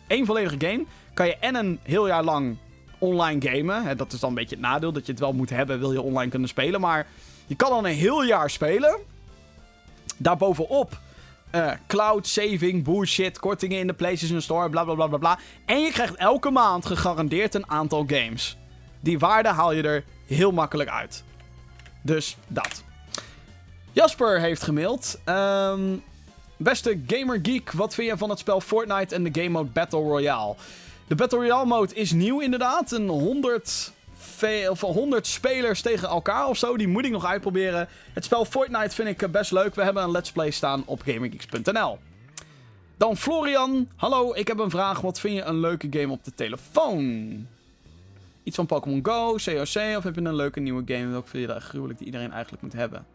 één 0.06 0.26
volledige 0.26 0.66
game, 0.66 0.84
kan 1.14 1.26
je 1.26 1.36
en 1.36 1.54
een 1.54 1.78
heel 1.82 2.06
jaar 2.06 2.24
lang 2.24 2.56
online 2.98 3.50
gamen. 3.50 3.96
Dat 3.96 4.12
is 4.12 4.20
dan 4.20 4.28
een 4.28 4.34
beetje 4.34 4.56
het 4.56 4.64
nadeel, 4.64 4.92
dat 4.92 5.06
je 5.06 5.12
het 5.12 5.20
wel 5.20 5.32
moet 5.32 5.50
hebben, 5.50 5.78
wil 5.78 5.92
je 5.92 6.02
online 6.02 6.30
kunnen 6.30 6.48
spelen. 6.48 6.80
Maar 6.80 7.06
je 7.46 7.54
kan 7.54 7.70
dan 7.70 7.84
een 7.84 7.94
heel 7.94 8.24
jaar 8.24 8.50
spelen. 8.50 8.98
Daarbovenop 10.16 11.00
uh, 11.54 11.70
cloud 11.86 12.26
saving, 12.26 12.84
bullshit, 12.84 13.38
kortingen 13.38 13.78
in 13.78 13.86
de 13.86 13.92
PlayStation 13.92 14.40
Store, 14.40 14.70
bla 14.70 14.84
bla 14.84 14.94
bla 14.94 15.06
bla 15.06 15.18
bla. 15.18 15.38
En 15.64 15.80
je 15.80 15.90
krijgt 15.90 16.14
elke 16.14 16.50
maand 16.50 16.86
gegarandeerd 16.86 17.54
een 17.54 17.70
aantal 17.70 18.04
games. 18.06 18.56
Die 19.00 19.18
waarde 19.18 19.48
haal 19.48 19.72
je 19.72 19.82
er 19.82 20.04
heel 20.26 20.52
makkelijk 20.52 20.90
uit. 20.90 21.24
Dus 22.02 22.36
dat. 22.46 22.84
Jasper 23.92 24.40
heeft 24.40 24.62
gemaild. 24.62 25.18
Ehm, 25.24 25.96
beste 26.56 27.00
Gamer 27.06 27.38
Geek, 27.42 27.72
wat 27.72 27.94
vind 27.94 28.10
je 28.10 28.16
van 28.16 28.30
het 28.30 28.38
spel 28.38 28.60
Fortnite 28.60 29.14
en 29.14 29.24
de 29.24 29.42
game 29.42 29.48
mode 29.48 29.70
Battle 29.70 30.00
Royale? 30.00 30.54
De 31.06 31.14
Battle 31.14 31.38
Royale 31.38 31.66
mode 31.66 31.94
is 31.94 32.12
nieuw 32.12 32.40
inderdaad. 32.40 32.92
Een 32.92 33.08
100, 33.08 33.92
of 34.68 34.80
100 34.80 35.26
spelers 35.26 35.80
tegen 35.80 36.08
elkaar 36.08 36.46
of 36.46 36.56
zo. 36.56 36.76
Die 36.76 36.88
moet 36.88 37.04
ik 37.04 37.10
nog 37.10 37.24
uitproberen. 37.24 37.88
Het 38.12 38.24
spel 38.24 38.44
Fortnite 38.44 38.94
vind 38.94 39.22
ik 39.22 39.30
best 39.30 39.52
leuk. 39.52 39.74
We 39.74 39.82
hebben 39.82 40.02
een 40.02 40.10
let's 40.10 40.32
play 40.32 40.50
staan 40.50 40.82
op 40.86 41.02
gamergeeks.nl. 41.02 41.98
Dan 42.96 43.16
Florian. 43.16 43.88
Hallo, 43.96 44.34
ik 44.34 44.48
heb 44.48 44.58
een 44.58 44.70
vraag. 44.70 45.00
Wat 45.00 45.20
vind 45.20 45.34
je 45.34 45.42
een 45.42 45.60
leuke 45.60 45.86
game 45.90 46.12
op 46.12 46.24
de 46.24 46.34
telefoon? 46.34 47.46
Iets 48.46 48.56
van 48.56 48.66
Pokémon 48.66 49.00
Go, 49.02 49.32
COC 49.32 49.96
of 49.96 50.04
heb 50.04 50.14
je 50.14 50.20
een 50.20 50.34
leuke 50.34 50.60
nieuwe 50.60 50.82
game? 50.86 51.06
Welke 51.06 51.28
vind 51.28 51.48
je 51.48 51.60
gruwelijk 51.60 51.98
die 51.98 52.06
iedereen 52.06 52.32
eigenlijk 52.32 52.62
moet 52.62 52.72
hebben? 52.72 53.06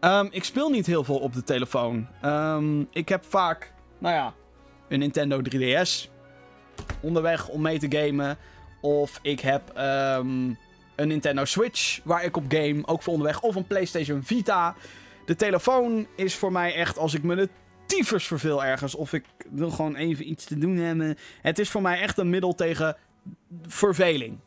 Um, 0.00 0.28
ik 0.30 0.44
speel 0.44 0.70
niet 0.70 0.86
heel 0.86 1.04
veel 1.04 1.18
op 1.18 1.32
de 1.32 1.42
telefoon. 1.42 2.06
Um, 2.24 2.88
ik 2.90 3.08
heb 3.08 3.24
vaak, 3.24 3.72
nou 3.98 4.14
ja, 4.14 4.34
een 4.88 4.98
Nintendo 4.98 5.40
3DS 5.50 6.10
onderweg 7.00 7.48
om 7.48 7.62
mee 7.62 7.78
te 7.78 7.86
gamen. 7.98 8.38
Of 8.80 9.18
ik 9.22 9.40
heb 9.40 9.68
um, 9.68 10.58
een 10.96 11.08
Nintendo 11.08 11.44
Switch 11.44 12.00
waar 12.02 12.24
ik 12.24 12.36
op 12.36 12.44
game, 12.48 12.86
ook 12.86 13.02
voor 13.02 13.12
onderweg. 13.12 13.40
Of 13.40 13.54
een 13.54 13.66
PlayStation 13.66 14.22
Vita. 14.22 14.74
De 15.26 15.36
telefoon 15.36 16.06
is 16.16 16.34
voor 16.34 16.52
mij 16.52 16.74
echt 16.74 16.98
als 16.98 17.14
ik 17.14 17.22
me 17.22 17.34
de 17.34 17.48
tyfus 17.86 18.26
verveel 18.26 18.64
ergens. 18.64 18.94
Of 18.94 19.12
ik 19.12 19.24
wil 19.50 19.70
gewoon 19.70 19.96
even 19.96 20.28
iets 20.30 20.44
te 20.44 20.58
doen 20.58 20.76
hebben. 20.76 21.16
Het 21.42 21.58
is 21.58 21.70
voor 21.70 21.82
mij 21.82 22.00
echt 22.00 22.18
een 22.18 22.30
middel 22.30 22.54
tegen 22.54 22.96
verveling. 23.66 24.38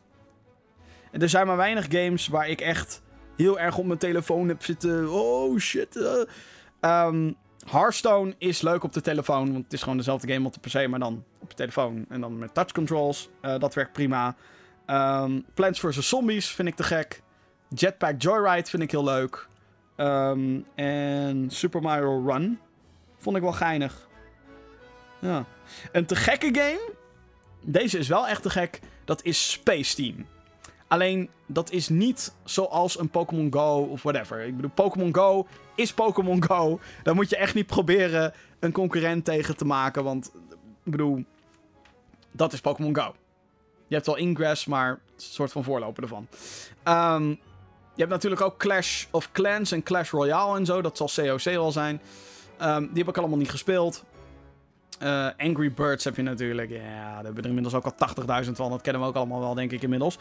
Er 1.10 1.28
zijn 1.28 1.46
maar 1.46 1.56
weinig 1.56 1.86
games 1.88 2.28
waar 2.28 2.48
ik 2.48 2.60
echt 2.60 3.02
heel 3.36 3.58
erg 3.58 3.78
op 3.78 3.86
mijn 3.86 3.98
telefoon 3.98 4.48
heb 4.48 4.64
zitten. 4.64 5.10
Oh 5.10 5.58
shit. 5.58 5.96
Uh. 6.80 7.30
Hearthstone 7.70 8.34
is 8.38 8.60
leuk 8.60 8.82
op 8.82 8.92
de 8.92 9.00
telefoon. 9.00 9.52
Want 9.52 9.64
het 9.64 9.72
is 9.72 9.82
gewoon 9.82 9.96
dezelfde 9.96 10.32
game 10.32 10.46
op 10.46 10.52
de 10.52 10.60
PC, 10.60 10.88
maar 10.88 10.98
dan 10.98 11.24
op 11.38 11.50
je 11.50 11.56
telefoon. 11.56 12.04
En 12.08 12.20
dan 12.20 12.38
met 12.38 12.54
touch 12.54 12.72
controls. 12.72 13.28
Uh, 13.42 13.58
dat 13.58 13.74
werkt 13.74 13.92
prima. 13.92 14.36
Um, 14.86 15.44
Plants 15.54 15.80
vs. 15.80 16.08
Zombies 16.08 16.48
vind 16.48 16.68
ik 16.68 16.74
te 16.74 16.82
gek. 16.82 17.22
Jetpack 17.68 18.22
Joyride 18.22 18.70
vind 18.70 18.82
ik 18.82 18.90
heel 18.90 19.04
leuk. 19.04 19.48
Um, 19.96 20.64
en 20.74 21.50
Super 21.50 21.80
Mario 21.80 22.24
Run 22.26 22.58
vond 23.18 23.36
ik 23.36 23.42
wel 23.42 23.52
geinig. 23.52 24.08
Ja. 25.20 25.44
Een 25.92 26.06
te 26.06 26.16
gekke 26.16 26.48
game. 26.52 26.97
Deze 27.70 27.98
is 27.98 28.08
wel 28.08 28.28
echt 28.28 28.42
te 28.42 28.50
gek. 28.50 28.80
Dat 29.04 29.24
is 29.24 29.50
Space 29.50 29.94
Team. 29.94 30.26
Alleen, 30.86 31.30
dat 31.46 31.70
is 31.70 31.88
niet 31.88 32.34
zoals 32.44 32.98
een 32.98 33.08
Pokémon 33.08 33.52
Go 33.52 33.88
of 33.90 34.02
whatever. 34.02 34.40
Ik 34.40 34.56
bedoel, 34.56 34.70
Pokémon 34.74 35.14
Go 35.14 35.46
is 35.74 35.92
Pokémon 35.92 36.44
Go. 36.44 36.80
Daar 37.02 37.14
moet 37.14 37.30
je 37.30 37.36
echt 37.36 37.54
niet 37.54 37.66
proberen 37.66 38.32
een 38.60 38.72
concurrent 38.72 39.24
tegen 39.24 39.56
te 39.56 39.64
maken. 39.64 40.04
Want, 40.04 40.30
ik 40.84 40.90
bedoel, 40.90 41.24
dat 42.32 42.52
is 42.52 42.60
Pokémon 42.60 42.96
Go. 42.96 43.14
Je 43.86 43.94
hebt 43.94 44.06
wel 44.06 44.16
Ingress, 44.16 44.66
maar 44.66 44.88
het 44.90 45.20
is 45.20 45.26
een 45.26 45.32
soort 45.32 45.52
van 45.52 45.64
voorloper 45.64 46.02
ervan. 46.02 46.28
Um, 46.84 47.28
je 47.94 48.04
hebt 48.04 48.10
natuurlijk 48.10 48.42
ook 48.42 48.58
Clash 48.58 49.06
of 49.10 49.32
Clans 49.32 49.72
en 49.72 49.82
Clash 49.82 50.10
Royale 50.10 50.58
en 50.58 50.66
zo. 50.66 50.82
Dat 50.82 50.96
zal 50.96 51.10
COC 51.14 51.42
wel 51.42 51.72
zijn. 51.72 52.00
Um, 52.62 52.88
die 52.88 52.98
heb 52.98 53.08
ik 53.08 53.18
allemaal 53.18 53.38
niet 53.38 53.50
gespeeld. 53.50 54.04
Uh, 55.02 55.28
Angry 55.36 55.72
Birds 55.72 56.04
heb 56.04 56.16
je 56.16 56.22
natuurlijk. 56.22 56.70
Ja, 56.70 57.14
daar 57.14 57.24
hebben 57.24 57.42
er 57.42 57.48
inmiddels 57.48 57.74
ook 57.74 57.84
al 57.84 58.44
80.000 58.44 58.50
van. 58.50 58.70
Dat 58.70 58.80
kennen 58.80 59.02
we 59.02 59.08
ook 59.08 59.14
allemaal 59.14 59.40
wel, 59.40 59.54
denk 59.54 59.72
ik, 59.72 59.82
inmiddels. 59.82 60.18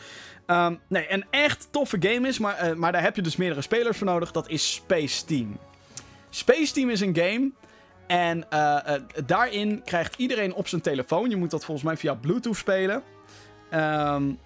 Um, 0.48 0.80
nee, 0.88 1.14
een 1.14 1.26
echt 1.30 1.68
toffe 1.72 1.98
game 2.00 2.28
is, 2.28 2.40
maar, 2.40 2.70
uh, 2.70 2.76
maar 2.76 2.92
daar 2.92 3.02
heb 3.02 3.16
je 3.16 3.22
dus 3.22 3.36
meerdere 3.36 3.62
spelers 3.62 3.98
voor 3.98 4.08
nodig. 4.08 4.32
Dat 4.32 4.50
is 4.50 4.74
Space 4.74 5.26
Team. 5.26 5.58
Space 6.30 6.74
Team 6.74 6.90
is 6.90 7.02
een 7.02 7.16
game. 7.16 7.52
En 8.08 8.46
uh, 8.54 8.80
daarin 9.26 9.82
krijgt 9.86 10.16
iedereen 10.18 10.54
op 10.54 10.68
zijn 10.68 10.82
telefoon. 10.82 11.30
Je 11.30 11.36
moet 11.36 11.52
dat 11.52 11.66
volgens 11.66 11.86
mij 11.86 11.98
via 11.98 12.14
Bluetooth 12.14 12.56
spelen. 12.56 13.04
Um, 13.74 14.40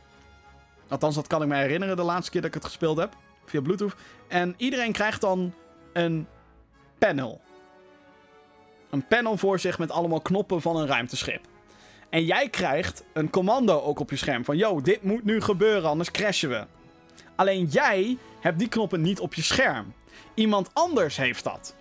althans, 0.87 1.15
dat 1.15 1.27
kan 1.27 1.41
ik 1.41 1.47
me 1.47 1.55
herinneren 1.55 1.95
de 1.95 2.01
laatste 2.01 2.31
keer 2.31 2.41
dat 2.41 2.49
ik 2.49 2.55
het 2.55 2.65
gespeeld 2.65 2.97
heb. 2.97 3.15
Via 3.45 3.61
Bluetooth. 3.61 3.95
En 4.27 4.53
iedereen 4.57 4.91
krijgt 4.91 5.21
dan 5.21 5.53
een 5.93 6.27
panel 6.97 7.41
een 8.91 9.07
panel 9.07 9.37
voor 9.37 9.59
zich 9.59 9.79
met 9.79 9.91
allemaal 9.91 10.21
knoppen 10.21 10.61
van 10.61 10.75
een 10.75 10.87
ruimteschip. 10.87 11.41
En 12.09 12.25
jij 12.25 12.49
krijgt 12.49 13.03
een 13.13 13.29
commando 13.29 13.81
ook 13.81 13.99
op 13.99 14.09
je 14.09 14.15
scherm 14.15 14.45
van, 14.45 14.57
yo, 14.57 14.81
dit 14.81 15.03
moet 15.03 15.23
nu 15.23 15.41
gebeuren, 15.41 15.89
anders 15.89 16.11
crashen 16.11 16.49
we. 16.49 16.65
Alleen 17.35 17.65
jij 17.65 18.17
hebt 18.39 18.59
die 18.59 18.67
knoppen 18.67 19.01
niet 19.01 19.19
op 19.19 19.33
je 19.33 19.41
scherm. 19.41 19.93
Iemand 20.33 20.69
anders 20.73 21.17
heeft 21.17 21.43
dat. 21.43 21.75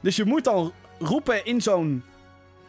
Dus 0.00 0.16
je 0.16 0.24
moet 0.24 0.44
dan 0.44 0.72
roepen 0.98 1.44
in 1.44 1.62
zo'n 1.62 2.02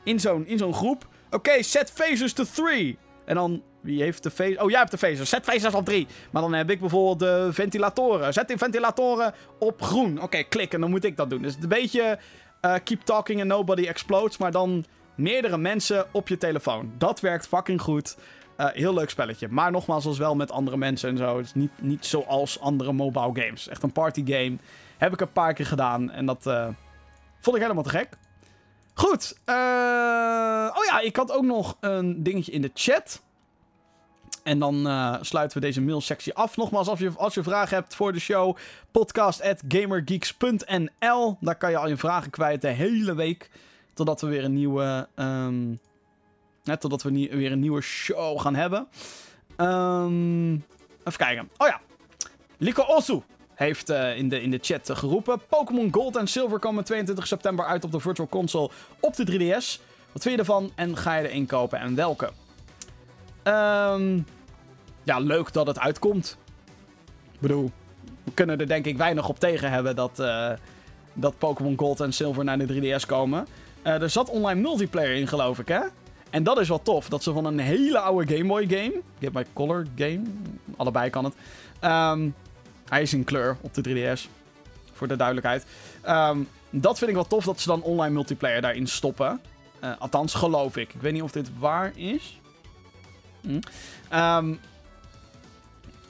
in 0.03 0.19
zo'n 0.19 0.47
in 0.47 0.57
zo'n 0.57 0.73
groep, 0.73 1.07
oké, 1.31 1.63
set 1.63 1.91
phasers 1.91 2.33
to 2.33 2.43
3. 2.43 2.97
En 3.25 3.35
dan 3.35 3.63
wie 3.81 4.01
heeft 4.01 4.23
de 4.23 4.31
phasers? 4.31 4.57
Oh, 4.57 4.69
jij 4.69 4.79
hebt 4.79 4.91
de 4.91 4.97
phasers. 4.97 5.29
Zet 5.29 5.43
phasers 5.43 5.73
op 5.73 5.85
3. 5.85 6.07
Maar 6.31 6.41
dan 6.41 6.53
heb 6.53 6.69
ik 6.69 6.79
bijvoorbeeld 6.79 7.19
de 7.19 7.53
ventilatoren. 7.53 8.33
Zet 8.33 8.47
die 8.47 8.57
ventilatoren 8.57 9.33
op 9.59 9.81
groen. 9.81 10.21
Oké, 10.21 10.43
klik 10.43 10.73
en 10.73 10.81
dan 10.81 10.89
moet 10.89 11.03
ik 11.03 11.17
dat 11.17 11.29
doen. 11.29 11.41
Dus 11.41 11.55
een 11.61 11.69
beetje 11.69 12.19
uh, 12.61 12.75
keep 12.83 13.01
talking 13.01 13.39
and 13.39 13.49
nobody 13.49 13.87
explodes. 13.87 14.37
Maar 14.37 14.51
dan 14.51 14.85
meerdere 15.15 15.57
mensen 15.57 16.05
op 16.11 16.27
je 16.27 16.37
telefoon. 16.37 16.91
Dat 16.97 17.19
werkt 17.19 17.47
fucking 17.47 17.81
goed. 17.81 18.17
Uh, 18.57 18.67
heel 18.71 18.93
leuk 18.93 19.09
spelletje. 19.09 19.47
Maar 19.47 19.71
nogmaals, 19.71 20.05
als 20.05 20.17
wel 20.17 20.35
met 20.35 20.51
andere 20.51 20.77
mensen 20.77 21.09
en 21.09 21.17
zo. 21.17 21.37
Het 21.37 21.45
is 21.45 21.53
niet, 21.53 21.71
niet 21.81 22.05
zoals 22.05 22.59
andere 22.59 22.93
mobile 22.93 23.43
games. 23.43 23.67
Echt 23.67 23.83
een 23.83 23.91
party 23.91 24.23
game. 24.25 24.57
Heb 24.97 25.13
ik 25.13 25.21
een 25.21 25.31
paar 25.31 25.53
keer 25.53 25.65
gedaan. 25.65 26.11
En 26.11 26.25
dat 26.25 26.45
uh, 26.47 26.67
vond 27.39 27.55
ik 27.55 27.61
helemaal 27.61 27.83
te 27.83 27.89
gek. 27.89 28.09
Goed. 28.93 29.33
oh 29.45 30.85
ja, 30.85 30.99
ik 31.01 31.15
had 31.15 31.31
ook 31.31 31.43
nog 31.43 31.77
een 31.79 32.23
dingetje 32.23 32.51
in 32.51 32.61
de 32.61 32.71
chat. 32.73 33.21
En 34.49 34.59
dan 34.59 34.87
uh, 34.87 35.15
sluiten 35.21 35.59
we 35.59 35.65
deze 35.65 35.81
mailsectie 35.81 36.33
af. 36.33 36.57
Nogmaals, 36.57 36.87
als 36.87 36.99
je, 36.99 37.11
als 37.15 37.33
je 37.33 37.43
vragen 37.43 37.75
hebt 37.75 37.95
voor 37.95 38.13
de 38.13 38.19
show, 38.19 38.57
podcast.gamergeeks.nl. 38.91 41.37
Daar 41.39 41.55
kan 41.55 41.69
je 41.69 41.77
al 41.77 41.87
je 41.87 41.97
vragen 41.97 42.29
kwijt 42.29 42.61
de 42.61 42.67
hele 42.67 43.15
week. 43.15 43.49
Totdat 43.93 44.21
we 44.21 44.27
weer 44.27 44.43
een 44.43 44.53
nieuwe, 44.53 45.07
net 46.63 46.81
totdat 46.81 47.03
we 47.03 47.11
weer 47.29 47.51
een 47.51 47.59
nieuwe 47.59 47.81
show 47.81 48.39
gaan 48.39 48.55
hebben. 48.55 48.87
Um, 49.57 50.53
even 50.99 51.17
kijken. 51.17 51.49
Oh 51.57 51.67
ja. 51.67 51.81
Liko 52.57 52.83
Osu 52.83 53.21
heeft 53.55 53.89
uh, 53.89 54.17
in, 54.17 54.29
de, 54.29 54.41
in 54.41 54.51
de 54.51 54.59
chat 54.61 54.89
geroepen. 54.93 55.41
Pokémon 55.49 55.93
Gold 55.93 56.15
en 56.15 56.27
Silver 56.27 56.59
komen 56.59 56.83
22 56.83 57.27
september 57.27 57.65
uit 57.65 57.83
op 57.83 57.91
de 57.91 57.99
Virtual 57.99 58.27
Console 58.27 58.69
op 58.99 59.15
de 59.15 59.25
3DS. 59.25 59.81
Wat 60.11 60.21
vind 60.21 60.35
je 60.35 60.37
ervan 60.37 60.71
en 60.75 60.97
ga 60.97 61.15
je 61.15 61.27
er 61.27 61.35
een 61.35 61.45
kopen 61.45 61.79
en 61.79 61.95
welke? 61.95 62.31
Um, 63.43 64.25
ja, 65.09 65.19
leuk 65.19 65.53
dat 65.53 65.67
het 65.67 65.79
uitkomt. 65.79 66.37
Ik 67.31 67.39
bedoel, 67.39 67.71
we 68.23 68.31
kunnen 68.33 68.59
er 68.59 68.67
denk 68.67 68.85
ik 68.85 68.97
weinig 68.97 69.29
op 69.29 69.39
tegen 69.39 69.71
hebben 69.71 69.95
dat, 69.95 70.19
uh, 70.19 70.51
dat 71.13 71.37
Pokémon 71.37 71.77
Gold 71.77 71.99
en 71.99 72.13
Silver 72.13 72.43
naar 72.43 72.57
de 72.57 72.97
3DS 72.97 73.05
komen. 73.05 73.47
Uh, 73.83 74.01
er 74.01 74.09
zat 74.09 74.29
online 74.29 74.61
multiplayer 74.61 75.15
in, 75.15 75.27
geloof 75.27 75.59
ik, 75.59 75.67
hè? 75.67 75.79
En 76.29 76.43
dat 76.43 76.59
is 76.59 76.67
wel 76.67 76.81
tof. 76.81 77.09
Dat 77.09 77.23
ze 77.23 77.33
van 77.33 77.45
een 77.45 77.59
hele 77.59 77.99
oude 77.99 78.35
Game 78.35 78.47
Boy 78.47 78.67
game. 78.67 79.01
Get 79.19 79.33
My 79.33 79.45
Color 79.53 79.85
game. 79.95 80.21
Allebei 80.77 81.09
kan 81.09 81.23
het. 81.23 81.33
Um, 81.83 82.35
hij 82.89 83.01
is 83.01 83.13
in 83.13 83.23
kleur 83.23 83.57
op 83.61 83.73
de 83.73 84.15
3DS. 84.15 84.21
Voor 84.93 85.07
de 85.07 85.15
duidelijkheid. 85.15 85.65
Um, 86.07 86.47
dat 86.69 86.97
vind 86.97 87.09
ik 87.09 87.15
wel 87.15 87.27
tof 87.27 87.45
dat 87.45 87.59
ze 87.59 87.67
dan 87.67 87.81
online 87.81 88.13
multiplayer 88.13 88.61
daarin 88.61 88.87
stoppen. 88.87 89.41
Uh, 89.83 89.91
althans, 89.99 90.33
geloof 90.33 90.77
ik. 90.77 90.93
Ik 90.93 91.01
weet 91.01 91.13
niet 91.13 91.21
of 91.21 91.31
dit 91.31 91.49
waar 91.59 91.91
is. 91.95 92.39
Hm. 93.41 93.59
Um, 94.13 94.59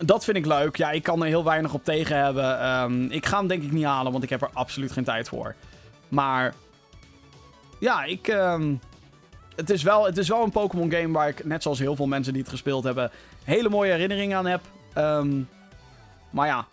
dat 0.05 0.23
vind 0.23 0.37
ik 0.37 0.45
leuk. 0.45 0.75
Ja, 0.75 0.91
ik 0.91 1.03
kan 1.03 1.21
er 1.21 1.27
heel 1.27 1.43
weinig 1.43 1.73
op 1.73 1.83
tegen 1.83 2.17
hebben. 2.17 2.67
Um, 2.69 3.11
ik 3.11 3.25
ga 3.25 3.37
hem 3.37 3.47
denk 3.47 3.63
ik 3.63 3.71
niet 3.71 3.85
halen, 3.85 4.11
want 4.11 4.23
ik 4.23 4.29
heb 4.29 4.41
er 4.41 4.49
absoluut 4.53 4.91
geen 4.91 5.03
tijd 5.03 5.29
voor. 5.29 5.55
Maar 6.07 6.53
ja, 7.79 8.03
ik. 8.03 8.27
Um, 8.27 8.79
het, 9.55 9.69
is 9.69 9.83
wel, 9.83 10.05
het 10.05 10.17
is 10.17 10.27
wel 10.27 10.43
een 10.43 10.51
Pokémon 10.51 10.91
game 10.91 11.13
waar 11.13 11.27
ik, 11.27 11.45
net 11.45 11.63
zoals 11.63 11.79
heel 11.79 11.95
veel 11.95 12.07
mensen 12.07 12.33
die 12.33 12.41
het 12.41 12.51
gespeeld 12.51 12.83
hebben, 12.83 13.11
hele 13.43 13.69
mooie 13.69 13.91
herinneringen 13.91 14.37
aan 14.37 14.45
heb. 14.45 14.61
Um, 14.97 15.49
maar 16.29 16.47
ja. 16.47 16.65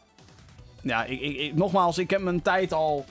Ja, 0.80 1.04
ik, 1.04 1.20
ik, 1.20 1.54
nogmaals, 1.54 1.98
ik 1.98 2.10
heb 2.10 2.20
mijn 2.20 2.42
tijd 2.42 2.72
al 2.72 3.04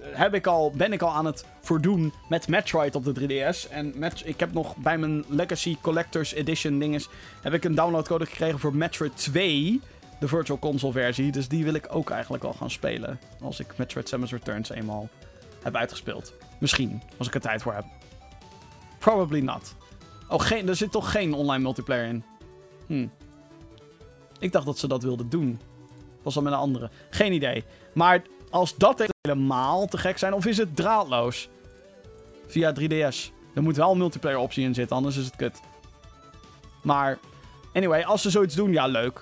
heb 0.00 0.34
ik 0.34 0.46
al, 0.46 0.70
ben 0.70 0.92
ik 0.92 1.02
al 1.02 1.12
aan 1.12 1.26
het 1.26 1.44
voordoen 1.60 2.12
met 2.28 2.48
Metroid 2.48 2.94
op 2.94 3.04
de 3.04 3.20
3DS. 3.20 3.70
En 3.70 3.92
met, 3.96 4.22
ik 4.24 4.40
heb 4.40 4.52
nog 4.52 4.76
bij 4.76 4.98
mijn 4.98 5.24
Legacy 5.28 5.76
Collector's 5.80 6.32
Edition 6.32 6.78
dinges... 6.78 7.08
heb 7.42 7.52
ik 7.52 7.64
een 7.64 7.74
downloadcode 7.74 8.26
gekregen 8.26 8.58
voor 8.58 8.74
Metroid 8.74 9.16
2, 9.16 9.80
de 10.20 10.28
Virtual 10.28 10.58
Console 10.58 10.92
versie. 10.92 11.32
Dus 11.32 11.48
die 11.48 11.64
wil 11.64 11.74
ik 11.74 11.86
ook 11.90 12.10
eigenlijk 12.10 12.42
wel 12.42 12.52
gaan 12.52 12.70
spelen. 12.70 13.20
Als 13.40 13.60
ik 13.60 13.76
Metroid 13.76 14.08
Samus 14.08 14.30
Returns 14.30 14.70
eenmaal 14.70 15.08
heb 15.62 15.76
uitgespeeld. 15.76 16.32
Misschien, 16.58 17.02
als 17.18 17.26
ik 17.26 17.34
er 17.34 17.40
tijd 17.40 17.62
voor 17.62 17.74
heb. 17.74 17.84
Probably 18.98 19.40
not. 19.40 19.74
Oh, 20.28 20.40
geen, 20.40 20.68
er 20.68 20.76
zit 20.76 20.90
toch 20.90 21.10
geen 21.10 21.34
online 21.34 21.62
multiplayer 21.62 22.06
in? 22.06 22.24
Hm. 22.86 23.06
Ik 24.38 24.52
dacht 24.52 24.66
dat 24.66 24.78
ze 24.78 24.88
dat 24.88 25.02
wilden 25.02 25.28
doen. 25.28 25.60
Was 26.22 26.36
al 26.36 26.42
met 26.42 26.52
een 26.52 26.58
andere. 26.58 26.90
Geen 27.10 27.32
idee. 27.32 27.64
Maar 27.94 28.22
als 28.52 28.76
dat 28.76 29.04
helemaal 29.20 29.86
te 29.86 29.98
gek 29.98 30.18
zijn, 30.18 30.32
of 30.32 30.46
is 30.46 30.56
het 30.56 30.76
draadloos? 30.76 31.48
Via 32.46 32.74
3DS. 32.80 33.30
Er 33.54 33.62
moet 33.62 33.76
wel 33.76 33.90
een 33.90 33.98
multiplayer 33.98 34.38
optie 34.38 34.64
in 34.64 34.74
zitten, 34.74 34.96
anders 34.96 35.16
is 35.16 35.24
het 35.24 35.36
kut. 35.36 35.60
Maar, 36.82 37.18
anyway, 37.72 38.02
als 38.02 38.22
ze 38.22 38.30
zoiets 38.30 38.54
doen, 38.54 38.72
ja, 38.72 38.86
leuk. 38.86 39.20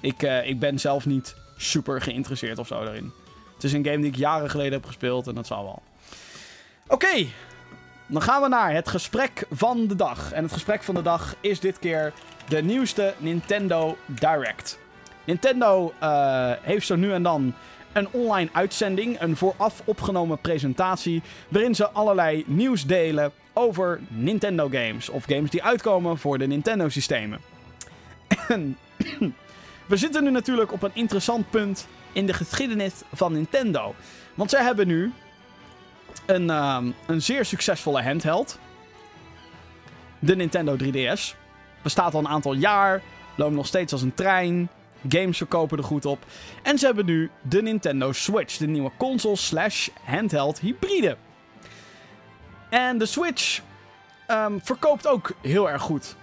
Ik, 0.00 0.22
uh, 0.22 0.46
ik 0.46 0.58
ben 0.58 0.78
zelf 0.78 1.06
niet 1.06 1.36
super 1.56 2.00
geïnteresseerd 2.00 2.58
of 2.58 2.66
zo 2.66 2.84
daarin. 2.84 3.12
Het 3.54 3.64
is 3.64 3.72
een 3.72 3.84
game 3.84 3.96
die 3.96 4.06
ik 4.06 4.16
jaren 4.16 4.50
geleden 4.50 4.72
heb 4.72 4.84
gespeeld 4.84 5.26
en 5.26 5.34
dat 5.34 5.46
zal 5.46 5.64
wel. 5.64 5.82
Oké, 6.88 7.26
dan 8.06 8.22
gaan 8.22 8.42
we 8.42 8.48
naar 8.48 8.72
het 8.72 8.88
gesprek 8.88 9.46
van 9.50 9.86
de 9.86 9.96
dag. 9.96 10.32
En 10.32 10.42
het 10.42 10.52
gesprek 10.52 10.82
van 10.82 10.94
de 10.94 11.02
dag 11.02 11.34
is 11.40 11.60
dit 11.60 11.78
keer 11.78 12.12
de 12.48 12.62
nieuwste 12.62 13.14
Nintendo 13.18 13.96
Direct. 14.06 14.78
Nintendo 15.24 15.92
uh, 16.02 16.52
heeft 16.60 16.86
zo 16.86 16.96
nu 16.96 17.12
en 17.12 17.22
dan 17.22 17.54
een 17.96 18.08
online 18.10 18.50
uitzending, 18.52 19.20
een 19.20 19.36
vooraf 19.36 19.82
opgenomen 19.84 20.38
presentatie, 20.38 21.22
waarin 21.48 21.74
ze 21.74 21.90
allerlei 21.90 22.44
nieuws 22.46 22.86
delen 22.86 23.32
over 23.52 24.00
Nintendo 24.08 24.68
games 24.68 25.08
of 25.08 25.24
games 25.24 25.50
die 25.50 25.62
uitkomen 25.62 26.18
voor 26.18 26.38
de 26.38 26.46
Nintendo 26.46 26.88
systemen. 26.88 27.40
En 28.48 28.76
we 29.90 29.96
zitten 29.96 30.24
nu 30.24 30.30
natuurlijk 30.30 30.72
op 30.72 30.82
een 30.82 30.94
interessant 30.94 31.50
punt 31.50 31.86
in 32.12 32.26
de 32.26 32.32
geschiedenis 32.32 32.92
van 33.12 33.32
Nintendo. 33.32 33.94
Want 34.34 34.50
zij 34.50 34.62
hebben 34.62 34.86
nu 34.86 35.12
een, 36.26 36.50
um, 36.50 36.94
een 37.06 37.22
zeer 37.22 37.44
succesvolle 37.44 38.02
handheld. 38.02 38.58
De 40.18 40.36
Nintendo 40.36 40.76
3DS. 40.76 41.36
Bestaat 41.82 42.14
al 42.14 42.20
een 42.20 42.28
aantal 42.28 42.52
jaar. 42.52 43.02
Loopt 43.36 43.54
nog 43.54 43.66
steeds 43.66 43.92
als 43.92 44.02
een 44.02 44.14
trein. 44.14 44.68
Games 45.08 45.36
verkopen 45.36 45.78
er 45.78 45.84
goed 45.84 46.04
op. 46.04 46.24
En 46.62 46.78
ze 46.78 46.86
hebben 46.86 47.04
nu 47.04 47.30
de 47.42 47.62
Nintendo 47.62 48.12
Switch. 48.12 48.56
De 48.56 48.66
nieuwe 48.66 48.90
console 48.96 49.36
slash 49.36 49.88
handheld 50.04 50.60
hybride. 50.60 51.16
En 52.70 52.98
de 52.98 53.06
Switch 53.06 53.60
um, 54.30 54.60
verkoopt 54.62 55.06
ook 55.06 55.32
heel 55.42 55.70
erg 55.70 55.82
goed. 55.82 56.16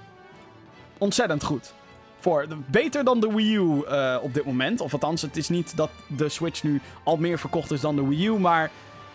Ontzettend 0.97 1.43
goed. 1.43 1.73
Voor, 2.19 2.47
beter 2.67 3.03
dan 3.03 3.19
de 3.19 3.33
Wii 3.33 3.55
U 3.55 3.59
uh, 3.59 4.17
op 4.21 4.33
dit 4.33 4.45
moment. 4.45 4.81
Of 4.81 4.93
althans, 4.93 5.21
het 5.21 5.37
is 5.37 5.49
niet 5.49 5.77
dat 5.77 5.89
de 6.07 6.29
Switch 6.29 6.63
nu 6.63 6.81
al 7.03 7.17
meer 7.17 7.39
verkocht 7.39 7.71
is 7.71 7.81
dan 7.81 7.95
de 7.95 8.07
Wii 8.07 8.27
U. 8.27 8.39
Maar 8.39 8.71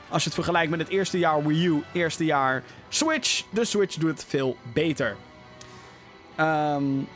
als 0.08 0.22
je 0.22 0.28
het 0.28 0.34
vergelijkt 0.34 0.70
met 0.70 0.80
het 0.80 0.88
eerste 0.88 1.18
jaar 1.18 1.46
Wii 1.46 1.66
U, 1.66 1.82
eerste 1.92 2.24
jaar 2.24 2.62
Switch, 2.88 3.44
de 3.50 3.64
Switch 3.64 3.96
doet 3.96 4.10
het 4.10 4.24
veel 4.28 4.56
beter. 4.72 5.16
Um, 6.40 7.08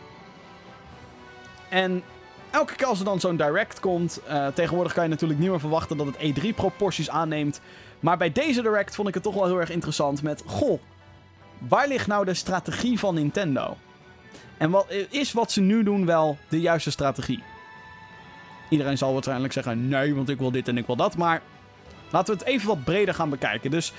en 1.68 2.02
elke 2.52 2.74
keer 2.74 2.86
als 2.86 2.98
er 2.98 3.04
dan 3.04 3.20
zo'n 3.20 3.36
direct 3.36 3.80
komt, 3.80 4.20
uh, 4.28 4.46
tegenwoordig 4.46 4.92
kan 4.92 5.04
je 5.04 5.10
natuurlijk 5.10 5.40
niet 5.40 5.50
meer 5.50 5.60
verwachten 5.60 5.96
dat 5.96 6.06
het 6.06 6.16
E3-proporties 6.16 7.10
aanneemt. 7.10 7.60
Maar 8.00 8.16
bij 8.16 8.32
deze 8.32 8.62
direct 8.62 8.94
vond 8.94 9.08
ik 9.08 9.14
het 9.14 9.22
toch 9.22 9.34
wel 9.34 9.46
heel 9.46 9.60
erg 9.60 9.70
interessant 9.70 10.22
met, 10.22 10.42
goh, 10.46 10.80
waar 11.58 11.88
ligt 11.88 12.06
nou 12.06 12.24
de 12.24 12.34
strategie 12.34 12.98
van 12.98 13.14
Nintendo? 13.14 13.76
En 14.56 14.70
wat, 14.70 14.86
is 15.10 15.32
wat 15.32 15.52
ze 15.52 15.60
nu 15.60 15.82
doen 15.82 16.06
wel 16.06 16.38
de 16.48 16.60
juiste 16.60 16.90
strategie? 16.90 17.42
Iedereen 18.68 18.98
zal 18.98 19.12
waarschijnlijk 19.12 19.52
zeggen, 19.52 19.88
nee, 19.88 20.14
want 20.14 20.28
ik 20.28 20.38
wil 20.38 20.50
dit 20.50 20.68
en 20.68 20.78
ik 20.78 20.86
wil 20.86 20.96
dat. 20.96 21.16
Maar 21.16 21.42
laten 22.10 22.34
we 22.34 22.40
het 22.40 22.48
even 22.48 22.68
wat 22.68 22.84
breder 22.84 23.14
gaan 23.14 23.30
bekijken. 23.30 23.70
Dus 23.70 23.92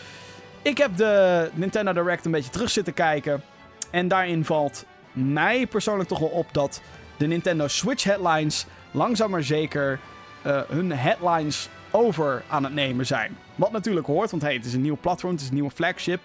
ik 0.61 0.77
heb 0.77 0.97
de 0.97 1.49
Nintendo 1.53 1.93
Direct 1.93 2.25
een 2.25 2.31
beetje 2.31 2.51
terug 2.51 2.69
zitten 2.69 2.93
kijken. 2.93 3.43
En 3.89 4.07
daarin 4.07 4.45
valt 4.45 4.85
mij 5.11 5.67
persoonlijk 5.67 6.09
toch 6.09 6.19
wel 6.19 6.29
op 6.29 6.47
dat 6.51 6.81
de 7.17 7.27
Nintendo 7.27 7.67
Switch 7.67 8.03
headlines 8.03 8.65
langzaam 8.91 9.29
maar 9.31 9.43
zeker 9.43 9.99
uh, 10.45 10.61
hun 10.67 10.91
headlines 10.91 11.69
over 11.91 12.43
aan 12.47 12.63
het 12.63 12.73
nemen 12.73 13.05
zijn. 13.05 13.37
Wat 13.55 13.71
natuurlijk 13.71 14.05
hoort, 14.05 14.31
want 14.31 14.43
hey, 14.43 14.53
het 14.53 14.65
is 14.65 14.73
een 14.73 14.81
nieuw 14.81 14.97
platform, 15.01 15.31
het 15.31 15.41
is 15.41 15.47
een 15.47 15.53
nieuwe 15.53 15.71
flagship. 15.71 16.21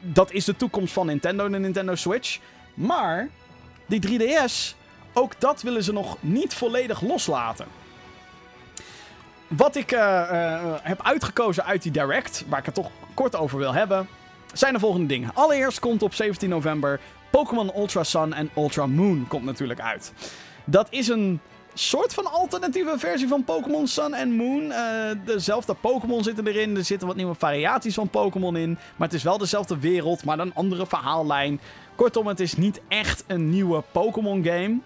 Dat 0.00 0.32
is 0.32 0.44
de 0.44 0.56
toekomst 0.56 0.92
van 0.92 1.06
Nintendo, 1.06 1.48
de 1.48 1.58
Nintendo 1.58 1.94
Switch. 1.94 2.38
Maar 2.74 3.28
die 3.86 4.20
3DS, 4.20 4.76
ook 5.12 5.40
dat 5.40 5.62
willen 5.62 5.82
ze 5.82 5.92
nog 5.92 6.16
niet 6.20 6.54
volledig 6.54 7.00
loslaten. 7.00 7.66
Wat 9.46 9.76
ik 9.76 9.92
uh, 9.92 9.98
uh, 9.98 10.74
heb 10.82 11.02
uitgekozen 11.02 11.64
uit 11.64 11.82
die 11.82 11.92
Direct, 11.92 12.44
waar 12.48 12.58
ik 12.58 12.64
het 12.64 12.74
toch 12.74 12.90
kort 13.14 13.36
over 13.36 13.58
wil 13.58 13.72
hebben, 13.74 14.08
zijn 14.52 14.72
de 14.72 14.78
volgende 14.78 15.06
dingen. 15.06 15.30
Allereerst 15.34 15.78
komt 15.78 16.02
op 16.02 16.14
17 16.14 16.48
november 16.48 17.00
Pokémon 17.32 17.76
Ultra 17.76 18.04
Sun 18.04 18.32
en 18.32 18.50
Ultra 18.56 18.86
Moon 18.86 19.24
komt 19.28 19.44
natuurlijk 19.44 19.80
uit. 19.80 20.12
Dat 20.64 20.86
is 20.90 21.08
een 21.08 21.40
soort 21.74 22.14
van 22.14 22.32
alternatieve 22.32 22.98
versie 22.98 23.28
van 23.28 23.44
Pokémon 23.44 23.86
Sun 23.86 24.14
en 24.14 24.32
Moon. 24.32 24.62
Uh, 24.62 25.10
dezelfde 25.24 25.74
Pokémon 25.74 26.22
zitten 26.22 26.46
erin. 26.46 26.76
Er 26.76 26.84
zitten 26.84 27.06
wat 27.06 27.16
nieuwe 27.16 27.34
variaties 27.34 27.94
van 27.94 28.08
Pokémon 28.08 28.56
in. 28.56 28.78
Maar 28.96 29.08
het 29.08 29.16
is 29.16 29.22
wel 29.22 29.38
dezelfde 29.38 29.78
wereld, 29.78 30.24
maar 30.24 30.38
een 30.38 30.54
andere 30.54 30.86
verhaallijn. 30.86 31.60
Kortom, 31.94 32.26
het 32.26 32.40
is 32.40 32.56
niet 32.56 32.80
echt 32.88 33.24
een 33.26 33.50
nieuwe 33.50 33.82
Pokémon 33.92 34.44
game. 34.44 34.78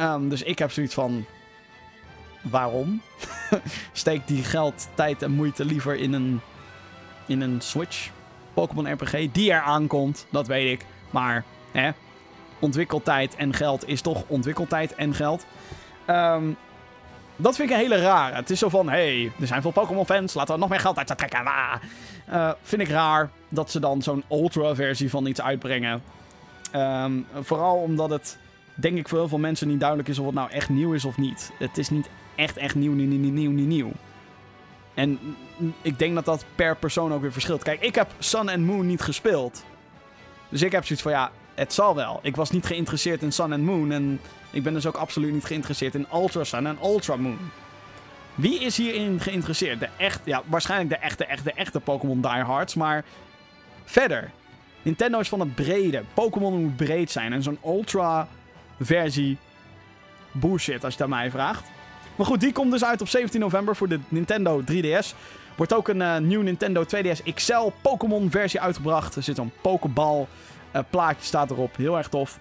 Um, 0.00 0.28
dus 0.28 0.42
ik 0.42 0.58
heb 0.58 0.70
zoiets 0.70 0.94
van. 0.94 1.24
Waarom? 2.42 3.02
Steek 3.92 4.26
die 4.26 4.44
geld, 4.44 4.88
tijd 4.94 5.22
en 5.22 5.30
moeite 5.30 5.64
liever 5.64 5.96
in 5.96 6.12
een. 6.12 6.40
in 7.26 7.40
een 7.40 7.60
Switch 7.60 8.10
Pokémon 8.54 8.92
RPG 8.92 9.26
die 9.32 9.52
er 9.52 9.60
aankomt. 9.60 10.26
Dat 10.30 10.46
weet 10.46 10.80
ik. 10.80 10.86
Maar 11.10 11.44
hè, 11.72 11.90
ontwikkeltijd 12.58 13.36
en 13.36 13.54
geld 13.54 13.88
is 13.88 14.00
toch 14.00 14.24
ontwikkeltijd 14.26 14.94
en 14.94 15.14
geld. 15.14 15.46
Um, 16.06 16.56
dat 17.36 17.56
vind 17.56 17.70
ik 17.70 17.76
een 17.76 17.82
hele 17.82 18.00
rare. 18.00 18.34
Het 18.34 18.50
is 18.50 18.58
zo 18.58 18.68
van, 18.68 18.88
hey, 18.88 19.32
er 19.40 19.46
zijn 19.46 19.62
veel 19.62 19.70
Pokémon-fans, 19.70 20.34
laten 20.34 20.54
we 20.54 20.60
nog 20.60 20.68
meer 20.68 20.80
geld 20.80 20.98
uit 20.98 21.06
trekken. 21.06 21.42
Uh, 22.30 22.50
vind 22.62 22.82
ik 22.82 22.88
raar 22.88 23.30
dat 23.48 23.70
ze 23.70 23.80
dan 23.80 24.02
zo'n 24.02 24.24
ultra-versie 24.30 25.10
van 25.10 25.26
iets 25.26 25.40
uitbrengen. 25.40 26.02
Um, 26.74 27.26
vooral 27.40 27.76
omdat 27.76 28.10
het, 28.10 28.38
denk 28.74 28.98
ik, 28.98 29.08
voor 29.08 29.18
heel 29.18 29.28
veel 29.28 29.38
mensen 29.38 29.68
niet 29.68 29.80
duidelijk 29.80 30.08
is 30.08 30.18
of 30.18 30.26
het 30.26 30.34
nou 30.34 30.50
echt 30.50 30.68
nieuw 30.68 30.92
is 30.92 31.04
of 31.04 31.16
niet. 31.16 31.52
Het 31.58 31.78
is 31.78 31.90
niet 31.90 32.08
echt, 32.34 32.56
echt 32.56 32.74
nieuw, 32.74 32.92
nieuw, 32.92 33.06
nieuw, 33.06 33.30
nieuw, 33.30 33.50
nieuw, 33.50 33.66
nieuw. 33.66 33.90
En 34.94 35.18
ik 35.82 35.98
denk 35.98 36.14
dat 36.14 36.24
dat 36.24 36.44
per 36.54 36.76
persoon 36.76 37.12
ook 37.12 37.20
weer 37.20 37.32
verschilt. 37.32 37.62
Kijk, 37.62 37.80
ik 37.80 37.94
heb 37.94 38.10
Sun 38.18 38.48
and 38.48 38.66
Moon 38.66 38.86
niet 38.86 39.00
gespeeld. 39.00 39.64
Dus 40.48 40.62
ik 40.62 40.72
heb 40.72 40.84
zoiets 40.84 41.02
van, 41.02 41.12
ja, 41.12 41.30
het 41.58 41.72
zal 41.72 41.94
wel. 41.94 42.20
Ik 42.22 42.36
was 42.36 42.50
niet 42.50 42.66
geïnteresseerd 42.66 43.22
in 43.22 43.32
Sun 43.32 43.52
and 43.52 43.62
Moon. 43.62 43.92
En 43.92 44.20
ik 44.50 44.62
ben 44.62 44.72
dus 44.72 44.86
ook 44.86 44.96
absoluut 44.96 45.32
niet 45.32 45.44
geïnteresseerd 45.44 45.94
in 45.94 46.06
Ultra 46.12 46.44
Sun 46.44 46.66
en 46.66 46.78
Ultra 46.82 47.16
Moon. 47.16 47.38
Wie 48.34 48.60
is 48.60 48.76
hierin 48.76 49.20
geïnteresseerd? 49.20 49.80
De 49.80 49.88
echt, 49.96 50.20
ja, 50.24 50.42
waarschijnlijk 50.46 50.90
de 50.90 50.96
echte, 50.96 51.24
echte, 51.24 51.52
echte 51.52 51.80
Pokémon 51.80 52.20
diehards. 52.20 52.74
Maar 52.74 53.04
verder. 53.84 54.30
Nintendo 54.82 55.18
is 55.18 55.28
van 55.28 55.40
het 55.40 55.54
brede. 55.54 56.02
Pokémon 56.14 56.62
moet 56.62 56.76
breed 56.76 57.10
zijn. 57.10 57.32
En 57.32 57.42
zo'n 57.42 57.58
Ultra 57.64 58.28
versie 58.80 59.38
bullshit 60.32 60.84
als 60.84 60.94
je 60.94 61.02
aan 61.02 61.08
mij 61.08 61.30
vraagt. 61.30 61.64
Maar 62.16 62.26
goed, 62.26 62.40
die 62.40 62.52
komt 62.52 62.72
dus 62.72 62.84
uit 62.84 63.00
op 63.00 63.08
17 63.08 63.40
november 63.40 63.76
voor 63.76 63.88
de 63.88 64.00
Nintendo 64.08 64.62
3DS. 64.72 65.14
Wordt 65.56 65.72
ook 65.74 65.88
een 65.88 66.00
uh, 66.00 66.18
nieuw 66.18 66.42
Nintendo 66.42 66.84
2DS 66.84 67.34
XL 67.34 67.70
Pokémon 67.82 68.30
versie 68.30 68.60
uitgebracht. 68.60 69.16
Er 69.16 69.22
zit 69.22 69.38
een 69.38 69.52
Pokéball 69.60 70.26
uh, 70.78 70.84
plaatje 70.90 71.24
staat 71.24 71.50
erop. 71.50 71.76
Heel 71.76 71.96
erg 71.96 72.08
tof. 72.08 72.38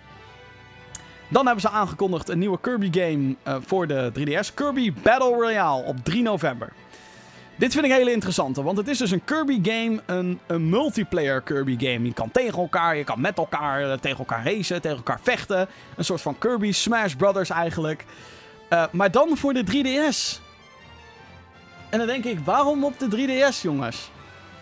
Dan 1.27 1.45
hebben 1.45 1.61
ze 1.61 1.69
aangekondigd 1.69 2.29
een 2.29 2.39
nieuwe 2.39 2.59
Kirby 2.59 2.89
game 2.91 3.35
uh, 3.47 3.55
voor 3.65 3.87
de 3.87 4.11
3DS. 4.19 4.53
Kirby 4.53 4.93
Battle 4.93 5.33
Royale 5.33 5.83
op 5.83 5.97
3 6.03 6.21
november. 6.21 6.73
Dit 7.55 7.73
vind 7.73 7.85
ik 7.85 7.91
een 7.91 7.97
hele 7.97 8.53
want 8.63 8.77
het 8.77 8.87
is 8.87 8.97
dus 8.97 9.11
een 9.11 9.23
Kirby 9.23 9.59
game, 9.63 10.01
een, 10.05 10.39
een 10.47 10.69
multiplayer 10.69 11.41
Kirby 11.41 11.75
game. 11.77 12.05
Je 12.05 12.13
kan 12.13 12.31
tegen 12.31 12.59
elkaar, 12.59 12.97
je 12.97 13.03
kan 13.03 13.21
met 13.21 13.37
elkaar, 13.37 13.99
tegen 13.99 14.17
elkaar 14.17 14.45
racen, 14.45 14.81
tegen 14.81 14.97
elkaar 14.97 15.19
vechten. 15.21 15.67
Een 15.95 16.05
soort 16.05 16.21
van 16.21 16.37
Kirby 16.37 16.71
Smash 16.71 17.13
Brothers 17.13 17.49
eigenlijk. 17.49 18.05
Maar 18.91 19.11
dan 19.11 19.37
voor 19.37 19.53
de 19.53 19.63
3DS. 19.63 20.41
En 21.89 21.97
dan 21.97 22.07
denk 22.07 22.25
ik, 22.25 22.39
waarom 22.43 22.83
op 22.83 22.99
de 22.99 23.07
3DS, 23.07 23.61
jongens? 23.61 24.09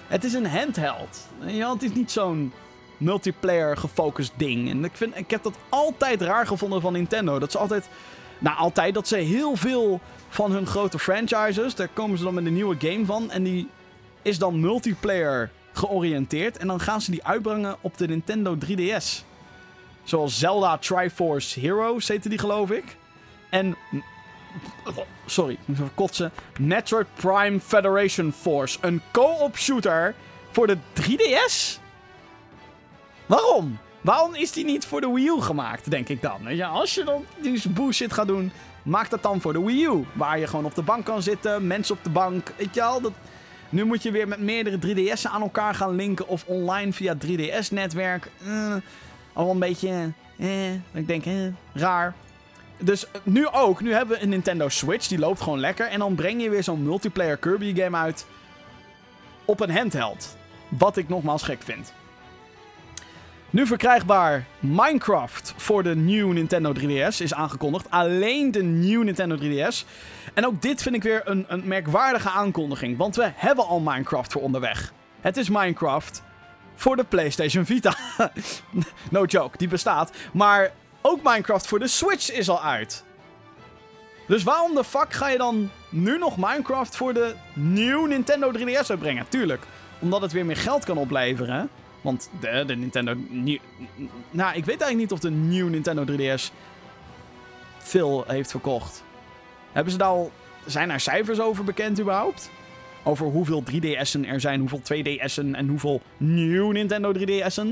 Het 0.08 0.24
is 0.24 0.34
een 0.34 0.48
handheld. 0.48 1.28
Ja, 1.46 1.74
het 1.74 1.84
is 1.84 1.94
niet 1.94 2.12
zo'n 2.12 2.54
multiplayer 2.98 3.78
gefocust 3.78 4.32
ding. 4.36 4.70
En 4.70 4.84
ik, 4.84 4.92
vind, 4.94 5.18
ik 5.18 5.30
heb 5.30 5.44
dat 5.44 5.58
altijd 5.70 6.22
raar 6.22 6.48
gevonden 6.48 6.82
van 6.82 6.94
Nintendo. 6.94 7.40
Dat 7.40 7.52
ze 7.52 7.58
altijd, 7.58 7.90
nou 8.38 8.58
altijd, 8.58 8.94
dat 8.94 9.08
ze 9.08 9.18
heel 9.18 9.56
veel 9.56 10.00
van 10.30 10.52
hun 10.52 10.68
grote 10.68 11.00
franchises, 11.00 11.76
daar 11.76 11.90
komen 11.94 12.18
ze 12.18 12.24
dan 12.24 12.34
met 12.34 12.46
een 12.46 12.54
nieuwe 12.54 12.76
game 12.80 13.06
van. 13.06 13.32
En 13.32 13.44
die 13.44 13.70
is 14.22 14.38
dan 14.38 14.60
multiplayer 14.60 15.52
georiënteerd. 15.74 16.58
En 16.58 16.68
dan 16.68 16.80
gaan 16.80 17.02
ze 17.02 17.12
die 17.12 17.26
uitbrengen 17.26 17.76
op 17.82 17.98
de 17.98 18.08
Nintendo 18.08 18.58
3DS. 18.66 19.24
Zoals 20.04 20.40
Zelda 20.40 20.78
Triforce 20.78 21.60
Heroes 21.60 22.08
heette 22.08 22.30
die 22.30 22.40
geloof 22.40 22.72
ik. 22.72 22.98
En 23.50 23.76
sorry, 25.26 25.54
ik 25.54 25.60
moet 25.66 25.78
even 25.78 25.94
kotsen. 25.94 26.32
Metroid 26.60 27.08
Prime 27.14 27.60
Federation 27.60 28.32
Force. 28.32 28.78
Een 28.82 29.02
co-op 29.12 29.58
shooter 29.58 30.16
voor 30.52 30.68
de 30.68 30.78
3DS? 31.02 31.84
Waarom? 33.26 33.78
Waarom 34.02 34.36
is 34.36 34.52
die 34.52 34.66
niet 34.66 34.86
voor 34.86 35.02
de 35.02 35.12
Wii 35.12 35.28
U 35.28 35.42
gemaakt, 35.42 35.90
denk 35.90 36.10
ik 36.10 36.22
dan? 36.22 36.42
Ja, 36.48 36.68
als 36.68 36.96
je 36.96 37.04
dan 37.04 37.26
die 37.42 37.70
bullshit 37.70 38.14
gaat 38.14 38.28
doen, 38.28 38.52
maak 38.84 39.10
dat 39.10 39.24
dan 39.24 39.42
voor 39.42 39.54
de 39.54 39.64
Wii 39.64 39.86
U. 39.86 40.06
Waar 40.14 40.40
je 40.40 40.48
gewoon 40.48 40.66
op 40.66 40.76
de 40.76 40.82
bank 40.82 41.06
kan 41.06 41.22
zitten, 41.22 41.68
mensen 41.68 41.96
op 41.96 42.04
de 42.04 42.10
bank. 42.10 42.54
Weet 42.58 42.74
je 42.74 42.84
al, 42.84 43.02
dat... 43.02 43.12
Nu 43.70 43.86
moet 43.86 44.04
je 44.04 44.12
weer 44.12 44.28
met 44.28 44.40
meerdere 44.40 44.78
3DS'en 44.78 45.32
aan 45.32 45.42
elkaar 45.42 45.76
gaan 45.76 45.96
linken 45.96 46.28
of 46.28 46.44
online 46.46 46.94
via 46.94 47.16
3DS-netwerk. 47.26 48.32
Uh, 48.48 48.76
al 49.34 49.52
een 49.52 49.60
beetje, 49.60 50.12
eh, 50.38 50.74
ik 50.74 51.08
denk, 51.08 51.26
eh, 51.26 51.34
raar. 51.74 52.16
Dus 52.78 53.06
nu 53.24 53.48
ook, 53.48 53.82
nu 53.82 53.94
hebben 53.94 54.18
we 54.18 54.24
een 54.24 54.30
Nintendo 54.30 54.70
Switch, 54.70 55.08
die 55.08 55.20
loopt 55.20 55.42
gewoon 55.42 55.60
lekker. 55.60 55.88
En 55.88 56.00
dan 56.00 56.16
breng 56.16 56.42
je 56.42 56.50
weer 56.50 56.64
zo'n 56.64 56.84
multiplayer 56.84 57.38
Kirby 57.38 57.76
game 57.76 57.98
uit 57.98 58.26
op 59.46 59.60
een 59.60 59.72
handheld. 59.72 60.38
Wat 60.70 60.98
ik 60.98 61.10
nogmaals 61.10 61.44
gek 61.44 61.62
vind. 61.62 61.94
Nu 63.50 63.68
verkrijgbaar 63.68 64.46
Minecraft 64.60 65.54
voor 65.58 65.84
de 65.84 65.96
nieuwe 65.96 66.34
Nintendo 66.34 66.74
3DS 66.74 67.18
is 67.18 67.34
aangekondigd. 67.34 67.90
Alleen 67.90 68.52
de 68.52 68.64
nieuwe 68.64 69.06
Nintendo 69.06 69.38
3DS. 69.38 69.86
En 70.34 70.46
ook 70.46 70.62
dit 70.62 70.82
vind 70.82 70.96
ik 70.96 71.04
weer 71.04 71.22
een, 71.26 71.46
een 71.48 71.68
merkwaardige 71.68 72.30
aankondiging. 72.30 72.98
Want 72.98 73.16
we 73.16 73.32
hebben 73.36 73.66
al 73.66 73.80
Minecraft 73.80 74.32
voor 74.32 74.42
onderweg. 74.42 74.94
Het 75.22 75.38
is 75.38 75.50
Minecraft 75.50 76.24
voor 76.76 76.96
de 76.96 77.04
PlayStation 77.04 77.66
Vita. 77.66 77.96
no 79.12 79.26
joke, 79.26 79.58
die 79.58 79.68
bestaat. 79.68 80.12
Maar 80.34 80.72
ook 81.02 81.24
Minecraft 81.24 81.68
voor 81.68 81.80
de 81.80 81.88
Switch 81.88 82.32
is 82.32 82.50
al 82.50 82.62
uit. 82.62 83.04
Dus 84.28 84.44
waarom 84.44 84.76
de 84.76 84.84
fuck 84.84 85.14
ga 85.14 85.30
je 85.30 85.38
dan 85.38 85.70
nu 85.90 86.18
nog 86.18 86.38
Minecraft 86.38 86.96
voor 86.96 87.14
de 87.14 87.36
nieuwe 87.54 88.08
Nintendo 88.08 88.52
3DS 88.52 88.88
uitbrengen? 88.88 89.26
Tuurlijk, 89.30 89.64
omdat 90.00 90.22
het 90.22 90.32
weer 90.32 90.46
meer 90.46 90.58
geld 90.58 90.86
kan 90.86 90.98
opleveren. 90.98 91.70
Want 92.06 92.30
de, 92.40 92.64
de 92.68 92.76
Nintendo... 92.76 93.16
nou, 94.32 94.56
ik 94.56 94.66
weet 94.66 94.82
eigenlijk 94.82 94.98
niet 94.98 95.12
of 95.12 95.20
de 95.20 95.30
nieuwe 95.30 95.70
Nintendo 95.70 96.06
3DS 96.06 96.52
veel 97.78 98.24
heeft 98.28 98.52
verkocht. 98.52 99.04
Hebben 99.72 99.92
ze 99.92 99.98
daar 99.98 100.08
al... 100.08 100.32
Zijn 100.66 100.90
er 100.90 101.00
cijfers 101.00 101.40
over 101.40 101.64
bekend 101.64 102.00
überhaupt? 102.00 102.50
Over 103.04 103.26
hoeveel 103.26 103.64
3DS'en 103.72 104.28
er 104.28 104.40
zijn, 104.40 104.60
hoeveel 104.60 104.82
2DS'en 104.82 105.52
en 105.52 105.68
hoeveel 105.68 106.02
nieuwe 106.18 106.74
Nintendo 106.74 107.14
3DS'en? 107.14 107.68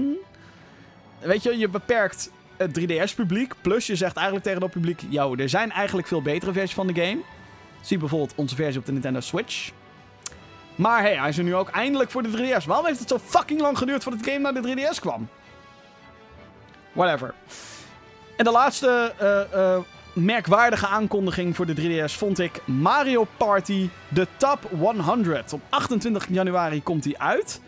Weet 1.19 1.43
je, 1.43 1.57
je 1.57 1.69
beperkt 1.69 2.31
het 2.57 2.79
3DS-publiek. 2.79 3.53
Plus 3.61 3.87
je 3.87 3.95
zegt 3.95 4.15
eigenlijk 4.15 4.45
tegen 4.45 4.61
dat 4.61 4.71
publiek... 4.71 5.01
Yo, 5.09 5.35
er 5.35 5.49
zijn 5.49 5.71
eigenlijk 5.71 6.07
veel 6.07 6.21
betere 6.21 6.53
versies 6.53 6.75
van 6.75 6.87
de 6.87 7.01
game. 7.01 7.21
Zie 7.81 7.97
bijvoorbeeld 7.97 8.33
onze 8.35 8.55
versie 8.55 8.79
op 8.79 8.85
de 8.85 8.91
Nintendo 8.91 9.19
Switch. 9.19 9.71
Maar 10.75 11.01
hey, 11.01 11.17
hij 11.17 11.29
is 11.29 11.37
er 11.37 11.43
nu 11.43 11.55
ook 11.55 11.69
eindelijk 11.69 12.11
voor 12.11 12.23
de 12.23 12.29
3DS. 12.29 12.65
Waarom 12.65 12.85
heeft 12.85 12.99
het 12.99 13.09
zo 13.09 13.19
fucking 13.25 13.61
lang 13.61 13.77
geduurd 13.77 14.03
voordat 14.03 14.23
de 14.23 14.31
game 14.31 14.51
naar 14.51 14.61
de 14.61 14.75
3DS 14.75 14.99
kwam? 14.99 15.27
Whatever. 16.91 17.33
En 18.37 18.45
de 18.45 18.51
laatste 18.51 19.13
uh, 19.21 19.59
uh, 19.59 19.77
merkwaardige 20.13 20.87
aankondiging 20.87 21.55
voor 21.55 21.65
de 21.65 21.75
3DS 21.75 22.13
vond 22.13 22.39
ik 22.39 22.61
Mario 22.65 23.27
Party 23.37 23.89
The 24.13 24.27
Top 24.37 24.59
100. 24.79 25.53
Op 25.53 25.61
28 25.69 26.27
januari 26.29 26.83
komt 26.83 27.03
die 27.03 27.19
uit. 27.19 27.61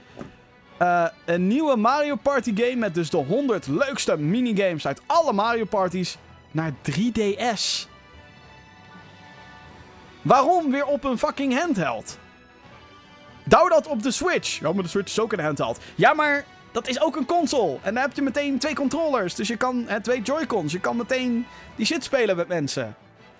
Uh, 0.81 1.05
een 1.25 1.47
nieuwe 1.47 1.75
Mario 1.75 2.15
Party 2.15 2.55
game 2.55 2.75
met 2.75 2.93
dus 2.93 3.09
de 3.09 3.17
100 3.17 3.67
leukste 3.67 4.17
minigames 4.17 4.87
uit 4.87 5.01
alle 5.05 5.33
Mario 5.33 5.65
Parties 5.65 6.17
naar 6.51 6.71
3DS. 6.91 7.87
Waarom 10.21 10.71
weer 10.71 10.85
op 10.85 11.03
een 11.03 11.17
fucking 11.17 11.59
handheld? 11.59 12.17
Douw 13.45 13.67
dat 13.67 13.87
op 13.87 14.03
de 14.03 14.11
Switch. 14.11 14.59
Ja, 14.59 14.73
maar 14.73 14.83
de 14.83 14.89
Switch 14.89 15.07
is 15.07 15.19
ook 15.19 15.33
een 15.33 15.39
handheld. 15.39 15.79
Ja, 15.95 16.13
maar 16.13 16.45
dat 16.71 16.87
is 16.87 17.01
ook 17.01 17.15
een 17.15 17.25
console. 17.25 17.77
En 17.81 17.93
dan 17.93 18.03
heb 18.03 18.15
je 18.15 18.21
meteen 18.21 18.57
twee 18.59 18.75
controllers. 18.75 19.35
Dus 19.35 19.47
je 19.47 19.57
kan, 19.57 19.83
hè, 19.87 20.01
twee 20.01 20.21
Joy-Cons. 20.21 20.71
Je 20.71 20.79
kan 20.79 20.97
meteen 20.97 21.45
die 21.75 21.85
shit 21.85 22.03
spelen 22.03 22.35
met 22.35 22.47
mensen. 22.47 22.95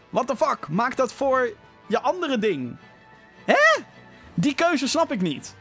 What 0.10 0.28
the 0.28 0.36
fuck? 0.36 0.68
Maak 0.68 0.96
dat 0.96 1.14
voor 1.14 1.50
je 1.88 2.00
andere 2.00 2.38
ding. 2.38 2.76
Hè? 3.46 3.82
Die 4.34 4.56
keuze 4.56 4.88
snap 4.88 5.12
ik 5.12 5.22
niet. 5.22 5.56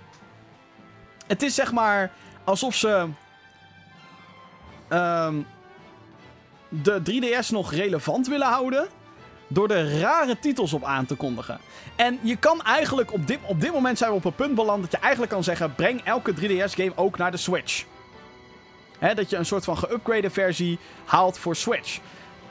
Het 1.26 1.42
is 1.42 1.54
zeg 1.54 1.72
maar 1.72 2.12
alsof 2.44 2.74
ze. 2.74 3.08
Um, 4.88 5.46
de 6.68 7.02
3DS 7.10 7.48
nog 7.48 7.72
relevant 7.72 8.28
willen 8.28 8.46
houden. 8.46 8.88
Door 9.48 9.70
er 9.70 9.98
rare 10.00 10.38
titels 10.38 10.72
op 10.72 10.84
aan 10.84 11.06
te 11.06 11.14
kondigen. 11.14 11.58
En 11.96 12.18
je 12.22 12.36
kan 12.36 12.62
eigenlijk 12.62 13.12
op 13.12 13.26
dit, 13.26 13.38
op 13.46 13.60
dit 13.60 13.72
moment 13.72 13.98
zijn 13.98 14.10
we 14.10 14.16
op 14.16 14.24
een 14.24 14.34
punt 14.34 14.54
beland 14.54 14.82
dat 14.82 14.90
je 14.90 14.98
eigenlijk 14.98 15.32
kan 15.32 15.44
zeggen: 15.44 15.74
breng 15.74 16.00
elke 16.04 16.34
3DS-game 16.34 16.92
ook 16.94 17.18
naar 17.18 17.30
de 17.30 17.36
Switch. 17.36 17.84
Dat 19.14 19.30
je 19.30 19.36
een 19.36 19.46
soort 19.46 19.64
van 19.64 19.76
geüpgrade 19.76 20.30
versie 20.30 20.78
haalt 21.04 21.38
voor 21.38 21.56
Switch. 21.56 22.00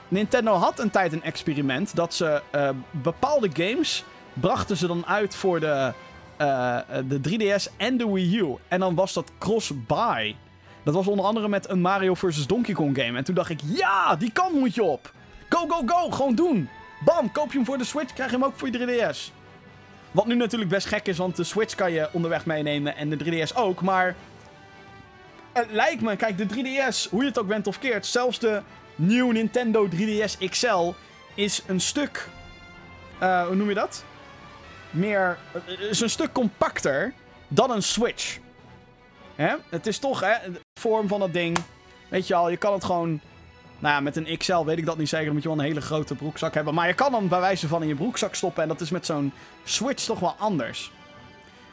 Nintendo 0.08 0.54
had 0.54 0.80
een 0.80 0.90
tijd 0.90 1.14
een 1.14 1.24
experiment 1.24 1.96
dat 1.96 2.14
ze 2.14 2.42
uh, 2.56 2.70
bepaalde 2.92 3.50
games 3.54 4.04
brachten 4.34 4.78
ze 4.78 4.88
dan 4.88 5.06
uit 5.06 5.36
voor 5.36 5.60
de, 5.60 5.94
uh, 6.42 6.78
de 7.08 7.20
3DS 7.30 7.78
en 7.78 7.98
de 7.98 8.12
Wii 8.12 8.38
U. 8.38 8.56
En 8.68 8.80
dan 8.80 8.96
was 8.96 9.14
dat 9.14 9.32
cross-buy. 9.40 10.36
Dat 10.84 10.94
was 10.94 11.08
onder 11.08 11.26
andere 11.26 11.48
met 11.48 11.70
een 11.70 11.82
Mario 11.82 12.14
vs. 12.14 12.48
Donkey 12.48 12.74
Kong 12.74 12.98
game. 12.98 13.18
En 13.18 13.24
toen 13.24 13.36
dacht 13.36 13.50
ik, 13.50 13.60
ja, 13.64 14.16
die 14.16 14.32
kant 14.32 14.54
moet 14.54 14.76
je 14.76 14.84
op. 14.84 15.14
Go, 15.50 15.68
go, 15.68 15.82
go, 15.86 16.12
gewoon 16.12 16.36
doen. 16.36 16.70
Bam, 17.06 17.32
koop 17.32 17.52
je 17.52 17.58
hem 17.58 17.66
voor 17.66 17.78
de 17.78 17.84
Switch, 17.84 18.14
krijg 18.14 18.32
je 18.32 18.36
hem 18.36 18.46
ook 18.46 18.58
voor 18.58 18.70
je 18.72 19.12
3DS. 19.12 19.34
Wat 20.12 20.26
nu 20.26 20.36
natuurlijk 20.36 20.70
best 20.70 20.88
gek 20.88 21.08
is, 21.08 21.18
want 21.18 21.36
de 21.36 21.44
Switch 21.44 21.76
kan 21.76 21.92
je 21.92 22.10
onderweg 22.12 22.46
meenemen 22.46 22.96
en 22.96 23.10
de 23.10 23.18
3DS 23.26 23.56
ook. 23.56 23.82
Maar 23.82 24.16
het 25.54 25.72
lijkt 25.72 26.02
me, 26.02 26.16
kijk, 26.16 26.38
de 26.38 26.46
3DS, 26.46 27.10
hoe 27.10 27.22
je 27.22 27.28
het 27.28 27.40
ook 27.40 27.48
bent 27.48 27.68
of 27.68 27.80
keert, 27.80 28.06
zelfs 28.06 28.40
de 28.40 28.62
nieuwe 28.96 29.34
Nintendo 29.34 29.88
3DS 29.88 30.50
XL 30.50 30.92
is 31.36 31.64
een 31.68 31.80
stuk. 31.80 32.30
Uh, 33.22 33.46
hoe 33.46 33.56
noem 33.56 33.70
je 33.70 33.76
dat? 33.76 34.04
Meer. 34.90 35.38
is 35.90 36.00
een 36.00 36.10
stuk 36.10 36.32
compacter 36.32 37.14
dan 37.48 37.72
een 37.72 37.84
Switch. 37.84 38.38
Hè? 39.36 39.56
Het 39.70 39.88
is 39.88 39.98
toch, 39.98 40.20
hè, 40.20 40.52
de 40.52 40.60
vorm 40.80 41.08
van 41.08 41.20
dat 41.20 41.34
ding. 41.34 41.58
Weet 42.10 42.28
je 42.28 42.36
al, 42.36 42.50
je 42.50 42.58
kan 42.58 42.74
het 42.74 42.84
gewoon 42.84 43.22
nou 43.84 43.96
ja, 43.96 44.02
met 44.02 44.16
een 44.16 44.38
XL 44.38 44.64
weet 44.64 44.78
ik 44.78 44.86
dat 44.86 44.98
niet 44.98 45.10
zeker. 45.10 45.26
Dan 45.26 45.34
moet 45.34 45.44
je 45.44 45.50
wel 45.50 45.58
een 45.58 45.66
hele 45.66 45.82
grote 45.82 46.16
broekzak 46.16 46.54
hebben. 46.54 46.74
Maar 46.74 46.88
je 46.88 46.94
kan 46.94 47.14
hem 47.14 47.28
bij 47.28 47.40
wijze 47.40 47.68
van 47.68 47.82
in 47.82 47.88
je 47.88 47.96
broekzak 47.96 48.36
stoppen. 48.36 48.64
En 48.64 48.70
dat 48.70 48.82
is 48.82 48.90
met 48.90 49.06
zo'n 49.06 49.34
Switch 49.64 50.04
toch 50.04 50.20
wel 50.20 50.36
anders. 50.38 50.92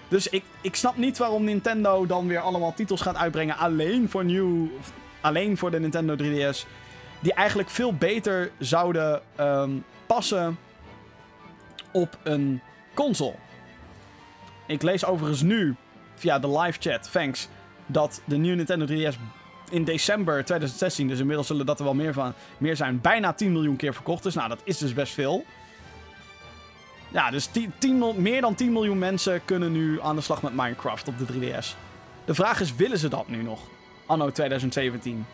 Dus 0.08 0.28
ik, 0.28 0.44
ik 0.60 0.76
snap 0.76 0.96
niet 0.96 1.18
waarom 1.18 1.44
Nintendo 1.44 2.06
dan 2.06 2.26
weer 2.26 2.40
allemaal 2.40 2.74
titels 2.74 3.00
gaat 3.00 3.16
uitbrengen. 3.16 3.56
Alleen 3.56 4.08
voor, 4.08 4.24
nieuw, 4.24 4.70
alleen 5.20 5.56
voor 5.56 5.70
de 5.70 5.80
Nintendo 5.80 6.16
3DS. 6.16 6.66
Die 7.20 7.32
eigenlijk 7.34 7.70
veel 7.70 7.94
beter 7.94 8.50
zouden 8.58 9.22
um, 9.40 9.84
passen 10.06 10.58
op 11.92 12.18
een 12.22 12.60
console. 12.94 13.34
Ik 14.66 14.82
lees 14.82 15.04
overigens 15.04 15.42
nu 15.42 15.76
via 16.14 16.38
de 16.38 16.58
live 16.58 16.78
chat, 16.80 17.12
thanks, 17.12 17.48
dat 17.86 18.20
de 18.24 18.36
nieuwe 18.36 18.56
Nintendo 18.56 18.86
3DS 18.86 19.16
in 19.70 19.84
december 19.84 20.44
2016, 20.44 21.08
dus 21.08 21.18
inmiddels 21.18 21.46
zullen 21.46 21.66
dat 21.66 21.78
er 21.78 21.84
wel 21.84 21.94
meer, 21.94 22.12
van, 22.12 22.34
meer 22.58 22.76
zijn, 22.76 23.00
bijna 23.00 23.32
10 23.32 23.52
miljoen 23.52 23.76
keer 23.76 23.94
verkocht 23.94 24.24
is. 24.24 24.34
Nou, 24.34 24.48
dat 24.48 24.60
is 24.64 24.78
dus 24.78 24.94
best 24.94 25.12
veel. 25.12 25.44
Ja, 27.08 27.30
dus 27.30 27.46
10, 27.46 27.72
10, 27.78 28.22
meer 28.22 28.40
dan 28.40 28.54
10 28.54 28.72
miljoen 28.72 28.98
mensen 28.98 29.44
kunnen 29.44 29.72
nu 29.72 30.02
aan 30.02 30.16
de 30.16 30.22
slag 30.22 30.42
met 30.42 30.54
Minecraft 30.54 31.08
op 31.08 31.18
de 31.18 31.26
3DS. 31.32 31.76
De 32.24 32.34
vraag 32.34 32.60
is, 32.60 32.74
willen 32.74 32.98
ze 32.98 33.08
dat 33.08 33.28
nu 33.28 33.42
nog? 33.42 33.60
Anno 34.06 34.30
2017. 34.30 35.26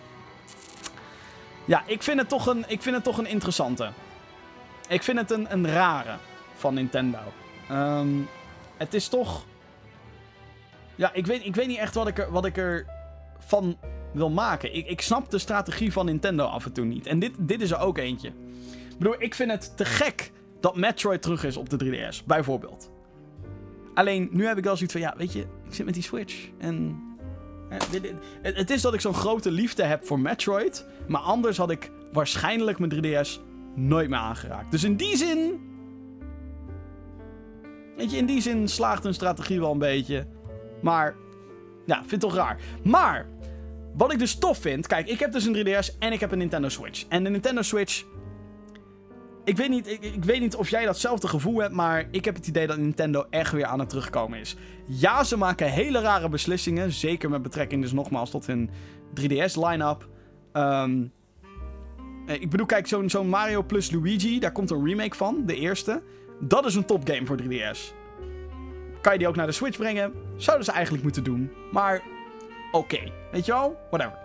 Ja, 1.64 1.82
ik 1.86 2.02
vind 2.02 2.18
het 2.18 2.28
toch 2.28 2.46
een, 2.46 2.64
ik 2.66 2.82
vind 2.82 2.94
het 2.94 3.04
toch 3.04 3.18
een 3.18 3.26
interessante. 3.26 3.90
Ik 4.88 5.02
vind 5.02 5.18
het 5.18 5.30
een, 5.30 5.52
een 5.52 5.68
rare 5.68 6.16
van 6.56 6.74
Nintendo. 6.74 7.18
Um, 7.70 8.28
het 8.76 8.94
is 8.94 9.08
toch... 9.08 9.44
Ja, 10.94 11.10
ik 11.12 11.26
weet, 11.26 11.44
ik 11.44 11.54
weet 11.54 11.66
niet 11.66 11.78
echt 11.78 11.94
wat 11.94 12.08
ik 12.08 12.18
er, 12.18 12.30
wat 12.32 12.44
ik 12.44 12.56
er 12.56 12.86
van 13.38 13.76
wil 14.16 14.30
maken. 14.30 14.74
Ik, 14.74 14.86
ik 14.86 15.00
snap 15.00 15.30
de 15.30 15.38
strategie 15.38 15.92
van 15.92 16.06
Nintendo 16.06 16.44
af 16.44 16.64
en 16.64 16.72
toe 16.72 16.84
niet. 16.84 17.06
En 17.06 17.18
dit, 17.18 17.32
dit 17.38 17.60
is 17.60 17.70
er 17.70 17.78
ook 17.78 17.98
eentje. 17.98 18.28
Ik 18.28 18.98
bedoel, 18.98 19.14
ik 19.18 19.34
vind 19.34 19.50
het 19.50 19.76
te 19.76 19.84
gek 19.84 20.32
dat 20.60 20.76
Metroid 20.76 21.22
terug 21.22 21.44
is 21.44 21.56
op 21.56 21.70
de 21.70 21.84
3DS, 21.84 22.24
bijvoorbeeld. 22.24 22.90
Alleen, 23.94 24.28
nu 24.32 24.46
heb 24.46 24.58
ik 24.58 24.64
wel 24.64 24.76
zoiets 24.76 24.92
van, 24.92 25.02
ja, 25.02 25.14
weet 25.16 25.32
je, 25.32 25.40
ik 25.40 25.74
zit 25.74 25.84
met 25.84 25.94
die 25.94 26.02
Switch 26.02 26.48
en... 26.58 27.02
het 28.42 28.70
is 28.70 28.82
dat 28.82 28.94
ik 28.94 29.00
zo'n 29.00 29.14
grote 29.14 29.50
liefde 29.50 29.84
heb 29.84 30.06
voor 30.06 30.20
Metroid, 30.20 30.86
maar 31.08 31.20
anders 31.20 31.56
had 31.56 31.70
ik 31.70 31.90
waarschijnlijk 32.12 32.78
mijn 32.78 32.92
3DS 32.94 33.40
nooit 33.74 34.08
meer 34.08 34.18
aangeraakt. 34.18 34.70
Dus 34.70 34.84
in 34.84 34.96
die 34.96 35.16
zin... 35.16 35.60
Weet 37.96 38.10
je, 38.10 38.16
in 38.16 38.26
die 38.26 38.40
zin 38.40 38.68
slaagt 38.68 39.04
een 39.04 39.14
strategie 39.14 39.60
wel 39.60 39.72
een 39.72 39.78
beetje. 39.78 40.26
Maar, 40.82 41.16
ja, 41.86 42.02
vind 42.06 42.20
toch 42.20 42.34
raar. 42.34 42.60
Maar, 42.82 43.26
wat 43.96 44.12
ik 44.12 44.18
dus 44.18 44.38
tof 44.38 44.58
vind, 44.58 44.86
kijk, 44.86 45.08
ik 45.08 45.18
heb 45.18 45.32
dus 45.32 45.44
een 45.44 45.56
3DS 45.56 45.98
en 45.98 46.12
ik 46.12 46.20
heb 46.20 46.32
een 46.32 46.38
Nintendo 46.38 46.68
Switch. 46.68 47.04
En 47.08 47.24
de 47.24 47.30
Nintendo 47.30 47.62
Switch 47.62 48.04
ik 49.46 49.56
weet, 49.56 49.68
niet, 49.68 49.88
ik, 49.88 50.02
ik, 50.02 50.24
weet 50.24 50.40
niet 50.40 50.56
of 50.56 50.68
jij 50.68 50.84
datzelfde 50.84 51.28
gevoel 51.28 51.60
hebt, 51.60 51.74
maar 51.74 52.08
ik 52.10 52.24
heb 52.24 52.34
het 52.34 52.46
idee 52.46 52.66
dat 52.66 52.76
Nintendo 52.76 53.26
echt 53.30 53.52
weer 53.52 53.64
aan 53.64 53.78
het 53.78 53.88
terugkomen 53.88 54.38
is. 54.38 54.56
Ja, 54.86 55.24
ze 55.24 55.36
maken 55.36 55.70
hele 55.70 56.00
rare 56.00 56.28
beslissingen. 56.28 56.92
Zeker 56.92 57.30
met 57.30 57.42
betrekking 57.42 57.82
dus 57.82 57.92
nogmaals 57.92 58.30
tot 58.30 58.46
hun 58.46 58.70
3DS-line-up. 59.20 60.08
Ehm, 60.52 61.04
eh, 62.26 62.40
ik 62.40 62.50
bedoel, 62.50 62.66
kijk, 62.66 62.86
zo'n 62.86 63.10
zo 63.10 63.24
Mario 63.24 63.62
plus 63.62 63.90
Luigi, 63.90 64.38
daar 64.38 64.52
komt 64.52 64.70
een 64.70 64.86
remake 64.86 65.16
van, 65.16 65.42
de 65.46 65.56
eerste. 65.56 66.02
Dat 66.40 66.64
is 66.64 66.74
een 66.74 66.84
topgame 66.84 67.26
voor 67.26 67.36
3DS. 67.36 67.94
Kan 69.00 69.12
je 69.12 69.18
die 69.18 69.28
ook 69.28 69.36
naar 69.36 69.46
de 69.46 69.52
Switch 69.52 69.78
brengen? 69.78 70.12
Zouden 70.36 70.64
ze 70.64 70.72
eigenlijk 70.72 71.02
moeten 71.02 71.24
doen. 71.24 71.50
Maar 71.72 72.02
oké, 72.72 72.98
weet 73.30 73.46
je 73.46 73.52
wel? 73.52 73.76
Whatever. 73.90 74.18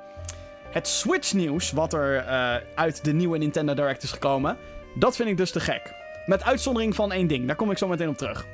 Het 0.71 0.87
Switch-nieuws, 0.87 1.71
wat 1.71 1.93
er 1.93 2.15
uh, 2.15 2.55
uit 2.75 3.03
de 3.03 3.13
nieuwe 3.13 3.37
Nintendo 3.37 3.73
Direct 3.73 4.03
is 4.03 4.11
gekomen, 4.11 4.57
dat 4.95 5.15
vind 5.15 5.29
ik 5.29 5.37
dus 5.37 5.51
te 5.51 5.59
gek. 5.59 5.93
Met 6.25 6.43
uitzondering 6.43 6.95
van 6.95 7.11
één 7.11 7.27
ding, 7.27 7.47
daar 7.47 7.55
kom 7.55 7.71
ik 7.71 7.77
zo 7.77 7.87
meteen 7.87 8.09
op 8.09 8.17
terug. 8.17 8.45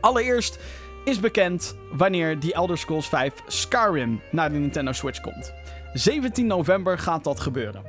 Allereerst 0.00 0.58
is 1.04 1.20
bekend 1.20 1.76
wanneer 1.92 2.40
die 2.40 2.52
Elder 2.52 2.78
Scrolls 2.78 3.08
5 3.08 3.32
Skyrim 3.46 4.20
naar 4.30 4.52
de 4.52 4.58
Nintendo 4.58 4.92
Switch 4.92 5.20
komt. 5.20 5.52
17 5.92 6.46
november 6.46 6.98
gaat 6.98 7.24
dat 7.24 7.40
gebeuren. 7.40 7.82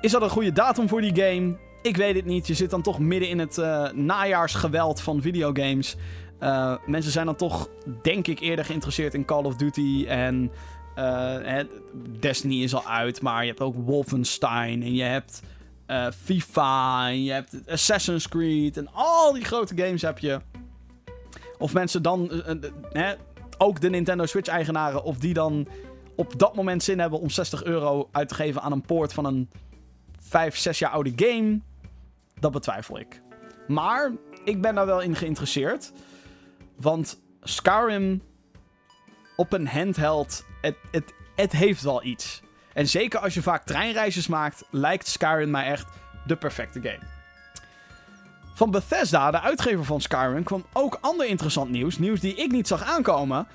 Is 0.00 0.12
dat 0.12 0.22
een 0.22 0.30
goede 0.30 0.52
datum 0.52 0.88
voor 0.88 1.00
die 1.00 1.22
game? 1.22 1.56
Ik 1.82 1.96
weet 1.96 2.14
het 2.14 2.24
niet. 2.24 2.46
Je 2.46 2.54
zit 2.54 2.70
dan 2.70 2.82
toch 2.82 2.98
midden 2.98 3.28
in 3.28 3.38
het 3.38 3.56
uh, 3.56 3.90
najaarsgeweld 3.92 5.00
van 5.00 5.22
videogames. 5.22 5.96
Uh, 6.40 6.76
mensen 6.86 7.12
zijn 7.12 7.26
dan 7.26 7.36
toch, 7.36 7.68
denk 8.02 8.26
ik, 8.26 8.40
eerder 8.40 8.64
geïnteresseerd 8.64 9.14
in 9.14 9.24
Call 9.24 9.44
of 9.44 9.56
Duty. 9.56 10.04
En 10.08 10.50
uh, 10.98 11.60
Destiny 12.20 12.62
is 12.62 12.74
al 12.74 12.86
uit, 12.86 13.22
maar 13.22 13.42
je 13.42 13.48
hebt 13.48 13.60
ook 13.60 13.74
Wolfenstein. 13.76 14.82
En 14.82 14.94
je 14.94 15.02
hebt 15.02 15.42
FIFA. 16.24 17.08
En 17.08 17.24
je 17.24 17.32
hebt 17.32 17.56
Assassin's 17.66 18.28
Creed. 18.28 18.76
En 18.76 18.88
al 18.92 19.32
die 19.32 19.44
grote 19.44 19.76
games 19.76 20.02
heb 20.02 20.18
je. 20.18 20.40
Of 21.58 21.72
mensen 21.72 22.02
dan, 22.02 22.42
ook 23.58 23.80
de 23.80 23.90
Nintendo 23.90 24.26
Switch-eigenaren, 24.26 25.02
of 25.02 25.18
die 25.18 25.34
dan 25.34 25.68
op 26.16 26.38
dat 26.38 26.54
moment 26.54 26.82
zin 26.82 26.98
hebben 26.98 27.20
om 27.20 27.30
60 27.30 27.64
euro 27.64 28.08
uit 28.12 28.28
te 28.28 28.34
geven 28.34 28.62
aan 28.62 28.72
een 28.72 28.82
poort 28.82 29.12
van 29.12 29.24
een 29.24 29.50
5, 30.18 30.56
6 30.56 30.78
jaar 30.78 30.90
oude 30.90 31.12
game. 31.16 31.60
Dat 32.40 32.52
betwijfel 32.52 32.98
ik. 32.98 33.22
Maar 33.68 34.12
ik 34.44 34.60
ben 34.60 34.74
daar 34.74 34.86
wel 34.86 35.00
in 35.00 35.14
geïnteresseerd. 35.14 35.92
Want 36.76 37.18
Skyrim 37.42 38.22
op 39.36 39.52
een 39.52 39.68
handheld, 39.68 40.44
het, 40.60 40.76
het, 40.90 41.12
het 41.34 41.52
heeft 41.52 41.82
wel 41.82 42.04
iets. 42.04 42.42
En 42.72 42.86
zeker 42.86 43.20
als 43.20 43.34
je 43.34 43.42
vaak 43.42 43.64
treinreizes 43.64 44.26
maakt, 44.26 44.64
lijkt 44.70 45.06
Skyrim 45.06 45.50
mij 45.50 45.64
echt 45.66 45.86
de 46.26 46.36
perfecte 46.36 46.80
game. 46.82 47.14
Van 48.54 48.70
Bethesda, 48.70 49.30
de 49.30 49.40
uitgever 49.40 49.84
van 49.84 50.00
Skyrim, 50.00 50.42
kwam 50.42 50.64
ook 50.72 50.98
ander 51.00 51.26
interessant 51.26 51.70
nieuws. 51.70 51.98
Nieuws 51.98 52.20
die 52.20 52.34
ik 52.34 52.50
niet 52.50 52.68
zag 52.68 52.82
aankomen. 52.82 53.48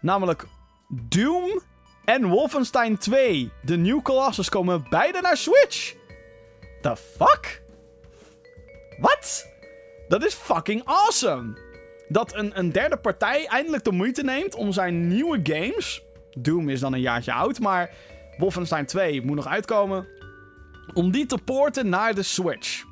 Namelijk 0.00 0.46
Doom 0.88 1.62
en 2.04 2.26
Wolfenstein 2.26 2.98
2. 2.98 3.50
De 3.62 3.76
New 3.76 4.02
Colossus 4.02 4.48
komen 4.48 4.86
beide 4.88 5.20
naar 5.20 5.36
Switch. 5.36 5.94
The 6.80 6.96
fuck? 6.96 7.62
Wat? 8.98 9.46
Dat 10.08 10.24
is 10.24 10.34
fucking 10.34 10.84
awesome. 10.84 11.67
Dat 12.08 12.34
een, 12.34 12.58
een 12.58 12.72
derde 12.72 12.96
partij 12.96 13.46
eindelijk 13.46 13.84
de 13.84 13.92
moeite 13.92 14.22
neemt 14.22 14.54
om 14.54 14.72
zijn 14.72 15.08
nieuwe 15.08 15.40
games. 15.42 16.02
Doom 16.30 16.68
is 16.68 16.80
dan 16.80 16.92
een 16.92 17.00
jaartje 17.00 17.32
oud, 17.32 17.60
maar 17.60 17.90
Wolfenstein 18.38 18.86
2 18.86 19.22
moet 19.22 19.36
nog 19.36 19.46
uitkomen. 19.46 20.06
Om 20.94 21.10
die 21.10 21.26
te 21.26 21.38
porten 21.44 21.88
naar 21.88 22.14
de 22.14 22.22
Switch. 22.22 22.84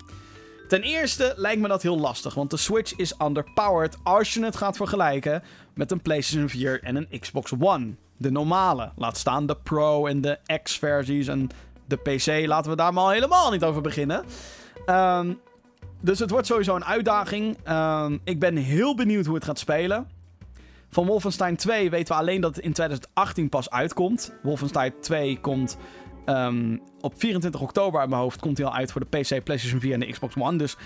Ten 0.68 0.82
eerste 0.82 1.32
lijkt 1.36 1.60
me 1.60 1.68
dat 1.68 1.82
heel 1.82 1.98
lastig, 1.98 2.34
want 2.34 2.51
de 2.51 2.56
Switch 2.56 2.97
is 2.97 3.14
underpowered 3.22 3.97
als 4.02 4.34
je 4.34 4.44
het 4.44 4.56
gaat 4.56 4.76
vergelijken 4.76 5.43
met 5.74 5.90
een 5.90 6.02
PlayStation 6.02 6.48
4 6.48 6.82
en 6.82 6.97
een 6.97 7.20
Xbox 7.20 7.52
One. 7.59 7.94
De 8.16 8.30
normale, 8.30 8.93
laat 8.97 9.16
staan 9.16 9.47
de 9.47 9.56
Pro 9.56 10.06
en 10.06 10.20
de 10.20 10.38
X-versies 10.62 11.26
en 11.26 11.48
de 11.86 11.97
PC. 11.97 12.47
Laten 12.47 12.70
we 12.70 12.76
daar 12.76 12.93
maar 12.93 13.12
helemaal 13.12 13.51
niet 13.51 13.64
over 13.64 13.82
beginnen. 13.82 14.24
Um, 14.86 15.40
dus 16.01 16.18
het 16.18 16.31
wordt 16.31 16.47
sowieso 16.47 16.77
een 16.77 16.85
uitdaging. 16.85 17.56
Um, 17.68 18.20
ik 18.24 18.39
ben 18.39 18.56
heel 18.56 18.94
benieuwd 18.94 19.27
hoe 19.27 19.35
het 19.35 19.44
gaat 19.44 19.59
spelen. 19.59 20.09
Van 20.90 21.06
Wolfenstein 21.06 21.56
2 21.56 21.90
weten 21.90 22.14
we 22.14 22.20
alleen 22.20 22.40
dat 22.40 22.56
het 22.56 22.64
in 22.64 22.73
2018 22.73 23.48
pas 23.48 23.70
uitkomt. 23.70 24.35
Wolfenstein 24.43 24.93
2 25.01 25.40
komt 25.40 25.78
um, 26.27 26.82
op 27.01 27.14
24 27.16 27.60
oktober 27.60 28.01
uit 28.01 28.09
mijn 28.09 28.20
hoofd. 28.20 28.40
Komt 28.40 28.59
hij 28.59 28.66
al 28.66 28.74
uit 28.74 28.93
voor 28.93 29.01
de 29.01 29.18
PC, 29.18 29.44
PlayStation 29.44 29.81
4 29.81 29.93
en 29.93 30.01
de 30.01 30.10
Xbox 30.10 30.35
One. 30.36 30.59
Dus 30.59 30.77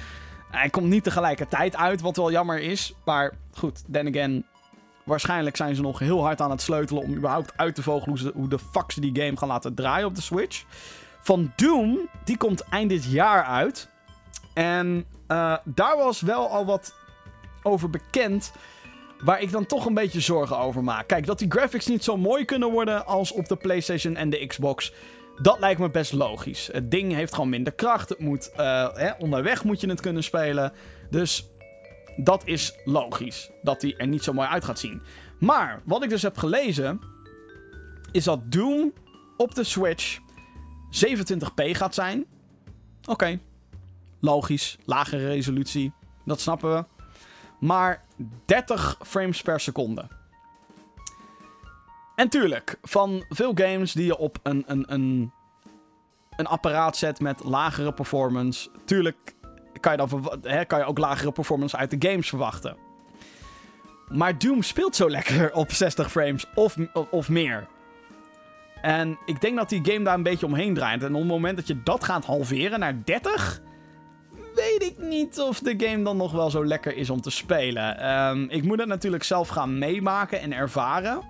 hij 0.51 0.71
komt 0.71 0.87
niet 0.87 1.05
tegelijkertijd 1.05 1.77
uit, 1.77 2.01
wat 2.01 2.17
wel 2.17 2.31
jammer 2.31 2.61
is. 2.61 2.95
Maar 3.05 3.33
goed, 3.53 3.85
then 3.93 4.09
again, 4.09 4.45
waarschijnlijk 5.05 5.57
zijn 5.57 5.75
ze 5.75 5.83
nog 5.83 5.99
heel 5.99 6.23
hard 6.23 6.41
aan 6.41 6.51
het 6.51 6.63
sleutelen 6.63 7.03
om 7.03 7.15
überhaupt 7.15 7.53
uit 7.57 7.75
te 7.75 7.83
vogelen 7.83 8.19
hoe, 8.19 8.33
hoe 8.35 8.49
de 8.49 8.59
fuck 8.59 8.93
ze 8.93 9.01
die 9.01 9.23
game 9.23 9.37
gaan 9.37 9.49
laten 9.49 9.75
draaien 9.75 10.07
op 10.07 10.15
de 10.15 10.21
Switch. 10.21 10.65
Van 11.21 11.53
Doom, 11.57 12.09
die 12.25 12.37
komt 12.37 12.61
eind 12.61 12.91
dit 12.91 13.05
jaar 13.05 13.45
uit. 13.45 13.89
En 14.53 15.05
uh, 15.29 15.57
daar 15.65 15.97
was 15.97 16.21
wel 16.21 16.49
al 16.49 16.67
wat 16.67 16.95
over 17.63 17.91
bekend. 17.91 18.53
Waar 19.25 19.41
ik 19.41 19.51
dan 19.51 19.67
toch 19.67 19.87
een 19.87 19.95
beetje 19.95 20.21
zorgen 20.21 20.59
over 20.59 20.85
maak. 20.85 21.07
Kijk, 21.07 21.27
dat 21.27 21.39
die 21.39 21.51
graphics 21.51 21.87
niet 21.87 22.05
zo 22.05 22.17
mooi 22.17 22.45
kunnen 22.45 22.71
worden 22.71 23.07
als 23.07 23.33
op 23.33 23.49
de 23.49 23.57
PlayStation 23.57 24.17
en 24.17 24.31
de 24.31 24.47
Xbox. 24.47 24.93
Dat 25.43 25.59
lijkt 25.59 25.81
me 25.81 25.91
best 25.91 26.13
logisch. 26.13 26.69
Het 26.73 26.91
ding 26.91 27.13
heeft 27.13 27.35
gewoon 27.35 27.49
minder 27.49 27.73
kracht. 27.73 28.09
Het 28.09 28.19
moet, 28.19 28.51
uh, 28.57 28.95
hè, 28.95 29.11
onderweg 29.19 29.65
moet 29.65 29.81
je 29.81 29.89
het 29.89 30.01
kunnen 30.01 30.23
spelen. 30.23 30.73
Dus 31.11 31.49
dat 32.17 32.43
is 32.47 32.75
logisch. 32.85 33.51
Dat 33.63 33.81
die 33.81 33.97
er 33.97 34.07
niet 34.07 34.25
zo 34.25 34.33
mooi 34.33 34.49
uit 34.49 34.65
gaat 34.65 34.79
zien. 34.79 35.03
Maar 35.39 35.83
wat 35.85 36.03
ik 36.03 36.09
dus 36.09 36.23
heb 36.23 36.39
gelezen. 36.39 37.01
Is 38.13 38.25
dat 38.25 38.53
Doom 38.53 38.93
op 39.37 39.55
de 39.55 39.65
Switch 39.65 40.19
27p 41.07 41.71
gaat 41.71 41.95
zijn. 41.95 42.25
Oké. 43.09 43.39
Logisch. 44.21 44.79
Lagere 44.85 45.27
resolutie. 45.27 45.93
Dat 46.25 46.41
snappen 46.41 46.75
we. 46.75 46.85
Maar 47.59 48.05
30 48.45 48.99
frames 49.03 49.43
per 49.43 49.61
seconde. 49.61 50.09
En 52.15 52.29
tuurlijk, 52.29 52.79
van 52.83 53.25
veel 53.29 53.53
games 53.55 53.93
die 53.93 54.05
je 54.05 54.19
op 54.19 54.39
een, 54.43 54.65
een, 54.67 54.93
een, 54.93 55.33
een 56.37 56.47
apparaat 56.47 56.97
zet 56.97 57.21
met 57.21 57.45
lagere 57.45 57.93
performance. 57.93 58.71
Tuurlijk 58.85 59.35
kan 59.81 59.93
je, 59.93 59.99
dan 59.99 60.39
hè, 60.43 60.65
kan 60.65 60.79
je 60.79 60.85
ook 60.85 60.99
lagere 60.99 61.33
performance 61.33 61.77
uit 61.77 61.91
de 61.91 62.09
games 62.09 62.29
verwachten. 62.29 62.77
Maar 64.09 64.39
Doom 64.39 64.63
speelt 64.63 64.97
zo 64.97 65.11
lekker 65.11 65.53
op 65.53 65.73
60 65.73 66.11
frames 66.11 66.47
of, 66.55 66.77
of, 66.93 67.11
of, 67.11 67.29
meer. 67.29 67.67
En 68.83 69.19
ik 69.27 69.41
denk 69.41 69.57
dat 69.57 69.69
die 69.69 69.85
game 69.85 70.05
daar 70.05 70.15
een 70.15 70.23
beetje 70.23 70.47
omheen 70.47 70.75
draait. 70.75 71.03
En 71.03 71.15
op 71.15 71.21
het 71.21 71.29
moment 71.29 71.57
dat 71.57 71.67
je 71.67 71.83
dat 71.83 72.05
gaat 72.05 72.25
halveren 72.25 72.79
naar 72.79 73.05
30, 73.05 73.61
weet 74.61 74.83
ik 74.83 74.99
niet 74.99 75.41
of 75.41 75.59
de 75.59 75.75
game 75.77 76.03
dan 76.03 76.17
nog 76.17 76.33
wel 76.33 76.51
zo 76.51 76.65
lekker 76.67 76.97
is 76.97 77.11
om 77.11 77.21
te 77.21 77.31
spelen. 77.31 78.11
Um, 78.11 78.51
ik 78.51 78.65
moet 78.65 78.79
het 78.79 78.89
natuurlijk 78.89 79.23
zelf 79.23 79.49
gaan 79.49 79.79
meemaken 79.79 80.41
en 80.41 80.53
ervaren. 80.53 81.21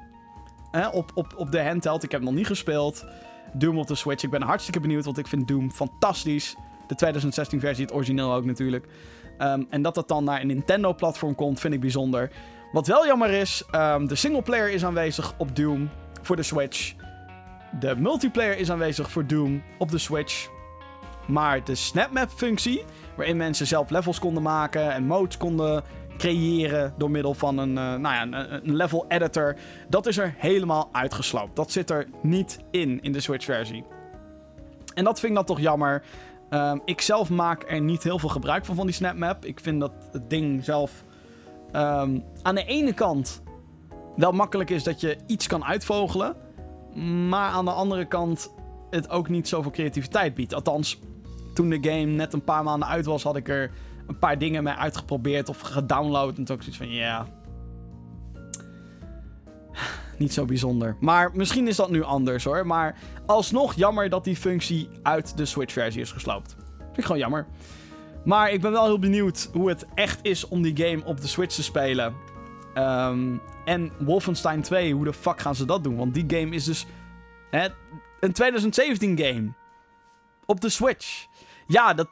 Hè, 0.70 0.88
op, 0.88 1.10
op, 1.14 1.34
op 1.36 1.52
de 1.52 1.62
handheld. 1.62 2.02
Ik 2.02 2.10
heb 2.10 2.22
nog 2.22 2.34
niet 2.34 2.46
gespeeld. 2.46 3.04
Doom 3.52 3.78
op 3.78 3.86
de 3.86 3.94
Switch. 3.94 4.24
Ik 4.24 4.30
ben 4.30 4.42
hartstikke 4.42 4.80
benieuwd, 4.80 5.04
want 5.04 5.18
ik 5.18 5.26
vind 5.26 5.48
Doom 5.48 5.70
fantastisch. 5.72 6.56
De 6.86 6.94
2016 6.94 7.60
versie, 7.60 7.84
het 7.84 7.94
origineel 7.94 8.32
ook 8.32 8.44
natuurlijk. 8.44 8.86
Um, 9.38 9.66
en 9.70 9.82
dat 9.82 9.94
dat 9.94 10.08
dan 10.08 10.24
naar 10.24 10.40
een 10.40 10.46
Nintendo-platform 10.46 11.34
komt, 11.34 11.60
vind 11.60 11.74
ik 11.74 11.80
bijzonder. 11.80 12.30
Wat 12.72 12.86
wel 12.86 13.06
jammer 13.06 13.30
is, 13.30 13.64
um, 13.74 14.06
de 14.06 14.14
singleplayer 14.14 14.70
is 14.70 14.84
aanwezig 14.84 15.34
op 15.38 15.56
Doom 15.56 15.90
voor 16.22 16.36
de 16.36 16.42
Switch. 16.42 16.94
De 17.80 17.96
multiplayer 17.96 18.58
is 18.58 18.70
aanwezig 18.70 19.10
voor 19.10 19.26
Doom 19.26 19.62
op 19.78 19.90
de 19.90 19.98
Switch. 19.98 20.48
Maar 21.26 21.64
de 21.64 21.74
SnapMap-functie, 21.74 22.84
waarin 23.20 23.38
mensen 23.38 23.66
zelf 23.66 23.90
levels 23.90 24.18
konden 24.18 24.42
maken 24.42 24.92
en 24.92 25.06
modes 25.06 25.36
konden 25.36 25.82
creëren 26.16 26.94
door 26.98 27.10
middel 27.10 27.34
van 27.34 27.58
een, 27.58 27.68
uh, 27.68 27.74
nou 27.74 28.00
ja, 28.00 28.22
een, 28.62 28.76
level 28.76 29.04
editor, 29.08 29.56
dat 29.88 30.06
is 30.06 30.18
er 30.18 30.34
helemaal 30.36 30.88
uitgesloopt. 30.92 31.56
Dat 31.56 31.70
zit 31.70 31.90
er 31.90 32.06
niet 32.22 32.58
in 32.70 33.02
in 33.02 33.12
de 33.12 33.20
Switch-versie. 33.20 33.84
En 34.94 35.04
dat 35.04 35.20
vind 35.20 35.30
ik 35.30 35.36
dan 35.36 35.46
toch 35.46 35.60
jammer. 35.60 36.02
Um, 36.50 36.82
ik 36.84 37.00
zelf 37.00 37.30
maak 37.30 37.70
er 37.70 37.80
niet 37.80 38.02
heel 38.02 38.18
veel 38.18 38.28
gebruik 38.28 38.64
van 38.64 38.74
van 38.74 38.86
die 38.86 38.94
SnapMap. 38.94 39.44
Ik 39.44 39.60
vind 39.60 39.80
dat 39.80 39.92
het 40.12 40.30
ding 40.30 40.64
zelf 40.64 41.04
um, 41.72 42.24
aan 42.42 42.54
de 42.54 42.64
ene 42.64 42.92
kant 42.92 43.42
wel 44.16 44.32
makkelijk 44.32 44.70
is 44.70 44.82
dat 44.82 45.00
je 45.00 45.16
iets 45.26 45.46
kan 45.46 45.64
uitvogelen. 45.64 46.36
Maar 47.28 47.50
aan 47.50 47.64
de 47.64 47.72
andere 47.72 48.04
kant 48.04 48.52
het 48.90 49.10
ook 49.10 49.28
niet 49.28 49.48
zoveel 49.48 49.70
creativiteit 49.70 50.34
biedt. 50.34 50.54
Althans, 50.54 51.00
toen 51.52 51.68
de 51.68 51.78
game 51.80 52.04
net 52.04 52.32
een 52.32 52.44
paar 52.44 52.62
maanden 52.62 52.88
uit 52.88 53.04
was, 53.04 53.22
had 53.22 53.36
ik 53.36 53.48
er 53.48 53.70
een 54.06 54.18
paar 54.18 54.38
dingen 54.38 54.62
mee 54.62 54.74
uitgeprobeerd 54.74 55.48
of 55.48 55.60
gedownload. 55.60 56.38
En 56.38 56.44
toen 56.44 56.56
ook 56.56 56.62
zoiets 56.62 56.78
van, 56.78 56.90
ja... 56.90 57.26
Niet 60.18 60.32
zo 60.32 60.44
bijzonder. 60.44 60.96
Maar 61.00 61.30
misschien 61.34 61.68
is 61.68 61.76
dat 61.76 61.90
nu 61.90 62.02
anders 62.02 62.44
hoor. 62.44 62.66
Maar 62.66 62.98
alsnog 63.26 63.74
jammer 63.74 64.08
dat 64.08 64.24
die 64.24 64.36
functie 64.36 64.88
uit 65.02 65.36
de 65.36 65.44
Switch-versie 65.44 66.00
is 66.00 66.12
gesloopt. 66.12 66.56
Vind 66.78 66.98
ik 66.98 67.04
gewoon 67.04 67.20
jammer. 67.20 67.46
Maar 68.24 68.52
ik 68.52 68.60
ben 68.60 68.72
wel 68.72 68.84
heel 68.84 68.98
benieuwd 68.98 69.48
hoe 69.52 69.68
het 69.68 69.86
echt 69.94 70.18
is 70.22 70.48
om 70.48 70.62
die 70.62 70.86
game 70.86 71.04
op 71.04 71.20
de 71.20 71.26
Switch 71.26 71.54
te 71.54 71.62
spelen. 71.62 72.14
Ehm, 72.74 73.36
en 73.64 73.92
Wolfenstein 73.98 74.62
2, 74.62 74.94
hoe 74.94 75.04
de 75.04 75.12
fuck 75.12 75.40
gaan 75.40 75.54
ze 75.54 75.64
dat 75.64 75.84
doen? 75.84 75.96
Want 75.96 76.14
die 76.14 76.24
game 76.26 76.54
is 76.54 76.64
dus 76.64 76.86
hè, 77.50 77.68
een 78.20 78.32
2017 78.32 79.18
game. 79.18 79.52
Op 80.46 80.60
de 80.60 80.68
Switch. 80.68 81.26
Ja, 81.70 81.94
dat, 81.94 82.08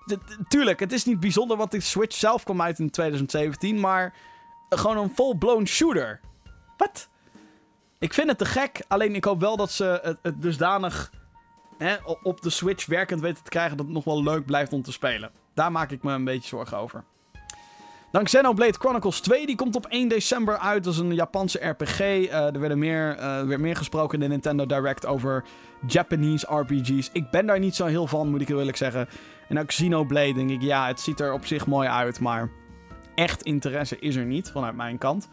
tuurlijk, 0.49 0.81
het 0.81 0.93
is 0.93 1.05
niet 1.05 1.21
bijzonder, 1.21 1.57
want 1.57 1.71
de 1.71 1.81
Switch 1.81 2.17
zelf 2.17 2.45
kwam 2.45 2.63
uit 2.63 2.79
in 2.79 2.91
2017, 2.91 3.81
maar 3.81 4.15
gewoon 4.69 4.97
een 4.97 5.15
full-blown 5.15 5.65
shooter. 5.65 6.21
Wat? 6.77 7.09
Ik 7.99 8.15
vind 8.15 8.29
het 8.29 8.39
te 8.39 8.45
gek, 8.45 8.83
alleen 8.89 9.15
ik 9.15 9.25
hoop 9.25 9.41
wel 9.41 9.57
dat 9.57 9.71
ze 9.71 10.01
het, 10.03 10.19
het 10.23 10.43
dusdanig 10.43 11.13
hè, 11.79 11.97
op 12.23 12.41
de 12.41 12.51
Switch 12.51 12.87
werkend 12.87 13.21
weten 13.21 13.45
te 13.45 13.51
krijgen 13.51 13.77
dat 13.77 13.87
het 13.87 13.95
nog 13.95 14.05
wel 14.05 14.23
leuk 14.23 14.45
blijft 14.45 14.73
om 14.73 14.83
te 14.83 14.93
spelen. 14.93 15.31
Daar 15.55 15.73
maak 15.73 15.91
ik 15.91 16.03
me 16.03 16.13
een 16.13 16.25
beetje 16.25 16.49
zorgen 16.49 16.79
over. 16.79 17.05
Dan 18.11 18.25
Xenoblade 18.25 18.79
Chronicles 18.79 19.21
2, 19.21 19.47
die 19.47 19.57
komt 19.57 19.77
op 19.77 19.87
1 19.87 20.09
december 20.09 20.59
uit. 20.59 20.85
Dat 20.85 20.93
is 20.93 20.99
een 20.99 21.15
Japanse 21.15 21.69
RPG. 21.69 22.01
Eh, 22.01 22.55
er, 22.55 22.61
werden 22.61 22.79
meer, 22.79 23.17
uh, 23.17 23.39
er 23.39 23.47
werd 23.47 23.61
meer 23.61 23.77
gesproken 23.77 24.15
in 24.15 24.21
de 24.21 24.29
Nintendo 24.29 24.67
Direct 24.67 25.07
over 25.07 25.45
Japanese 25.87 26.47
RPG's. 26.55 27.11
Ik 27.13 27.31
ben 27.31 27.47
daar 27.47 27.59
niet 27.59 27.75
zo 27.75 27.87
heel 27.87 28.07
van, 28.07 28.29
moet 28.31 28.41
ik 28.41 28.49
heel 28.49 28.59
eerlijk 28.59 28.77
zeggen. 28.77 29.09
En 29.49 29.59
ook 29.59 29.67
Xenoblade 29.67 30.33
denk 30.33 30.51
ik, 30.51 30.63
ja, 30.63 30.87
het 30.87 31.01
ziet 31.01 31.21
er 31.21 31.33
op 31.33 31.47
zich 31.47 31.67
mooi 31.67 31.89
uit, 31.89 32.21
maar 32.21 32.51
echt 33.15 33.43
interesse 33.43 33.99
is 33.99 34.17
er 34.17 34.25
niet 34.25 34.51
vanuit 34.51 34.77
mijn 34.77 34.99
kant. 34.99 35.29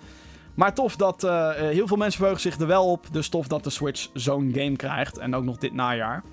Maar 0.55 0.73
tof 0.73 0.95
dat 0.95 1.23
uh, 1.23 1.51
heel 1.51 1.87
veel 1.87 1.97
mensen 1.97 2.17
verheugen 2.17 2.51
zich 2.51 2.59
er 2.59 2.67
wel 2.67 2.91
op. 2.91 3.05
Dus 3.11 3.29
tof 3.29 3.47
dat 3.47 3.63
de 3.63 3.69
Switch 3.69 4.09
zo'n 4.13 4.51
game 4.55 4.75
krijgt. 4.75 5.17
En 5.17 5.35
ook 5.35 5.43
nog 5.43 5.57
dit 5.57 5.73
najaar. 5.73 6.23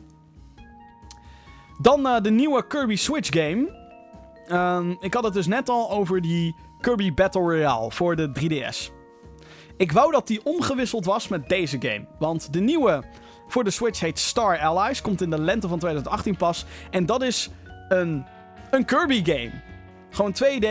Dan 1.81 2.23
de 2.23 2.31
nieuwe 2.31 2.67
Kirby 2.67 2.97
Switch 2.97 3.29
game. 3.33 3.82
Um, 4.53 4.97
ik 5.01 5.15
had 5.15 5.25
het 5.25 5.33
dus 5.33 5.47
net 5.47 5.69
al 5.69 5.91
over 5.91 6.21
die 6.21 6.57
Kirby 6.81 7.15
Battle 7.15 7.41
Royale 7.41 7.91
voor 7.91 8.17
de 8.17 8.31
3DS. 8.41 8.93
Ik 9.77 9.93
wou 9.93 10.13
dat 10.13 10.27
die 10.27 10.45
omgewisseld 10.45 11.05
was 11.05 11.29
met 11.29 11.49
deze 11.49 11.77
game. 11.81 12.07
Want 12.19 12.53
de 12.53 12.61
nieuwe 12.61 13.05
voor 13.49 13.65
de 13.65 13.71
Switch 13.71 14.01
heet 14.01 14.19
Star 14.19 14.59
Allies. 14.59 15.03
Komt 15.03 15.21
in 15.21 15.31
de 15.31 15.41
lente 15.41 15.69
van 15.69 15.79
2018 15.79 16.37
pas. 16.37 16.65
En 16.91 17.07
dat 17.07 17.23
is 17.23 17.51
een, 17.89 18.25
een 18.71 18.85
Kirby 18.85 19.25
game. 19.25 19.51
Gewoon 20.11 20.35
2D, 20.35 20.69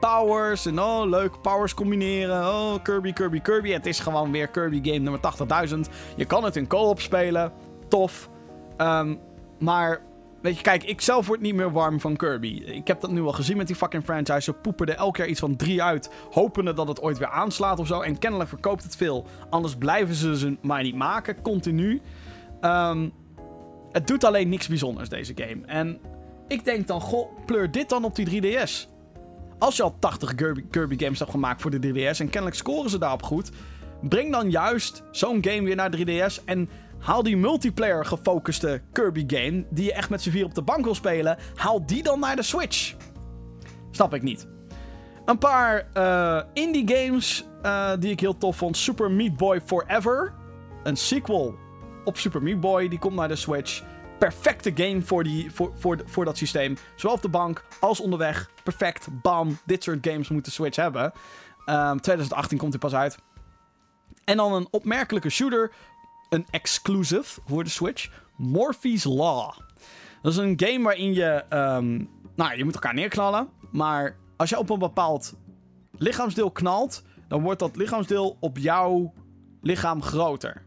powers 0.00 0.66
en 0.66 0.80
oh 0.80 1.08
leuk, 1.08 1.40
powers 1.40 1.74
combineren. 1.74 2.46
Oh, 2.46 2.74
Kirby, 2.82 3.12
Kirby, 3.12 3.40
Kirby. 3.40 3.70
Het 3.70 3.86
is 3.86 4.00
gewoon 4.00 4.32
weer 4.32 4.48
Kirby 4.48 4.80
game 4.82 4.98
nummer 4.98 5.20
80.000. 5.68 5.78
Je 6.16 6.24
kan 6.24 6.44
het 6.44 6.56
in 6.56 6.66
co-op 6.66 7.00
spelen. 7.00 7.52
Tof. 7.88 8.28
Um, 8.78 9.20
maar 9.58 10.00
Weet 10.42 10.56
je, 10.56 10.62
kijk, 10.62 10.84
ik 10.84 11.00
zelf 11.00 11.26
word 11.26 11.40
niet 11.40 11.54
meer 11.54 11.72
warm 11.72 12.00
van 12.00 12.16
Kirby. 12.16 12.62
Ik 12.66 12.86
heb 12.86 13.00
dat 13.00 13.10
nu 13.10 13.22
al 13.22 13.32
gezien 13.32 13.56
met 13.56 13.66
die 13.66 13.76
fucking 13.76 14.04
franchise. 14.04 14.40
Ze 14.40 14.52
poepen 14.52 14.86
er 14.86 14.94
elk 14.94 15.16
jaar 15.16 15.26
iets 15.26 15.40
van 15.40 15.56
drie 15.56 15.82
uit. 15.82 16.10
Hopende 16.30 16.72
dat 16.72 16.88
het 16.88 17.00
ooit 17.00 17.18
weer 17.18 17.28
aanslaat 17.28 17.78
of 17.78 17.86
zo. 17.86 18.00
En 18.00 18.18
kennelijk 18.18 18.48
verkoopt 18.48 18.82
het 18.82 18.96
veel. 18.96 19.26
Anders 19.50 19.76
blijven 19.76 20.14
ze 20.14 20.38
ze 20.38 20.56
maar 20.62 20.82
niet 20.82 20.94
maken, 20.94 21.42
continu. 21.42 22.00
Um, 22.60 23.12
het 23.92 24.06
doet 24.06 24.24
alleen 24.24 24.48
niks 24.48 24.68
bijzonders, 24.68 25.08
deze 25.08 25.32
game. 25.34 25.66
En 25.66 26.00
ik 26.48 26.64
denk 26.64 26.86
dan, 26.86 27.00
goh, 27.00 27.44
pleur 27.46 27.70
dit 27.70 27.88
dan 27.88 28.04
op 28.04 28.14
die 28.14 28.42
3DS. 28.42 28.88
Als 29.58 29.76
je 29.76 29.82
al 29.82 29.96
80 29.98 30.34
Kirby, 30.34 30.64
Kirby 30.70 30.98
games 30.98 31.18
hebt 31.18 31.30
gemaakt 31.30 31.62
voor 31.62 31.70
de 31.70 31.88
3DS 31.88 32.18
en 32.18 32.30
kennelijk 32.30 32.56
scoren 32.56 32.90
ze 32.90 32.98
daarop 32.98 33.22
goed, 33.22 33.50
breng 34.02 34.32
dan 34.32 34.50
juist 34.50 35.02
zo'n 35.10 35.44
game 35.44 35.62
weer 35.62 35.76
naar 35.76 35.96
3DS 35.96 36.44
en 36.44 36.68
haal 37.02 37.22
die 37.22 37.36
multiplayer 37.36 38.04
gefocuste 38.04 38.82
Kirby 38.92 39.24
game, 39.26 39.64
die 39.70 39.84
je 39.84 39.92
echt 39.92 40.10
met 40.10 40.22
z'n 40.22 40.30
vier 40.30 40.44
op 40.44 40.54
de 40.54 40.62
bank 40.62 40.84
wil 40.84 40.94
spelen, 40.94 41.38
haal 41.54 41.86
die 41.86 42.02
dan 42.02 42.20
naar 42.20 42.36
de 42.36 42.42
Switch. 42.42 42.94
Snap 43.90 44.14
ik 44.14 44.22
niet. 44.22 44.46
Een 45.24 45.38
paar 45.38 45.86
uh, 45.94 46.42
indie 46.52 46.96
games 46.96 47.44
uh, 47.62 47.90
die 47.98 48.10
ik 48.10 48.20
heel 48.20 48.38
tof 48.38 48.56
vond. 48.56 48.76
Super 48.76 49.10
Meat 49.10 49.36
Boy 49.36 49.60
Forever. 49.60 50.34
Een 50.82 50.96
sequel 50.96 51.54
op 52.04 52.16
Super 52.16 52.42
Meat 52.42 52.60
Boy, 52.60 52.88
die 52.88 52.98
komt 52.98 53.14
naar 53.14 53.28
de 53.28 53.36
Switch. 53.36 53.82
Perfecte 54.18 54.72
game 54.74 55.02
voor, 55.02 55.24
die, 55.24 55.50
voor, 55.50 55.72
voor, 55.74 55.98
voor 56.04 56.24
dat 56.24 56.36
systeem. 56.36 56.76
Zowel 56.96 57.16
op 57.16 57.22
de 57.22 57.28
bank 57.28 57.64
als 57.80 58.00
onderweg. 58.00 58.50
Perfect, 58.64 59.08
bam. 59.22 59.58
Dit 59.64 59.82
soort 59.82 60.06
games 60.06 60.28
moet 60.28 60.44
de 60.44 60.50
Switch 60.50 60.76
hebben. 60.76 61.12
Um, 61.66 62.00
2018 62.00 62.58
komt 62.58 62.72
hij 62.72 62.80
pas 62.80 62.94
uit. 62.94 63.18
En 64.24 64.36
dan 64.36 64.52
een 64.52 64.68
opmerkelijke 64.70 65.30
shooter 65.30 65.72
een 66.32 66.46
exclusive 66.50 67.40
voor 67.46 67.64
de 67.64 67.70
Switch. 67.70 68.10
Morphe's 68.36 69.04
Law. 69.04 69.52
Dat 70.22 70.32
is 70.32 70.38
een 70.38 70.60
game 70.64 70.84
waarin 70.84 71.14
je... 71.14 71.44
Um, 71.50 72.10
nou, 72.34 72.56
je 72.56 72.64
moet 72.64 72.74
elkaar 72.74 72.94
neerknallen. 72.94 73.48
Maar 73.70 74.16
als 74.36 74.50
je 74.50 74.58
op 74.58 74.70
een 74.70 74.78
bepaald 74.78 75.34
lichaamsdeel 75.98 76.50
knalt... 76.50 77.02
dan 77.28 77.42
wordt 77.42 77.58
dat 77.58 77.76
lichaamsdeel 77.76 78.36
op 78.40 78.58
jouw 78.58 79.12
lichaam 79.62 80.02
groter. 80.02 80.62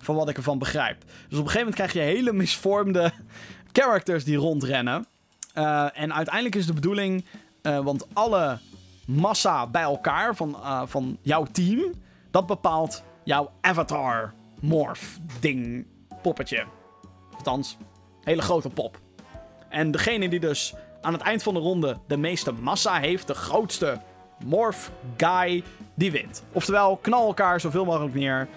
Van 0.00 0.14
wat 0.14 0.28
ik 0.28 0.36
ervan 0.36 0.58
begrijp. 0.58 1.00
Dus 1.00 1.10
op 1.38 1.44
een 1.44 1.50
gegeven 1.50 1.58
moment 1.58 1.74
krijg 1.74 1.92
je 1.92 2.00
hele 2.00 2.32
misvormde 2.32 3.12
characters 3.72 4.24
die 4.24 4.36
rondrennen. 4.36 5.06
Uh, 5.58 5.88
en 6.00 6.14
uiteindelijk 6.14 6.54
is 6.54 6.66
de 6.66 6.72
bedoeling... 6.72 7.24
Uh, 7.62 7.78
want 7.78 8.06
alle 8.12 8.58
massa 9.06 9.66
bij 9.66 9.82
elkaar 9.82 10.36
van, 10.36 10.56
uh, 10.60 10.82
van 10.86 11.18
jouw 11.20 11.44
team... 11.44 11.92
dat 12.30 12.46
bepaalt 12.46 13.02
jouw 13.24 13.50
avatar 13.60 14.34
morph 14.60 15.18
ding 15.40 15.86
poppetje. 16.22 16.64
Althans, 17.36 17.76
hele 18.20 18.42
grote 18.42 18.68
pop. 18.68 19.00
En 19.68 19.90
degene 19.90 20.28
die 20.28 20.40
dus 20.40 20.74
aan 21.00 21.12
het 21.12 21.22
eind 21.22 21.42
van 21.42 21.54
de 21.54 21.60
ronde 21.60 21.98
de 22.06 22.16
meeste 22.16 22.52
massa 22.52 22.98
heeft, 23.00 23.26
de 23.26 23.34
grootste 23.34 24.00
morph 24.44 24.90
guy, 25.16 25.62
die 25.94 26.10
wint. 26.10 26.42
Oftewel, 26.52 26.96
knal 26.96 27.26
elkaar 27.26 27.60
zoveel 27.60 27.84
mogelijk 27.84 28.14
neer. 28.14 28.48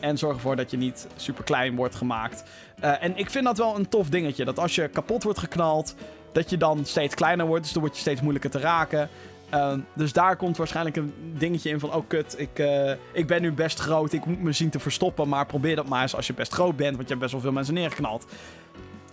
En 0.00 0.18
zorg 0.18 0.34
ervoor 0.34 0.56
dat 0.56 0.70
je 0.70 0.76
niet 0.76 1.06
super 1.16 1.44
klein 1.44 1.76
wordt 1.76 1.94
gemaakt. 1.94 2.44
Uh, 2.84 3.02
en 3.02 3.16
ik 3.16 3.30
vind 3.30 3.44
dat 3.44 3.58
wel 3.58 3.76
een 3.76 3.88
tof 3.88 4.08
dingetje. 4.08 4.44
Dat 4.44 4.58
als 4.58 4.74
je 4.74 4.88
kapot 4.88 5.22
wordt 5.22 5.38
geknald, 5.38 5.94
dat 6.32 6.50
je 6.50 6.56
dan 6.56 6.84
steeds 6.84 7.14
kleiner 7.14 7.46
wordt. 7.46 7.62
Dus 7.62 7.72
dan 7.72 7.82
word 7.82 7.94
je 7.94 8.00
steeds 8.00 8.20
moeilijker 8.20 8.50
te 8.50 8.58
raken. 8.58 9.08
Uh, 9.54 9.74
dus 9.94 10.12
daar 10.12 10.36
komt 10.36 10.56
waarschijnlijk 10.56 10.96
een 10.96 11.14
dingetje 11.38 11.70
in 11.70 11.80
van... 11.80 11.94
Oh 11.94 12.08
kut, 12.08 12.34
ik, 12.38 12.58
uh, 12.58 12.92
ik 13.12 13.26
ben 13.26 13.42
nu 13.42 13.52
best 13.52 13.78
groot. 13.78 14.12
Ik 14.12 14.24
moet 14.24 14.42
me 14.42 14.52
zien 14.52 14.70
te 14.70 14.78
verstoppen. 14.78 15.28
Maar 15.28 15.46
probeer 15.46 15.76
dat 15.76 15.88
maar 15.88 16.02
eens 16.02 16.16
als 16.16 16.26
je 16.26 16.34
best 16.34 16.52
groot 16.52 16.76
bent. 16.76 16.96
Want 16.96 17.02
je 17.02 17.08
hebt 17.08 17.20
best 17.20 17.32
wel 17.32 17.40
veel 17.40 17.52
mensen 17.52 17.74
neergeknald. 17.74 18.26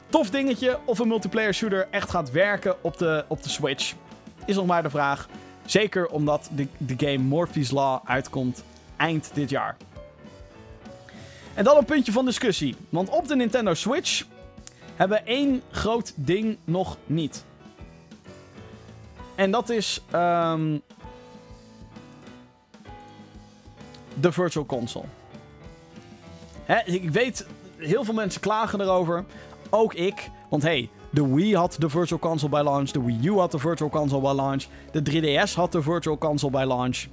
Tof 0.09 0.29
dingetje. 0.29 0.79
Of 0.85 0.99
een 0.99 1.07
multiplayer 1.07 1.53
shooter 1.53 1.87
echt 1.91 2.09
gaat 2.09 2.31
werken 2.31 2.83
op 2.83 2.97
de, 2.97 3.25
op 3.27 3.43
de 3.43 3.49
Switch. 3.49 3.93
Is 4.45 4.55
nog 4.55 4.65
maar 4.65 4.83
de 4.83 4.89
vraag. 4.89 5.27
Zeker 5.65 6.07
omdat 6.07 6.49
de, 6.55 6.67
de 6.77 7.07
game 7.07 7.23
Morphe's 7.23 7.71
Law 7.71 7.99
uitkomt 8.05 8.63
eind 8.97 9.31
dit 9.33 9.49
jaar. 9.49 9.77
En 11.53 11.63
dan 11.63 11.77
een 11.77 11.85
puntje 11.85 12.11
van 12.11 12.25
discussie. 12.25 12.75
Want 12.89 13.09
op 13.09 13.27
de 13.27 13.35
Nintendo 13.35 13.73
Switch 13.73 14.23
hebben 14.95 15.17
we 15.17 15.23
één 15.23 15.61
groot 15.71 16.13
ding 16.15 16.57
nog 16.63 16.97
niet. 17.05 17.45
En 19.39 19.51
dat 19.51 19.69
is 19.69 20.01
um, 20.15 20.81
de 24.13 24.31
Virtual 24.31 24.65
Console. 24.65 25.05
Hè, 26.63 26.81
ik 26.85 27.09
weet, 27.09 27.47
heel 27.77 28.03
veel 28.03 28.13
mensen 28.13 28.41
klagen 28.41 28.81
erover. 28.81 29.25
Ook 29.69 29.93
ik. 29.93 30.29
Want 30.49 30.63
hey, 30.63 30.89
de 31.09 31.27
Wii 31.27 31.55
had 31.55 31.75
de 31.79 31.89
Virtual 31.89 32.19
Console 32.19 32.51
bij 32.51 32.63
launch. 32.63 32.89
De 32.89 33.03
Wii 33.03 33.27
U 33.27 33.37
had 33.37 33.51
de 33.51 33.59
Virtual 33.59 33.89
Console 33.89 34.21
bij 34.21 34.33
launch. 34.33 34.63
De 34.91 35.01
3DS 35.11 35.53
had 35.53 35.71
de 35.71 35.81
Virtual 35.81 36.17
Console 36.17 36.51
bij 36.51 36.65
launch. 36.65 37.05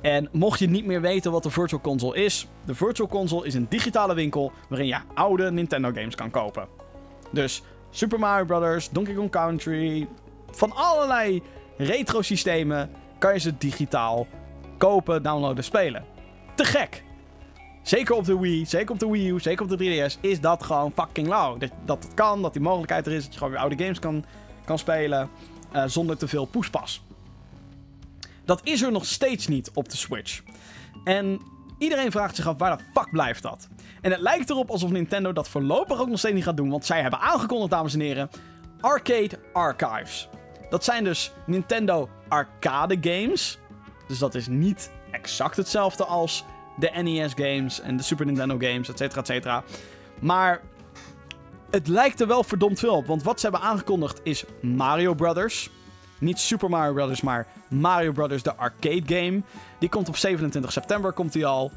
En 0.00 0.28
mocht 0.32 0.58
je 0.58 0.68
niet 0.68 0.86
meer 0.86 1.00
weten 1.00 1.32
wat 1.32 1.42
de 1.42 1.50
Virtual 1.50 1.80
Console 1.80 2.24
is, 2.24 2.46
de 2.64 2.74
Virtual 2.74 3.08
Console 3.08 3.46
is 3.46 3.54
een 3.54 3.66
digitale 3.68 4.14
winkel 4.14 4.52
waarin 4.68 4.86
je 4.86 4.98
oude 5.14 5.50
Nintendo 5.50 5.90
games 5.94 6.14
kan 6.14 6.30
kopen. 6.30 6.66
Dus 7.30 7.62
Super 7.90 8.18
Mario 8.18 8.44
Bros., 8.44 8.90
Donkey 8.90 9.14
Kong 9.14 9.30
Country, 9.30 10.08
van 10.50 10.72
allerlei 10.74 11.42
retro 11.76 12.22
systemen 12.22 12.90
kan 13.18 13.32
je 13.32 13.38
ze 13.38 13.56
digitaal 13.58 14.26
kopen, 14.78 15.22
downloaden, 15.22 15.64
spelen. 15.64 16.04
Te 16.54 16.64
gek! 16.64 17.04
Zeker 17.82 18.14
op 18.14 18.24
de 18.24 18.38
Wii, 18.38 18.66
zeker 18.66 18.92
op 18.92 18.98
de 18.98 19.10
Wii 19.10 19.30
U, 19.30 19.40
zeker 19.40 19.62
op 19.62 19.78
de 19.78 20.08
3DS 20.10 20.20
is 20.20 20.40
dat 20.40 20.62
gewoon 20.62 20.92
fucking 20.92 21.28
lauw. 21.28 21.56
Dat, 21.56 21.70
dat 21.84 22.08
kan, 22.14 22.42
dat 22.42 22.52
die 22.52 22.62
mogelijkheid 22.62 23.06
er 23.06 23.12
is, 23.12 23.22
dat 23.22 23.32
je 23.32 23.38
gewoon 23.38 23.52
weer 23.52 23.62
oude 23.62 23.82
games 23.82 23.98
kan, 23.98 24.24
kan 24.64 24.78
spelen 24.78 25.30
uh, 25.74 25.82
zonder 25.86 26.16
te 26.16 26.28
veel 26.28 26.44
poespas. 26.44 27.02
Dat 28.44 28.60
is 28.64 28.82
er 28.82 28.92
nog 28.92 29.04
steeds 29.04 29.46
niet 29.46 29.70
op 29.74 29.88
de 29.88 29.96
Switch. 29.96 30.42
En 31.04 31.40
iedereen 31.78 32.10
vraagt 32.10 32.36
zich 32.36 32.46
af 32.46 32.58
waar 32.58 32.76
de 32.76 32.84
fuck 32.94 33.10
blijft 33.10 33.42
dat? 33.42 33.68
En 34.00 34.10
het 34.10 34.20
lijkt 34.20 34.50
erop 34.50 34.70
alsof 34.70 34.90
Nintendo 34.90 35.32
dat 35.32 35.48
voorlopig 35.48 36.00
ook 36.00 36.08
nog 36.08 36.18
steeds 36.18 36.34
niet 36.34 36.44
gaat 36.44 36.56
doen, 36.56 36.70
want 36.70 36.84
zij 36.84 37.00
hebben 37.02 37.20
aangekondigd, 37.20 37.70
dames 37.70 37.94
en 37.94 38.00
heren, 38.00 38.30
Arcade 38.80 39.38
Archives. 39.52 40.28
Dat 40.68 40.84
zijn 40.84 41.04
dus 41.04 41.32
Nintendo 41.46 42.08
arcade 42.28 42.96
games. 43.00 43.58
Dus 44.08 44.18
dat 44.18 44.34
is 44.34 44.46
niet 44.46 44.90
exact 45.10 45.56
hetzelfde 45.56 46.04
als 46.04 46.44
de 46.76 46.90
NES 47.02 47.32
games 47.34 47.80
en 47.80 47.96
de 47.96 48.02
Super 48.02 48.26
Nintendo 48.26 48.56
games, 48.58 48.88
et 48.88 48.98
cetera, 48.98 49.20
et 49.20 49.26
cetera. 49.26 49.62
Maar 50.18 50.60
het 51.70 51.88
lijkt 51.88 52.20
er 52.20 52.26
wel 52.26 52.44
verdomd 52.44 52.78
veel 52.78 52.96
op. 52.96 53.06
Want 53.06 53.22
wat 53.22 53.40
ze 53.40 53.48
hebben 53.48 53.68
aangekondigd 53.68 54.20
is 54.22 54.44
Mario 54.62 55.14
Brothers. 55.14 55.70
Niet 56.18 56.38
Super 56.38 56.68
Mario 56.68 56.92
Brothers, 56.92 57.20
maar 57.20 57.46
Mario 57.68 58.12
Brothers, 58.12 58.42
de 58.42 58.56
arcade 58.56 59.02
game. 59.06 59.42
Die 59.78 59.88
komt 59.88 60.08
op 60.08 60.16
27 60.16 60.72
september, 60.72 61.12
komt 61.12 61.32
die 61.32 61.46
al. 61.46 61.70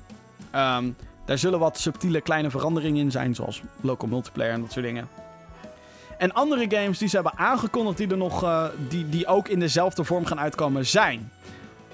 Ehm, 0.52 0.92
daar 1.26 1.38
zullen 1.38 1.60
wat 1.60 1.78
subtiele 1.78 2.22
kleine 2.22 2.50
veranderingen 2.50 3.04
in 3.04 3.12
zijn, 3.12 3.36
zoals 3.36 3.62
local 3.82 4.10
multiplayer 4.10 4.54
en 4.54 4.62
dat 4.62 4.72
soort 4.72 4.86
dingen. 4.86 5.08
En 6.20 6.34
andere 6.34 6.66
games 6.70 6.98
die 6.98 7.08
ze 7.08 7.16
hebben 7.16 7.38
aangekondigd 7.38 7.98
die, 7.98 8.08
er 8.08 8.18
nog, 8.18 8.44
uh, 8.44 8.66
die, 8.88 9.10
die 9.10 9.28
ook 9.28 9.48
in 9.48 9.60
dezelfde 9.60 10.04
vorm 10.04 10.26
gaan 10.26 10.40
uitkomen 10.40 10.86
zijn... 10.86 11.32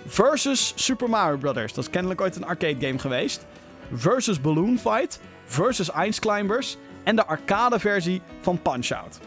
Versus 0.07 0.73
Super 0.75 1.09
Mario 1.09 1.37
Brothers. 1.37 1.73
Dat 1.73 1.83
is 1.83 1.89
kennelijk 1.89 2.21
ooit 2.21 2.35
een 2.35 2.45
arcade 2.45 2.87
game 2.87 2.99
geweest. 2.99 3.45
Versus 3.93 4.41
Balloon 4.41 4.79
Fight. 4.79 5.19
Versus 5.45 5.89
Ice 5.99 6.19
Climbers. 6.19 6.77
En 7.03 7.15
de 7.15 7.25
arcade 7.25 7.79
versie 7.79 8.21
van 8.41 8.61
Punch-Out. 8.61 9.19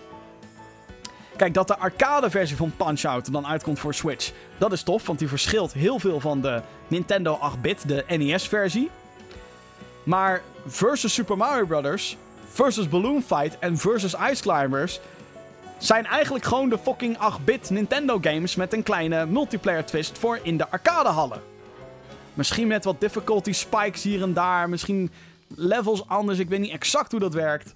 Kijk, 1.36 1.54
dat 1.54 1.68
de 1.68 1.78
arcade 1.78 2.30
versie 2.30 2.56
van 2.56 2.72
Punch-Out 2.76 3.32
dan 3.32 3.46
uitkomt 3.46 3.78
voor 3.78 3.94
Switch, 3.94 4.32
dat 4.58 4.72
is 4.72 4.82
tof, 4.82 5.06
want 5.06 5.18
die 5.18 5.28
verschilt 5.28 5.72
heel 5.72 5.98
veel 5.98 6.20
van 6.20 6.40
de 6.40 6.62
Nintendo 6.88 7.38
8-bit, 7.52 7.88
de 7.88 8.04
NES-versie. 8.08 8.90
Maar 10.02 10.42
versus 10.66 11.14
Super 11.14 11.36
Mario 11.36 11.66
Bros., 11.66 12.16
versus 12.58 12.88
Balloon 12.88 13.22
Fight 13.22 13.58
en 13.58 13.76
versus 13.76 14.14
Ice 14.30 14.42
Climbers 14.42 15.00
zijn 15.78 16.06
eigenlijk 16.06 16.44
gewoon 16.44 16.68
de 16.68 16.78
fucking 16.78 17.16
8-bit 17.16 17.70
Nintendo 17.70 18.18
games 18.20 18.54
met 18.54 18.72
een 18.72 18.82
kleine 18.82 19.26
multiplayer 19.26 19.84
twist 19.84 20.18
voor 20.18 20.38
in 20.42 20.56
de 20.56 20.68
arcadehallen. 20.68 21.42
Misschien 22.34 22.66
met 22.66 22.84
wat 22.84 23.00
difficulty 23.00 23.52
spikes 23.52 24.02
hier 24.02 24.22
en 24.22 24.32
daar, 24.32 24.68
misschien 24.68 25.10
levels 25.54 26.08
anders, 26.08 26.38
ik 26.38 26.48
weet 26.48 26.60
niet 26.60 26.72
exact 26.72 27.10
hoe 27.10 27.20
dat 27.20 27.34
werkt. 27.34 27.74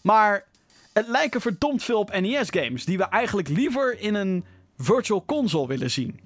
Maar 0.00 0.44
het 0.92 1.08
lijken 1.08 1.40
verdomd 1.40 1.82
veel 1.82 1.98
op 1.98 2.20
NES-games, 2.20 2.84
die 2.84 2.98
we 2.98 3.04
eigenlijk 3.04 3.48
liever 3.48 4.00
in 4.00 4.14
een 4.14 4.44
virtual 4.78 5.24
console 5.24 5.66
willen 5.66 5.90
zien. 5.90 6.20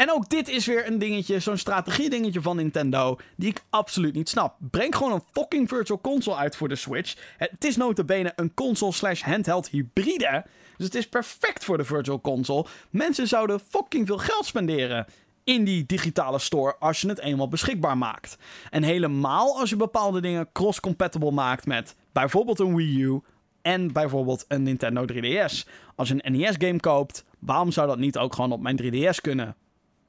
En 0.00 0.12
ook 0.12 0.28
dit 0.28 0.48
is 0.48 0.66
weer 0.66 0.86
een 0.86 0.98
dingetje, 0.98 1.40
zo'n 1.40 1.56
strategie-dingetje 1.56 2.42
van 2.42 2.56
Nintendo, 2.56 3.18
die 3.36 3.48
ik 3.48 3.62
absoluut 3.70 4.14
niet 4.14 4.28
snap. 4.28 4.56
Breng 4.70 4.96
gewoon 4.96 5.12
een 5.12 5.22
fucking 5.32 5.68
virtual 5.68 6.00
console 6.00 6.36
uit 6.36 6.56
voor 6.56 6.68
de 6.68 6.76
Switch. 6.76 7.16
Het 7.36 7.64
is 7.64 7.76
notabene 7.76 8.32
een 8.36 8.54
console 8.54 8.92
slash 8.92 9.22
handheld 9.22 9.68
hybride, 9.68 10.44
dus 10.76 10.86
het 10.86 10.94
is 10.94 11.08
perfect 11.08 11.64
voor 11.64 11.76
de 11.76 11.84
virtual 11.84 12.20
console. 12.20 12.66
Mensen 12.90 13.26
zouden 13.26 13.60
fucking 13.68 14.06
veel 14.06 14.18
geld 14.18 14.46
spenderen 14.46 15.06
in 15.44 15.64
die 15.64 15.86
digitale 15.86 16.38
store 16.38 16.76
als 16.78 17.00
je 17.00 17.08
het 17.08 17.20
eenmaal 17.20 17.48
beschikbaar 17.48 17.98
maakt. 17.98 18.36
En 18.70 18.82
helemaal 18.82 19.58
als 19.58 19.70
je 19.70 19.76
bepaalde 19.76 20.20
dingen 20.20 20.52
cross-compatible 20.52 21.30
maakt 21.30 21.66
met 21.66 21.96
bijvoorbeeld 22.12 22.58
een 22.58 22.76
Wii 22.76 23.02
U 23.02 23.20
en 23.62 23.92
bijvoorbeeld 23.92 24.44
een 24.48 24.62
Nintendo 24.62 25.04
3DS. 25.12 25.68
Als 25.94 26.08
je 26.08 26.14
een 26.18 26.32
NES-game 26.32 26.80
koopt, 26.80 27.24
waarom 27.38 27.72
zou 27.72 27.86
dat 27.86 27.98
niet 27.98 28.18
ook 28.18 28.34
gewoon 28.34 28.52
op 28.52 28.60
mijn 28.60 28.80
3DS 28.82 29.20
kunnen? 29.20 29.56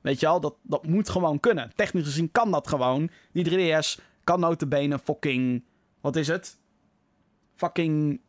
Weet 0.01 0.19
je 0.19 0.27
al, 0.27 0.39
dat, 0.39 0.55
dat 0.61 0.87
moet 0.87 1.09
gewoon 1.09 1.39
kunnen. 1.39 1.71
Technisch 1.75 2.03
gezien 2.03 2.31
kan 2.31 2.51
dat 2.51 2.67
gewoon. 2.67 3.09
Die 3.31 3.79
3DS 3.79 4.03
kan 4.23 4.39
notabene 4.39 4.99
fucking... 4.99 5.63
Wat 6.01 6.15
is 6.15 6.27
het? 6.27 6.57
Fucking... 7.55 8.21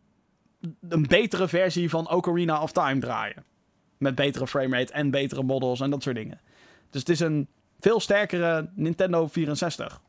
Een 0.89 1.07
betere 1.07 1.49
versie 1.49 1.91
van 1.91 2.11
Ocarina 2.11 2.63
of 2.63 2.73
Time 2.73 3.01
draaien. 3.01 3.45
Met 3.99 4.15
betere 4.15 4.47
framerate 4.47 4.93
en 4.93 5.11
betere 5.11 5.43
models 5.43 5.81
en 5.81 5.91
dat 5.91 6.03
soort 6.03 6.17
dingen. 6.17 6.41
Dus 6.91 7.01
het 7.01 7.09
is 7.11 7.21
een 7.21 7.49
veel 7.81 8.01
sterkere 8.01 8.71
Nintendo 8.75 9.27
64. 9.27 10.01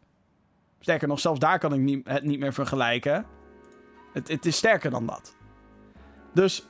Sterker 0.80 1.08
nog, 1.08 1.20
zelfs 1.20 1.40
daar 1.40 1.60
kan 1.60 1.74
ik 1.74 1.80
niet, 1.80 2.08
het 2.08 2.24
niet 2.24 2.40
meer 2.40 2.54
vergelijken. 2.54 3.26
Het, 4.14 4.28
het 4.28 4.46
is 4.46 4.56
sterker 4.56 4.90
dan 4.90 5.06
dat. 5.06 5.36
Dus 6.34 6.66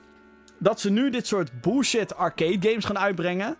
dat 0.59 0.79
ze 0.79 0.91
nu 0.91 1.09
dit 1.09 1.27
soort 1.27 1.61
bullshit 1.61 2.15
arcade 2.15 2.69
games 2.69 2.85
gaan 2.85 2.99
uitbrengen. 2.99 3.57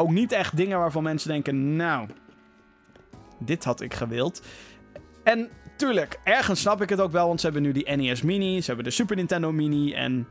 Ook 0.00 0.10
niet 0.10 0.32
echt 0.32 0.56
dingen 0.56 0.78
waarvan 0.78 1.02
mensen 1.02 1.28
denken, 1.28 1.76
nou, 1.76 2.08
dit 3.38 3.64
had 3.64 3.80
ik 3.80 3.94
gewild. 3.94 4.42
En 5.22 5.48
tuurlijk, 5.76 6.20
ergens 6.24 6.60
snap 6.60 6.82
ik 6.82 6.88
het 6.88 7.00
ook 7.00 7.12
wel, 7.12 7.26
want 7.26 7.40
ze 7.40 7.46
hebben 7.46 7.64
nu 7.64 7.72
die 7.72 7.96
NES 7.96 8.22
Mini, 8.22 8.60
ze 8.60 8.66
hebben 8.66 8.84
de 8.84 8.90
Super 8.90 9.16
Nintendo 9.16 9.52
Mini 9.52 9.92
en... 9.92 10.26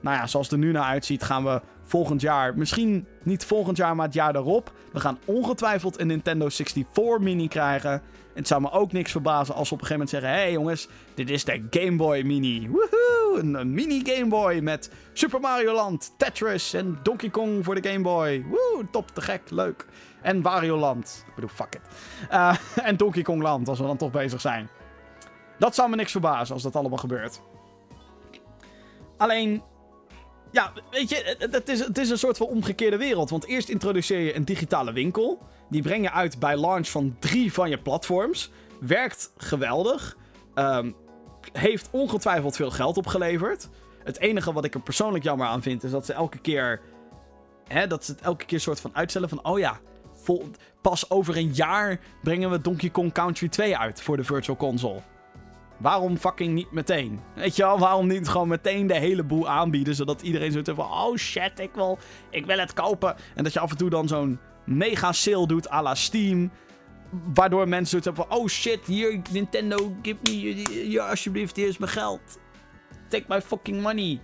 Nou 0.00 0.16
ja, 0.16 0.26
zoals 0.26 0.50
het 0.50 0.60
er 0.60 0.66
nu 0.66 0.72
naar 0.72 0.84
uitziet, 0.84 1.22
gaan 1.22 1.44
we 1.44 1.60
volgend 1.82 2.20
jaar, 2.20 2.56
misschien 2.56 3.06
niet 3.22 3.44
volgend 3.44 3.76
jaar, 3.76 3.96
maar 3.96 4.06
het 4.06 4.14
jaar 4.14 4.32
daarop. 4.32 4.72
We 4.92 5.00
gaan 5.00 5.18
ongetwijfeld 5.24 6.00
een 6.00 6.06
Nintendo 6.06 6.48
64 6.48 7.18
Mini 7.18 7.48
krijgen. 7.48 8.02
Het 8.34 8.46
zou 8.46 8.60
me 8.60 8.70
ook 8.70 8.92
niks 8.92 9.10
verbazen 9.10 9.54
als 9.54 9.68
ze 9.68 9.74
op 9.74 9.80
een 9.80 9.86
gegeven 9.86 10.06
moment 10.06 10.10
zeggen: 10.10 10.30
hé 10.30 10.36
hey 10.36 10.52
jongens, 10.52 10.88
dit 11.14 11.30
is 11.30 11.44
de 11.44 11.66
Game 11.70 11.96
Boy 11.96 12.22
Mini. 12.22 12.68
Woehoe! 12.68 13.38
Een, 13.38 13.74
mini 13.74 14.00
Game 14.04 14.26
Boy 14.26 14.58
met 14.58 14.90
Super 15.12 15.40
Mario 15.40 15.74
Land, 15.74 16.14
Tetris 16.16 16.74
en 16.74 16.98
Donkey 17.02 17.30
Kong 17.30 17.64
voor 17.64 17.80
de 17.80 17.88
Game 17.88 18.02
Boy. 18.02 18.44
Woe, 18.48 18.86
top, 18.90 19.10
te 19.10 19.20
gek, 19.20 19.50
leuk. 19.50 19.86
En 20.22 20.42
Wario 20.42 20.76
Land. 20.76 21.24
Ik 21.28 21.34
bedoel, 21.34 21.50
fuck 21.50 21.74
it. 21.74 21.80
Uh, 22.32 22.56
en 22.88 22.96
Donkey 22.96 23.22
Kong 23.22 23.42
Land, 23.42 23.68
als 23.68 23.78
we 23.78 23.86
dan 23.86 23.96
toch 23.96 24.10
bezig 24.10 24.40
zijn. 24.40 24.68
Dat 25.58 25.74
zou 25.74 25.90
me 25.90 25.96
niks 25.96 26.10
verbazen 26.10 26.54
als 26.54 26.62
dat 26.62 26.76
allemaal 26.76 26.98
gebeurt. 26.98 27.40
Alleen, 29.16 29.62
ja, 30.50 30.72
weet 30.90 31.08
je, 31.08 31.36
het 31.50 31.68
is, 31.68 31.80
het 31.80 31.98
is 31.98 32.10
een 32.10 32.18
soort 32.18 32.36
van 32.36 32.46
omgekeerde 32.46 32.96
wereld. 32.96 33.30
Want 33.30 33.46
eerst 33.46 33.68
introduceer 33.68 34.20
je 34.20 34.36
een 34.36 34.44
digitale 34.44 34.92
winkel. 34.92 35.38
Die 35.68 35.82
breng 35.82 36.02
je 36.02 36.10
uit 36.10 36.38
bij 36.38 36.56
launch 36.56 36.88
van 36.88 37.16
drie 37.18 37.52
van 37.52 37.70
je 37.70 37.78
platforms. 37.78 38.50
Werkt 38.80 39.32
geweldig. 39.36 40.16
Um, 40.54 40.96
heeft 41.52 41.88
ongetwijfeld 41.90 42.56
veel 42.56 42.70
geld 42.70 42.96
opgeleverd. 42.96 43.68
Het 44.04 44.18
enige 44.18 44.52
wat 44.52 44.64
ik 44.64 44.74
er 44.74 44.80
persoonlijk 44.80 45.24
jammer 45.24 45.46
aan 45.46 45.62
vind, 45.62 45.82
is 45.82 45.90
dat 45.90 46.06
ze 46.06 46.12
elke 46.12 46.38
keer. 46.38 46.80
Hè, 47.66 47.86
dat 47.86 48.04
ze 48.04 48.12
het 48.12 48.20
elke 48.20 48.44
keer 48.44 48.60
soort 48.60 48.80
van 48.80 48.96
uitstellen 48.96 49.28
van. 49.28 49.44
Oh 49.44 49.58
ja, 49.58 49.80
pas 50.80 51.10
over 51.10 51.36
een 51.36 51.52
jaar 51.52 52.00
brengen 52.22 52.50
we 52.50 52.60
Donkey 52.60 52.90
Kong 52.90 53.12
Country 53.12 53.48
2 53.48 53.76
uit 53.76 54.02
voor 54.02 54.16
de 54.16 54.24
Virtual 54.24 54.56
Console. 54.56 55.00
Waarom 55.80 56.16
fucking 56.16 56.54
niet 56.54 56.70
meteen? 56.70 57.20
Weet 57.34 57.56
je 57.56 57.62
wel, 57.62 57.78
waarom 57.78 58.06
niet 58.06 58.28
gewoon 58.28 58.48
meteen 58.48 58.86
de 58.86 58.94
hele 58.94 59.22
boel 59.22 59.48
aanbieden, 59.48 59.94
zodat 59.94 60.22
iedereen 60.22 60.52
zo 60.52 60.74
van, 60.74 60.84
oh 60.84 61.16
shit, 61.16 61.58
ik 61.58 61.70
wil, 61.74 61.98
ik 62.30 62.46
wil 62.46 62.58
het 62.58 62.72
kopen. 62.72 63.16
En 63.34 63.44
dat 63.44 63.52
je 63.52 63.60
af 63.60 63.70
en 63.70 63.76
toe 63.76 63.90
dan 63.90 64.08
zo'n 64.08 64.38
mega 64.64 65.12
sale 65.12 65.46
doet 65.46 65.70
à 65.70 65.82
la 65.82 65.94
Steam. 65.94 66.50
Waardoor 67.34 67.68
mensen 67.68 68.02
hebben 68.02 68.26
van, 68.26 68.38
oh 68.38 68.46
shit, 68.48 68.86
hier 68.86 69.20
Nintendo, 69.30 69.96
give 70.02 70.16
me, 70.22 70.30
hier 70.30 71.00
alsjeblieft, 71.00 71.56
hier 71.56 71.68
is 71.68 71.78
mijn 71.78 71.90
geld. 71.90 72.38
Take 73.08 73.24
my 73.28 73.42
fucking 73.42 73.82
money. 73.82 74.20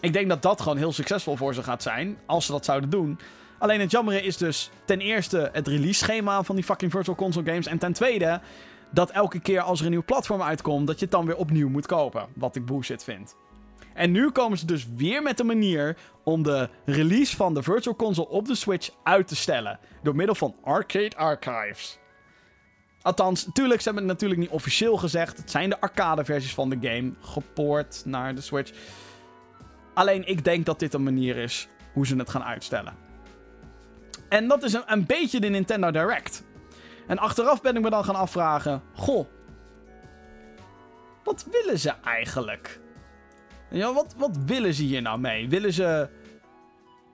Ik 0.00 0.12
denk 0.12 0.28
dat 0.28 0.42
dat 0.42 0.60
gewoon 0.60 0.76
heel 0.76 0.92
succesvol 0.92 1.36
voor 1.36 1.54
ze 1.54 1.62
gaat 1.62 1.82
zijn, 1.82 2.18
als 2.26 2.46
ze 2.46 2.52
dat 2.52 2.64
zouden 2.64 2.90
doen. 2.90 3.18
Alleen 3.58 3.80
het 3.80 3.90
jammere 3.90 4.22
is 4.22 4.36
dus 4.36 4.70
ten 4.84 5.00
eerste 5.00 5.48
het 5.52 5.68
release 5.68 5.98
schema 5.98 6.42
van 6.42 6.54
die 6.54 6.64
fucking 6.64 6.90
Virtual 6.90 7.16
Console 7.16 7.46
games. 7.46 7.66
En 7.66 7.78
ten 7.78 7.92
tweede 7.92 8.40
dat 8.96 9.10
elke 9.10 9.40
keer 9.40 9.60
als 9.60 9.78
er 9.78 9.84
een 9.84 9.90
nieuw 9.90 10.04
platform 10.04 10.42
uitkomt, 10.42 10.86
dat 10.86 10.98
je 10.98 11.04
het 11.04 11.14
dan 11.14 11.26
weer 11.26 11.36
opnieuw 11.36 11.68
moet 11.68 11.86
kopen. 11.86 12.26
Wat 12.34 12.56
ik 12.56 12.66
bullshit 12.66 13.04
vind. 13.04 13.36
En 13.94 14.10
nu 14.10 14.30
komen 14.30 14.58
ze 14.58 14.66
dus 14.66 14.86
weer 14.96 15.22
met 15.22 15.40
een 15.40 15.46
manier 15.46 15.96
om 16.24 16.42
de 16.42 16.68
release 16.84 17.36
van 17.36 17.54
de 17.54 17.62
Virtual 17.62 17.96
Console 17.96 18.28
op 18.28 18.46
de 18.46 18.54
Switch 18.54 18.90
uit 19.02 19.28
te 19.28 19.36
stellen. 19.36 19.78
Door 20.02 20.16
middel 20.16 20.34
van 20.34 20.54
Arcade 20.62 21.16
Archives. 21.16 21.98
Althans, 23.02 23.46
natuurlijk, 23.46 23.80
ze 23.80 23.86
hebben 23.88 24.08
het 24.08 24.12
natuurlijk 24.12 24.40
niet 24.40 24.50
officieel 24.50 24.96
gezegd. 24.96 25.36
Het 25.36 25.50
zijn 25.50 25.70
de 25.70 25.80
arcade 25.80 26.24
versies 26.24 26.54
van 26.54 26.68
de 26.68 26.78
game, 26.80 27.12
gepoord 27.20 28.02
naar 28.04 28.34
de 28.34 28.40
Switch. 28.40 28.72
Alleen 29.94 30.28
ik 30.28 30.44
denk 30.44 30.66
dat 30.66 30.78
dit 30.78 30.94
een 30.94 31.02
manier 31.02 31.36
is 31.36 31.68
hoe 31.92 32.06
ze 32.06 32.16
het 32.16 32.30
gaan 32.30 32.44
uitstellen. 32.44 32.94
En 34.28 34.48
dat 34.48 34.62
is 34.62 34.72
een, 34.72 34.82
een 34.86 35.06
beetje 35.06 35.40
de 35.40 35.48
Nintendo 35.48 35.90
Direct. 35.90 36.44
En 37.06 37.18
achteraf 37.18 37.60
ben 37.60 37.76
ik 37.76 37.82
me 37.82 37.90
dan 37.90 38.04
gaan 38.04 38.14
afvragen: 38.14 38.82
Goh, 38.94 39.26
wat 41.24 41.46
willen 41.50 41.78
ze 41.78 41.92
eigenlijk? 42.04 42.80
Ja, 43.70 43.92
wat, 43.92 44.14
wat 44.16 44.36
willen 44.46 44.74
ze 44.74 44.82
hier 44.82 45.02
nou 45.02 45.18
mee? 45.18 45.48
Willen 45.48 45.72
ze. 45.72 46.08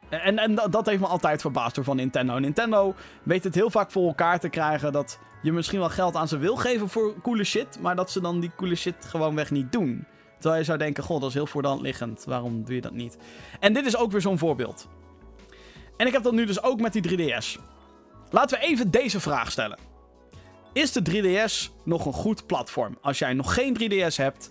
En, 0.09 0.39
en 0.39 0.55
dat 0.55 0.87
heeft 0.87 1.01
me 1.01 1.07
altijd 1.07 1.41
verbaasd 1.41 1.75
door 1.75 1.85
van 1.85 1.97
Nintendo. 1.97 2.39
Nintendo 2.39 2.95
weet 3.23 3.45
het 3.45 3.55
heel 3.55 3.71
vaak 3.71 3.91
voor 3.91 4.07
elkaar 4.07 4.41
te 4.41 4.49
krijgen 4.49 4.93
dat 4.93 5.19
je 5.43 5.53
misschien 5.53 5.79
wel 5.79 5.89
geld 5.89 6.17
aan 6.17 6.29
ze 6.29 6.39
wil 6.39 6.57
geven 6.57 6.89
voor 6.89 7.21
coole 7.23 7.45
shit, 7.45 7.79
maar 7.81 7.97
dat 7.97 8.11
ze 8.11 8.21
dan 8.21 8.41
die 8.41 8.51
coole 8.57 8.75
shit 8.75 8.95
gewoonweg 9.05 9.51
niet 9.51 9.73
doen. 9.73 10.07
Terwijl 10.39 10.61
je 10.61 10.67
zou 10.67 10.79
denken, 10.79 11.03
god, 11.03 11.21
dat 11.21 11.29
is 11.29 11.35
heel 11.35 11.47
voor 11.47 11.63
de 11.63 11.69
hand 11.69 11.81
liggend. 11.81 12.25
Waarom 12.25 12.65
doe 12.65 12.75
je 12.75 12.81
dat 12.81 12.93
niet? 12.93 13.17
En 13.61 13.73
dit 13.73 13.87
is 13.87 13.97
ook 13.97 14.13
weer 14.13 14.21
zo'n 14.21 14.39
voorbeeld. 14.39 14.89
En 15.97 16.07
ik 16.07 16.13
heb 16.13 16.23
dat 16.23 16.33
nu 16.33 16.47
dus 16.47 16.63
ook 16.63 16.81
met 16.81 16.93
die 16.93 17.31
3DS. 17.31 17.61
Laten 18.33 18.59
we 18.59 18.65
even 18.65 18.91
deze 18.91 19.21
vraag 19.21 19.51
stellen. 19.51 19.79
Is 20.73 20.93
de 20.93 21.03
3DS 21.11 21.85
nog 21.85 22.07
een 22.07 22.13
goed 22.13 22.47
platform? 22.47 22.99
Als 23.01 23.19
jij 23.19 23.33
nog 23.33 23.55
geen 23.55 23.77
3DS 23.81 24.17
hebt, 24.17 24.51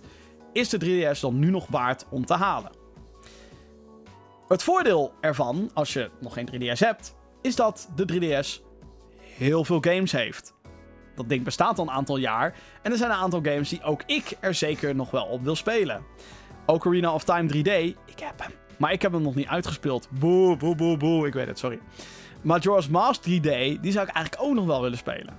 is 0.52 0.68
de 0.68 0.78
3DS 1.14 1.20
dan 1.20 1.38
nu 1.38 1.50
nog 1.50 1.66
waard 1.66 2.06
om 2.10 2.26
te 2.26 2.34
halen? 2.34 2.70
Het 4.48 4.62
voordeel 4.62 5.12
ervan, 5.20 5.70
als 5.74 5.92
je 5.92 6.10
nog 6.20 6.32
geen 6.32 6.48
3DS 6.52 6.78
hebt, 6.78 7.14
is 7.40 7.56
dat 7.56 7.88
de 7.94 8.04
3DS 8.12 8.62
heel 9.20 9.64
veel 9.64 9.80
games 9.80 10.12
heeft. 10.12 10.54
dat 11.14 11.28
ding 11.28 11.44
bestaat 11.44 11.78
al 11.78 11.84
een 11.84 11.90
aantal 11.90 12.16
jaar. 12.16 12.54
En 12.82 12.90
er 12.92 12.98
zijn 12.98 13.10
een 13.10 13.16
aantal 13.16 13.40
games 13.42 13.68
die 13.68 13.82
ook 13.82 14.02
ik 14.06 14.36
er 14.40 14.54
zeker 14.54 14.94
nog 14.94 15.10
wel 15.10 15.24
op 15.24 15.42
wil 15.42 15.56
spelen. 15.56 16.04
Ocarina 16.66 17.14
of 17.14 17.24
Time 17.24 17.48
3D, 17.48 17.96
ik 18.06 18.18
heb 18.20 18.40
hem. 18.40 18.52
Maar 18.76 18.92
ik 18.92 19.02
heb 19.02 19.12
hem 19.12 19.22
nog 19.22 19.34
niet 19.34 19.46
uitgespeeld. 19.46 20.08
Boe, 20.10 20.56
boe, 20.56 20.74
boe, 20.74 20.96
boe. 20.96 21.26
Ik 21.26 21.32
weet 21.32 21.46
het, 21.46 21.58
sorry. 21.58 21.80
Majora's 22.42 22.88
Mask 22.88 23.20
3D, 23.20 23.80
die 23.80 23.92
zou 23.92 24.06
ik 24.06 24.14
eigenlijk 24.14 24.36
ook 24.38 24.54
nog 24.54 24.66
wel 24.66 24.82
willen 24.82 24.98
spelen. 24.98 25.36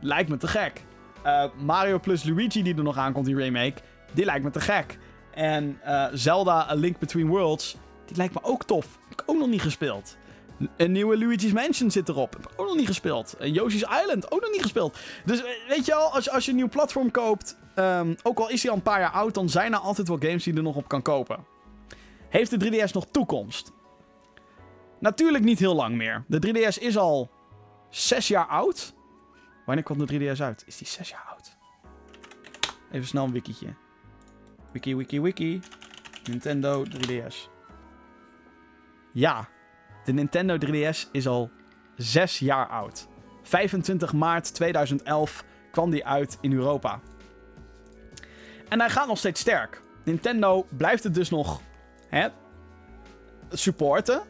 Lijkt 0.00 0.28
me 0.28 0.36
te 0.36 0.48
gek. 0.48 0.84
Uh, 1.26 1.44
Mario 1.58 1.98
plus 1.98 2.24
Luigi, 2.24 2.62
die 2.62 2.74
er 2.74 2.82
nog 2.82 2.96
aankomt, 2.96 3.26
die 3.26 3.36
remake, 3.36 3.80
die 4.12 4.24
lijkt 4.24 4.44
me 4.44 4.50
te 4.50 4.60
gek. 4.60 4.98
En 5.34 5.78
uh, 5.86 6.06
Zelda 6.12 6.66
A 6.70 6.74
Link 6.74 6.98
Between 6.98 7.26
Worlds, 7.26 7.76
die 8.06 8.16
lijkt 8.16 8.34
me 8.34 8.40
ook 8.42 8.64
tof. 8.64 8.98
Heb 9.08 9.20
ik 9.20 9.22
ook 9.26 9.38
nog 9.38 9.48
niet 9.48 9.62
gespeeld. 9.62 10.16
Een 10.76 10.92
nieuwe 10.92 11.18
Luigi's 11.18 11.52
Mansion 11.52 11.90
zit 11.90 12.08
erop. 12.08 12.32
Heb 12.32 12.52
ik 12.52 12.60
ook 12.60 12.66
nog 12.66 12.76
niet 12.76 12.86
gespeeld. 12.86 13.36
En 13.38 13.52
Yoshi's 13.52 13.86
Island, 14.02 14.32
ook 14.32 14.40
nog 14.40 14.50
niet 14.50 14.62
gespeeld. 14.62 14.98
Dus 15.24 15.42
weet 15.68 15.86
je 15.86 15.94
al, 15.94 16.12
als 16.14 16.24
je, 16.24 16.30
als 16.30 16.44
je 16.44 16.50
een 16.50 16.56
nieuw 16.56 16.68
platform 16.68 17.10
koopt, 17.10 17.56
um, 17.76 18.16
ook 18.22 18.38
al 18.38 18.50
is 18.50 18.62
hij 18.62 18.70
al 18.70 18.76
een 18.76 18.82
paar 18.82 19.00
jaar 19.00 19.10
oud, 19.10 19.34
dan 19.34 19.48
zijn 19.48 19.72
er 19.72 19.78
altijd 19.78 20.08
wel 20.08 20.18
games 20.20 20.44
die 20.44 20.52
je 20.52 20.58
er 20.58 20.64
nog 20.64 20.76
op 20.76 20.88
kan 20.88 21.02
kopen. 21.02 21.44
Heeft 22.28 22.60
de 22.60 22.86
3DS 22.86 22.92
nog 22.92 23.06
toekomst? 23.10 23.72
Natuurlijk 25.00 25.44
niet 25.44 25.58
heel 25.58 25.74
lang 25.74 25.96
meer. 25.96 26.24
De 26.26 26.46
3DS 26.46 26.82
is 26.82 26.96
al 26.96 27.30
6 27.90 28.28
jaar 28.28 28.46
oud. 28.46 28.94
Wanneer 29.66 29.84
komt 29.84 30.08
de 30.08 30.34
3DS 30.34 30.40
uit? 30.40 30.62
Is 30.66 30.76
die 30.76 30.86
6 30.86 31.08
jaar 31.08 31.26
oud? 31.30 31.56
Even 32.90 33.06
snel 33.06 33.24
een 33.24 33.32
wikietje. 33.32 33.74
Wiki, 34.72 34.96
wiki, 34.96 35.20
wiki. 35.20 35.60
Nintendo 36.24 36.84
3DS. 36.84 37.48
Ja, 39.12 39.48
de 40.04 40.12
Nintendo 40.12 40.56
3DS 40.66 41.10
is 41.12 41.26
al 41.26 41.50
6 41.96 42.38
jaar 42.38 42.68
oud. 42.68 43.08
25 43.42 44.12
maart 44.12 44.54
2011 44.54 45.44
kwam 45.70 45.90
die 45.90 46.06
uit 46.06 46.38
in 46.40 46.52
Europa. 46.52 47.00
En 48.68 48.80
hij 48.80 48.90
gaat 48.90 49.06
nog 49.06 49.18
steeds 49.18 49.40
sterk. 49.40 49.82
Nintendo 50.04 50.66
blijft 50.76 51.04
het 51.04 51.14
dus 51.14 51.30
nog 51.30 51.60
hè, 52.08 52.28
supporten. 53.50 54.22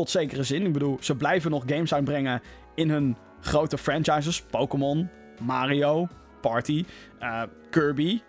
Tot 0.00 0.10
zekere 0.10 0.42
zin. 0.42 0.66
Ik 0.66 0.72
bedoel, 0.72 0.96
ze 1.00 1.14
blijven 1.14 1.50
nog 1.50 1.62
games 1.66 1.94
uitbrengen 1.94 2.42
in 2.74 2.90
hun 2.90 3.16
grote 3.40 3.78
franchises. 3.78 4.42
Pokémon, 4.42 5.08
Mario, 5.40 6.08
Party, 6.40 6.84
uh, 7.22 7.42
Kirby, 7.70 8.20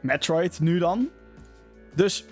Metroid 0.00 0.60
nu 0.60 0.78
dan. 0.78 1.08
Dus 1.94 2.24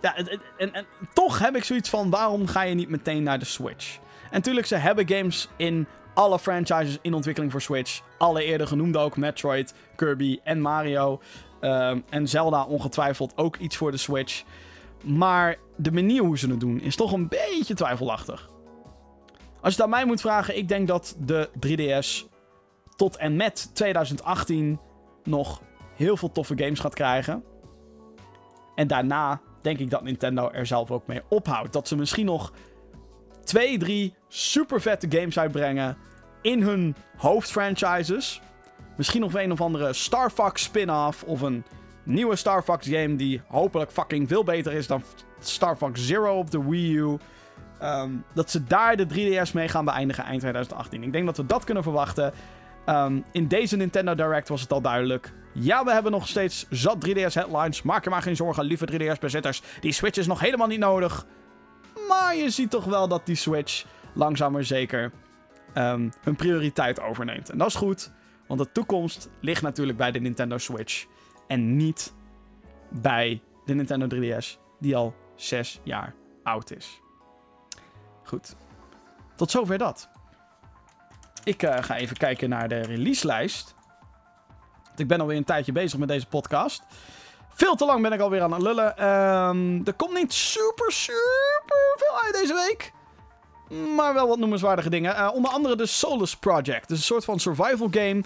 ja, 0.00 0.16
en, 0.16 0.74
en, 0.74 0.86
toch 1.12 1.38
heb 1.38 1.56
ik 1.56 1.64
zoiets 1.64 1.88
van: 1.88 2.10
waarom 2.10 2.46
ga 2.46 2.62
je 2.62 2.74
niet 2.74 2.88
meteen 2.88 3.22
naar 3.22 3.38
de 3.38 3.44
Switch? 3.44 3.96
En 3.96 4.28
natuurlijk, 4.30 4.66
ze 4.66 4.76
hebben 4.76 5.08
games 5.08 5.48
in 5.56 5.86
alle 6.14 6.38
franchises 6.38 6.98
in 7.02 7.14
ontwikkeling 7.14 7.52
voor 7.52 7.62
Switch. 7.62 8.00
Alle 8.18 8.44
eerder 8.44 8.66
genoemde 8.66 8.98
ook: 8.98 9.16
Metroid, 9.16 9.74
Kirby 9.96 10.40
en 10.44 10.60
Mario. 10.60 11.20
Um, 11.60 12.04
en 12.10 12.28
Zelda 12.28 12.64
ongetwijfeld 12.64 13.32
ook 13.36 13.56
iets 13.56 13.76
voor 13.76 13.90
de 13.90 13.96
Switch. 13.96 14.44
Maar 15.04 15.56
de 15.76 15.92
manier 15.92 16.22
hoe 16.22 16.38
ze 16.38 16.50
het 16.50 16.60
doen 16.60 16.80
is 16.80 16.96
toch 16.96 17.12
een 17.12 17.28
beetje 17.28 17.74
twijfelachtig. 17.74 18.50
Als 19.60 19.74
je 19.74 19.82
het 19.82 19.82
aan 19.82 19.90
mij 19.90 20.04
moet 20.04 20.20
vragen, 20.20 20.56
ik 20.56 20.68
denk 20.68 20.88
dat 20.88 21.16
de 21.18 21.50
3DS 21.66 22.28
tot 22.96 23.16
en 23.16 23.36
met 23.36 23.70
2018 23.74 24.80
nog 25.24 25.62
heel 25.94 26.16
veel 26.16 26.32
toffe 26.32 26.58
games 26.58 26.80
gaat 26.80 26.94
krijgen. 26.94 27.44
En 28.74 28.86
daarna 28.86 29.40
denk 29.62 29.78
ik 29.78 29.90
dat 29.90 30.02
Nintendo 30.02 30.50
er 30.50 30.66
zelf 30.66 30.90
ook 30.90 31.06
mee 31.06 31.22
ophoudt. 31.28 31.72
Dat 31.72 31.88
ze 31.88 31.96
misschien 31.96 32.26
nog 32.26 32.52
twee, 33.44 33.78
drie 33.78 34.14
super 34.28 34.80
vette 34.80 35.06
games 35.18 35.38
uitbrengen 35.38 35.96
in 36.42 36.62
hun 36.62 36.96
hoofdfranchises. 37.16 38.40
Misschien 38.96 39.20
nog 39.20 39.34
een 39.34 39.52
of 39.52 39.60
andere 39.60 39.92
Star 39.92 40.30
Fox 40.30 40.62
spin-off 40.62 41.22
of 41.22 41.40
een 41.40 41.64
nieuwe 42.08 42.36
Star 42.36 42.62
Fox 42.62 42.86
game 42.88 43.16
die 43.16 43.42
hopelijk 43.46 43.92
fucking 43.92 44.28
veel 44.28 44.44
beter 44.44 44.72
is 44.72 44.86
dan 44.86 45.02
Star 45.38 45.76
Fox 45.76 46.06
Zero 46.06 46.38
op 46.38 46.50
de 46.50 46.68
Wii 46.68 46.96
U. 46.96 47.16
Ehm, 47.78 48.10
dat 48.34 48.50
ze 48.50 48.64
daar 48.64 48.96
de 48.96 49.06
3DS 49.06 49.52
mee 49.52 49.68
gaan 49.68 49.84
beëindigen 49.84 50.24
eind 50.24 50.40
2018. 50.40 51.02
Ik 51.02 51.12
denk 51.12 51.26
dat 51.26 51.36
we 51.36 51.46
dat 51.46 51.64
kunnen 51.64 51.82
verwachten. 51.82 52.32
Um, 52.86 53.24
in 53.32 53.48
deze 53.48 53.76
Nintendo 53.76 54.14
Direct 54.14 54.48
was 54.48 54.60
het 54.60 54.72
al 54.72 54.80
duidelijk. 54.80 55.32
Ja, 55.52 55.84
we 55.84 55.92
hebben 55.92 56.12
nog 56.12 56.28
steeds 56.28 56.66
zat 56.70 57.08
3DS 57.08 57.32
headlines. 57.32 57.82
Maak 57.82 58.04
je 58.04 58.10
maar 58.10 58.22
geen 58.22 58.36
zorgen, 58.36 58.64
lieve 58.64 58.86
3DS-bezitters. 58.92 59.62
Die 59.80 59.92
Switch 59.92 60.18
is 60.18 60.26
nog 60.26 60.40
helemaal 60.40 60.66
niet 60.66 60.78
nodig. 60.78 61.26
Maar 62.08 62.36
je 62.36 62.50
ziet 62.50 62.70
toch 62.70 62.84
wel 62.84 63.08
dat 63.08 63.26
die 63.26 63.34
Switch 63.34 63.84
langzaam 64.14 64.62
zeker 64.62 65.12
um, 65.74 66.12
hun 66.20 66.36
prioriteit 66.36 67.00
overneemt. 67.00 67.50
En 67.50 67.58
dat 67.58 67.66
is 67.66 67.74
goed, 67.74 68.10
want 68.46 68.60
de 68.60 68.72
toekomst 68.72 69.28
ligt 69.40 69.62
natuurlijk 69.62 69.98
bij 69.98 70.10
de 70.10 70.20
Nintendo 70.20 70.58
Switch. 70.58 71.06
En 71.48 71.76
niet 71.76 72.14
bij 72.88 73.42
de 73.64 73.74
Nintendo 73.74 74.06
3DS, 74.16 74.58
die 74.78 74.96
al 74.96 75.14
6 75.34 75.80
jaar 75.82 76.14
oud 76.42 76.70
is. 76.70 77.00
Goed. 78.22 78.56
Tot 79.36 79.50
zover 79.50 79.78
dat. 79.78 80.08
Ik 81.44 81.62
uh, 81.62 81.76
ga 81.80 81.96
even 81.96 82.16
kijken 82.16 82.48
naar 82.48 82.68
de 82.68 82.80
releaselijst. 82.80 83.74
Ik 84.96 85.06
ben 85.06 85.20
alweer 85.20 85.36
een 85.36 85.44
tijdje 85.44 85.72
bezig 85.72 85.98
met 85.98 86.08
deze 86.08 86.26
podcast. 86.26 86.82
Veel 87.48 87.74
te 87.74 87.84
lang 87.84 88.02
ben 88.02 88.12
ik 88.12 88.20
alweer 88.20 88.42
aan 88.42 88.52
het 88.52 88.62
lullen. 88.62 89.08
Um, 89.08 89.86
er 89.86 89.94
komt 89.94 90.14
niet 90.14 90.32
super, 90.32 90.92
super 90.92 91.94
veel 91.96 92.20
uit 92.22 92.34
deze 92.34 92.54
week. 92.54 92.92
Maar 93.96 94.14
wel 94.14 94.28
wat 94.28 94.38
noemenswaardige 94.38 94.90
dingen. 94.90 95.14
Uh, 95.14 95.30
onder 95.34 95.50
andere 95.50 95.76
de 95.76 95.86
Solus 95.86 96.36
Project. 96.36 96.88
Dus 96.88 96.98
een 96.98 97.04
soort 97.04 97.24
van 97.24 97.40
survival 97.40 97.88
game 97.90 98.22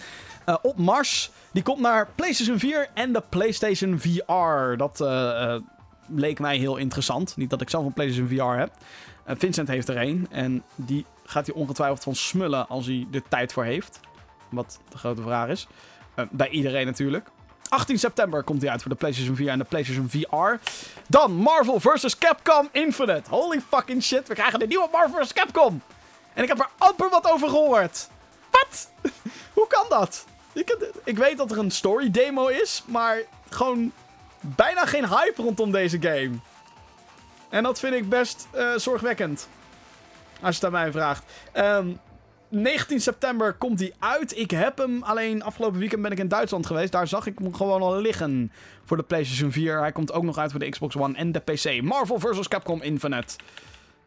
uh, 0.46 0.56
op 0.62 0.78
Mars. 0.78 1.30
Die 1.52 1.62
komt 1.62 1.80
naar 1.80 2.08
PlayStation 2.14 2.58
4 2.58 2.88
en 2.94 3.12
de 3.12 3.22
PlayStation 3.28 3.98
VR. 3.98 4.76
Dat 4.76 5.00
uh, 5.00 5.56
leek 6.08 6.38
mij 6.38 6.56
heel 6.56 6.76
interessant. 6.76 7.36
Niet 7.36 7.50
dat 7.50 7.60
ik 7.60 7.70
zelf 7.70 7.84
een 7.84 7.92
PlayStation 7.92 8.28
VR 8.28 8.58
heb. 8.58 8.70
Vincent 9.26 9.68
heeft 9.68 9.88
er 9.88 9.96
een. 9.96 10.26
En 10.30 10.62
die 10.74 11.06
gaat 11.24 11.46
hij 11.46 11.54
ongetwijfeld 11.54 12.02
van 12.02 12.14
smullen 12.14 12.68
als 12.68 12.86
hij 12.86 13.06
er 13.12 13.22
tijd 13.28 13.52
voor 13.52 13.64
heeft. 13.64 14.00
Wat 14.50 14.80
de 14.88 14.98
grote 14.98 15.22
vraag 15.22 15.48
is. 15.48 15.66
Bij 16.30 16.48
iedereen 16.48 16.86
natuurlijk. 16.86 17.30
18 17.72 17.98
september 17.98 18.42
komt 18.42 18.62
hij 18.62 18.70
uit 18.70 18.80
voor 18.80 18.90
de 18.90 18.96
PlayStation 18.96 19.36
4 19.36 19.48
en 19.48 19.58
de 19.58 19.64
PlayStation 19.64 20.10
VR. 20.10 20.70
Dan 21.08 21.32
Marvel 21.32 21.80
vs. 21.80 22.18
Capcom 22.18 22.68
Infinite. 22.72 23.30
Holy 23.30 23.60
fucking 23.68 24.02
shit, 24.02 24.28
we 24.28 24.34
krijgen 24.34 24.62
een 24.62 24.68
nieuwe 24.68 24.88
Marvel 24.92 25.24
vs. 25.24 25.32
Capcom. 25.32 25.82
En 26.34 26.42
ik 26.42 26.48
heb 26.48 26.58
er 26.58 26.68
amper 26.78 27.10
wat 27.10 27.30
over 27.30 27.48
gehoord. 27.48 28.08
Wat? 28.50 28.90
Hoe 29.54 29.66
kan 29.66 29.84
dat? 29.88 30.24
Ik, 31.04 31.18
weet 31.18 31.36
dat 31.36 31.50
er 31.50 31.58
een 31.58 31.70
story 31.70 32.10
demo 32.10 32.46
is, 32.46 32.82
maar 32.86 33.18
gewoon 33.50 33.92
bijna 34.40 34.86
geen 34.86 35.08
hype 35.08 35.42
rondom 35.42 35.70
deze 35.70 36.00
game. 36.00 36.32
En 37.48 37.62
dat 37.62 37.78
vind 37.78 37.94
ik 37.94 38.08
best 38.08 38.48
uh, 38.54 38.76
zorgwekkend. 38.76 39.48
Als 40.40 40.56
je 40.56 40.64
het 40.64 40.74
aan 40.74 40.80
mij 40.80 40.92
vraagt. 40.92 41.24
Um, 41.54 42.00
19 42.52 43.00
september 43.00 43.52
komt 43.52 43.78
hij 43.78 43.92
uit. 43.98 44.38
Ik 44.38 44.50
heb 44.50 44.78
hem 44.78 45.02
alleen 45.02 45.42
afgelopen 45.42 45.78
weekend 45.78 46.02
ben 46.02 46.10
ik 46.10 46.18
in 46.18 46.28
Duitsland 46.28 46.66
geweest. 46.66 46.92
Daar 46.92 47.08
zag 47.08 47.26
ik 47.26 47.38
hem 47.38 47.54
gewoon 47.54 47.82
al 47.82 48.00
liggen 48.00 48.52
voor 48.84 48.96
de 48.96 49.02
PlayStation 49.02 49.52
4. 49.52 49.78
Hij 49.78 49.92
komt 49.92 50.12
ook 50.12 50.22
nog 50.22 50.38
uit 50.38 50.50
voor 50.50 50.60
de 50.60 50.68
Xbox 50.68 50.96
One 50.96 51.16
en 51.16 51.32
de 51.32 51.38
PC. 51.38 51.82
Marvel 51.82 52.18
vs. 52.18 52.48
Capcom 52.48 52.82
Infinite. 52.82 53.36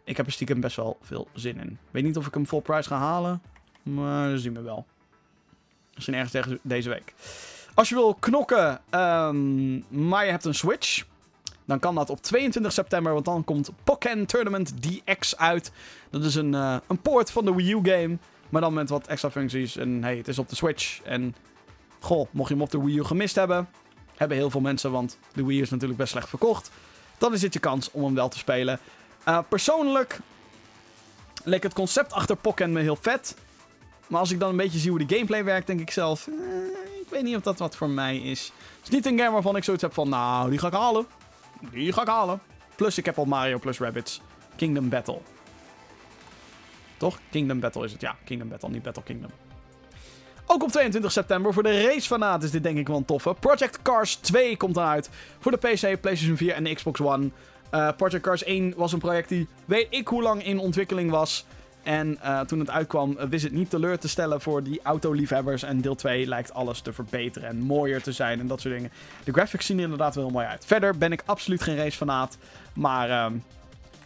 Ik 0.03 0.17
heb 0.17 0.25
er 0.25 0.31
stiekem 0.31 0.59
best 0.59 0.75
wel 0.75 0.97
veel 1.01 1.27
zin 1.33 1.59
in. 1.59 1.77
Weet 1.91 2.03
niet 2.03 2.17
of 2.17 2.27
ik 2.27 2.33
hem 2.33 2.47
full 2.47 2.61
price 2.61 2.89
ga 2.89 2.97
halen. 2.97 3.41
Maar 3.83 4.29
dat 4.29 4.39
zien 4.39 4.53
we 4.53 4.61
wel. 4.61 4.85
Misschien 5.93 6.15
ergens 6.15 6.59
deze 6.61 6.89
week. 6.89 7.13
Als 7.73 7.89
je 7.89 7.95
wil 7.95 8.13
knokken, 8.13 8.81
um, 8.91 9.85
maar 9.87 10.25
je 10.25 10.31
hebt 10.31 10.45
een 10.45 10.55
Switch. 10.55 11.05
Dan 11.65 11.79
kan 11.79 11.95
dat 11.95 12.09
op 12.09 12.21
22 12.21 12.71
september, 12.71 13.13
want 13.13 13.25
dan 13.25 13.43
komt 13.43 13.69
Pokken 13.83 14.25
Tournament 14.25 14.73
DX 14.83 15.37
uit. 15.37 15.71
Dat 16.09 16.23
is 16.23 16.35
een, 16.35 16.53
uh, 16.53 16.77
een 16.87 17.01
poort 17.01 17.31
van 17.31 17.45
de 17.45 17.55
Wii 17.55 17.71
U 17.71 17.79
game. 17.83 18.17
Maar 18.55 18.63
dan 18.63 18.73
met 18.73 18.89
wat 18.89 19.07
extra 19.07 19.31
functies. 19.31 19.77
En 19.77 20.03
hey, 20.03 20.17
het 20.17 20.27
is 20.27 20.39
op 20.39 20.49
de 20.49 20.55
Switch. 20.55 21.01
En 21.01 21.35
goh, 21.99 22.27
mocht 22.31 22.47
je 22.47 22.53
hem 22.53 22.63
op 22.63 22.71
de 22.71 22.83
Wii 22.83 22.97
U 22.97 23.03
gemist 23.03 23.35
hebben. 23.35 23.69
Hebben 24.15 24.37
heel 24.37 24.49
veel 24.49 24.61
mensen, 24.61 24.91
want 24.91 25.17
de 25.33 25.45
Wii 25.45 25.59
U 25.59 25.61
is 25.61 25.69
natuurlijk 25.69 25.99
best 25.99 26.11
slecht 26.11 26.29
verkocht. 26.29 26.71
Dan 27.17 27.33
is 27.33 27.39
dit 27.39 27.53
je 27.53 27.59
kans 27.59 27.91
om 27.91 28.03
hem 28.03 28.15
wel 28.15 28.29
te 28.29 28.37
spelen. 28.37 28.79
Uh, 29.27 29.39
persoonlijk 29.49 30.19
leek 31.43 31.63
het 31.63 31.73
concept 31.73 32.13
achter 32.13 32.35
Pokken 32.35 32.71
me 32.71 32.81
heel 32.81 32.97
vet. 33.01 33.35
Maar 34.07 34.19
als 34.19 34.31
ik 34.31 34.39
dan 34.39 34.49
een 34.49 34.57
beetje 34.57 34.79
zie 34.79 34.89
hoe 34.89 35.05
de 35.05 35.15
gameplay 35.15 35.43
werkt, 35.43 35.67
denk 35.67 35.79
ik 35.79 35.91
zelf... 35.91 36.27
Eh, 36.27 36.33
ik 37.01 37.09
weet 37.09 37.23
niet 37.23 37.35
of 37.35 37.41
dat 37.41 37.59
wat 37.59 37.75
voor 37.75 37.89
mij 37.89 38.17
is. 38.17 38.51
Het 38.77 38.83
is 38.83 38.89
niet 38.89 39.05
een 39.05 39.19
game 39.19 39.31
waarvan 39.31 39.55
ik 39.55 39.63
zoiets 39.63 39.83
heb 39.83 39.93
van... 39.93 40.09
Nou, 40.09 40.49
die 40.49 40.59
ga 40.59 40.67
ik 40.67 40.73
halen. 40.73 41.07
Die 41.71 41.93
ga 41.93 42.01
ik 42.01 42.07
halen. 42.07 42.41
Plus, 42.75 42.97
ik 42.97 43.05
heb 43.05 43.17
al 43.17 43.25
Mario 43.25 43.59
plus 43.59 43.79
Rabbids 43.79 44.21
Kingdom 44.55 44.89
Battle. 44.89 45.34
Toch? 46.97 47.19
Kingdom 47.31 47.59
Battle 47.59 47.85
is 47.85 47.91
het. 47.91 48.01
Ja, 48.01 48.15
Kingdom 48.23 48.49
Battle, 48.49 48.69
niet 48.69 48.83
Battle 48.83 49.03
Kingdom. 49.03 49.29
Ook 50.47 50.63
op 50.63 50.69
22 50.69 51.11
september 51.11 51.53
voor 51.53 51.63
de 51.63 51.81
racefanaat 51.81 52.43
is 52.43 52.51
dit 52.51 52.63
denk 52.63 52.77
ik 52.77 52.87
wel 52.87 52.97
een 52.97 53.05
toffe. 53.05 53.35
Project 53.39 53.81
Cars 53.81 54.15
2 54.15 54.57
komt 54.57 54.75
dan 54.75 54.83
uit 54.83 55.09
voor 55.39 55.51
de 55.51 55.57
PC, 55.57 56.01
PlayStation 56.01 56.37
4 56.37 56.53
en 56.53 56.63
de 56.63 56.73
Xbox 56.73 57.01
One. 57.01 57.29
Uh, 57.73 57.89
Project 57.97 58.23
Cars 58.23 58.43
1 58.43 58.73
was 58.77 58.93
een 58.93 58.99
project 58.99 59.29
die 59.29 59.47
weet 59.65 59.87
ik 59.89 60.07
hoe 60.07 60.21
lang 60.21 60.45
in 60.45 60.59
ontwikkeling 60.59 61.11
was. 61.11 61.45
En 61.83 62.19
uh, 62.23 62.39
toen 62.39 62.59
het 62.59 62.69
uitkwam, 62.69 63.17
wist 63.29 63.43
het 63.43 63.53
niet 63.53 63.69
teleur 63.69 63.99
te 63.99 64.07
stellen 64.07 64.41
voor 64.41 64.63
die 64.63 64.79
autoliefhebbers. 64.83 65.63
En 65.63 65.81
deel 65.81 65.95
2 65.95 66.27
lijkt 66.27 66.53
alles 66.53 66.81
te 66.81 66.93
verbeteren 66.93 67.49
en 67.49 67.57
mooier 67.57 68.01
te 68.01 68.11
zijn 68.11 68.39
en 68.39 68.47
dat 68.47 68.61
soort 68.61 68.73
dingen. 68.73 68.91
De 69.23 69.31
graphics 69.31 69.65
zien 69.65 69.77
er 69.77 69.83
inderdaad 69.83 70.15
wel 70.15 70.23
heel 70.23 70.33
mooi 70.33 70.45
uit. 70.45 70.65
Verder 70.65 70.97
ben 70.97 71.11
ik 71.11 71.23
absoluut 71.25 71.61
geen 71.61 71.75
racefanaat. 71.75 72.37
Maar 72.73 73.09
uh, 73.09 73.25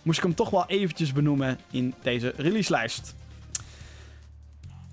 moest 0.02 0.18
ik 0.18 0.24
hem 0.24 0.36
toch 0.36 0.50
wel 0.50 0.66
eventjes 0.68 1.12
benoemen 1.12 1.60
in 1.72 1.94
deze 2.02 2.34
releaselijst. 2.38 3.16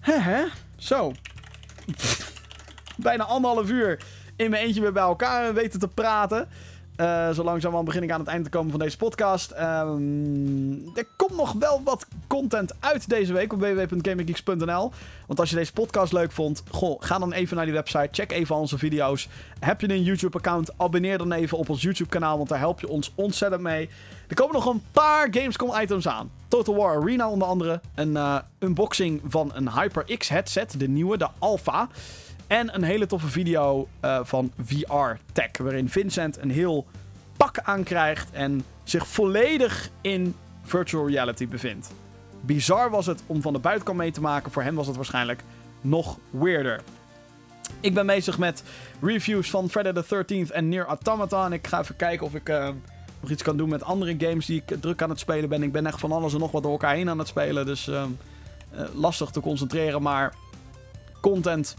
Hehe, 0.01 0.49
zo. 0.77 1.13
Bijna 2.97 3.25
anderhalf 3.25 3.71
uur 3.71 4.05
in 4.37 4.51
mijn 4.51 4.65
eentje 4.65 4.81
weer 4.81 4.93
bij 4.93 5.03
elkaar 5.03 5.55
weten 5.55 5.81
te 5.81 5.89
praten. 5.89 6.49
Uh, 7.01 7.31
zo 7.31 7.43
langzamerhand 7.43 7.85
begin 7.87 8.03
ik 8.03 8.11
aan 8.11 8.21
het 8.21 8.29
eind 8.29 8.45
te 8.45 8.51
komen 8.51 8.71
van 8.71 8.81
deze 8.81 8.97
podcast. 8.97 9.53
Um, 9.53 10.91
er 10.95 11.07
komt 11.17 11.37
nog 11.37 11.53
wel 11.53 11.81
wat 11.85 12.07
content 12.27 12.73
uit 12.81 13.09
deze 13.09 13.33
week 13.33 13.53
op 13.53 13.61
www.gaminggeeks.nl. 13.61 14.93
Want 15.27 15.41
als 15.41 15.51
je 15.51 15.57
deze 15.57 15.73
podcast 15.73 16.13
leuk 16.13 16.33
vond, 16.33 16.63
goh, 16.71 17.03
ga 17.03 17.19
dan 17.19 17.33
even 17.33 17.57
naar 17.57 17.65
die 17.65 17.75
website. 17.75 18.09
Check 18.11 18.33
even 18.33 18.57
onze 18.57 18.79
video's. 18.79 19.29
Heb 19.59 19.81
je 19.81 19.91
een 19.91 20.03
YouTube-account? 20.03 20.71
Abonneer 20.77 21.19
dan 21.19 21.33
even 21.33 21.59
op 21.59 21.69
ons 21.69 21.83
YouTube-kanaal, 21.83 22.37
want 22.37 22.49
daar 22.49 22.59
help 22.59 22.81
je 22.81 22.89
ons 22.89 23.13
ontzettend 23.15 23.63
mee. 23.63 23.89
Er 24.29 24.35
komen 24.35 24.55
nog 24.55 24.67
een 24.67 24.83
paar 24.93 25.29
Gamescom-items 25.31 26.09
aan. 26.09 26.31
Total 26.49 26.75
War 26.75 26.97
Arena 26.97 27.29
onder 27.29 27.49
andere. 27.49 27.81
Een 27.95 28.13
uh, 28.13 28.39
unboxing 28.59 29.21
van 29.25 29.51
een 29.55 29.71
HyperX 29.71 30.29
headset, 30.29 30.75
de 30.79 30.89
nieuwe, 30.89 31.17
de 31.17 31.29
Alpha. 31.39 31.89
En 32.47 32.75
een 32.75 32.83
hele 32.83 33.07
toffe 33.07 33.29
video 33.29 33.89
uh, 34.05 34.21
van 34.23 34.53
VR 34.65 35.13
Tech. 35.33 35.51
Waarin 35.59 35.89
Vincent 35.89 36.39
een 36.39 36.51
heel 36.51 36.87
pak 37.37 37.59
aankrijgt 37.59 38.31
en 38.33 38.65
zich 38.85 39.07
volledig 39.07 39.91
in 40.01 40.35
virtual 40.63 41.09
reality 41.09 41.49
bevindt. 41.49 41.91
Bizar 42.41 42.91
was 42.91 43.07
het 43.07 43.23
om 43.27 43.43
van 43.43 43.53
de 43.53 43.59
buitenkant 43.59 43.99
mee 43.99 44.11
te 44.11 44.21
maken. 44.21 44.53
Voor 44.53 44.63
hem 44.63 44.75
was 44.75 44.87
het 44.87 44.97
waarschijnlijk 44.97 45.43
nog 45.81 46.19
weirder. 46.31 46.81
Ik 47.81 47.95
ben 47.95 48.07
bezig 48.07 48.39
met 48.39 48.63
reviews 49.01 49.51
van 49.51 49.71
Friday 49.71 49.93
the 49.93 50.25
13th 50.25 50.53
en 50.53 50.69
Near 50.69 50.87
Automata. 50.87 51.45
En 51.45 51.53
ik 51.53 51.67
ga 51.67 51.81
even 51.81 51.97
kijken 51.97 52.27
of 52.27 52.35
ik 52.35 52.49
uh, 52.49 52.69
nog 53.21 53.31
iets 53.31 53.43
kan 53.43 53.57
doen 53.57 53.69
met 53.69 53.83
andere 53.83 54.15
games 54.19 54.47
die 54.47 54.63
ik 54.67 54.81
druk 54.81 55.03
aan 55.03 55.11
het 55.11 55.19
spelen 55.19 55.49
ben. 55.49 55.63
Ik 55.63 55.73
ben 55.73 55.87
echt 55.87 56.01
van 56.01 56.13
alles 56.13 56.33
en 56.33 56.41
nog 56.41 56.51
wat 56.51 56.63
door 56.63 56.73
elkaar 56.73 56.95
heen 56.95 57.09
aan 57.09 57.19
het 57.19 57.29
spelen. 57.29 57.67
Dus 57.67 57.89
uh, 57.89 58.05
lastig 58.95 59.31
te 59.31 59.41
concentreren. 59.41 60.03
Maar 60.03 60.35
content 61.21 61.77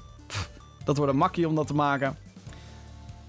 dat 0.88 0.98
wordt 0.98 1.12
een 1.12 1.18
makkie 1.18 1.48
om 1.48 1.56
dat 1.56 1.68
te 1.68 1.74
maken. 1.74 2.18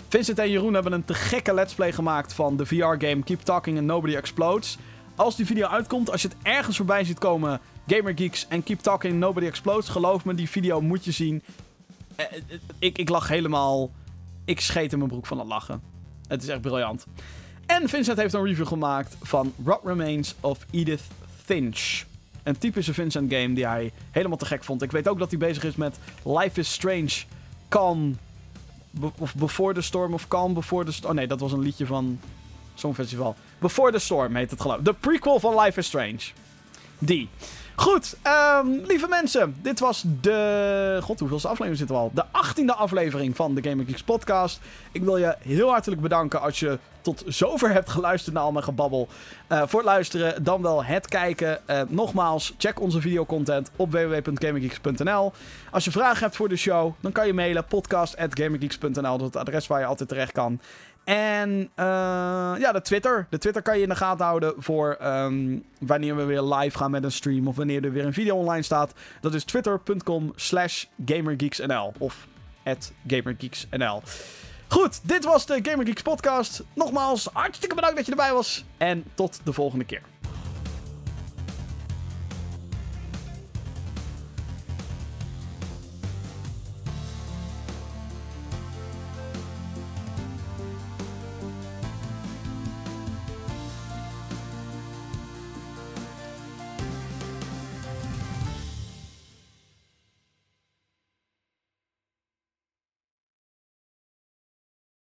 Vincent 0.08 0.38
en 0.38 0.50
Jeroen 0.50 0.74
hebben 0.74 0.92
een 0.92 1.04
te 1.04 1.14
gekke 1.14 1.54
let's 1.54 1.74
play 1.74 1.92
gemaakt 1.92 2.32
van 2.32 2.56
de 2.56 2.66
VR-game 2.66 3.22
Keep 3.24 3.40
Talking 3.40 3.78
and 3.78 3.86
Nobody 3.86 4.14
Explodes. 4.14 4.78
Als 5.14 5.36
die 5.36 5.46
video 5.46 5.66
uitkomt, 5.66 6.10
als 6.10 6.22
je 6.22 6.28
het 6.28 6.36
ergens 6.42 6.76
voorbij 6.76 7.04
ziet 7.04 7.18
komen, 7.18 7.60
Gamer 7.86 8.12
Geeks 8.16 8.46
en 8.48 8.62
Keep 8.62 8.80
Talking 8.80 9.12
and 9.12 9.22
Nobody 9.22 9.46
Explodes, 9.46 9.88
geloof 9.88 10.24
me, 10.24 10.34
die 10.34 10.48
video 10.48 10.80
moet 10.80 11.04
je 11.04 11.10
zien. 11.10 11.42
Eh, 12.16 12.24
eh, 12.24 12.42
ik, 12.78 12.98
ik 12.98 13.08
lach 13.08 13.28
helemaal. 13.28 13.90
Ik 14.44 14.60
scheet 14.60 14.92
in 14.92 14.98
mijn 14.98 15.10
broek 15.10 15.26
van 15.26 15.38
het 15.38 15.48
lachen. 15.48 15.82
Het 16.28 16.42
is 16.42 16.48
echt 16.48 16.60
briljant. 16.60 17.06
En 17.66 17.88
Vincent 17.88 18.18
heeft 18.18 18.34
een 18.34 18.44
review 18.44 18.66
gemaakt 18.66 19.16
van 19.22 19.52
What 19.56 19.80
Remains 19.84 20.34
of 20.40 20.58
Edith 20.70 21.02
Finch. 21.44 22.02
Een 22.42 22.58
typische 22.58 22.94
Vincent 22.94 23.32
game 23.32 23.52
die 23.52 23.66
hij 23.66 23.92
helemaal 24.10 24.38
te 24.38 24.46
gek 24.46 24.64
vond. 24.64 24.82
Ik 24.82 24.90
weet 24.90 25.08
ook 25.08 25.18
dat 25.18 25.30
hij 25.30 25.38
bezig 25.38 25.64
is 25.64 25.76
met 25.76 25.98
Life 26.24 26.60
is 26.60 26.72
Strange 26.72 27.24
Calm. 27.68 28.18
of 29.18 29.34
Before 29.34 29.74
the 29.74 29.82
Storm 29.82 30.14
of 30.14 30.28
Calm 30.28 30.54
Before 30.54 30.84
the 30.84 30.92
Storm. 30.92 31.12
Oh 31.12 31.18
nee, 31.18 31.26
dat 31.26 31.40
was 31.40 31.52
een 31.52 31.60
liedje 31.60 31.86
van 31.86 32.20
Songfestival. 32.74 33.36
Before 33.58 33.92
the 33.92 33.98
Storm 33.98 34.34
heet 34.34 34.50
het 34.50 34.60
geloof 34.60 34.80
De 34.80 34.92
prequel 34.92 35.40
van 35.40 35.60
Life 35.60 35.78
is 35.78 35.86
Strange. 35.86 36.20
Die. 36.98 37.28
Goed, 37.78 38.16
um, 38.62 38.80
lieve 38.86 39.08
mensen. 39.08 39.56
Dit 39.62 39.80
was 39.80 40.04
de... 40.20 40.98
God, 41.02 41.18
hoeveelste 41.18 41.48
aflevering 41.48 41.78
zitten 41.78 41.96
we 41.96 42.02
al? 42.02 42.10
De 42.14 42.24
achttiende 42.30 42.74
aflevering 42.74 43.36
van 43.36 43.54
de 43.54 43.68
Gaming 43.68 43.88
Geeks 43.88 44.02
podcast. 44.02 44.60
Ik 44.92 45.02
wil 45.02 45.16
je 45.16 45.36
heel 45.40 45.70
hartelijk 45.70 46.00
bedanken 46.00 46.40
als 46.40 46.60
je 46.60 46.78
tot 47.00 47.22
zover 47.26 47.72
hebt 47.72 47.90
geluisterd 47.90 48.34
naar 48.34 48.44
al 48.44 48.52
mijn 48.52 48.64
gebabbel. 48.64 49.08
Uh, 49.48 49.62
voor 49.66 49.80
het 49.80 49.88
luisteren, 49.88 50.44
dan 50.44 50.62
wel 50.62 50.84
het 50.84 51.08
kijken. 51.08 51.60
Uh, 51.66 51.80
nogmaals, 51.88 52.54
check 52.58 52.80
onze 52.80 53.00
videocontent 53.00 53.70
op 53.76 53.92
www.gaminggeeks.nl. 53.92 55.32
Als 55.70 55.84
je 55.84 55.90
vragen 55.90 56.22
hebt 56.22 56.36
voor 56.36 56.48
de 56.48 56.56
show, 56.56 56.92
dan 57.00 57.12
kan 57.12 57.26
je 57.26 57.32
mailen 57.32 57.64
podcast.gaminggeeks.nl. 57.64 59.02
Dat 59.02 59.20
is 59.20 59.26
het 59.26 59.36
adres 59.36 59.66
waar 59.66 59.80
je 59.80 59.86
altijd 59.86 60.08
terecht 60.08 60.32
kan. 60.32 60.60
En 61.08 61.60
uh, 61.60 61.64
ja, 62.58 62.72
de 62.72 62.80
Twitter. 62.82 63.26
De 63.30 63.38
Twitter 63.38 63.62
kan 63.62 63.76
je 63.76 63.82
in 63.82 63.88
de 63.88 63.94
gaten 63.94 64.26
houden 64.26 64.54
voor 64.56 64.96
um, 65.02 65.64
wanneer 65.80 66.16
we 66.16 66.24
weer 66.24 66.42
live 66.42 66.76
gaan 66.76 66.90
met 66.90 67.04
een 67.04 67.12
stream. 67.12 67.48
Of 67.48 67.56
wanneer 67.56 67.84
er 67.84 67.92
weer 67.92 68.04
een 68.04 68.12
video 68.12 68.36
online 68.36 68.62
staat. 68.62 68.92
Dat 69.20 69.34
is 69.34 69.44
twitter.com 69.44 70.32
slash 70.36 70.84
gamergeeksnl. 71.04 71.92
Of 71.98 72.26
at 72.64 72.92
gamergeeksnl. 73.06 74.02
Goed, 74.68 75.08
dit 75.08 75.24
was 75.24 75.46
de 75.46 75.58
Gamergeeks 75.62 76.02
podcast. 76.02 76.62
Nogmaals, 76.74 77.28
hartstikke 77.32 77.74
bedankt 77.74 77.96
dat 77.96 78.04
je 78.04 78.10
erbij 78.10 78.32
was. 78.32 78.64
En 78.76 79.04
tot 79.14 79.40
de 79.44 79.52
volgende 79.52 79.84
keer. 79.84 80.02